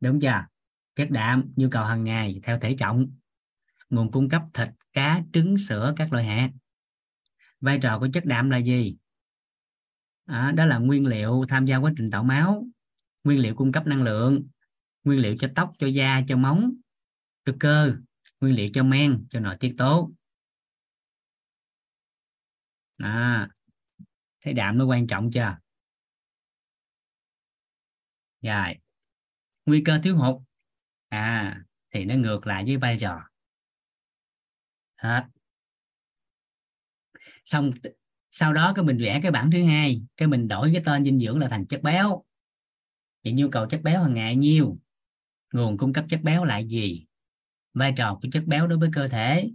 [0.00, 0.46] Đúng chưa?
[0.94, 3.10] Chất đạm nhu cầu hàng ngày theo thể trọng.
[3.90, 6.50] Nguồn cung cấp thịt cá trứng sữa các loại hạt
[7.60, 8.96] vai trò của chất đạm là gì?
[10.26, 12.66] À, đó là nguyên liệu tham gia quá trình tạo máu
[13.24, 14.48] nguyên liệu cung cấp năng lượng
[15.04, 16.74] nguyên liệu cho tóc cho da cho móng
[17.44, 17.94] cho cơ
[18.40, 20.10] nguyên liệu cho men cho nội tiết tố.
[22.98, 23.48] À
[24.40, 25.56] thấy đạm nó quan trọng chưa?
[28.42, 28.74] Rồi
[29.66, 30.42] nguy cơ thiếu hụt.
[31.08, 33.28] À thì nó ngược lại với vai trò.
[34.96, 35.24] Hết
[37.50, 37.72] xong
[38.30, 41.20] sau đó cái mình vẽ cái bảng thứ hai cái mình đổi cái tên dinh
[41.20, 42.22] dưỡng là thành chất béo.
[43.24, 44.78] Thì nhu cầu chất béo hàng ngày nhiêu?
[45.52, 47.06] Nguồn cung cấp chất béo lại gì?
[47.74, 49.50] Vai trò của chất béo đối với cơ thể.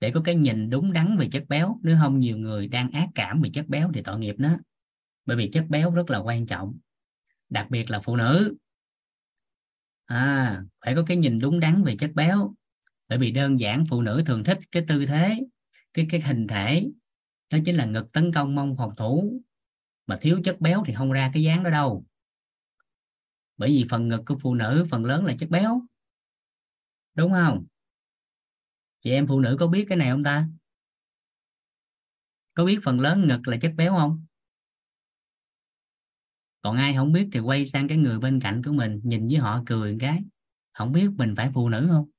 [0.00, 3.08] Để có cái nhìn đúng đắn về chất béo nếu không nhiều người đang ác
[3.14, 4.56] cảm về chất béo thì tội nghiệp đó
[5.26, 6.78] bởi vì chất béo rất là quan trọng
[7.48, 8.56] đặc biệt là phụ nữ.
[10.04, 12.54] À, phải có cái nhìn đúng đắn về chất béo.
[13.08, 15.38] Bởi vì đơn giản phụ nữ thường thích cái tư thế
[15.94, 16.88] cái cái hình thể
[17.50, 19.40] đó chính là ngực tấn công mông phòng thủ.
[20.06, 22.04] Mà thiếu chất béo thì không ra cái dáng đó đâu.
[23.56, 25.82] Bởi vì phần ngực của phụ nữ, phần lớn là chất béo.
[27.14, 27.66] Đúng không?
[29.00, 30.48] Chị em phụ nữ có biết cái này không ta?
[32.54, 34.24] Có biết phần lớn ngực là chất béo không?
[36.62, 39.36] Còn ai không biết thì quay sang cái người bên cạnh của mình, nhìn với
[39.36, 40.22] họ cười một cái.
[40.72, 42.10] Không biết mình phải phụ nữ không?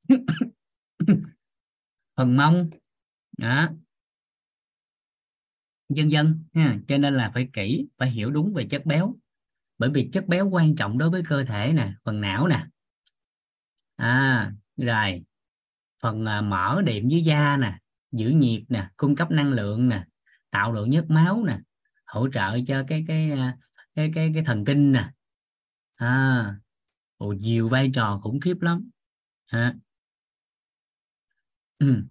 [2.16, 2.70] phần mông.
[3.38, 3.68] Đó.
[5.88, 6.78] Dân dân ha.
[6.88, 9.16] cho nên là phải kỹ phải hiểu đúng về chất béo.
[9.78, 12.66] Bởi vì chất béo quan trọng đối với cơ thể nè phần não nè.
[13.96, 15.24] À rồi.
[16.02, 17.78] Phần à, mỡ điểm dưới da nè
[18.12, 20.04] giữ nhiệt nè cung cấp năng lượng nè
[20.50, 21.58] tạo độ nhất máu nè
[22.06, 23.56] hỗ trợ cho cái cái à,
[23.94, 25.10] cái cái cái thần kinh nè.
[25.94, 26.54] À
[27.16, 28.90] Ồ, nhiều vai trò khủng khiếp lắm.
[29.46, 29.74] À
[31.78, 32.04] ừ.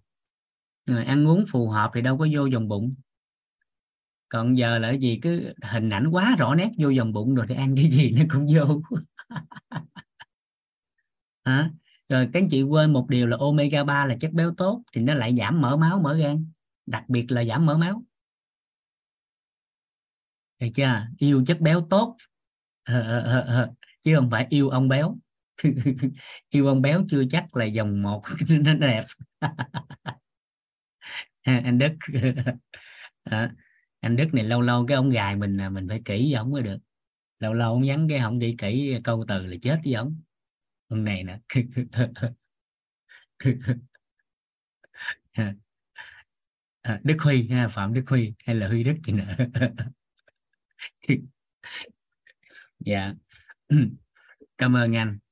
[0.86, 2.96] Rồi ăn uống phù hợp thì đâu có vô vòng bụng.
[4.30, 5.20] Còn giờ là cái gì?
[5.22, 8.24] Cứ hình ảnh quá rõ nét vô vòng bụng rồi thì ăn cái gì nó
[8.30, 8.82] cũng vô.
[11.46, 11.70] Hả?
[12.10, 15.02] Rồi các anh chị quên một điều là omega 3 là chất béo tốt thì
[15.02, 16.52] nó lại giảm mỡ máu, mỡ gan.
[16.86, 18.04] Đặc biệt là giảm mỡ máu.
[20.60, 21.08] Được chưa?
[21.18, 22.18] Yêu chất béo tốt.
[24.02, 25.18] Chứ không phải yêu ông béo.
[26.50, 28.22] yêu ông béo chưa chắc là dòng một
[28.60, 29.04] nó đẹp.
[31.44, 31.94] À, anh đức.
[33.24, 33.52] À,
[34.00, 36.52] anh đức này lâu lâu cái ông gài mình là mình phải kỹ với ổng
[36.52, 36.78] mới được.
[37.40, 40.22] Lâu lâu ông nhắn cái không đi kỹ câu từ là chết với ổng.
[40.88, 41.40] Ông này nè.
[46.82, 49.36] À, đức Huy ha, Phạm Đức Huy hay là Huy Đức gì nữa.
[52.80, 53.14] Dạ.
[54.58, 55.23] Cảm ơn anh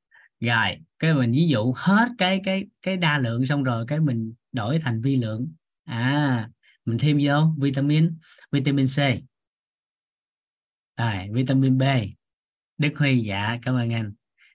[0.42, 4.34] rồi, cái mình ví dụ hết cái cái cái đa lượng xong rồi cái mình
[4.52, 5.53] đổi thành vi lượng.
[5.84, 6.50] À
[6.86, 8.18] mình thêm vô vitamin
[8.52, 8.98] vitamin C.
[10.98, 11.84] Rồi, vitamin B.
[12.78, 14.14] Đức Huy dạ cảm ơn anh.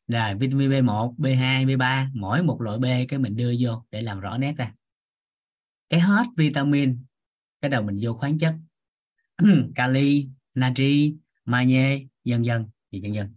[0.09, 4.21] Rồi, vitamin B1 B2 B3 mỗi một loại B cái mình đưa vô để làm
[4.21, 4.75] rõ nét ra.
[5.89, 7.05] Cái hết vitamin,
[7.61, 8.55] cái đầu mình vô khoáng chất.
[9.75, 13.36] Kali, natri, magie dần dần dần dần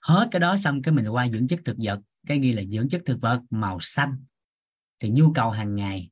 [0.00, 2.88] hết cái đó xong cái mình qua dưỡng chất thực vật cái ghi là dưỡng
[2.88, 4.24] chất thực vật màu xanh.
[4.98, 6.10] Thì nhu cầu hàng ngày.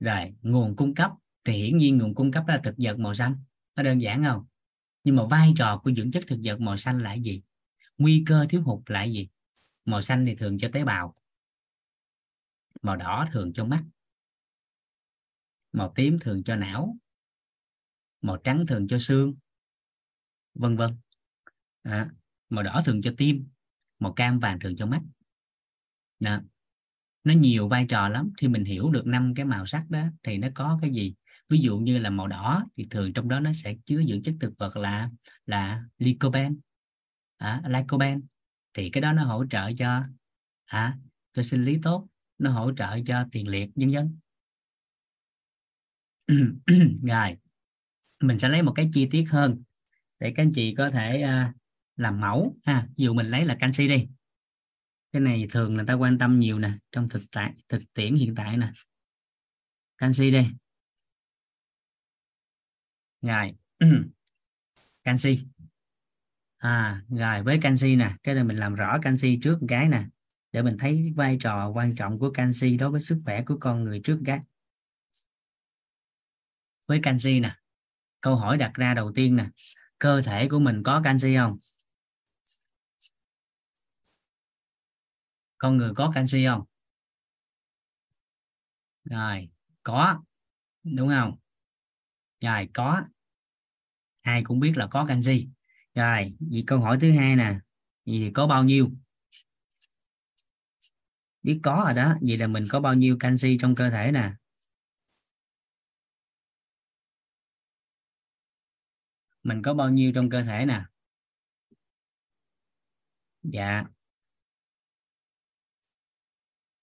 [0.00, 1.12] Rồi nguồn cung cấp.
[1.44, 3.36] Thì hiển nhiên nguồn cung cấp là thực vật màu xanh.
[3.76, 4.46] Nó đơn giản không?
[5.04, 7.42] Nhưng mà vai trò của dưỡng chất thực vật màu xanh là gì?
[7.98, 9.28] Nguy cơ thiếu hụt là gì?
[9.84, 11.14] Màu xanh thì thường cho tế bào.
[12.82, 13.84] Màu đỏ thường cho mắt.
[15.72, 16.96] Màu tím thường cho não.
[18.20, 19.34] Màu trắng thường cho xương.
[20.54, 20.90] Vân vân.
[21.82, 22.10] À,
[22.50, 23.48] màu đỏ thường cho tim
[23.98, 25.02] màu cam vàng thường cho mắt.
[26.20, 26.40] Đó.
[27.24, 30.38] nó nhiều vai trò lắm khi mình hiểu được năm cái màu sắc đó thì
[30.38, 31.14] nó có cái gì.
[31.48, 34.34] Ví dụ như là màu đỏ thì thường trong đó nó sẽ chứa dưỡng chất
[34.40, 35.10] thực vật là
[35.46, 36.54] là lycopene
[37.36, 38.20] à, lycopene
[38.74, 40.02] thì cái đó nó hỗ trợ cho
[40.64, 40.98] à,
[41.32, 44.18] cho sinh lý tốt nó hỗ trợ cho tiền liệt nhân dân
[47.02, 47.36] rồi
[48.20, 49.62] mình sẽ lấy một cái chi tiết hơn
[50.18, 51.59] để các anh chị có thể uh,
[52.00, 52.56] làm mẫu.
[52.64, 54.08] Ha, dù mình lấy là canxi đi.
[55.12, 58.34] Cái này thường là ta quan tâm nhiều nè, trong thực tại, thực tiễn hiện
[58.34, 58.72] tại nè.
[59.98, 60.50] Canxi đi.
[63.22, 63.54] Rồi.
[65.04, 65.46] Canxi.
[66.56, 70.04] À rồi, với canxi nè, cái này mình làm rõ canxi trước một cái nè,
[70.52, 73.84] để mình thấy vai trò quan trọng của canxi đối với sức khỏe của con
[73.84, 74.40] người trước cái.
[76.86, 77.56] Với canxi nè,
[78.20, 79.46] câu hỏi đặt ra đầu tiên nè,
[79.98, 81.58] cơ thể của mình có canxi không?
[85.60, 86.62] Con người có canxi không?
[89.04, 89.48] Rồi,
[89.82, 90.22] có.
[90.84, 91.36] Đúng không?
[92.40, 93.02] Rồi, có.
[94.22, 95.48] Ai cũng biết là có canxi.
[95.94, 97.58] Rồi, vậy câu hỏi thứ hai nè.
[98.06, 98.90] Vậy thì có bao nhiêu?
[101.42, 102.14] Biết có rồi đó.
[102.22, 104.32] Vậy là mình có bao nhiêu canxi trong cơ thể nè?
[109.42, 110.82] Mình có bao nhiêu trong cơ thể nè?
[113.42, 113.84] Dạ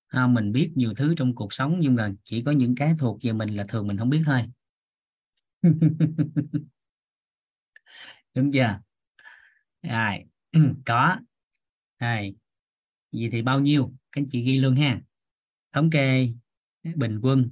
[0.08, 3.18] à, mình biết nhiều thứ trong cuộc sống nhưng mà chỉ có những cái thuộc
[3.24, 4.42] về mình là thường mình không biết thôi.
[8.34, 8.80] Đúng chưa?
[9.82, 10.24] Rồi
[10.86, 11.18] có.
[12.00, 12.36] Rồi
[13.12, 13.94] vậy thì bao nhiêu?
[14.12, 15.02] Các anh chị ghi luôn ha.
[15.74, 16.30] Thống kê
[16.96, 17.50] bình quân.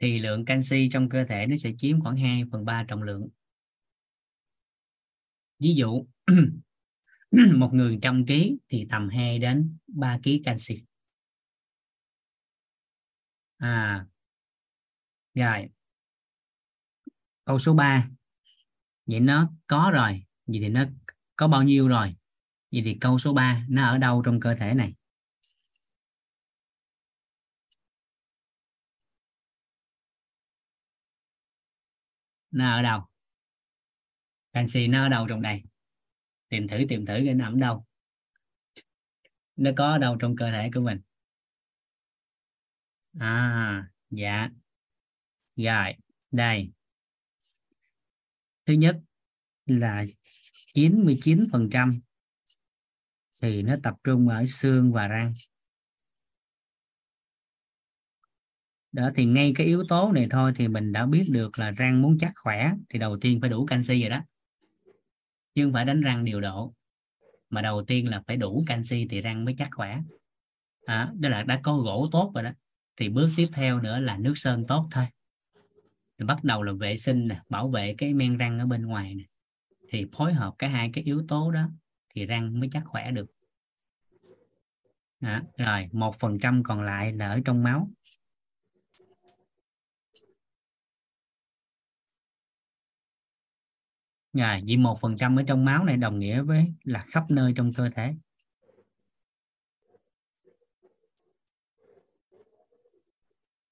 [0.00, 3.28] Thì lượng canxi trong cơ thể nó sẽ chiếm khoảng 2 phần 3 trọng lượng
[5.62, 6.06] ví dụ,
[7.56, 10.84] một người trăm ký thì tầm 2 đến 3 ký canxi.
[13.58, 14.06] À
[15.34, 15.68] rồi.
[17.44, 18.08] Câu số 3
[19.06, 20.84] vậy nó có rồi, vậy thì nó
[21.36, 22.16] có bao nhiêu rồi?
[22.72, 24.94] Vậy thì câu số 3 nó ở đâu trong cơ thể này?
[32.50, 33.11] Nó ở đâu?
[34.52, 35.62] Canxi nó ở đâu trong đây?
[36.48, 37.86] Tìm thử tìm thử cái nằm đâu?
[39.56, 41.00] Nó có ở đâu trong cơ thể của mình?
[43.20, 44.48] À dạ.
[45.56, 45.94] Rồi,
[46.30, 46.72] đây.
[48.66, 49.00] Thứ nhất
[49.66, 50.04] là
[50.74, 51.90] 99%
[53.42, 55.32] thì nó tập trung ở xương và răng.
[58.92, 62.02] Đó, thì ngay cái yếu tố này thôi thì mình đã biết được là răng
[62.02, 64.24] muốn chắc khỏe thì đầu tiên phải đủ canxi rồi đó
[65.54, 66.74] chứ không phải đánh răng điều độ.
[67.50, 69.98] Mà đầu tiên là phải đủ canxi thì răng mới chắc khỏe.
[70.86, 72.50] À, đó là đã có gỗ tốt rồi đó.
[72.96, 75.04] Thì bước tiếp theo nữa là nước sơn tốt thôi.
[76.18, 79.14] Thì bắt đầu là vệ sinh nè bảo vệ cái men răng ở bên ngoài
[79.14, 79.22] nè.
[79.88, 81.70] Thì phối hợp cả hai cái yếu tố đó
[82.14, 83.26] thì răng mới chắc khỏe được.
[85.20, 85.40] Đó.
[85.58, 87.90] rồi một phần trăm còn lại là ở trong máu.
[94.32, 97.52] Rồi vì một phần trăm ở trong máu này đồng nghĩa với là khắp nơi
[97.56, 98.14] trong cơ thể.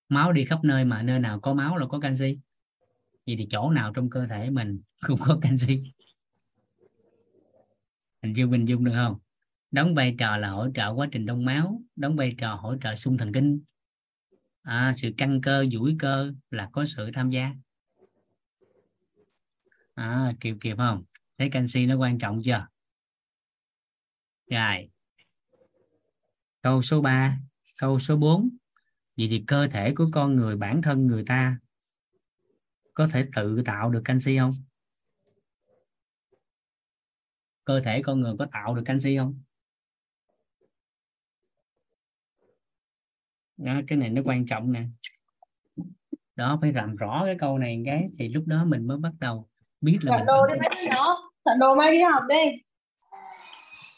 [0.08, 2.38] Máu đi khắp nơi mà nơi nào có máu là có canxi.
[3.26, 5.82] Vậy thì chỗ nào trong cơ thể mình cũng có canxi?
[8.22, 9.18] Hình dung hình dung được không?
[9.70, 12.94] Đóng vai trò là hỗ trợ quá trình đông máu đóng vai trò hỗ trợ
[12.94, 13.60] xung thần kinh.
[14.62, 17.54] À, sự căng cơ duỗi cơ là có sự tham gia
[20.00, 21.04] à, kịp kịp không?
[21.38, 22.66] Thấy canxi nó quan trọng chưa?
[24.50, 24.90] Rồi.
[26.62, 27.38] Câu số 3
[27.80, 28.50] câu số 4
[29.16, 31.58] vậy thì cơ thể của con người bản thân người ta
[32.94, 34.52] có thể tự tạo được canxi không?
[37.64, 39.42] Cơ thể con người có tạo được canxi không?
[43.56, 44.86] Đó, cái này nó quan trọng nè.
[46.36, 49.49] Đó phải làm rõ cái câu này cái thì lúc đó mình mới bắt đầu
[49.80, 51.16] biết là soạn đồ đi mấy nhỏ.
[51.44, 52.62] Soạn đồ mai đi học đi.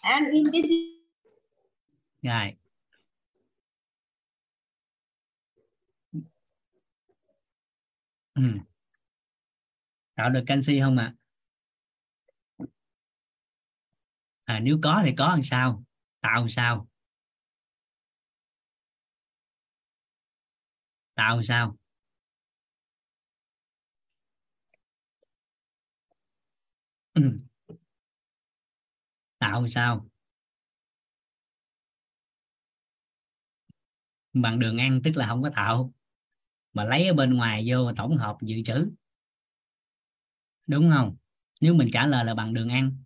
[0.02, 0.61] An in gì?
[2.23, 2.57] Rồi.
[8.35, 8.43] Ừ.
[10.15, 11.15] tạo được canxi không ạ?
[14.44, 14.55] À?
[14.55, 15.85] à, nếu có thì có làm sao?
[16.20, 16.89] Tạo làm sao?
[21.15, 21.77] Tạo làm sao
[27.15, 27.23] ừ.
[29.39, 30.08] tạo sao?
[34.32, 35.92] Bằng đường ăn tức là không có tạo.
[36.73, 38.91] Mà lấy ở bên ngoài vô tổng hợp dự trữ.
[40.66, 41.16] Đúng không?
[41.60, 42.97] Nếu mình trả lời là bằng đường ăn.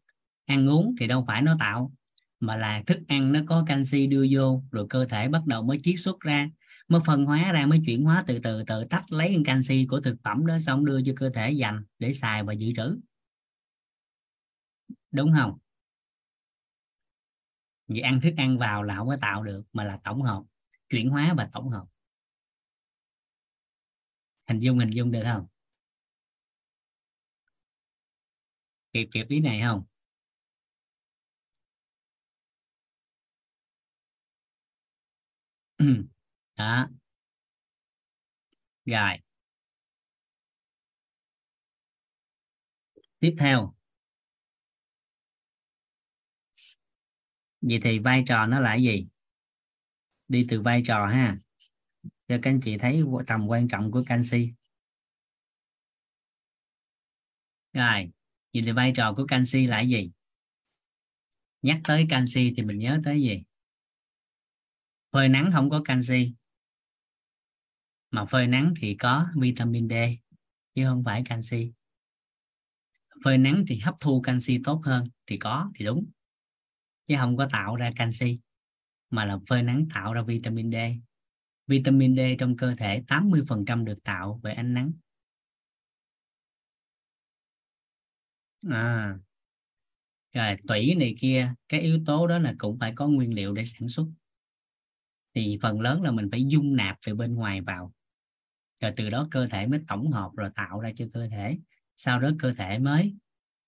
[0.47, 1.93] Ăn uống thì đâu phải nó tạo,
[2.41, 5.81] mà là thức ăn nó có canxi đưa vô, rồi cơ thể bắt đầu mới
[5.83, 6.51] chiết xuất ra,
[6.89, 10.17] mới phân hóa ra, mới chuyển hóa từ từ, tự tách lấy canxi của thực
[10.25, 12.99] phẩm đó, xong đưa cho cơ thể dành để xài và dự trữ
[15.17, 15.59] đúng không?
[17.89, 20.43] Vì ăn thức ăn vào là không có tạo được, mà là tổng hợp,
[20.89, 21.87] chuyển hóa và tổng hợp.
[24.49, 25.47] Hình dung hình dung được không?
[28.93, 29.83] Kịp kịp ý này không?
[36.57, 36.89] Đó.
[38.87, 39.19] Rồi.
[43.21, 43.76] Tiếp theo.
[47.69, 49.07] Vậy thì vai trò nó là gì?
[50.29, 51.39] Đi từ vai trò ha.
[52.29, 54.53] Cho các anh chị thấy tầm quan trọng của canxi.
[57.73, 58.11] Rồi,
[58.55, 60.11] vậy thì vai trò của canxi là gì?
[61.63, 63.43] Nhắc tới canxi thì mình nhớ tới gì?
[65.13, 66.35] Phơi nắng không có canxi.
[68.11, 69.93] Mà phơi nắng thì có vitamin D,
[70.75, 71.73] chứ không phải canxi.
[73.25, 76.11] Phơi nắng thì hấp thu canxi tốt hơn thì có, thì đúng
[77.07, 78.41] chứ không có tạo ra canxi,
[79.11, 80.77] mà là phơi nắng tạo ra vitamin D.
[81.67, 84.93] Vitamin D trong cơ thể 80% được tạo bởi ánh nắng.
[88.71, 89.19] À
[90.33, 93.65] rồi tủy này kia, cái yếu tố đó là cũng phải có nguyên liệu để
[93.65, 94.07] sản xuất.
[95.35, 97.93] Thì phần lớn là mình phải dung nạp từ bên ngoài vào.
[98.81, 101.59] Rồi từ đó cơ thể mới tổng hợp rồi tạo ra cho cơ thể.
[101.97, 103.15] Sau đó cơ thể mới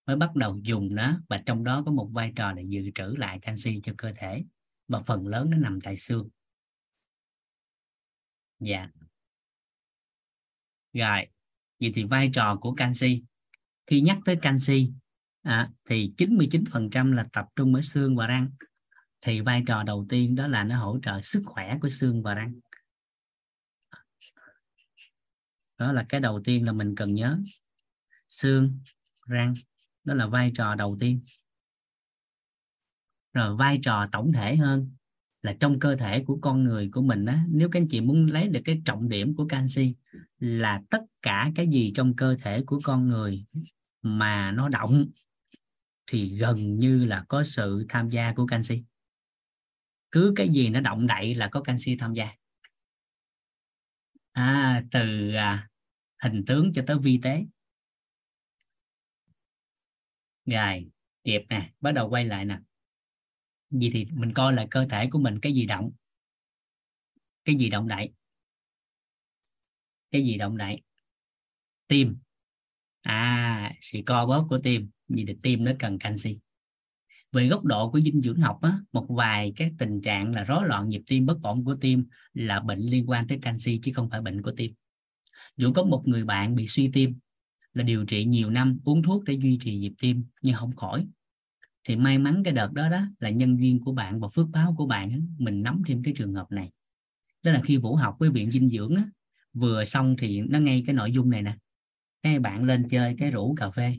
[0.08, 1.20] mới bắt đầu dùng nó.
[1.28, 4.44] Và trong đó có một vai trò là dự trữ lại canxi cho cơ thể.
[4.88, 6.28] Và phần lớn nó nằm tại xương.
[8.60, 8.88] Dạ.
[10.92, 11.26] Rồi
[11.80, 13.22] vậy thì vai trò của canxi.
[13.86, 14.92] Khi nhắc tới canxi
[15.42, 18.50] à, thì 99% là tập trung ở xương và răng.
[19.20, 22.34] Thì vai trò đầu tiên đó là nó hỗ trợ sức khỏe của xương và
[22.34, 22.54] răng.
[25.78, 27.38] Đó là cái đầu tiên là mình cần nhớ.
[28.28, 28.80] Xương
[29.26, 29.54] răng
[30.08, 31.20] đó là vai trò đầu tiên.
[33.32, 34.90] Rồi vai trò tổng thể hơn
[35.42, 38.26] là trong cơ thể của con người của mình á nếu các anh chị muốn
[38.26, 39.94] lấy được cái trọng điểm của canxi
[40.38, 43.44] là tất cả cái gì trong cơ thể của con người
[44.02, 45.04] mà nó động
[46.06, 48.82] thì gần như là có sự tham gia của canxi.
[50.10, 52.28] Cứ cái gì nó động đậy là có canxi tham gia.
[54.32, 55.68] À, từ à,
[56.22, 57.44] hình tướng cho tới vi tế
[60.50, 60.88] rồi
[61.24, 62.58] kịp nè bắt đầu quay lại nè.
[63.70, 65.90] Gì thì mình coi lại cơ thể của mình cái gì động
[67.44, 68.12] cái gì động đậy
[70.10, 70.82] cái gì động đậy
[71.88, 72.16] tim.
[73.00, 74.90] À sự co bóp của tim.
[75.08, 76.38] Vì thì tim nó cần canxi.
[77.32, 80.66] Về góc độ của dinh dưỡng học á, một vài các tình trạng là rối
[80.66, 84.10] loạn nhịp tim bất ổn của tim là bệnh liên quan tới canxi chứ không
[84.10, 84.74] phải bệnh của tim.
[85.56, 87.18] Dù có một người bạn bị suy tim
[87.74, 91.06] là điều trị nhiều năm uống thuốc để duy trì nhịp tim nhưng không khỏi.
[91.84, 94.74] Thì may mắn cái đợt đó đó là nhân duyên của bạn và phước báo
[94.78, 96.70] của bạn mình nắm thêm cái trường hợp này.
[97.42, 99.04] Đó là khi vũ học với viện dinh dưỡng á,
[99.52, 101.56] vừa xong thì nó ngay cái nội dung này nè.
[102.22, 103.98] Cái bạn lên chơi cái rủ cà phê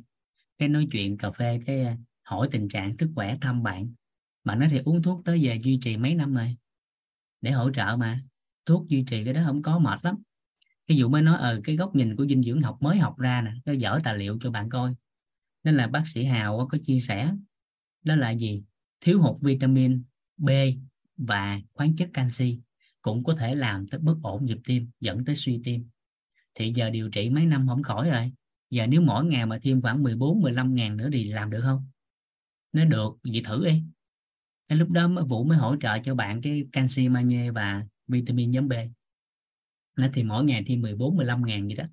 [0.60, 3.94] cái nói chuyện cà phê cái à, hỏi tình trạng sức khỏe thăm bạn.
[4.44, 6.56] Mà nó thì uống thuốc tới giờ duy trì mấy năm rồi?
[7.42, 8.20] Để hỗ trợ mà
[8.66, 10.16] thuốc duy trì cái đó không có mệt lắm
[10.90, 13.19] ví dụ mới nói ở ờ, cái góc nhìn của dinh dưỡng học mới học
[13.19, 14.93] ra nè nó dở tài liệu cho bạn coi.
[15.64, 17.34] Nên là bác sĩ Hào có chia sẻ
[18.03, 18.64] đó là gì?
[19.01, 20.03] Thiếu hụt vitamin
[20.38, 20.50] B
[21.18, 22.59] và khoáng chất canxi
[23.01, 25.88] cũng có thể làm tới bất ổn nhịp tim dẫn tới suy tim.
[26.56, 28.32] Thì giờ điều trị mấy năm không khỏi rồi
[28.69, 31.88] giờ nếu mỗi ngày mà thêm khoảng 14 15 ngàn nữa thì làm được không?
[32.74, 33.84] Nó được vậy thử đi.
[34.68, 38.51] Cái lúc đó mới vũ mới hỗ trợ cho bạn cái canxi magie và vitamin
[38.51, 38.74] nhóm B
[40.14, 41.84] thì mỗi ngày thêm 14 15 ngàn gì đó.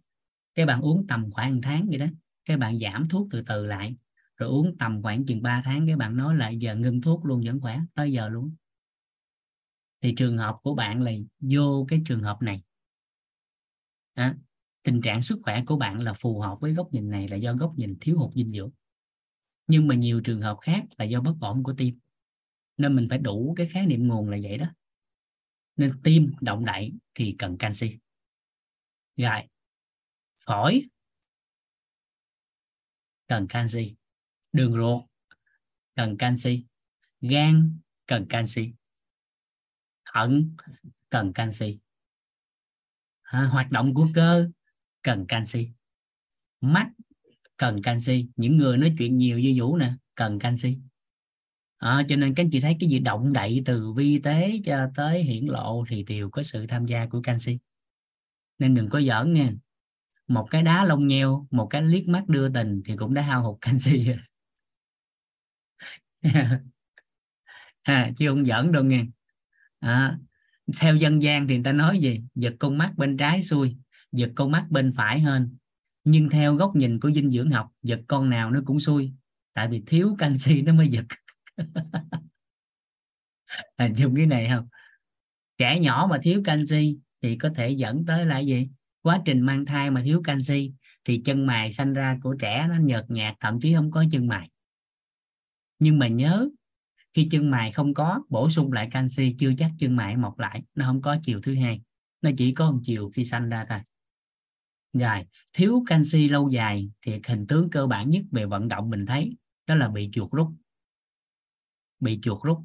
[0.54, 2.06] Cái bạn uống tầm khoảng một tháng gì đó.
[2.44, 3.96] Cái bạn giảm thuốc từ từ lại.
[4.36, 7.42] Rồi uống tầm khoảng chừng 3 tháng cái bạn nói lại giờ ngưng thuốc luôn
[7.44, 8.54] vẫn khỏe tới giờ luôn.
[10.02, 12.62] Thì trường hợp của bạn là vô cái trường hợp này.
[14.14, 14.34] À,
[14.82, 17.54] tình trạng sức khỏe của bạn là phù hợp với góc nhìn này là do
[17.54, 18.70] góc nhìn thiếu hụt dinh dưỡng.
[19.66, 21.98] Nhưng mà nhiều trường hợp khác là do bất ổn của tim.
[22.76, 24.66] Nên mình phải đủ cái khái niệm nguồn là vậy đó
[25.76, 27.98] nên tim động đậy thì cần canxi.
[29.16, 29.42] Rồi
[30.46, 30.88] phổi.
[33.28, 33.96] Cần canxi.
[34.52, 35.04] Đường ruột.
[35.94, 36.64] Cần canxi.
[37.20, 37.78] Gan.
[38.06, 38.72] Cần canxi.
[40.04, 40.56] Thận.
[41.08, 41.78] Cần canxi.
[43.22, 44.48] À, hoạt động của cơ.
[45.02, 45.70] Cần canxi.
[46.60, 46.90] Mắt.
[47.56, 48.28] Cần canxi.
[48.36, 49.92] Những người nói chuyện nhiều như vũ nè.
[50.14, 50.78] Cần canxi
[51.76, 54.90] à, cho nên các anh chị thấy cái gì động đậy từ vi tế cho
[54.96, 57.58] tới hiển lộ thì đều có sự tham gia của canxi
[58.58, 59.52] nên đừng có giỡn nha.
[60.28, 63.42] Một cái đá lông nheo một cái liếc mắt đưa tình thì cũng đã hao
[63.42, 64.06] hụt canxi
[67.82, 69.04] à, chứ không giỡn đâu nghe
[69.78, 70.18] à,
[70.80, 72.20] theo dân gian thì người ta nói gì?
[72.34, 73.76] Giật con mắt bên trái xuôi
[74.12, 75.56] giật con mắt bên phải hơn
[76.04, 79.12] nhưng theo góc nhìn của dinh dưỡng học giật con nào nó cũng xuôi.
[79.54, 81.04] Tại vì thiếu canxi nó mới giật
[83.78, 84.68] hình dung cái này không?
[85.58, 88.68] Trẻ nhỏ mà thiếu canxi thì có thể dẫn tới là gì?
[89.02, 90.72] Quá trình mang thai mà thiếu canxi
[91.04, 94.26] thì chân mày sanh ra của trẻ nó nhợt nhạt, thậm chí không có chân
[94.26, 94.50] mày
[95.78, 96.48] nhưng mà nhớ,
[97.12, 100.62] khi chân mày không có, bổ sung lại canxi, chưa chắc chân mày mọc lại,
[100.74, 101.80] nó không có chiều thứ hai.
[102.22, 103.78] Nó chỉ có một chiều khi sanh ra thôi.
[104.92, 109.06] Rồi, thiếu canxi lâu dài thì hình tướng cơ bản nhất về vận động mình
[109.06, 109.36] thấy
[109.66, 110.48] đó là bị chuột rút
[112.00, 112.58] bị chuột rút.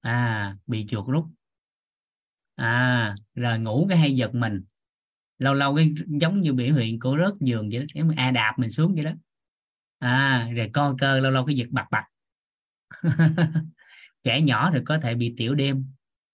[0.00, 1.26] À bị chuột rút.
[2.54, 4.64] À rồi ngủ cái hay giật mình.
[5.38, 8.54] Lâu lâu cái giống như biểu hiện của rớt giường vậy đó cái a đạp
[8.58, 9.12] mình xuống vậy đó.
[9.98, 12.04] À rồi co cơ lâu lâu cái giật bạc bạc
[14.22, 15.86] trẻ nhỏ thì có thể bị tiểu đêm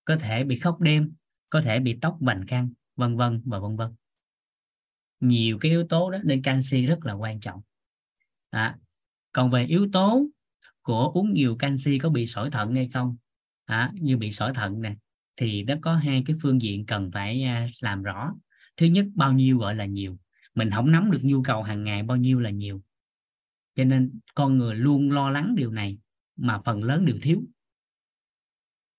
[0.05, 1.15] có thể bị khóc đêm
[1.51, 3.94] có thể bị tóc vành khăn vân vân và vân vân.
[5.20, 7.60] Nhiều cái yếu tố đó nên canxi rất là quan trọng.
[8.51, 8.78] À,
[9.33, 10.27] còn về yếu tố
[10.89, 13.17] của uống nhiều canxi có bị sỏi thận hay không?
[13.65, 14.97] À, như bị sỏi thận nè
[15.36, 18.34] thì nó có hai cái phương diện cần phải à, làm rõ.
[18.76, 20.18] Thứ nhất bao nhiêu gọi là nhiều?
[20.55, 22.83] Mình không nắm được nhu cầu hàng ngày bao nhiêu là nhiều.
[23.75, 25.99] Cho nên con người luôn lo lắng điều này
[26.36, 27.42] mà phần lớn đều thiếu.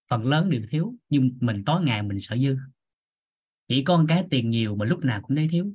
[0.10, 2.58] Phần lớn đều thiếu nhưng mình tối ngày mình sợ dư.
[3.68, 5.74] Chỉ có cái tiền nhiều mà lúc nào cũng thấy thiếu.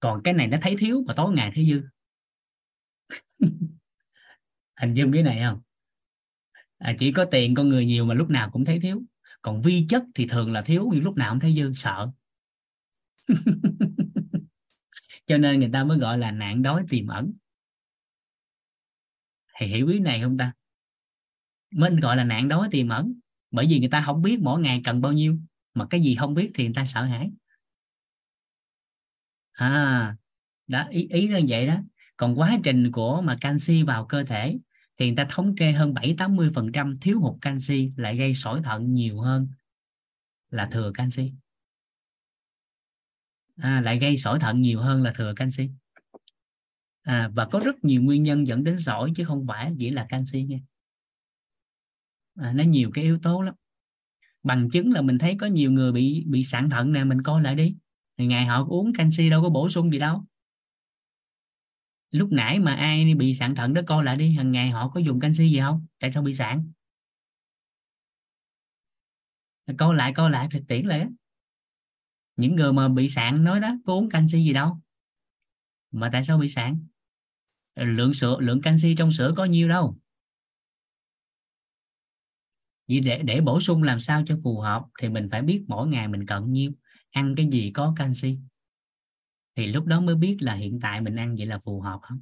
[0.00, 1.82] Còn cái này nó thấy thiếu mà tối ngày thấy dư.
[4.80, 5.60] hình dung cái này không?
[6.78, 9.02] À, chỉ có tiền con người nhiều mà lúc nào cũng thấy thiếu.
[9.42, 12.10] Còn vi chất thì thường là thiếu nhưng lúc nào cũng thấy dư sợ.
[15.26, 17.32] Cho nên người ta mới gọi là nạn đói tiềm ẩn.
[19.58, 20.52] Thì hiểu ý này không ta?
[21.70, 23.14] Mình gọi là nạn đói tiềm ẩn
[23.50, 25.38] bởi vì người ta không biết mỗi ngày cần bao nhiêu
[25.74, 27.30] mà cái gì không biết thì người ta sợ hãi.
[29.52, 30.16] À
[30.66, 31.76] đó ý ý là vậy đó.
[32.16, 34.58] Còn quá trình của mà canxi vào cơ thể
[35.00, 39.20] thì người ta thống kê hơn 7-80% thiếu hụt canxi lại gây sỏi thận nhiều
[39.20, 39.48] hơn
[40.50, 41.32] là thừa canxi.
[43.56, 45.70] À, lại gây sỏi thận nhiều hơn là thừa canxi.
[47.02, 50.06] À, và có rất nhiều nguyên nhân dẫn đến sỏi chứ không phải chỉ là
[50.08, 50.58] canxi nha.
[52.34, 53.54] À, nó nhiều cái yếu tố lắm.
[54.42, 57.42] Bằng chứng là mình thấy có nhiều người bị bị sạn thận nè mình coi
[57.42, 57.76] lại đi.
[58.16, 60.24] Ngày họ uống canxi đâu có bổ sung gì đâu
[62.10, 65.00] lúc nãy mà ai bị sạn thận đó, coi lại đi hàng ngày họ có
[65.00, 65.86] dùng canxi gì không?
[65.98, 66.72] Tại sao bị sạn?
[69.78, 71.06] Coi lại coi lại, thực tiễn lại
[72.36, 74.78] những người mà bị sạn nói đó, có uống canxi gì đâu.
[75.90, 76.86] Mà tại sao bị sạn?
[77.74, 79.96] Lượng sữa, lượng canxi trong sữa có nhiêu đâu?
[82.88, 85.88] Vì để để bổ sung làm sao cho phù hợp thì mình phải biết mỗi
[85.88, 86.72] ngày mình cần nhiêu.
[87.10, 88.38] Ăn cái gì có canxi
[89.56, 92.20] thì lúc đó mới biết là hiện tại mình ăn vậy là phù hợp không?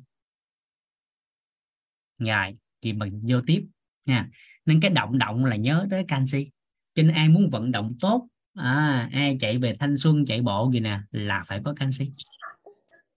[2.19, 3.67] Rồi thì mình vô tiếp
[4.07, 4.31] nha.
[4.67, 6.51] Nên cái động động là nhớ tới canxi.
[6.95, 10.71] Cho nên ai muốn vận động tốt à, ai chạy về thanh xuân chạy bộ
[10.73, 12.13] gì nè là phải có canxi.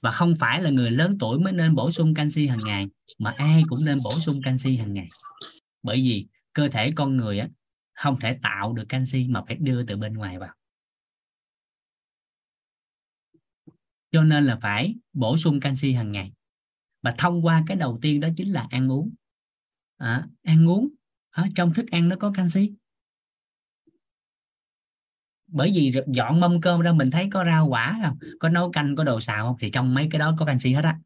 [0.02, 2.88] Và không phải là người lớn tuổi mới nên bổ sung canxi hàng ngày
[3.20, 5.08] mà ai cũng nên bổ sung canxi hàng ngày.
[5.84, 7.48] Bởi vì cơ thể con người á
[7.94, 10.54] không thể tạo được canxi mà phải đưa từ bên ngoài vào.
[14.12, 16.32] Cho nên là phải bổ sung canxi hàng ngày.
[17.02, 19.14] Và thông qua cái đầu tiên đó chính là ăn uống.
[19.98, 20.90] À, ăn uống
[21.30, 22.74] à, trong thức ăn nó có canxi.
[25.48, 28.18] Bởi vì dọn mâm cơm ra mình thấy có rau quả không?
[28.40, 29.58] Có nấu canh có đồ xào không?
[29.60, 31.00] Thì trong mấy cái đó có canxi hết á.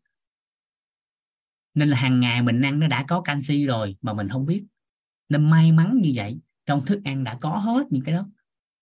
[1.73, 4.65] Nên là hàng ngày mình ăn nó đã có canxi rồi mà mình không biết.
[5.29, 8.29] Nên may mắn như vậy trong thức ăn đã có hết những cái đó.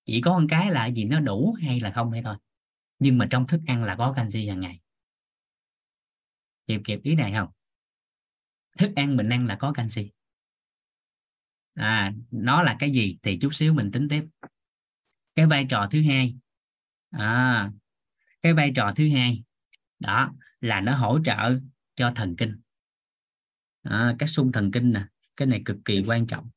[0.06, 1.06] Chỉ có một cái là gì?
[1.06, 2.36] Nó đủ hay là không hay thôi
[3.04, 4.80] nhưng mà trong thức ăn là có canxi hàng ngày.
[6.68, 7.50] Kịp kịp ý này không?
[8.78, 10.12] Thức ăn mình ăn là có canxi.
[11.74, 14.26] À nó là cái gì thì chút xíu mình tính tiếp.
[15.36, 16.36] Cái vai trò thứ hai.
[17.10, 17.72] À
[18.42, 19.44] cái vai trò thứ hai
[20.00, 21.60] đó là nó hỗ trợ
[21.96, 22.62] cho thần kinh.
[23.82, 25.06] À, các xung thần kinh nè
[25.38, 26.50] cái này cực kỳ quan trọng.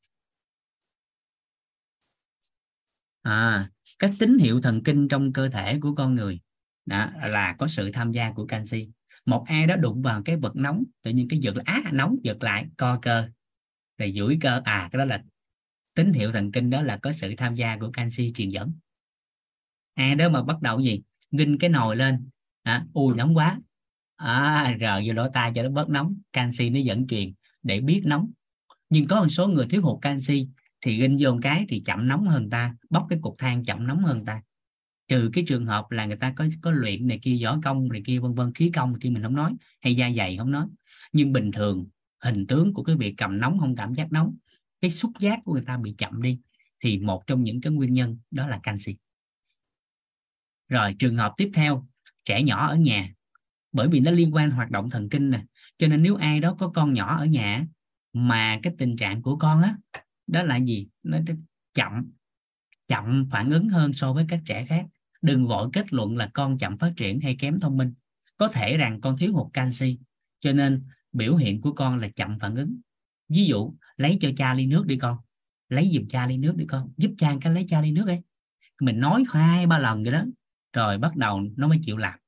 [3.21, 3.69] À,
[3.99, 6.39] các tín hiệu thần kinh trong cơ thể của con người
[6.85, 8.89] đó, là có sự tham gia của canxi.
[9.25, 12.15] Một ai đó đụng vào cái vật nóng tự nhiên cái giật là á nóng
[12.23, 13.29] giật lại co cơ.
[13.97, 15.23] Rồi duỗi cơ à cái đó là
[15.93, 18.73] tín hiệu thần kinh đó là có sự tham gia của canxi truyền dẫn.
[19.93, 21.01] Ai đó mà bắt đầu gì?
[21.31, 22.29] Nghinh cái nồi lên
[22.63, 23.59] à, ui nóng quá.
[24.15, 28.01] À, rờ vô lỗ tai cho nó bớt nóng canxi nó dẫn truyền để biết
[28.05, 28.31] nóng.
[28.89, 30.47] Nhưng có một số người thiếu hụt canxi
[30.81, 34.03] thì ginh vô cái thì chậm nóng hơn ta, bóc cái cục than chậm nóng
[34.03, 34.41] hơn ta.
[35.07, 38.01] Trừ cái trường hợp là người ta có có luyện này kia, võ công này
[38.05, 40.67] kia, vân vân, khí công thì mình không nói, hay da dày không nói.
[41.13, 41.87] Nhưng bình thường,
[42.23, 44.35] hình tướng của cái việc cầm nóng không cảm giác nóng,
[44.81, 46.39] cái xúc giác của người ta bị chậm đi,
[46.79, 48.95] thì một trong những cái nguyên nhân đó là canxi.
[50.69, 51.87] Rồi, trường hợp tiếp theo,
[52.25, 53.13] trẻ nhỏ ở nhà,
[53.71, 55.43] bởi vì nó liên quan hoạt động thần kinh nè,
[55.77, 57.67] cho nên nếu ai đó có con nhỏ ở nhà
[58.13, 59.75] mà cái tình trạng của con á
[60.27, 60.87] đó là gì?
[61.03, 61.17] Nó
[61.73, 62.11] chậm
[62.87, 64.85] chậm phản ứng hơn so với các trẻ khác.
[65.21, 67.93] Đừng vội kết luận là con chậm phát triển hay kém thông minh.
[68.37, 69.99] Có thể rằng con thiếu hụt canxi,
[70.39, 72.79] cho nên biểu hiện của con là chậm phản ứng.
[73.29, 75.17] Ví dụ, lấy cho cha ly nước đi con.
[75.69, 76.91] Lấy giùm cha ly nước đi con.
[76.97, 78.21] Giúp cha cái lấy cha ly nước đi
[78.81, 80.25] mình nói hai ba lần rồi đó,
[80.73, 82.19] rồi bắt đầu nó mới chịu làm.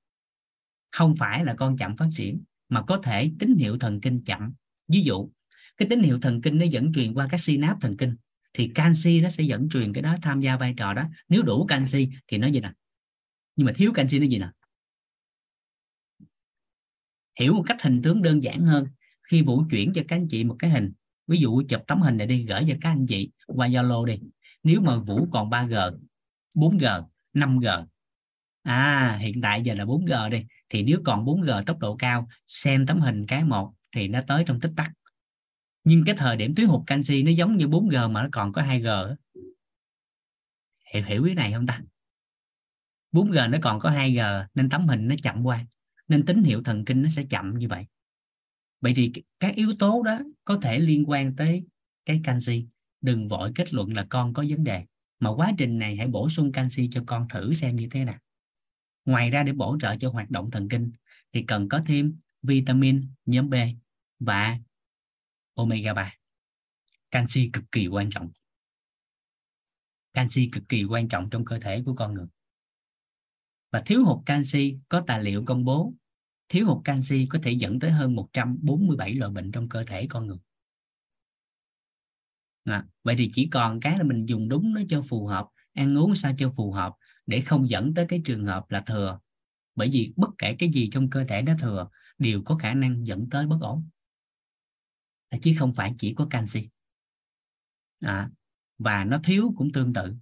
[0.92, 4.54] Không phải là con chậm phát triển, mà có thể tín hiệu thần kinh chậm.
[4.88, 5.32] Ví dụ
[5.80, 8.16] cái tín hiệu thần kinh nó dẫn truyền qua các synap thần kinh.
[8.54, 11.04] Thì canxi nó sẽ dẫn truyền cái đó, tham gia vai trò đó.
[11.30, 12.72] Nếu đủ canxi thì nó gì nè?
[13.56, 14.50] Nhưng mà thiếu canxi nó gì nè?
[17.40, 18.88] Hiểu một cách hình tướng đơn giản hơn,
[19.24, 20.92] khi vũ chuyển cho các anh chị một cái hình,
[21.28, 24.20] ví dụ chụp tấm hình này đi, gửi cho các anh chị qua zalo đi.
[24.64, 25.98] Nếu mà vũ còn 3g
[26.56, 27.86] 4g 5g
[28.64, 32.86] à hiện tại giờ là 4g đi, thì nếu còn 4g tốc độ cao, xem
[32.86, 34.92] tấm hình cái một thì nó tới trong tích tắc
[35.90, 38.62] nhưng cái thời điểm tuyến hụt canxi nó giống như 4G mà nó còn có
[38.62, 39.16] 2G
[40.94, 41.82] hiểu hiểu cái này không ta?
[43.12, 45.66] 4G nó còn có 2G nên tấm hình nó chậm qua,
[46.08, 47.86] nên tín hiệu thần kinh nó sẽ chậm như vậy.
[48.82, 51.64] Vậy thì các yếu tố đó có thể liên quan tới
[52.06, 52.66] cái canxi.
[53.02, 54.86] Đừng vội kết luận là con có vấn đề,
[55.20, 58.18] mà quá trình này hãy bổ sung canxi cho con thử xem như thế nào.
[59.06, 60.92] Ngoài ra để bổ trợ cho hoạt động thần kinh,
[61.34, 63.56] thì cần có thêm vitamin nhóm B
[64.20, 64.60] và
[65.60, 66.14] omega 3
[67.12, 68.32] canxi cực kỳ quan trọng.
[70.14, 72.28] Canxi cực kỳ quan trọng trong cơ thể của con người.
[73.72, 75.94] Và thiếu hụt canxi có tài liệu công bố.
[76.50, 80.28] Thiếu hụt canxi có thể dẫn tới hơn 147 loại bệnh trong cơ thể con
[80.28, 80.38] người.
[82.64, 85.98] À, vậy thì chỉ còn cái là mình dùng đúng nó cho phù hợp ăn
[85.98, 86.94] uống sao cho phù hợp
[87.26, 89.20] để không dẫn tới cái trường hợp là thừa.
[89.76, 93.08] Bởi vì bất kể cái gì trong cơ thể nó thừa đều có khả năng
[93.08, 93.90] dẫn tới bất ổn.
[95.30, 96.70] À, chứ không phải chỉ có canxi.
[98.02, 98.30] À,
[98.78, 100.16] và nó thiếu cũng tương tự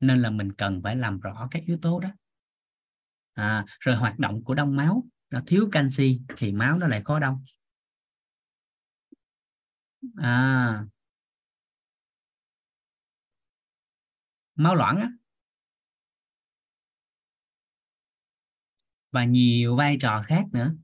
[0.00, 2.08] nên là mình cần phải làm rõ các yếu tố đó.
[3.34, 7.18] À, rồi hoạt động của đông máu nó thiếu canxi thì máu nó lại khó
[7.18, 7.42] đông.
[10.16, 10.84] À,
[14.56, 15.08] máu loãng á.
[19.12, 20.74] Và nhiều vai trò khác nữa.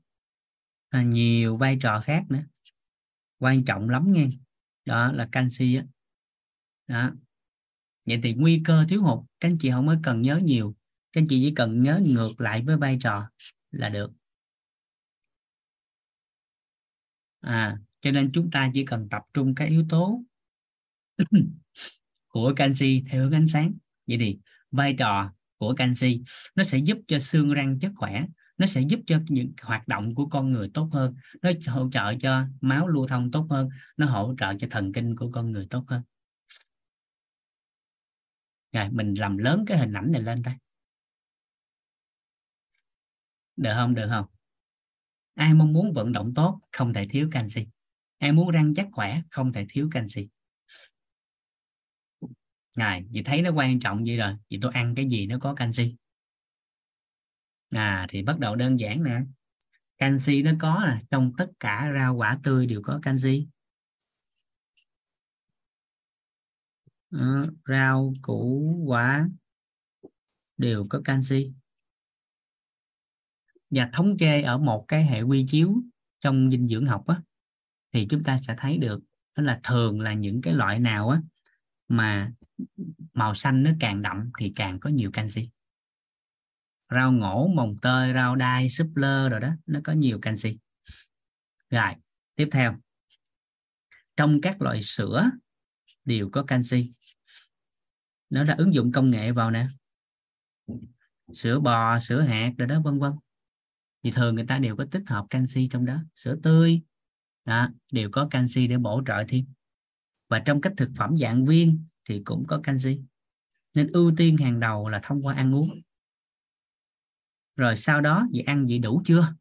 [0.89, 2.43] À, nhiều vai trò khác nữa
[3.39, 4.27] quan trọng lắm nghe.
[4.85, 5.85] Đó là canxi á.
[6.87, 7.11] Đó.
[8.05, 10.75] Vậy thì nguy cơ thiếu hụt, các anh chị không mới cần nhớ nhiều.
[11.11, 13.29] Các anh chị chỉ cần nhớ ngược lại với vai trò
[13.71, 14.11] là được.
[17.41, 20.23] À cho nên chúng ta chỉ cần tập trung các yếu tố
[22.27, 23.73] của canxi theo hướng ánh sáng.
[24.07, 24.37] Vậy thì
[24.71, 26.21] vai trò của canxi,
[26.55, 28.25] nó sẽ giúp cho xương răng chất khỏe
[28.57, 31.15] nó sẽ giúp cho những hoạt động của con người tốt hơn.
[31.41, 33.69] Nó hỗ trợ cho máu lưu thông tốt hơn.
[33.97, 36.01] Nó hỗ trợ cho thần kinh của con người tốt hơn.
[38.71, 40.55] Rồi mình làm lớn cái hình ảnh này lên đây.
[43.57, 43.95] được không?
[43.95, 44.25] Được không?
[45.33, 47.67] Ai mong muốn vận động tốt không thể thiếu canxi.
[48.17, 50.27] Ai muốn răng chắc khỏe không thể thiếu canxi.
[52.77, 54.35] Ngài, chị thấy nó quan trọng vậy rồi.
[54.49, 55.95] Chị tôi ăn cái gì nó có canxi?
[57.69, 59.21] À thì bắt đầu đơn giản nè.
[59.97, 63.47] Canxi nó có là trong tất cả rau quả tươi đều có canxi.
[67.11, 69.29] À, rau củ quả
[70.57, 71.51] đều có canxi.
[73.69, 75.75] Và thống kê ở một cái hệ quy chiếu
[76.21, 77.21] trong dinh dưỡng học á,
[77.93, 79.03] thì chúng ta sẽ thấy được
[79.35, 81.21] đó là thường là những cái loại nào á
[81.87, 82.31] mà
[83.13, 85.49] màu xanh nó càng đậm thì càng có nhiều canxi
[86.89, 90.57] rau ngổ mồng tơi rau đai súp lơ rồi đó nó có nhiều canxi.
[91.69, 91.93] Rồi
[92.35, 92.75] tiếp theo.
[94.17, 95.29] Trong các loại sữa
[96.05, 96.91] đều có canxi.
[98.29, 99.67] Nó đã ứng dụng công nghệ vào nè.
[101.33, 103.11] Sữa bò sữa hạt rồi đó vân vân.
[104.03, 105.97] Thì thường người ta đều có tích hợp canxi trong đó.
[106.15, 106.81] Sữa tươi
[107.45, 109.45] đó, đều có canxi để bổ trợ thêm.
[110.29, 113.01] Và trong các thực phẩm dạng viên thì cũng có canxi.
[113.73, 115.81] Nên ưu tiên hàng đầu là thông qua ăn uống
[117.57, 119.33] rồi sau đó vậy ăn vậy đủ chưa?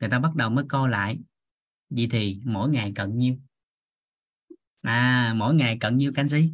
[0.00, 1.18] Người ta bắt đầu mới co lại.
[1.90, 3.36] Vậy thì mỗi ngày cần nhiêu?
[4.82, 6.52] À mỗi ngày cần nhiêu canxi?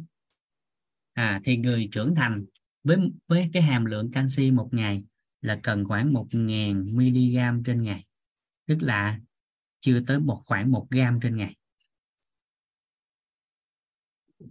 [1.13, 2.45] À thì người trưởng thành
[2.83, 5.03] với với cái hàm lượng canxi một ngày
[5.41, 8.05] là cần khoảng 1.000 mg trên ngày.
[8.65, 9.19] Tức là
[9.79, 11.55] chưa tới một, khoảng một gram trên ngày.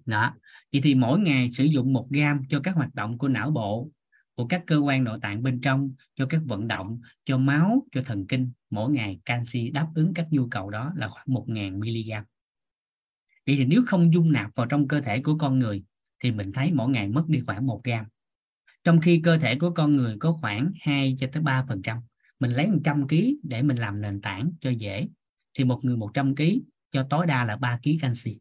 [0.07, 0.35] Đó.
[0.73, 3.91] Vậy thì mỗi ngày sử dụng một gram cho các hoạt động của não bộ
[4.39, 8.03] của các cơ quan nội tạng bên trong, cho các vận động, cho máu, cho
[8.03, 8.51] thần kinh.
[8.71, 12.25] Mỗi ngày canxi đáp ứng các nhu cầu đó là khoảng 1.000 mg
[13.47, 15.85] vậy thì nếu không dung nạp vào trong cơ thể của con người,
[16.23, 18.05] thì mình thấy mỗi ngày mất đi khoảng 1 gram.
[18.85, 21.99] Trong khi cơ thể của con người có khoảng 2 cho tới 3 phần trăm,
[22.41, 25.09] mình lấy 100 kg để mình làm nền tảng cho dễ,
[25.59, 26.43] thì một người 100 kg
[26.93, 28.39] cho tối đa là 3 kg canxi.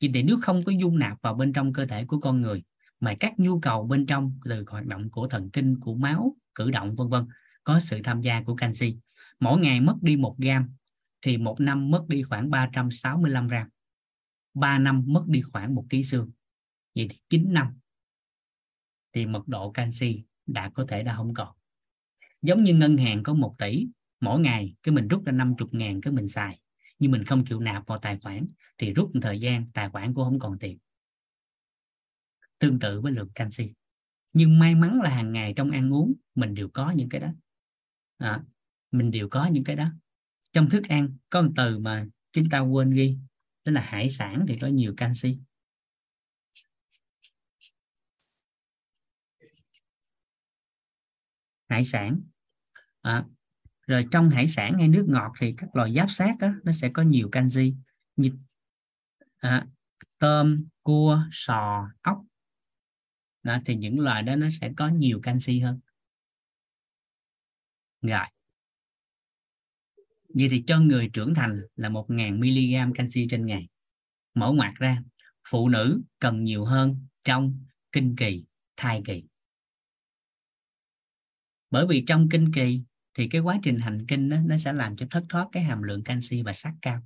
[0.00, 2.62] Vậy thì nếu không có dung nạp vào bên trong cơ thể của con người
[3.02, 6.70] mà các nhu cầu bên trong, từ hoạt động của thần kinh, của máu, cử
[6.70, 7.26] động, vân vân,
[7.64, 8.96] có sự tham gia của canxi.
[9.40, 10.70] Mỗi ngày mất đi một gram,
[11.22, 13.68] thì một năm mất đi khoảng 365 gram.
[14.54, 16.30] 3 năm mất đi khoảng một ký xương.
[16.94, 17.78] Vậy thì 9 năm,
[19.12, 21.48] thì mật độ canxi đã có thể đã không còn.
[22.42, 23.86] Giống như ngân hàng có 1 tỷ,
[24.20, 26.60] mỗi ngày cái mình rút ra 50 ngàn cái mình xài.
[26.98, 28.46] Nhưng mình không chịu nạp vào tài khoản,
[28.78, 30.78] thì rút một thời gian tài khoản cũng không còn tiền
[32.62, 33.72] tương tự với lượng canxi.
[34.32, 37.28] Nhưng may mắn là hàng ngày trong ăn uống mình đều có những cái đó.
[38.18, 38.42] À,
[38.90, 39.88] mình đều có những cái đó.
[40.52, 43.18] Trong thức ăn có một từ mà chúng ta quên ghi
[43.64, 45.38] đó là hải sản thì có nhiều canxi.
[51.68, 52.20] Hải sản.
[53.00, 53.24] À,
[53.86, 56.90] rồi trong hải sản hay nước ngọt thì các loài giáp sát đó nó sẽ
[56.92, 57.74] có nhiều canxi.
[58.16, 58.30] Như
[59.38, 59.66] à,
[60.18, 62.24] tôm cua sò ốc
[63.42, 65.80] đó, thì những loài đó nó sẽ có nhiều canxi hơn.
[68.02, 68.26] Rồi.
[70.34, 73.68] Vậy thì cho người trưởng thành là 1.000 mg canxi trên ngày.
[74.34, 75.02] Mở ngoặt ra
[75.48, 78.44] phụ nữ cần nhiều hơn trong kinh kỳ
[78.76, 79.24] thai kỳ.
[81.70, 82.82] Bởi vì trong kinh kỳ
[83.14, 85.82] thì cái quá trình hành kinh đó, nó sẽ làm cho thất thoát cái hàm
[85.82, 87.02] lượng canxi và sắt cao.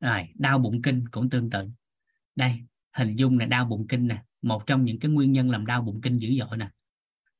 [0.00, 1.68] Rồi đau bụng kinh cũng tương tự.
[2.36, 2.60] Đây
[2.92, 5.82] hình dung là đau bụng kinh nè một trong những cái nguyên nhân làm đau
[5.82, 6.68] bụng kinh dữ dội nè.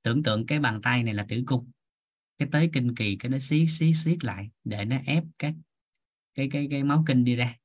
[0.02, 1.70] Tưởng tượng cái bàn tay này là tử cung
[2.38, 5.54] cái tới kinh kỳ cái nó xiết xiết xiết lại để nó ép các
[6.34, 7.56] cái cái cái máu kinh đi ra.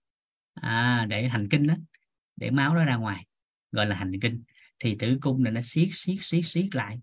[0.53, 1.75] À, để hành kinh đó
[2.35, 3.25] để máu nó ra ngoài
[3.71, 4.43] gọi là hành kinh.
[4.79, 6.99] Thì tử cung này nó siết siết siết siết lại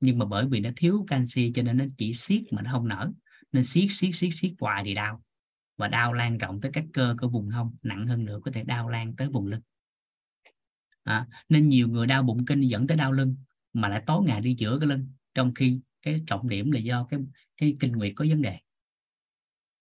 [0.00, 2.88] nhưng mà bởi vì nó thiếu canxi cho nên nó chỉ siết mà nó không
[2.88, 3.12] nở
[3.52, 5.22] nên siết siết siết siết hoài thì đau.
[5.76, 8.64] Và đau lan rộng tới các cơ của vùng hông nặng hơn nữa có thể
[8.64, 9.60] đau lan tới vùng lưng
[11.04, 13.36] à, nên nhiều người đau bụng kinh dẫn tới đau lưng
[13.72, 17.06] mà lại tối ngày đi chữa cái lưng trong khi cái trọng điểm là do
[17.10, 17.20] cái
[17.56, 18.58] cái kinh nguyệt có vấn đề.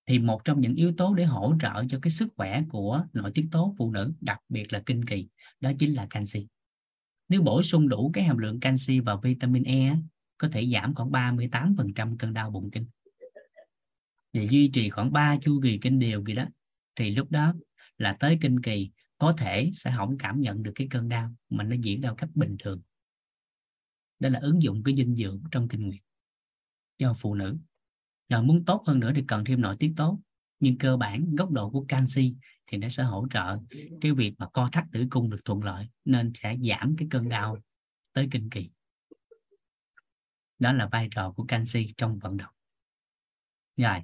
[0.05, 3.31] Thì một trong những yếu tố để hỗ trợ cho cái sức khỏe của nội
[3.35, 5.27] tiết tố phụ nữ đặc biệt là kinh kỳ
[5.59, 6.47] đó chính là canxi.
[7.29, 9.95] Nếu bổ sung đủ cái hàm lượng canxi và vitamin E
[10.37, 12.85] có thể giảm khoảng 38% cơn đau bụng kinh.
[14.33, 16.45] Và duy trì khoảng 3 chu kỳ kinh đều gì đó.
[16.95, 17.53] Thì lúc đó
[17.97, 18.91] là tới kinh kỳ
[19.23, 22.29] có thể sẽ không cảm nhận được cái cơn đau, mà nó diễn ra cách
[22.35, 22.81] bình thường.
[24.19, 26.01] Đó là ứng dụng cái dinh dưỡng trong kinh nguyệt
[26.97, 27.57] cho phụ nữ.
[28.29, 30.19] Rồi muốn tốt hơn nữa thì cần thêm nội tiết tố,
[30.59, 32.35] nhưng cơ bản góc độ của canxi
[32.67, 33.57] thì nó sẽ hỗ trợ
[34.01, 37.29] cái việc mà co thắt tử cung được thuận lợi, nên sẽ giảm cái cơn
[37.29, 37.57] đau
[38.13, 38.69] tới kinh kỳ.
[40.59, 42.53] Đó là vai trò của canxi trong vận động.
[43.77, 43.99] Rồi,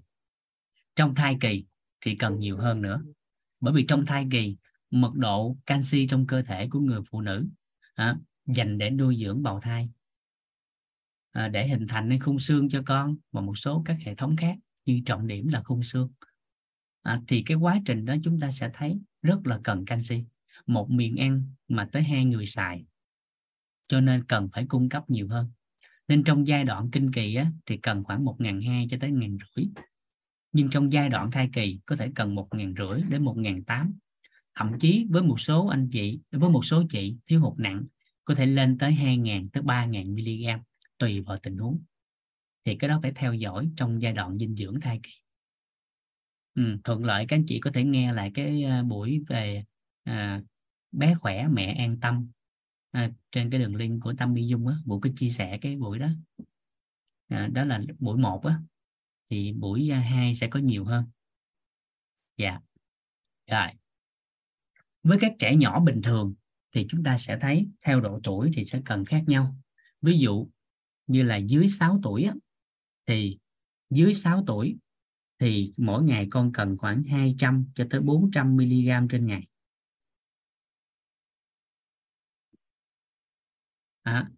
[0.95, 1.65] trong thai kỳ
[2.01, 3.03] thì cần nhiều hơn nữa.
[3.59, 4.57] Bởi vì trong thai kỳ
[4.91, 7.47] mật độ canxi trong cơ thể của người phụ nữ
[7.95, 9.89] à, dành để nuôi dưỡng bào thai
[11.31, 14.35] à, để hình thành nên khung xương cho con và một số các hệ thống
[14.35, 16.11] khác như trọng điểm là khung xương.
[17.01, 20.23] À, thì cái quá trình đó chúng ta sẽ thấy rất là cần canxi
[20.65, 22.85] một miệng ăn mà tới hai người xài
[23.87, 25.51] cho nên cần phải cung cấp nhiều hơn.
[26.07, 29.11] Nên trong giai đoạn kinh kỳ á, thì cần khoảng một ngàn hai cho tới
[29.11, 29.65] ngàn rưỡi
[30.51, 33.63] nhưng trong giai đoạn thai kỳ có thể cần một ngàn rưỡi đến một ngàn
[33.63, 33.93] tám
[34.59, 37.85] thậm chí với một số anh chị với một số chị thiếu hụt nặng
[38.25, 40.63] có thể lên tới 2.000 tới 3.000 mg
[40.97, 41.83] tùy vào tình huống.
[42.65, 45.11] Thì cái đó phải theo dõi trong giai đoạn dinh dưỡng thai kỳ.
[46.55, 49.63] Ừ, thuận lợi các anh chị có thể nghe lại cái à, buổi về
[50.03, 50.41] à,
[50.91, 52.31] bé khỏe mẹ an tâm
[52.91, 55.75] à, trên cái đường link của Tâm Bi Dung á buổi có chia sẻ cái
[55.75, 56.09] buổi đó.
[57.27, 58.59] À, đó là buổi một á
[59.31, 61.05] thì buổi à, hai 2 sẽ có nhiều hơn.
[62.37, 62.59] Dạ.
[63.51, 63.69] Rồi
[65.03, 66.33] với các trẻ nhỏ bình thường
[66.71, 69.55] thì chúng ta sẽ thấy theo độ tuổi thì sẽ cần khác nhau.
[70.01, 70.47] Ví dụ
[71.07, 72.33] như là dưới 6 tuổi á,
[73.05, 73.39] thì
[73.89, 74.77] dưới 6 tuổi
[75.39, 79.47] thì mỗi ngày con cần khoảng 200 cho tới 400 mg trên ngày.
[84.01, 84.29] À,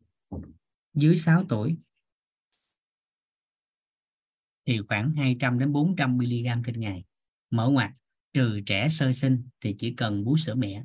[0.94, 1.78] dưới 6 tuổi
[4.66, 7.04] thì khoảng 200 đến 400 mg trên ngày.
[7.50, 7.92] Mở ngoặt
[8.34, 10.84] trừ trẻ sơ sinh thì chỉ cần bú sữa mẹ.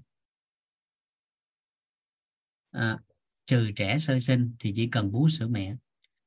[2.70, 2.98] À,
[3.46, 5.76] trừ trẻ sơ sinh thì chỉ cần bú sữa mẹ.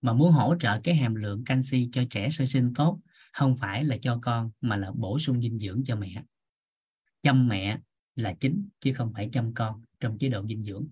[0.02, 3.00] Mà muốn hỗ trợ cái hàm lượng canxi cho trẻ sơ sinh tốt
[3.34, 6.24] không phải là cho con mà là bổ sung dinh dưỡng cho mẹ.
[7.22, 7.80] Chăm mẹ
[8.16, 10.88] là chính chứ không phải chăm con trong chế độ dinh dưỡng.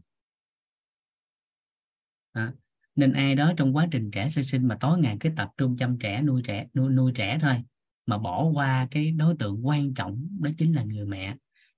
[2.31, 2.53] À,
[2.95, 5.77] nên ai đó trong quá trình trẻ sơ sinh mà tối ngày cứ tập trung
[5.77, 7.63] chăm trẻ nuôi trẻ nuôi, nuôi trẻ thôi
[8.07, 11.37] mà bỏ qua cái đối tượng quan trọng đó chính là người mẹ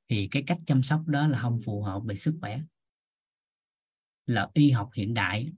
[0.10, 2.62] thì cái cách chăm sóc đó là không phù hợp về sức khỏe.
[4.26, 5.54] Là y học hiện đại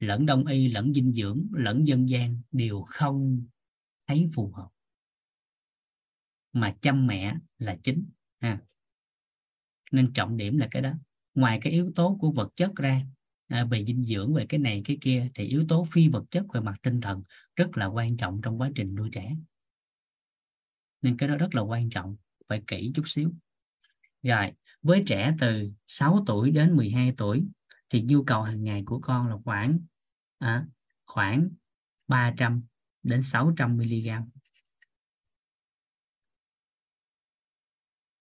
[0.00, 3.46] lẫn đông y lẫn dinh dưỡng lẫn dân gian đều không
[4.06, 4.68] thấy phù hợp.
[6.52, 8.04] Mà chăm mẹ là chính
[8.40, 8.60] ha.
[9.92, 10.92] Nên trọng điểm là cái đó.
[11.34, 13.02] Ngoài cái yếu tố của vật chất ra
[13.48, 16.44] à, về dinh dưỡng về cái này cái kia thì yếu tố phi vật chất
[16.54, 17.22] về mặt tinh thần
[17.56, 19.36] rất là quan trọng trong quá trình nuôi trẻ
[21.02, 22.16] nên cái đó rất là quan trọng
[22.48, 23.32] phải kỹ chút xíu.
[24.22, 24.52] Rồi
[24.82, 27.46] với trẻ từ 6 tuổi đến 12 tuổi
[27.90, 29.78] thì nhu cầu hàng ngày của con là khoảng
[30.38, 30.66] à,
[31.06, 31.48] khoảng
[32.08, 32.62] 300
[33.02, 34.08] đến 600 mg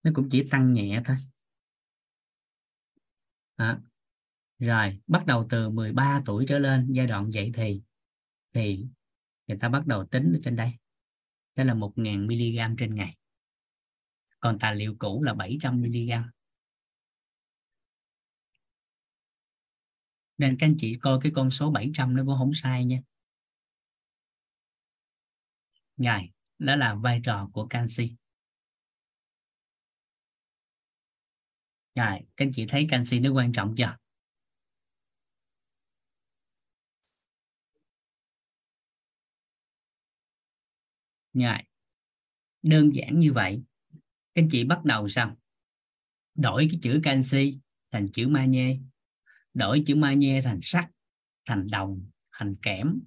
[0.03, 1.15] nó cũng chỉ tăng nhẹ thôi.
[3.55, 3.79] À,
[4.59, 7.81] rồi bắt đầu từ 13 tuổi trở lên giai đoạn dậy thì
[8.53, 8.85] thì
[9.47, 10.71] người ta bắt đầu tính ở trên đây
[11.57, 13.17] đó là 1.000 mg trên ngày.
[14.39, 16.11] Còn tài liệu cũ là 700 mg.
[20.37, 22.99] Nên các anh chị coi cái con số 700 nó cũng không sai nha.
[25.97, 26.29] Ngài
[26.59, 28.15] đó là vai trò của canxi.
[31.95, 33.97] Rồi, các anh chị thấy canxi nó quan trọng chưa?
[41.37, 41.57] Rồi,
[42.61, 43.63] đơn giản như vậy.
[44.33, 45.37] Các anh chị bắt đầu sao?
[46.35, 47.59] Đổi cái chữ canxi
[47.91, 48.77] thành chữ magie,
[49.53, 50.91] đổi chữ magie thành sắt,
[51.45, 52.99] thành đồng, thành kẽm,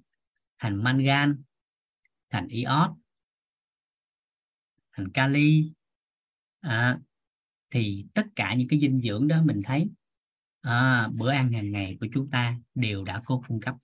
[0.59, 1.43] thành mangan,
[2.29, 2.89] thành iốt,
[4.93, 5.71] thành kali,
[6.59, 6.99] à,
[7.69, 9.89] thì tất cả những cái dinh dưỡng đó mình thấy
[10.61, 13.75] à, bữa ăn hàng ngày của chúng ta đều đã có cung cấp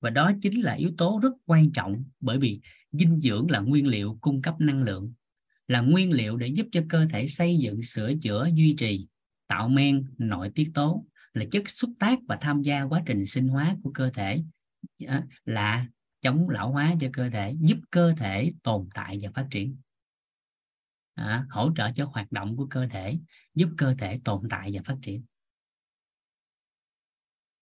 [0.00, 2.60] và đó chính là yếu tố rất quan trọng bởi vì
[2.92, 5.12] dinh dưỡng là nguyên liệu cung cấp năng lượng
[5.68, 9.08] là nguyên liệu để giúp cho cơ thể xây dựng sửa chữa duy trì
[9.46, 13.48] tạo men nội tiết tố là chất xúc tác và tham gia quá trình sinh
[13.48, 14.42] hóa của cơ thể
[15.06, 15.86] à, là
[16.20, 19.76] chống lão hóa cho cơ thể giúp cơ thể tồn tại và phát triển
[21.14, 23.18] à, hỗ trợ cho hoạt động của cơ thể
[23.54, 25.24] giúp cơ thể tồn tại và phát triển.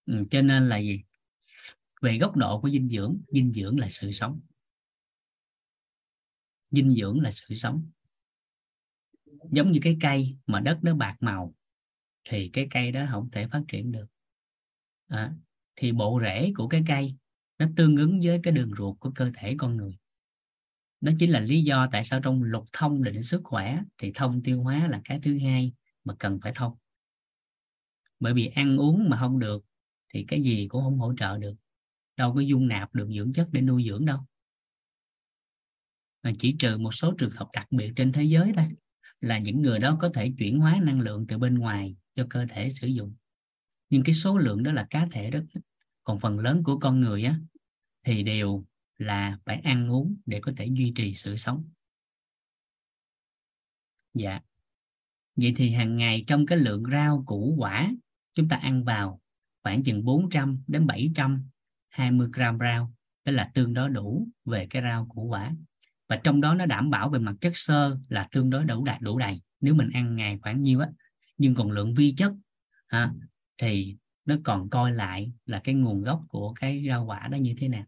[0.06, 1.02] Ừ, cho nên là gì?
[2.02, 4.40] Về góc độ của dinh dưỡng dinh dưỡng là sự sống.
[6.70, 7.90] Dinh dưỡng là sự sống.
[9.50, 11.54] Giống như cái cây mà đất nó bạc màu
[12.24, 14.06] thì cái cây đó không thể phát triển được.
[15.08, 15.34] À,
[15.76, 17.16] thì bộ rễ của cái cây
[17.58, 19.98] nó tương ứng với cái đường ruột của cơ thể con người.
[21.00, 24.42] Đó chính là lý do tại sao trong lục thông định sức khỏe thì thông
[24.42, 25.72] tiêu hóa là cái thứ hai
[26.04, 26.76] mà cần phải thông.
[28.20, 29.64] Bởi vì ăn uống mà không được
[30.08, 31.54] thì cái gì cũng không hỗ trợ được
[32.16, 34.18] đâu có dung nạp được dưỡng chất để nuôi dưỡng đâu.
[36.22, 38.66] Mà chỉ trừ một số trường hợp đặc biệt trên thế giới thôi,
[39.20, 42.46] là những người đó có thể chuyển hóa năng lượng từ bên ngoài cho cơ
[42.50, 43.14] thể sử dụng.
[43.90, 45.60] Nhưng cái số lượng đó là cá thể rất ít.
[46.04, 47.40] Còn phần lớn của con người á,
[48.04, 48.64] thì đều
[48.98, 51.64] là phải ăn uống để có thể duy trì sự sống.
[54.14, 54.40] Dạ.
[55.36, 57.92] Vậy thì hàng ngày trong cái lượng rau củ quả
[58.32, 59.20] chúng ta ăn vào
[59.62, 60.86] khoảng chừng 400 đến
[61.96, 62.92] 20 gram rau
[63.24, 65.54] tức là tương đối đủ về cái rau củ quả.
[66.08, 69.00] Và trong đó nó đảm bảo về mặt chất xơ là tương đối đủ đạt
[69.00, 69.42] đủ đầy.
[69.60, 70.88] Nếu mình ăn ngày khoảng nhiêu á
[71.38, 72.32] nhưng còn lượng vi chất
[72.86, 73.12] à,
[73.58, 77.54] thì nó còn coi lại là cái nguồn gốc của cái rau quả đó như
[77.58, 77.84] thế nào.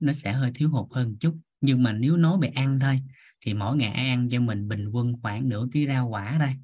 [0.00, 1.38] Nó sẽ hơi thiếu hụt hơn chút.
[1.60, 3.00] Nhưng mà nếu nói về ăn thôi
[3.40, 6.54] thì mỗi ngày ăn cho mình bình quân khoảng nửa ký rau quả đây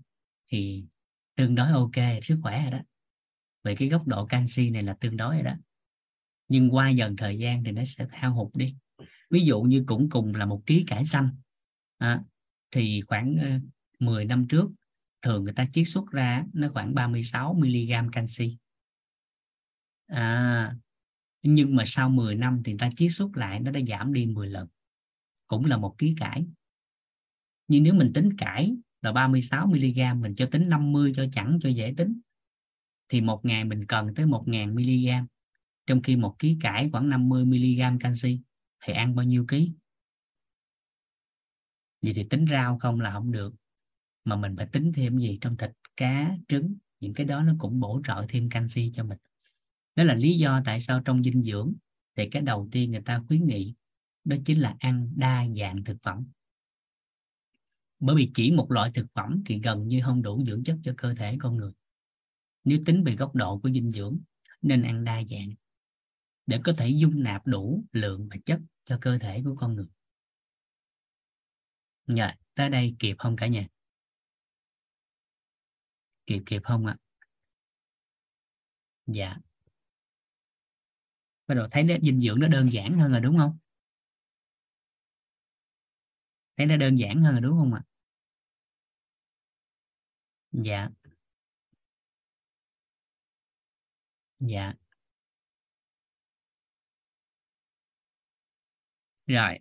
[0.48, 0.84] thì
[1.36, 2.78] tương đối ok sức khỏe rồi đó
[3.64, 5.54] về cái góc độ canxi này là tương đối rồi đó.
[6.48, 8.74] Nhưng qua dần thời gian thì nó sẽ hao hụt đi.
[9.30, 11.28] Ví dụ như cũng cùng là một ký cải xanh
[11.98, 12.20] à,
[12.70, 13.48] thì khoảng ờ,
[13.98, 14.70] 10 năm trước
[15.22, 18.56] thường người ta chiết xuất ra nó khoảng 36 mg canxi.
[20.06, 20.74] À,
[21.42, 24.48] nhưng mà sau 10 năm thì ta chiết xuất lại nó đã giảm đi 10
[24.48, 24.68] lần.
[25.46, 26.46] Cũng là một ký cải.
[27.68, 31.68] Nhưng nếu mình tính cải là 36 mg mình cho tính 50 cho chẳng cho
[31.68, 32.20] dễ tính
[33.12, 35.26] thì một ngày mình cần tới 1.000 mg
[35.86, 38.40] trong khi một ký cải khoảng 50 mg canxi
[38.84, 39.72] thì ăn bao nhiêu ký?
[42.02, 43.54] Vậy thì tính rau không là không được,
[44.24, 47.80] mà mình phải tính thêm gì trong thịt, cá, trứng, những cái đó nó cũng
[47.80, 49.18] bổ trợ thêm canxi cho mình.
[49.96, 51.72] Đó là lý do tại sao trong dinh dưỡng
[52.16, 53.74] thì cái đầu tiên người ta khuyến nghị
[54.24, 56.26] đó chính là ăn đa dạng thực phẩm.
[58.00, 60.94] Bởi vì chỉ một loại thực phẩm thì gần như không đủ dưỡng chất cho
[60.96, 61.72] cơ thể con người
[62.64, 64.18] nếu tính về góc độ của dinh dưỡng,
[64.62, 65.50] nên ăn đa dạng
[66.46, 69.86] để có thể dung nạp đủ lượng và chất cho cơ thể của con người.
[72.06, 73.68] Dạ tới đây kịp không cả nhà?
[76.26, 76.96] Kịp kịp không ạ?
[79.06, 79.36] Dạ.
[81.46, 83.58] Bắt đầu thấy nó dinh dưỡng nó đơn giản hơn rồi đúng không?
[86.56, 87.82] Thấy nó đơn giản hơn rồi đúng không ạ?
[90.52, 90.88] Dạ.
[94.46, 94.74] Dạ.
[99.26, 99.58] Rồi.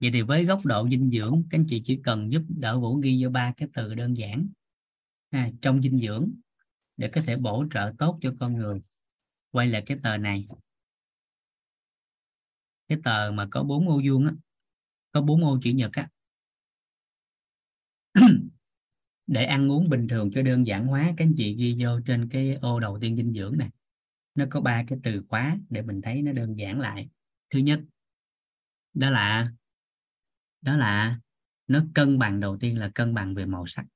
[0.00, 2.96] Vậy thì với góc độ dinh dưỡng các anh chị chỉ cần giúp đỡ vũ
[2.96, 4.48] ghi vô ba cái từ đơn giản.
[5.30, 6.30] À, trong dinh dưỡng
[6.96, 8.82] để có thể bổ trợ tốt cho con người.
[9.50, 10.46] Quay lại cái tờ này.
[12.88, 14.32] Cái tờ mà có bốn ô vuông á
[15.12, 16.08] có bốn ô chữ nhật á.
[19.32, 21.14] để ăn uống bình thường cho đơn giản hóa.
[21.16, 23.70] Các anh chị ghi vô trên cái ô đầu tiên dinh dưỡng này
[24.34, 27.08] nó có ba cái từ khóa để mình thấy nó đơn giản lại.
[27.50, 27.80] Thứ nhất,
[28.94, 29.52] đó là
[30.60, 31.20] đó là
[31.66, 33.86] nó cân bằng, đầu tiên là cân bằng về màu sắc.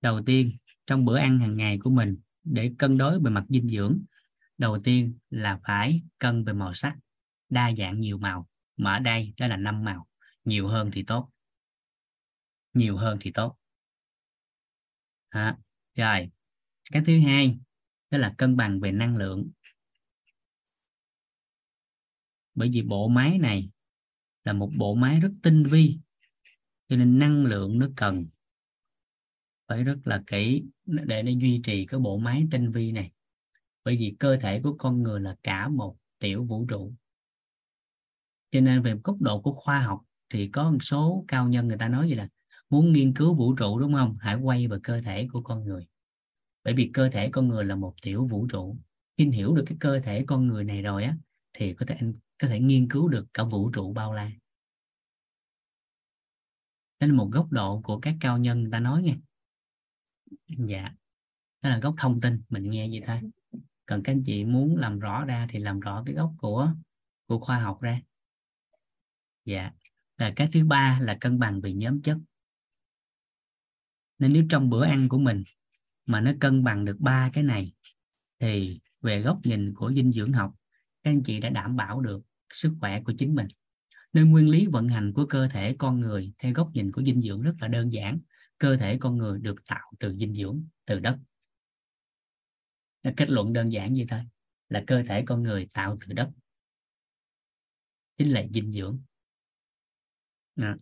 [0.00, 0.50] Đầu tiên,
[0.86, 4.00] trong bữa ăn hàng ngày của mình, để cân đối về mặt dinh dưỡng,
[4.58, 6.96] đầu tiên là phải cân về màu sắc,
[7.48, 8.48] đa dạng nhiều màu.
[8.76, 10.06] Mà ở đây, đó là năm màu
[10.44, 11.30] nhiều hơn thì tốt.
[12.72, 13.56] Nhiều hơn thì tốt.
[15.28, 15.58] À,
[15.94, 16.30] rồi.
[16.92, 17.58] Cái thứ hai
[18.10, 19.50] đó là cân bằng về năng lượng.
[22.54, 23.70] Bởi vì bộ máy này
[24.44, 25.98] là một bộ máy rất tinh vi
[26.88, 28.26] cho nên năng lượng nó cần
[29.68, 33.10] phải rất là kỹ để nó duy trì cái bộ máy tinh vi này.
[33.84, 36.94] Bởi vì cơ thể của con người là cả một tiểu vũ trụ.
[38.50, 41.78] Cho nên về góc độ của khoa học thì có một số cao nhân người
[41.78, 42.28] ta nói gì là
[42.70, 44.16] muốn nghiên cứu vũ trụ, đúng không?
[44.20, 45.86] Hãy quay vào cơ thể của con người.
[46.64, 48.76] Bởi vì cơ thể con người là một tiểu vũ trụ.
[49.18, 51.16] Khi hiểu được cái cơ thể con người này rồi á,
[51.52, 54.30] thì có thể anh, có thể nghiên cứu được cả vũ trụ bao la.
[57.00, 59.16] Đó là một góc độ của các cao nhân người ta nói nghe
[60.58, 60.94] dạ
[61.62, 63.20] đó là góc thông tin, mình nghe vậy thôi.
[63.86, 66.72] Còn các anh chị muốn làm rõ ra thì làm rõ cái góc của
[67.26, 68.00] của khoa học ra.
[69.44, 69.72] Dạ
[70.24, 72.18] và cái thứ ba là cân bằng về nhóm chất.
[74.18, 75.42] Nên nếu trong bữa ăn của mình
[76.06, 77.72] mà nó cân bằng được ba cái này,
[78.38, 80.54] thì về góc nhìn của dinh dưỡng học,
[81.02, 82.22] các anh chị đã đảm bảo được
[82.52, 83.48] sức khỏe của chính mình.
[84.12, 87.22] Nên nguyên lý vận hành của cơ thể con người theo góc nhìn của dinh
[87.22, 88.18] dưỡng rất là đơn giản.
[88.58, 91.18] Cơ thể con người được tạo từ dinh dưỡng, từ đất.
[93.02, 94.20] Nó kết luận đơn giản như thế
[94.68, 96.30] là cơ thể con người tạo từ đất.
[98.16, 98.98] Chính là dinh dưỡng
[100.56, 100.76] à.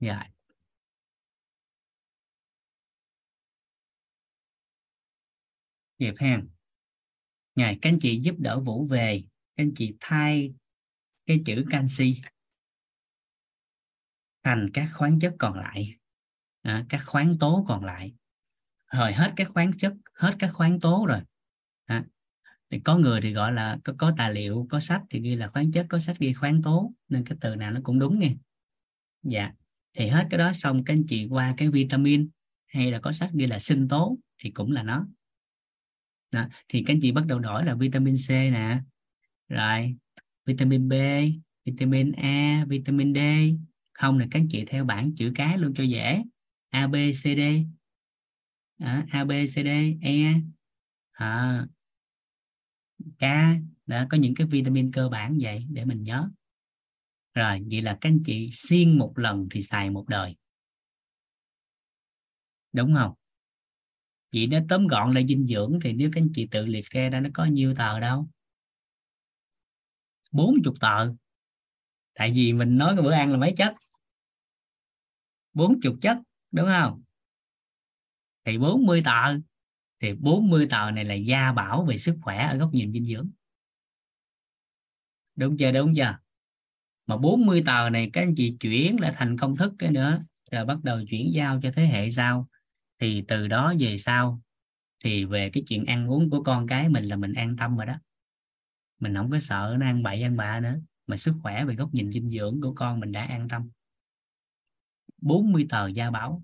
[0.00, 0.30] dạ.
[5.98, 6.46] Nghiệp hàng,
[7.54, 9.22] ngài các anh chị giúp đỡ vũ về.
[9.56, 10.54] Các anh chị thay
[11.26, 12.20] cái chữ canxi
[14.42, 15.96] thành các khoáng chất còn lại.
[16.62, 18.14] À, các khoáng tố còn lại.
[18.86, 21.20] Rồi hết các khoáng chất hết các khoáng tố rồi
[22.70, 25.48] thì có người thì gọi là có, có tài liệu có sách thì ghi là
[25.48, 28.34] khoáng chất có sách ghi khoáng tố nên cái từ nào nó cũng đúng nghe.
[29.22, 29.52] Dạ.
[29.96, 32.28] Thì hết cái đó xong các anh chị qua cái vitamin
[32.66, 35.06] hay là có sách ghi là sinh tố thì cũng là nó.
[36.32, 36.48] Đó.
[36.68, 38.80] thì các anh chị bắt đầu đổi là vitamin C nè.
[39.48, 39.96] Rồi
[40.46, 40.92] vitamin B
[41.64, 43.18] vitamin A vitamin D.
[43.92, 46.22] Không là các anh chị theo bảng chữ cái luôn cho dễ.
[46.68, 47.40] A B C D.
[48.78, 49.68] À, A B C D
[50.02, 50.34] E.
[51.12, 51.66] À,
[53.18, 53.56] cá
[53.86, 56.28] đã có những cái vitamin cơ bản vậy để mình nhớ.
[57.34, 60.36] Rồi, vậy là các anh chị xiên một lần thì xài một đời.
[62.72, 63.14] Đúng không?
[64.32, 67.10] Vậy nó tóm gọn lại dinh dưỡng thì nếu các anh chị tự liệt kê
[67.10, 68.28] ra nó có nhiêu tờ đâu?
[70.32, 71.12] Bốn chục tờ.
[72.14, 73.74] Tại vì mình nói cái bữa ăn là mấy chất?
[75.52, 76.18] Bốn chục chất,
[76.50, 77.02] đúng không?
[78.44, 79.38] Thì 40 tờ
[80.04, 83.30] thì 40 tờ này là gia bảo về sức khỏe ở góc nhìn dinh dưỡng.
[85.36, 85.72] Đúng chưa?
[85.72, 86.18] Đúng chưa?
[87.06, 90.64] Mà 40 tờ này các anh chị chuyển lại thành công thức cái nữa rồi
[90.64, 92.48] bắt đầu chuyển giao cho thế hệ sau.
[92.98, 94.42] Thì từ đó về sau
[95.04, 97.86] thì về cái chuyện ăn uống của con cái mình là mình an tâm rồi
[97.86, 97.94] đó.
[99.00, 101.94] Mình không có sợ nó ăn bậy ăn bạ nữa mà sức khỏe về góc
[101.94, 103.70] nhìn dinh dưỡng của con mình đã an tâm.
[105.18, 106.42] 40 tờ gia bảo.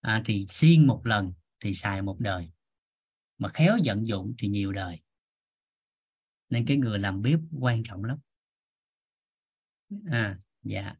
[0.00, 2.50] À, thì xuyên một lần thì xài một đời.
[3.38, 5.00] Mà khéo vận dụng thì nhiều đời.
[6.50, 8.18] Nên cái người làm bếp quan trọng lắm.
[10.06, 10.94] À dạ.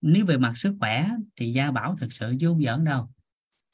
[0.00, 3.10] Nếu về mặt sức khỏe thì gia bảo thực sự chứ không giỡn đâu.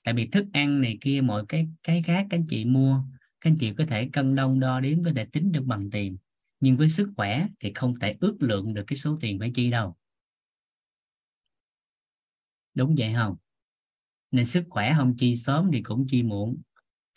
[0.02, 3.02] Tại vì thức ăn này kia, mọi cái cái khác các anh chị mua,
[3.40, 6.16] các anh chị có thể cân đông đo đếm có thể tính được bằng tiền.
[6.60, 9.70] Nhưng với sức khỏe thì không thể ước lượng được cái số tiền phải chi
[9.70, 9.97] đâu.
[12.74, 13.36] Đúng vậy không?
[14.31, 16.57] Nên sức khỏe không chi sớm thì cũng chi muộn.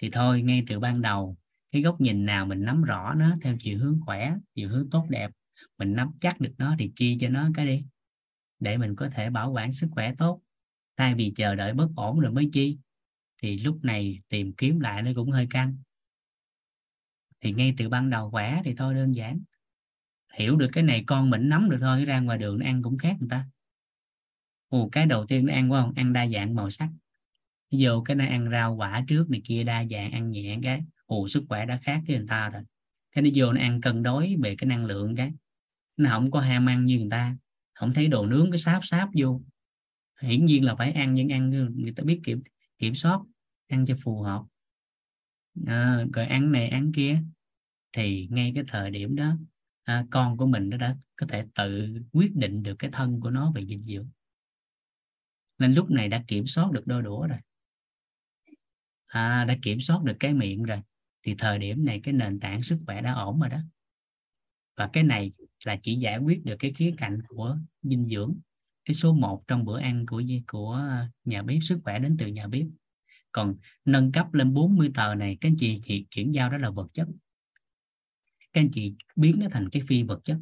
[0.01, 1.38] Thì thôi ngay từ ban đầu
[1.72, 5.06] cái góc nhìn nào mình nắm rõ nó theo chiều hướng khỏe chiều hướng tốt
[5.09, 5.32] đẹp
[5.77, 7.83] mình nắm chắc được nó thì chi cho nó cái đi
[8.59, 10.42] để mình có thể bảo quản sức khỏe tốt.
[10.98, 12.77] Thay vì chờ đợi bất ổn rồi mới chi
[13.42, 15.77] thì lúc này tìm kiếm lại nó cũng hơi căng.
[17.42, 19.40] Thì ngay từ ban đầu khỏe thì thôi đơn giản.
[20.33, 22.98] Hiểu được cái này con mình nắm được thôi ra ngoài đường nó ăn cũng
[22.98, 23.45] khác người ta.
[24.69, 25.93] Ồ, cái đầu tiên nó ăn quá không?
[25.95, 26.90] Ăn đa dạng màu sắc
[27.80, 31.27] vô cái nó ăn rau quả trước này kia đa dạng ăn nhẹ cái ồ
[31.27, 32.64] sức khỏe đã khác với người ta rồi.
[33.11, 35.32] Cái nó vô nó ăn cân đối về cái năng lượng cái.
[35.98, 37.38] Nó không có ham ăn như người ta.
[37.74, 39.42] Không thấy đồ nướng cái sáp sáp vô.
[40.22, 42.40] Hiển nhiên là phải ăn nhưng ăn người ta biết kiểm
[42.77, 43.19] kiểm soát
[43.68, 44.43] ăn cho phù hợp.
[45.66, 47.22] À, rồi ăn này ăn kia.
[47.93, 49.38] Thì ngay cái thời điểm đó
[49.84, 53.30] à, con của mình nó đã có thể tự quyết định được cái thân của
[53.30, 54.10] nó về dinh dưỡng.
[55.60, 57.38] Nên lúc này đã kiểm soát được đôi đũa rồi
[59.14, 60.82] à, đã kiểm soát được cái miệng rồi.
[61.24, 63.58] Thì thời điểm này cái nền tảng sức khỏe đã ổn rồi đó.
[64.77, 65.32] Và cái này
[65.66, 68.35] là chỉ giải quyết được cái khía cạnh của dinh dưỡng.
[68.85, 70.82] Cái số 1 trong bữa ăn của của
[71.25, 72.66] nhà bếp sức khỏe đến từ nhà bếp.
[73.32, 76.69] Còn nâng cấp lên 40 tờ này các anh chị thì chuyển giao đó là
[76.69, 77.08] vật chất.
[78.53, 80.38] Các anh chị biến nó thành cái phi vật chất.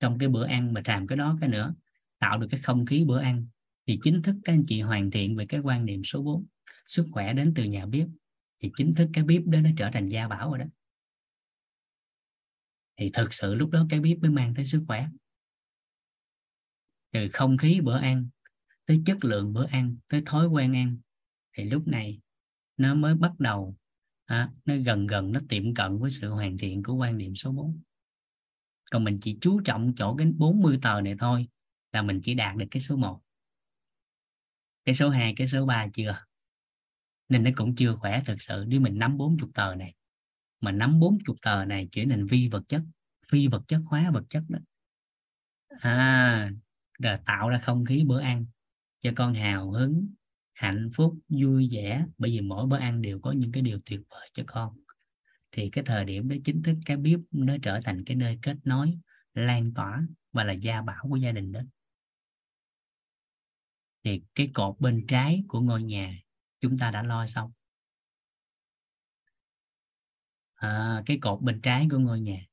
[0.00, 1.74] Trong cái bữa ăn mà làm cái đó cái nữa
[2.18, 3.44] tạo được cái không khí bữa ăn
[3.86, 6.46] thì chính thức các anh chị hoàn thiện về cái quan niệm số 4
[6.90, 8.06] sức khỏe đến từ nhà bếp
[8.58, 10.64] thì chính thức cái bếp đó nó trở thành gia bảo rồi đó.
[12.96, 15.06] Thì thực sự lúc đó cái bếp mới mang tới sức khỏe.
[17.10, 18.28] Từ không khí bữa ăn
[18.86, 20.96] tới chất lượng bữa ăn tới thói quen ăn
[21.52, 22.20] thì lúc này
[22.76, 23.76] nó mới bắt đầu
[24.24, 27.52] à, nó gần gần nó tiệm cận với sự hoàn thiện của quan niệm số
[27.52, 27.80] 4
[28.90, 31.48] còn mình chỉ chú trọng chỗ cái 40 tờ này thôi
[31.92, 33.20] là mình chỉ đạt được cái số 1
[34.84, 36.29] cái số 2 cái số 3 chưa?
[37.30, 38.64] Nên nó cũng chưa khỏe thực sự.
[38.68, 39.94] Nếu mình nắm 40 tờ này,
[40.60, 42.82] mà nắm 40 tờ này chuyển thành vi vật chất,
[43.28, 44.58] phi vật chất, hóa vật chất đó.
[45.80, 46.50] À
[46.98, 48.46] rồi tạo ra không khí bữa ăn
[49.00, 50.08] cho con hào hứng,
[50.52, 52.06] hạnh phúc, vui vẻ.
[52.18, 54.80] Bởi vì mỗi bữa ăn đều có những cái điều tuyệt vời cho con.
[55.52, 58.56] Thì cái thời điểm đó chính thức cái bếp nó trở thành cái nơi kết
[58.64, 58.98] nối,
[59.34, 61.60] lan tỏa và là gia bảo của gia đình đó.
[64.04, 66.18] Thì cái cột bên trái của ngôi nhà
[66.60, 67.52] chúng ta đã lo xong.
[70.54, 72.46] À, cái cột bên trái của ngôi nhà.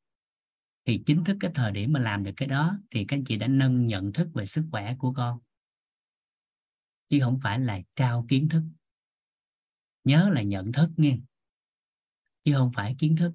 [0.86, 3.38] Thì chính thức cái thời điểm mà làm được cái đó thì các anh chị
[3.38, 5.40] đã nâng nhận thức về sức khỏe của con.
[7.10, 8.64] Chứ không phải là trao kiến thức.
[10.04, 11.18] Nhớ là nhận thức nghe.
[12.44, 13.32] Chứ không phải kiến thức.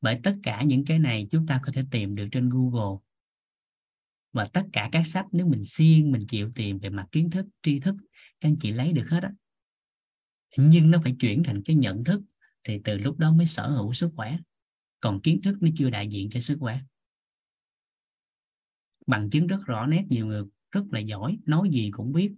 [0.00, 2.98] Bởi tất cả những cái này chúng ta có thể tìm được trên Google.
[4.32, 7.46] Và tất cả các sách nếu mình siêng mình chịu tìm về mặt kiến thức
[7.62, 7.96] tri thức
[8.40, 9.32] các anh chị lấy được hết á
[10.56, 12.22] nhưng nó phải chuyển thành cái nhận thức
[12.64, 14.38] thì từ lúc đó mới sở hữu sức khỏe.
[15.00, 16.80] Còn kiến thức nó chưa đại diện cho sức khỏe.
[19.06, 22.34] Bằng chứng rất rõ nét nhiều người rất là giỏi nói gì cũng biết.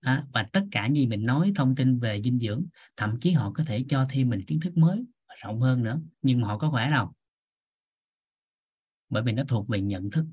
[0.00, 3.52] À, và tất cả gì mình nói thông tin về dinh dưỡng thậm chí họ
[3.54, 5.04] có thể cho thêm mình kiến thức mới
[5.42, 7.12] rộng hơn nữa nhưng mà họ có khỏe đâu.
[9.08, 10.26] Bởi vì nó thuộc về nhận thức.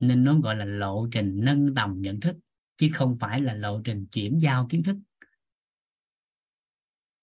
[0.00, 2.36] Nên nó gọi là lộ trình nâng tầm nhận thức
[2.80, 4.96] chứ không phải là lộ trình chuyển giao kiến thức.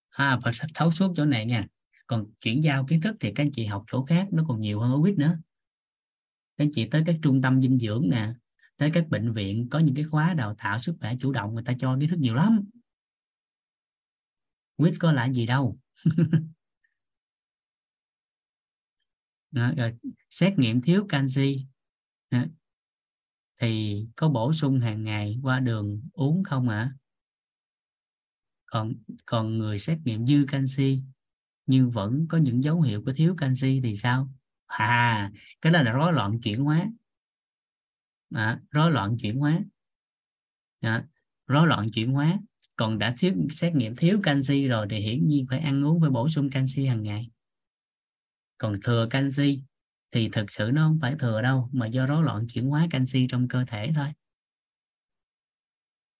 [0.09, 1.65] À, và thấu suốt chỗ này nha.
[2.07, 4.79] Còn chuyển giao kiến thức thì các anh chị học chỗ khác nó còn nhiều
[4.79, 5.39] hơn ở quýt nữa.
[6.57, 8.33] Các anh chị tới các trung tâm dinh dưỡng nè
[8.77, 11.63] tới các bệnh viện có những cái khóa đào tạo sức khỏe chủ động người
[11.63, 12.65] ta cho kiến thức nhiều lắm.
[14.75, 15.77] Quýt có là gì đâu.
[19.51, 19.93] Đó, rồi
[20.29, 21.65] xét nghiệm thiếu canxi.
[22.29, 22.43] Đó
[23.61, 26.77] thì có bổ sung hàng ngày qua đường uống không ạ?
[26.77, 26.95] À?
[28.71, 28.93] còn
[29.25, 31.01] còn người xét nghiệm dư canxi
[31.65, 34.29] nhưng vẫn có những dấu hiệu của thiếu canxi thì sao?
[34.65, 36.91] À cái đó là rối loạn chuyển hóa.
[38.35, 39.59] À, rối loạn chuyển hóa.
[40.81, 41.05] À,
[41.47, 42.39] rối loạn chuyển hóa.
[42.75, 46.09] Còn đã thiếu, xét nghiệm thiếu canxi rồi thì hiển nhiên phải ăn uống phải
[46.09, 47.29] bổ sung canxi hàng ngày.
[48.57, 49.61] Còn thừa canxi
[50.11, 53.27] thì thực sự nó không phải thừa đâu, mà do rối loạn chuyển hóa canxi
[53.29, 54.07] trong cơ thể thôi.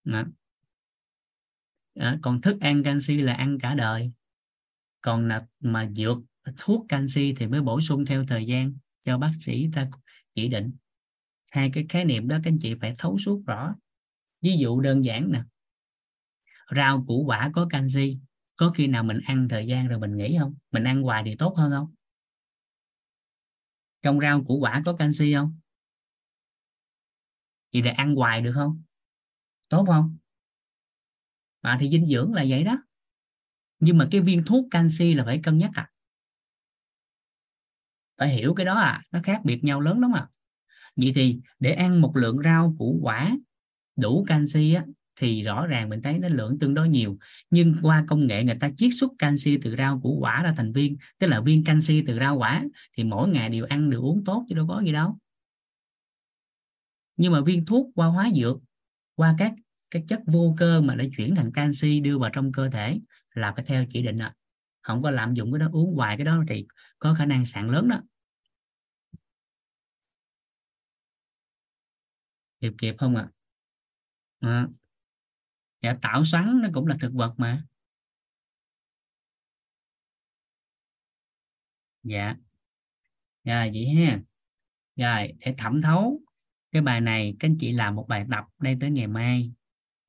[0.04, 0.24] Đó.
[1.96, 2.16] Đó.
[2.22, 4.12] còn thức ăn canxi là ăn cả đời.
[5.02, 6.18] Còn là mà dược,
[6.58, 8.74] thuốc canxi thì mới bổ sung theo thời gian
[9.06, 9.90] cho bác sĩ ta
[10.36, 10.72] chỉ định.
[11.52, 13.76] Hai cái khái niệm đó các anh chị phải thấu suốt rõ.
[14.42, 15.44] Ví dụ đơn giản nè.
[16.76, 18.18] Rau củ quả có canxi,
[18.56, 20.56] có khi nào mình ăn thời gian rồi mình nghỉ không?
[20.72, 21.94] Mình ăn hoài thì tốt hơn không?
[24.08, 25.56] Trong rau củ quả có canxi không?
[27.74, 28.82] Thì để ăn hoài được không?
[29.70, 30.18] Tốt không?
[31.62, 32.78] À, thì dinh dưỡng là vậy đó.
[33.80, 35.90] Nhưng mà cái viên thuốc canxi là phải cân nhắc à.
[38.18, 40.28] Phải hiểu cái đó à nó khác biệt nhau lớn lắm à.
[40.96, 43.38] Vậy thì để ăn một lượng rau củ quả
[43.96, 44.86] đủ canxi á
[45.20, 47.18] thì rõ ràng mình thấy nó lượng tương đối nhiều
[47.50, 50.74] nhưng qua công nghệ người ta chiết xuất canxi từ rau củ quả ra thành
[50.74, 52.64] viên, tức là viên canxi từ rau quả,
[52.98, 55.18] thì mỗi ngày đều ăn, đều uống tốt chứ đâu có gì đâu
[57.18, 58.58] nhưng mà viên thuốc qua hóa dược,
[59.16, 59.54] qua các
[59.92, 63.00] các chất vô cơ mà đã chuyển thành canxi đưa vào trong cơ thể
[63.34, 64.34] là phải theo chỉ định ạ
[64.82, 66.68] không có lạm dụng cái đó, uống hoài cái đó thì
[67.00, 68.02] có khả năng sạn lớn đó
[72.62, 73.30] kịp kịp không ạ
[74.40, 74.50] à?
[74.50, 74.68] à
[75.82, 77.64] dạ, tảo xoắn nó cũng là thực vật mà.
[82.04, 82.36] Dạ.
[83.44, 84.22] Dạ vậy ha.
[84.96, 86.22] Rồi để thẩm thấu
[86.72, 89.52] cái bài này các anh chị làm một bài tập đây tới ngày mai.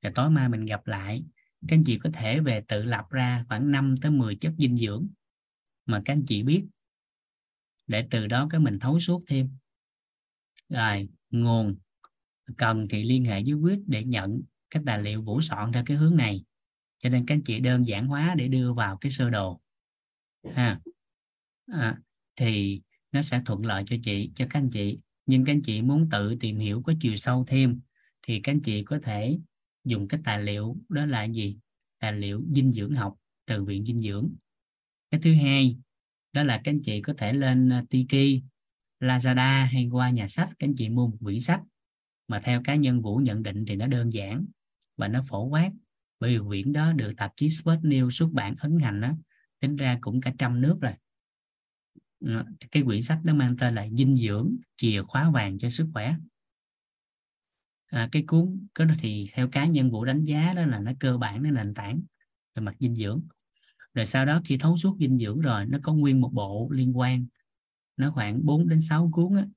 [0.01, 1.25] Rồi tối mai mình gặp lại.
[1.67, 4.77] Các anh chị có thể về tự lập ra khoảng 5 tới 10 chất dinh
[4.77, 5.07] dưỡng
[5.85, 6.65] mà các anh chị biết
[7.87, 9.49] để từ đó cái mình thấu suốt thêm.
[10.69, 11.75] Rồi nguồn
[12.57, 14.41] cần thì liên hệ với quyết để nhận
[14.71, 16.43] cái tài liệu vũ soạn theo cái hướng này.
[16.99, 19.61] Cho nên các anh chị đơn giản hóa để đưa vào cái sơ đồ.
[20.53, 20.79] Ha.
[21.71, 21.97] À,
[22.35, 22.81] thì
[23.11, 24.99] nó sẽ thuận lợi cho chị cho các anh chị.
[25.25, 27.81] Nhưng các anh chị muốn tự tìm hiểu có chiều sâu thêm
[28.21, 29.39] thì các anh chị có thể
[29.83, 31.57] dùng cái tài liệu đó là gì?
[31.99, 33.15] Tài liệu dinh dưỡng học
[33.45, 34.29] từ viện dinh dưỡng.
[35.11, 35.77] Cái thứ hai
[36.33, 38.43] đó là các anh chị có thể lên à, Tiki
[38.99, 40.49] Lazada hay qua nhà sách.
[40.59, 41.61] Các anh chị mua một quyển sách
[42.27, 44.45] mà theo cá nhân Vũ nhận định thì nó đơn giản
[44.99, 45.71] và nó phổ quát.
[46.19, 49.13] Bởi vì quyển đó được tạp chí Sport News xuất bản ấn hành đó
[49.59, 50.93] tính ra cũng cả trăm nước rồi.
[52.25, 55.87] Ờ, cái quyển sách nó mang tên là dinh dưỡng chìa khóa vàng cho sức
[55.93, 56.15] khỏe.
[57.85, 60.91] À, cái cuốn cái đó thì theo cá nhân Vũ đánh giá đó là nó
[60.99, 62.01] cơ bản nó nền tảng
[62.55, 63.21] về mặt dinh dưỡng.
[63.93, 66.97] Rồi sau đó khi thấu suốt dinh dưỡng rồi nó có nguyên một bộ liên
[66.97, 67.25] quan.
[67.97, 69.47] Nó khoảng 4 đến 6 cuốn á.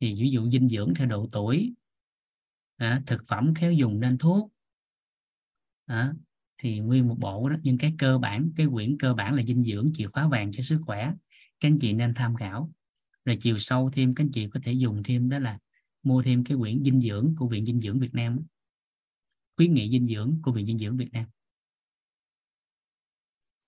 [0.00, 1.74] thì ví dụ dinh dưỡng theo độ tuổi
[2.76, 4.52] à, thực phẩm khéo dùng nên thuốc.
[5.86, 6.14] À,
[6.58, 9.64] thì nguyên một bộ đó nhưng cái cơ bản cái quyển cơ bản là dinh
[9.64, 11.12] dưỡng chìa khóa vàng cho sức khỏe.
[11.60, 12.72] Các anh chị nên tham khảo.
[13.24, 15.58] Rồi chiều sâu thêm các anh chị có thể dùng thêm đó là
[16.02, 18.38] mua thêm cái quyển dinh dưỡng của viện dinh dưỡng Việt Nam
[19.56, 21.26] khuyến nghị dinh dưỡng của viện dinh dưỡng Việt Nam.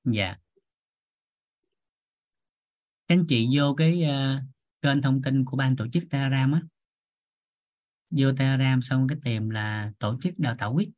[0.05, 0.37] Dạ.
[3.09, 4.43] Các anh chị vô cái uh,
[4.83, 6.61] kênh thông tin của ban tổ chức Telegram á
[8.19, 10.89] vô Telegram xong cái tìm là tổ chức đào tạo quýt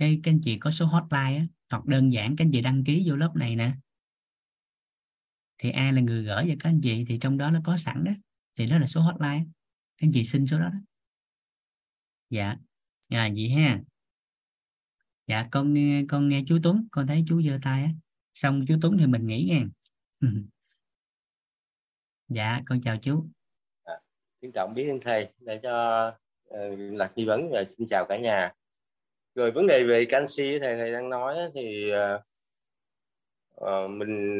[0.00, 2.84] cái các anh chị có số hotline á, hoặc đơn giản các anh chị đăng
[2.84, 3.72] ký vô lớp này nè.
[5.58, 8.04] Thì ai là người gửi cho các anh chị, thì trong đó nó có sẵn
[8.04, 8.12] đó.
[8.58, 9.44] Thì đó là số hotline.
[9.96, 10.78] Các anh chị xin số đó đó.
[12.30, 12.56] Dạ.
[13.08, 13.80] À vậy ha.
[15.26, 17.90] Dạ con nghe con nghe chú Tuấn, con thấy chú giơ tay á.
[18.34, 19.64] Xong chú Tuấn thì mình nghỉ nghe
[22.28, 23.28] dạ con chào chú
[24.42, 26.08] trân trọng biết ơn thầy để cho
[26.48, 28.52] uh, lạc nghi vấn và xin chào cả nhà.
[29.34, 31.92] Rồi vấn đề về canxi thầy thầy đang nói thì
[33.54, 34.38] uh, mình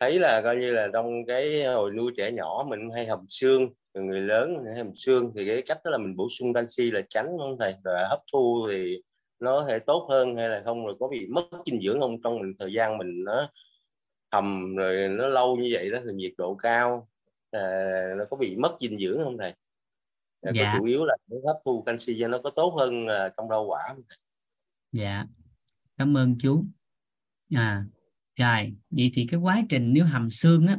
[0.00, 3.68] thấy là coi như là trong cái hồi nuôi trẻ nhỏ mình hay hầm xương
[3.94, 7.00] người lớn hay hầm xương thì cái cách đó là mình bổ sung canxi là
[7.08, 7.74] tránh không thầy?
[7.84, 8.96] Và hấp thu thì
[9.40, 12.38] nó thể tốt hơn hay là không rồi có bị mất dinh dưỡng không trong
[12.38, 13.50] mình thời gian mình nó
[14.32, 17.08] hầm rồi nó lâu như vậy đó thì nhiệt độ cao
[17.54, 17.62] à,
[18.18, 19.52] nó có bị mất dinh dưỡng không thầy?
[20.42, 20.74] À, dạ.
[20.78, 21.16] chủ yếu là
[21.46, 24.18] hấp thu canxi nó có tốt hơn à, trong rau quả không thầy?
[24.92, 25.26] dạ.
[25.96, 26.64] Cảm ơn chú.
[27.54, 27.84] À
[28.36, 30.78] rồi vậy thì cái quá trình nếu hầm xương á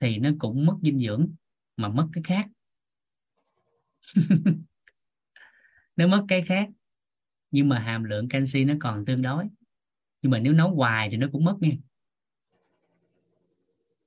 [0.00, 1.34] thì nó cũng mất dinh dưỡng
[1.76, 2.48] mà mất cái khác.
[5.96, 6.68] Nó mất cái khác
[7.50, 9.44] nhưng mà hàm lượng canxi nó còn tương đối.
[10.22, 11.72] Nhưng mà nếu nấu hoài thì nó cũng mất nha.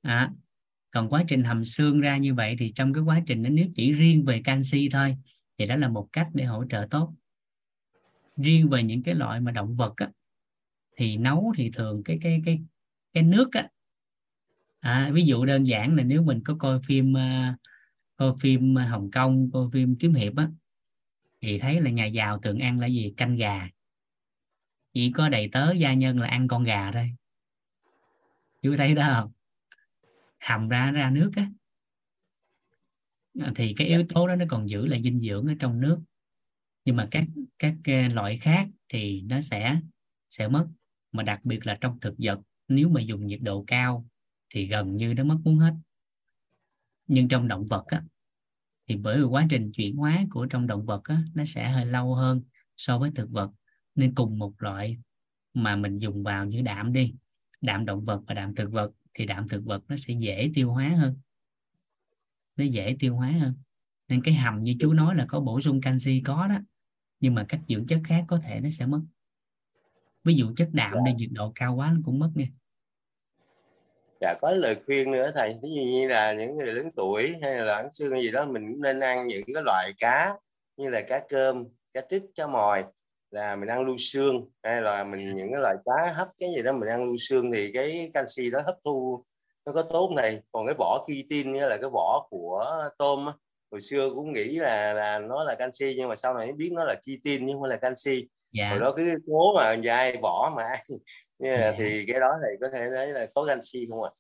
[0.02, 0.32] À,
[0.92, 3.66] còn quá trình hầm xương ra như vậy thì trong cái quá trình đó nếu
[3.76, 5.18] chỉ riêng về canxi thôi
[5.58, 7.14] thì đó là một cách để hỗ trợ tốt.
[8.36, 10.10] Riêng về những cái loại mà động vật á,
[10.98, 12.60] thì nấu thì thường cái cái cái
[13.14, 13.68] cái nước á.
[14.82, 17.60] À, ví dụ đơn giản là nếu mình có coi phim uh,
[18.16, 20.50] coi phim Hồng Kông coi phim kiếm hiệp á
[21.42, 23.14] thì thấy là nhà giàu thường ăn là gì?
[23.18, 23.70] Canh gà.
[24.94, 27.12] Chỉ có đầy tớ gia nhân là ăn con gà thôi.
[28.62, 29.32] Chú thấy đó không?
[30.42, 31.52] Hầm ra ra nước á.
[33.56, 36.00] Thì cái yếu tố đó nó còn giữ lại dinh dưỡng ở trong nước.
[36.86, 37.24] Nhưng mà các
[37.60, 37.76] các
[38.14, 39.80] loại khác thì nó sẽ
[40.30, 40.68] sẽ mất.
[41.12, 44.08] Mà đặc biệt là trong thực vật nếu mà dùng nhiệt độ cao
[44.50, 45.74] thì gần như nó mất muốn hết.
[47.08, 48.04] Nhưng trong động vật á,
[48.88, 51.86] thì bởi vì quá trình chuyển hóa của trong động vật á, nó sẽ hơi
[51.86, 52.42] lâu hơn
[52.78, 53.52] so với thực vật.
[53.96, 54.98] Nên cùng một loại
[55.54, 57.14] mà mình dùng vào như đạm đi
[57.62, 60.72] đạm động vật và đạm thực vật thì đạm thực vật nó sẽ dễ tiêu
[60.72, 61.20] hóa hơn.
[62.58, 63.56] Nó dễ tiêu hóa hơn.
[64.08, 66.58] Nên cái hầm như chú nói là có bổ sung canxi có đó.
[67.20, 69.02] Nhưng mà các dưỡng chất khác có thể nó sẽ mất.
[70.26, 72.46] Ví dụ chất đạm đi nhiệt độ cao quá nó cũng mất nha
[74.22, 75.54] dạ có lời khuyên nữa thầy.
[75.64, 78.68] Ví dụ như là những người lớn tuổi hay là ăn xương gì đó mình
[78.70, 80.34] cũng nên ăn những cái loại cá
[80.78, 82.86] như là cá cơm cá trích cá mòi
[83.32, 84.46] là mình ăn lưu xương.
[84.64, 87.52] Hay là mình những cái loại cá hấp cái gì đó mình ăn lưu xương
[87.54, 89.22] thì cái canxi đó hấp thu
[89.66, 90.40] nó có tốt này.
[90.52, 93.26] Còn cái vỏ kitin là cái vỏ của tôm
[93.72, 96.84] hồi xưa cũng nghĩ là là nó là canxi nhưng mà sau này biết nó
[96.86, 98.28] là kitin nhưng không là canxi.
[98.54, 98.70] Dạ.
[98.70, 100.64] hồi đó cái cố mà dai vỏ mà
[101.40, 101.74] dạ.
[101.78, 104.12] thì cái đó thì có thể thấy là có canxi không ạ?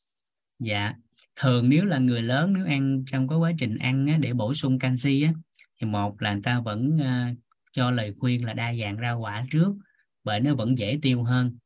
[0.59, 0.93] Dạ.
[1.35, 4.53] Thường nếu là người lớn nếu ăn trong cái quá trình ăn á, để bổ
[4.53, 5.33] sung canxi á
[5.81, 7.37] thì một là người ta vẫn uh,
[7.71, 9.75] cho lời khuyên là đa dạng rau quả trước
[10.23, 11.57] bởi nó vẫn dễ tiêu hơn.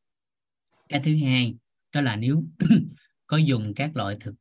[0.90, 1.56] Cái thứ hai
[1.94, 2.44] đó là nếu
[3.28, 4.36] có dùng các loại thực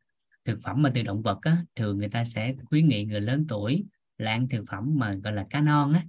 [0.44, 3.46] thực phẩm mà từ động vật á, thường người ta sẽ khuyến nghị người lớn
[3.48, 3.84] tuổi
[4.18, 6.04] là ăn thực phẩm mà gọi là cá non á.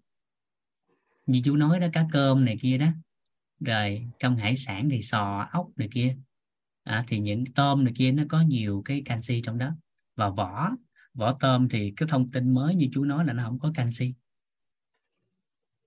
[1.26, 2.88] Như chú nói đó cá cơm này kia đó.
[3.60, 6.16] Rồi trong hải sản thì sò ốc này kia.
[6.84, 9.76] À, thì những tôm này kia nó có nhiều cái canxi trong đó.
[10.16, 10.70] Và vỏ
[11.14, 14.14] vỏ tôm thì cái thông tin mới như chú nói là nó không có canxi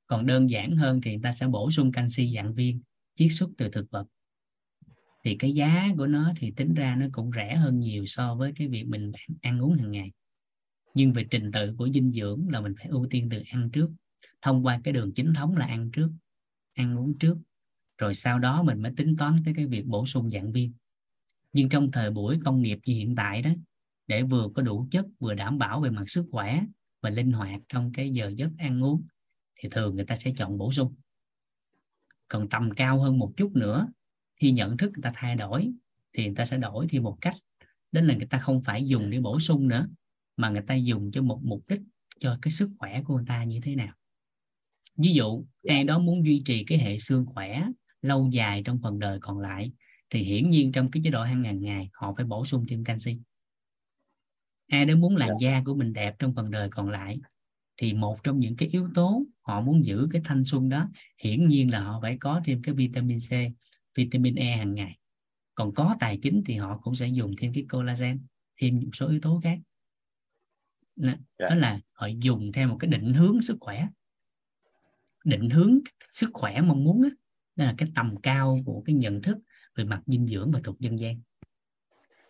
[0.09, 2.81] còn đơn giản hơn thì người ta sẽ bổ sung canxi dạng viên,
[3.15, 4.07] chiết xuất từ thực vật.
[5.25, 8.53] Thì cái giá của nó thì tính ra nó cũng rẻ hơn nhiều so với
[8.57, 9.13] cái việc mình
[9.43, 10.13] ăn uống hàng ngày.
[10.95, 13.91] Nhưng về trình tự của dinh dưỡng là mình phải ưu tiên từ ăn trước,
[14.43, 16.11] thông qua cái đường chính thống là ăn trước,
[16.75, 17.35] ăn uống trước,
[17.99, 20.73] rồi sau đó mình mới tính toán tới cái việc bổ sung dạng viên.
[21.53, 23.51] Nhưng trong thời buổi công nghiệp như hiện tại đó,
[24.07, 26.63] để vừa có đủ chất, vừa đảm bảo về mặt sức khỏe
[27.03, 29.07] và linh hoạt trong cái giờ giấc ăn uống
[29.59, 30.95] thì thường người ta sẽ chọn bổ sung.
[32.29, 33.89] Còn tầm cao hơn một chút nữa
[34.37, 35.71] khi nhận thức người ta thay đổi
[36.13, 37.35] thì người ta sẽ đổi theo một cách.
[37.93, 39.89] Đó là người ta không phải dùng để bổ sung nữa
[40.37, 41.81] mà người ta dùng cho một mục đích
[42.21, 43.95] cho cái sức khỏe của người ta như thế nào.
[44.99, 47.65] Ví dụ ai đó muốn duy trì cái hệ xương khỏe
[48.03, 49.73] lâu dài trong phần đời còn lại
[50.11, 52.85] thì hiển nhiên trong cái chế độ ăn hàng ngày họ phải bổ sung thêm
[52.85, 53.19] canxi.
[54.69, 55.51] Ai đó muốn làn dạ.
[55.51, 57.21] da của mình đẹp trong phần đời còn lại
[57.79, 60.89] thì một trong những cái yếu tố họ muốn giữ cái thanh xuân đó
[61.23, 63.33] hiển nhiên là họ phải có thêm cái vitamin C
[63.95, 64.99] vitamin E hàng ngày.
[65.55, 68.21] Còn có tài chính thì họ cũng sẽ dùng thêm cái collagen
[68.61, 69.59] thêm một số yếu tố khác.
[70.97, 71.47] Đó, dạ.
[71.49, 73.89] đó là họ dùng theo một cái định hướng sức khỏe.
[75.25, 75.79] Định hướng
[76.13, 77.09] sức khỏe mong muốn đó,
[77.57, 79.39] đó là cái tầm cao của cái nhận thức
[79.77, 81.21] về mặt dinh dưỡng và thuật dân gian.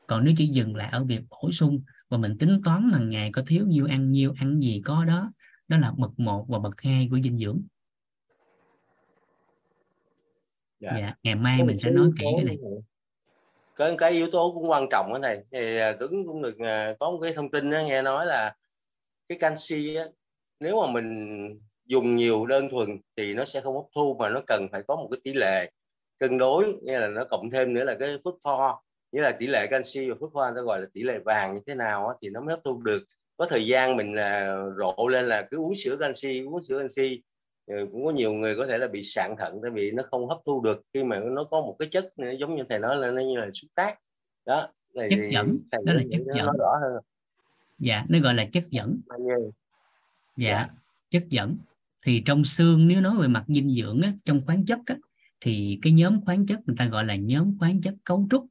[0.08, 3.30] Còn nếu chỉ dừng lại ở việc bổ sung và mình tính toán hàng ngày
[3.32, 5.32] có thiếu nhiêu ăn nhiêu ăn gì có đó
[5.68, 7.62] đó là bậc 1 và bậc 2 của dinh dưỡng.
[10.80, 10.90] Dạ.
[10.98, 12.56] dạ ngày mai mình sẽ nói kỹ cái này.
[13.76, 15.40] có cái yếu tố cũng quan trọng đó thầy.
[15.52, 18.54] Thì à, Tuấn cũng được à, có một cái thông tin đó, nghe nói là
[19.28, 20.04] cái canxi á,
[20.60, 21.48] nếu mà mình
[21.86, 24.96] dùng nhiều đơn thuần thì nó sẽ không hấp thu mà nó cần phải có
[24.96, 25.70] một cái tỷ lệ
[26.18, 28.82] cân đối nghĩa là nó cộng thêm nữa là cái phốt pho.
[29.12, 31.60] Nghĩa là tỷ lệ canxi và phốt pho ta gọi là tỷ lệ vàng như
[31.66, 33.02] thế nào á, thì nó mới hấp thu được
[33.38, 37.22] có thời gian mình là rộ lên là cứ uống sữa canxi uống sữa canxi.
[37.92, 40.38] Cũng có nhiều người có thể là bị sạn thận tại vì nó không hấp
[40.46, 40.82] thu được.
[40.94, 43.46] Khi mà nó có một cái chất giống như thầy nói là nó như là
[43.54, 43.94] xúc tác.
[44.46, 46.46] Đó này chất dẫn đó là chất dẫn.
[46.58, 47.02] rõ hơn.
[47.78, 49.00] dạ nó gọi là chất dẫn.
[50.36, 50.66] Dạ, dạ.
[51.10, 51.56] chất dẫn.
[52.04, 54.96] Thì trong xương nếu nói về mặt dinh dưỡng á, trong khoáng chất á,
[55.40, 58.46] thì cái nhóm khoáng chất người ta gọi là nhóm khoáng chất cấu trúc.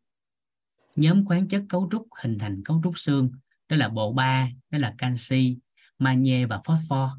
[0.95, 3.32] Nhóm khoáng chất cấu trúc hình thành cấu trúc xương
[3.69, 5.57] đó là bộ ba đó là canxi
[5.99, 7.09] magie và phosphor.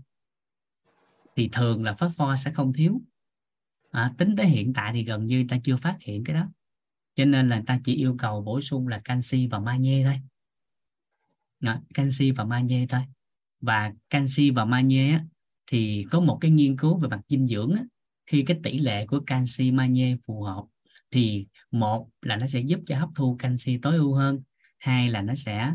[1.37, 3.03] Thì thường là phosphor sẽ không thiếu.
[3.93, 6.49] À, tính tới hiện tại thì gần như ta chưa phát hiện cái đó.
[7.15, 10.21] Cho nên là ta chỉ yêu cầu bổ sung là canxi và magie thôi.
[11.63, 13.01] Đó, canxi và magie thôi.
[13.61, 15.25] Và canxi và magie á,
[15.67, 17.85] thì có một cái nghiên cứu về mặt dinh dưỡng á,
[18.27, 20.65] khi cái tỷ lệ của canxi magie phù hợp
[21.11, 24.43] thì một là nó sẽ giúp cho hấp thu canxi tối ưu hơn
[24.79, 25.73] hai là nó sẽ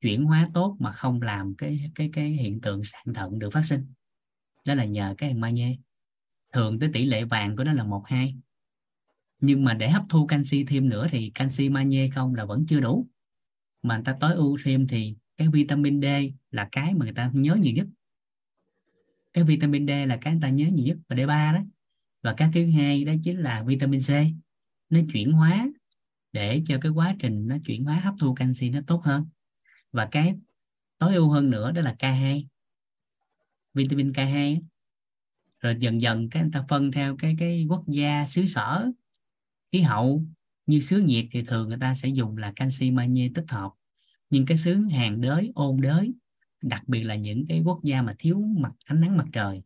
[0.00, 3.62] chuyển hóa tốt mà không làm cái cái cái hiện tượng sạn thận được phát
[3.62, 3.86] sinh.
[4.66, 5.76] Đó là nhờ cái magie
[6.52, 8.36] thường tới tỷ lệ vàng của nó là một, hai.
[9.40, 12.80] Nhưng mà để hấp thu canxi thêm nữa thì canxi magie không là vẫn chưa
[12.80, 13.06] đủ.
[13.82, 16.04] Mà người ta tối ưu thêm thì cái vitamin D
[16.50, 17.86] là cái mà người ta nhớ nhiều nhất.
[19.34, 21.60] Cái vitamin D là cái người ta nhớ nhiều nhất và D3 đó.
[22.22, 24.10] Và cái thứ hai đó chính là vitamin C.
[24.90, 25.68] Nó chuyển hóa
[26.32, 29.26] để cho cái quá trình nó chuyển hóa hấp thu canxi nó tốt hơn
[29.96, 30.34] và cái
[30.98, 32.44] tối ưu hơn nữa đó là K2
[33.74, 34.60] vitamin K2
[35.60, 38.86] rồi dần dần cái người ta phân theo cái cái quốc gia xứ sở,
[39.72, 40.20] khí hậu.
[40.66, 43.70] Như xứ nhiệt thì thường người ta sẽ dùng là canxi magie tích hợp.
[44.30, 46.12] Nhưng cái xứ hàng đới, ôn đới,
[46.62, 49.62] đặc biệt là những cái quốc gia mà thiếu mặt, ánh nắng mặt trời,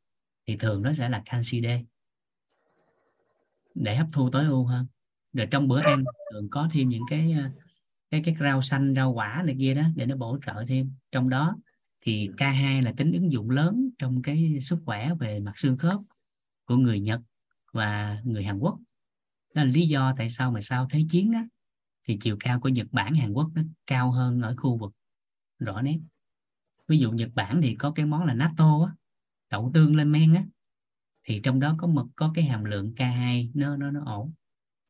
[0.47, 1.67] thì thường nó sẽ là canxi D.
[3.75, 4.86] Để hấp thu tối ưu hơn.
[5.33, 7.52] Rồi trong bữa ăn, thường có thêm những cái à,
[8.10, 10.92] cái cái rau xanh, rau quả này kia đó để nó bổ trợ thêm.
[11.12, 11.56] Trong đó
[12.00, 16.00] thì K2 là tính ứng dụng lớn trong cái sức khỏe về mặt xương khớp
[16.64, 17.20] của người Nhật
[17.72, 18.78] và người Hàn Quốc.
[19.55, 21.40] Đó là lý do tại sao mà sau thế chiến đó
[22.08, 24.92] thì chiều cao của Nhật Bản, Hàn Quốc nó cao hơn ở khu vực
[25.58, 25.98] rõ nét.
[26.89, 28.92] Ví dụ Nhật Bản thì có cái món là natto á,
[29.50, 30.44] đậu tương lên men á,
[31.24, 34.32] thì trong đó có mực, có cái hàm lượng K2 nó nó nó ổn.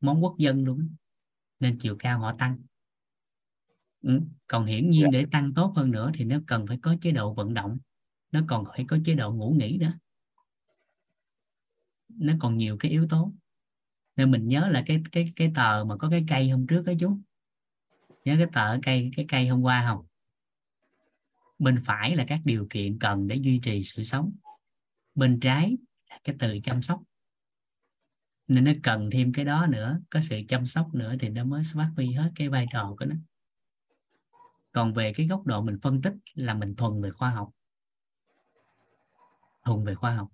[0.01, 0.95] Món quốc dân luôn
[1.61, 2.57] nên chiều cao họ tăng
[4.03, 4.19] ừ.
[4.47, 5.09] còn hiển nhiên dạ.
[5.11, 7.77] để tăng tốt hơn nữa thì nó cần phải có chế độ vận động
[8.31, 9.93] nó còn phải có chế độ ngủ nghỉ nữa
[12.19, 13.33] nó còn nhiều cái yếu tố.
[14.17, 16.93] Nên mình nhớ là cái cái cái tờ mà có cái cây hôm trước đó
[16.99, 17.17] chú.
[18.25, 20.05] Nhớ cái tờ cây cái cây hôm qua không?
[21.59, 24.33] Bên phải là các điều kiện cần để duy trì sự sống.
[25.15, 25.77] Bên trái
[26.09, 27.01] là cái từ chăm sóc.
[28.47, 31.61] Nên nó cần thêm cái đó nữa có sự chăm sóc nữa thì nó mới
[31.73, 33.15] phát huy hết cái vai trò của nó
[34.71, 37.49] còn về cái góc độ mình phân tích là mình thuần về khoa học.
[39.65, 40.27] Thuần về khoa học.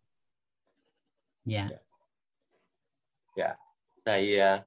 [1.45, 1.67] Dạ.
[3.37, 3.55] Dạ.
[4.05, 4.63] Thầy à,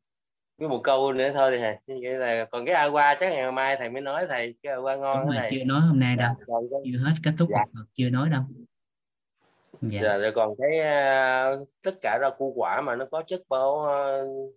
[0.59, 3.91] cái một câu nữa thôi thầy như là còn cái aqua chắc ngày mai thầy
[3.91, 5.51] mới nói thầy cái aqua ngon Đúng thầy.
[5.51, 6.35] chưa nói hôm nay đâu.
[6.47, 7.83] Dạ, chưa hết kết thúc dạ.
[7.95, 8.43] chưa nói đâu.
[9.81, 10.01] Dạ.
[10.03, 13.69] dạ rồi còn cái uh, tất cả rau củ quả mà nó có chất bảo
[13.69, 14.51] uh,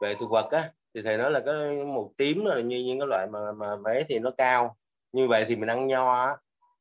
[0.00, 1.54] về thực vật á thì thầy nói là cái
[1.84, 4.76] màu tím là như những cái loại mà mà mấy thì nó cao
[5.12, 6.36] như vậy thì mình ăn nho á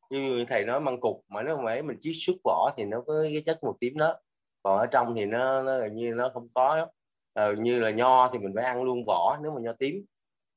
[0.10, 3.14] như thầy nói măng cục mà nếu mà mình chiết xuất vỏ thì nó có
[3.24, 4.16] cái chất màu tím đó
[4.64, 6.88] còn ở trong thì nó nó gần như nó không có
[7.34, 10.06] ờ, như là nho thì mình phải ăn luôn vỏ nếu mà nho tím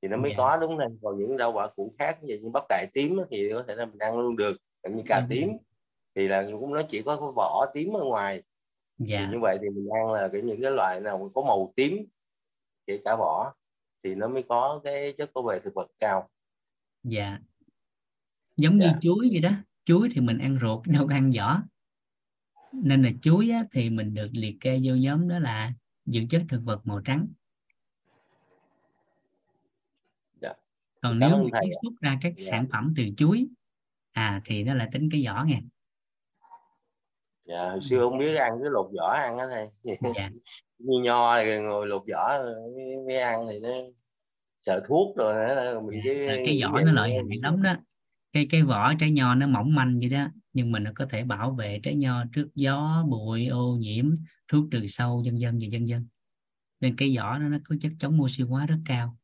[0.02, 0.39] thì nó mới yeah.
[0.39, 0.44] Dạ.
[0.44, 3.62] có đúng không còn những rau quả củ khác như bắp cải tím thì có
[3.68, 4.56] thể là mình ăn luôn được
[4.90, 5.48] như cà tím
[6.16, 8.42] thì là cũng nó chỉ có cái vỏ tím ở ngoài yeah.
[8.98, 9.28] thì dạ.
[9.32, 11.98] như vậy thì mình ăn là cái những cái loại nào có màu tím
[12.91, 13.52] kể cả vỏ
[14.02, 16.27] thì nó mới có cái chất bảo vệ thực vật cao.
[17.02, 17.39] Dạ.
[18.57, 18.86] Giống dạ.
[18.86, 19.51] như chuối vậy đó.
[19.85, 21.62] Chuối thì mình ăn ruột đâu có ăn vỏ.
[22.85, 25.73] Nên là chuối á, thì mình được liệt kê vô nhóm đó là
[26.05, 27.27] dưỡng chất thực vật màu trắng.
[30.41, 30.52] Dạ.
[31.01, 32.51] còn nếu mình chiết xuất ra các dạ.
[32.51, 33.47] sản phẩm từ chuối
[34.12, 35.60] à thì nó là tính cái vỏ nha
[37.53, 39.67] dạ hồi xưa không biết ăn cái lột vỏ ăn á thầy.
[40.17, 40.31] Dạ.
[40.79, 42.39] như nho thì ngồi lột vỏ
[43.07, 43.69] mới ăn thì nó
[44.61, 47.75] sợ thuốc rồi nữa mình chứ cái vỏ nó lợi hại lắm đó.
[48.33, 51.25] Cái cái vỏ trái nho nó mỏng manh vậy đó nhưng mà nó có thể
[51.25, 54.15] bảo vệ trái nho trước gió bụi ô nhiễm
[54.49, 56.07] thuốc trừ sâu dân dân và dân dân
[56.81, 59.19] nên cái vỏ nó, nó có chất chống oxy hóa rất cao.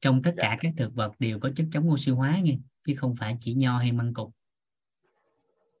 [0.00, 2.54] Trong tất cả các thực vật đều có chất chống oxy hóa nha
[2.86, 4.34] chứ không phải chỉ nho hay măng cục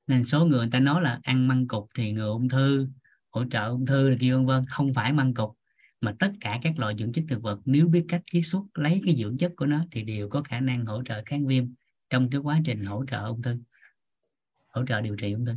[0.06, 2.88] nên số người, người ta nói là ăn măng cục thì ngừa ung thư
[3.30, 4.64] hỗ trợ ung thư là kia vân vân.
[4.68, 5.58] Không phải măng cục
[6.00, 9.00] mà tất cả các loại dưỡng chất thực vật nếu biết cách chiết xuất lấy
[9.04, 11.74] cái dưỡng chất của nó thì đều có khả năng hỗ trợ kháng viêm
[12.10, 13.56] trong cái quá trình hỗ trợ ung thư
[14.74, 15.52] hỗ trợ điều trị ung thư.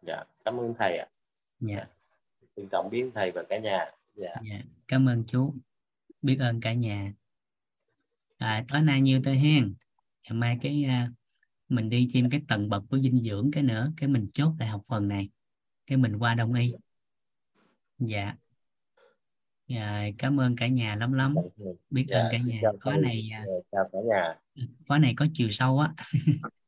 [0.00, 1.06] Dạ cảm ơn thầy ạ.
[1.60, 1.84] Dạ.
[2.56, 3.78] Trân trọng biết thầy và cả nhà.
[4.14, 4.34] Dạ.
[4.50, 5.54] dạ cảm ơn chú.
[6.22, 7.12] Biết ơn cả nhà.
[8.38, 9.74] À, tối nay nhiêu tới hen?
[10.22, 11.14] Ngày mai cái uh,
[11.74, 14.68] mình đi thêm cái tầng bậc của dinh dưỡng cái nữa cái mình chốt lại
[14.68, 15.28] học phần này
[15.86, 16.72] cái mình qua đông y.
[17.98, 18.34] Dạ.
[19.66, 21.34] Dạ cảm ơn cả nhà lắm lắm.
[21.90, 22.60] Biết dạ, ơn cả nhà.
[22.80, 23.30] khóa này
[23.72, 24.34] chào cả nhà.
[24.88, 25.94] khóa này có chiều sâu á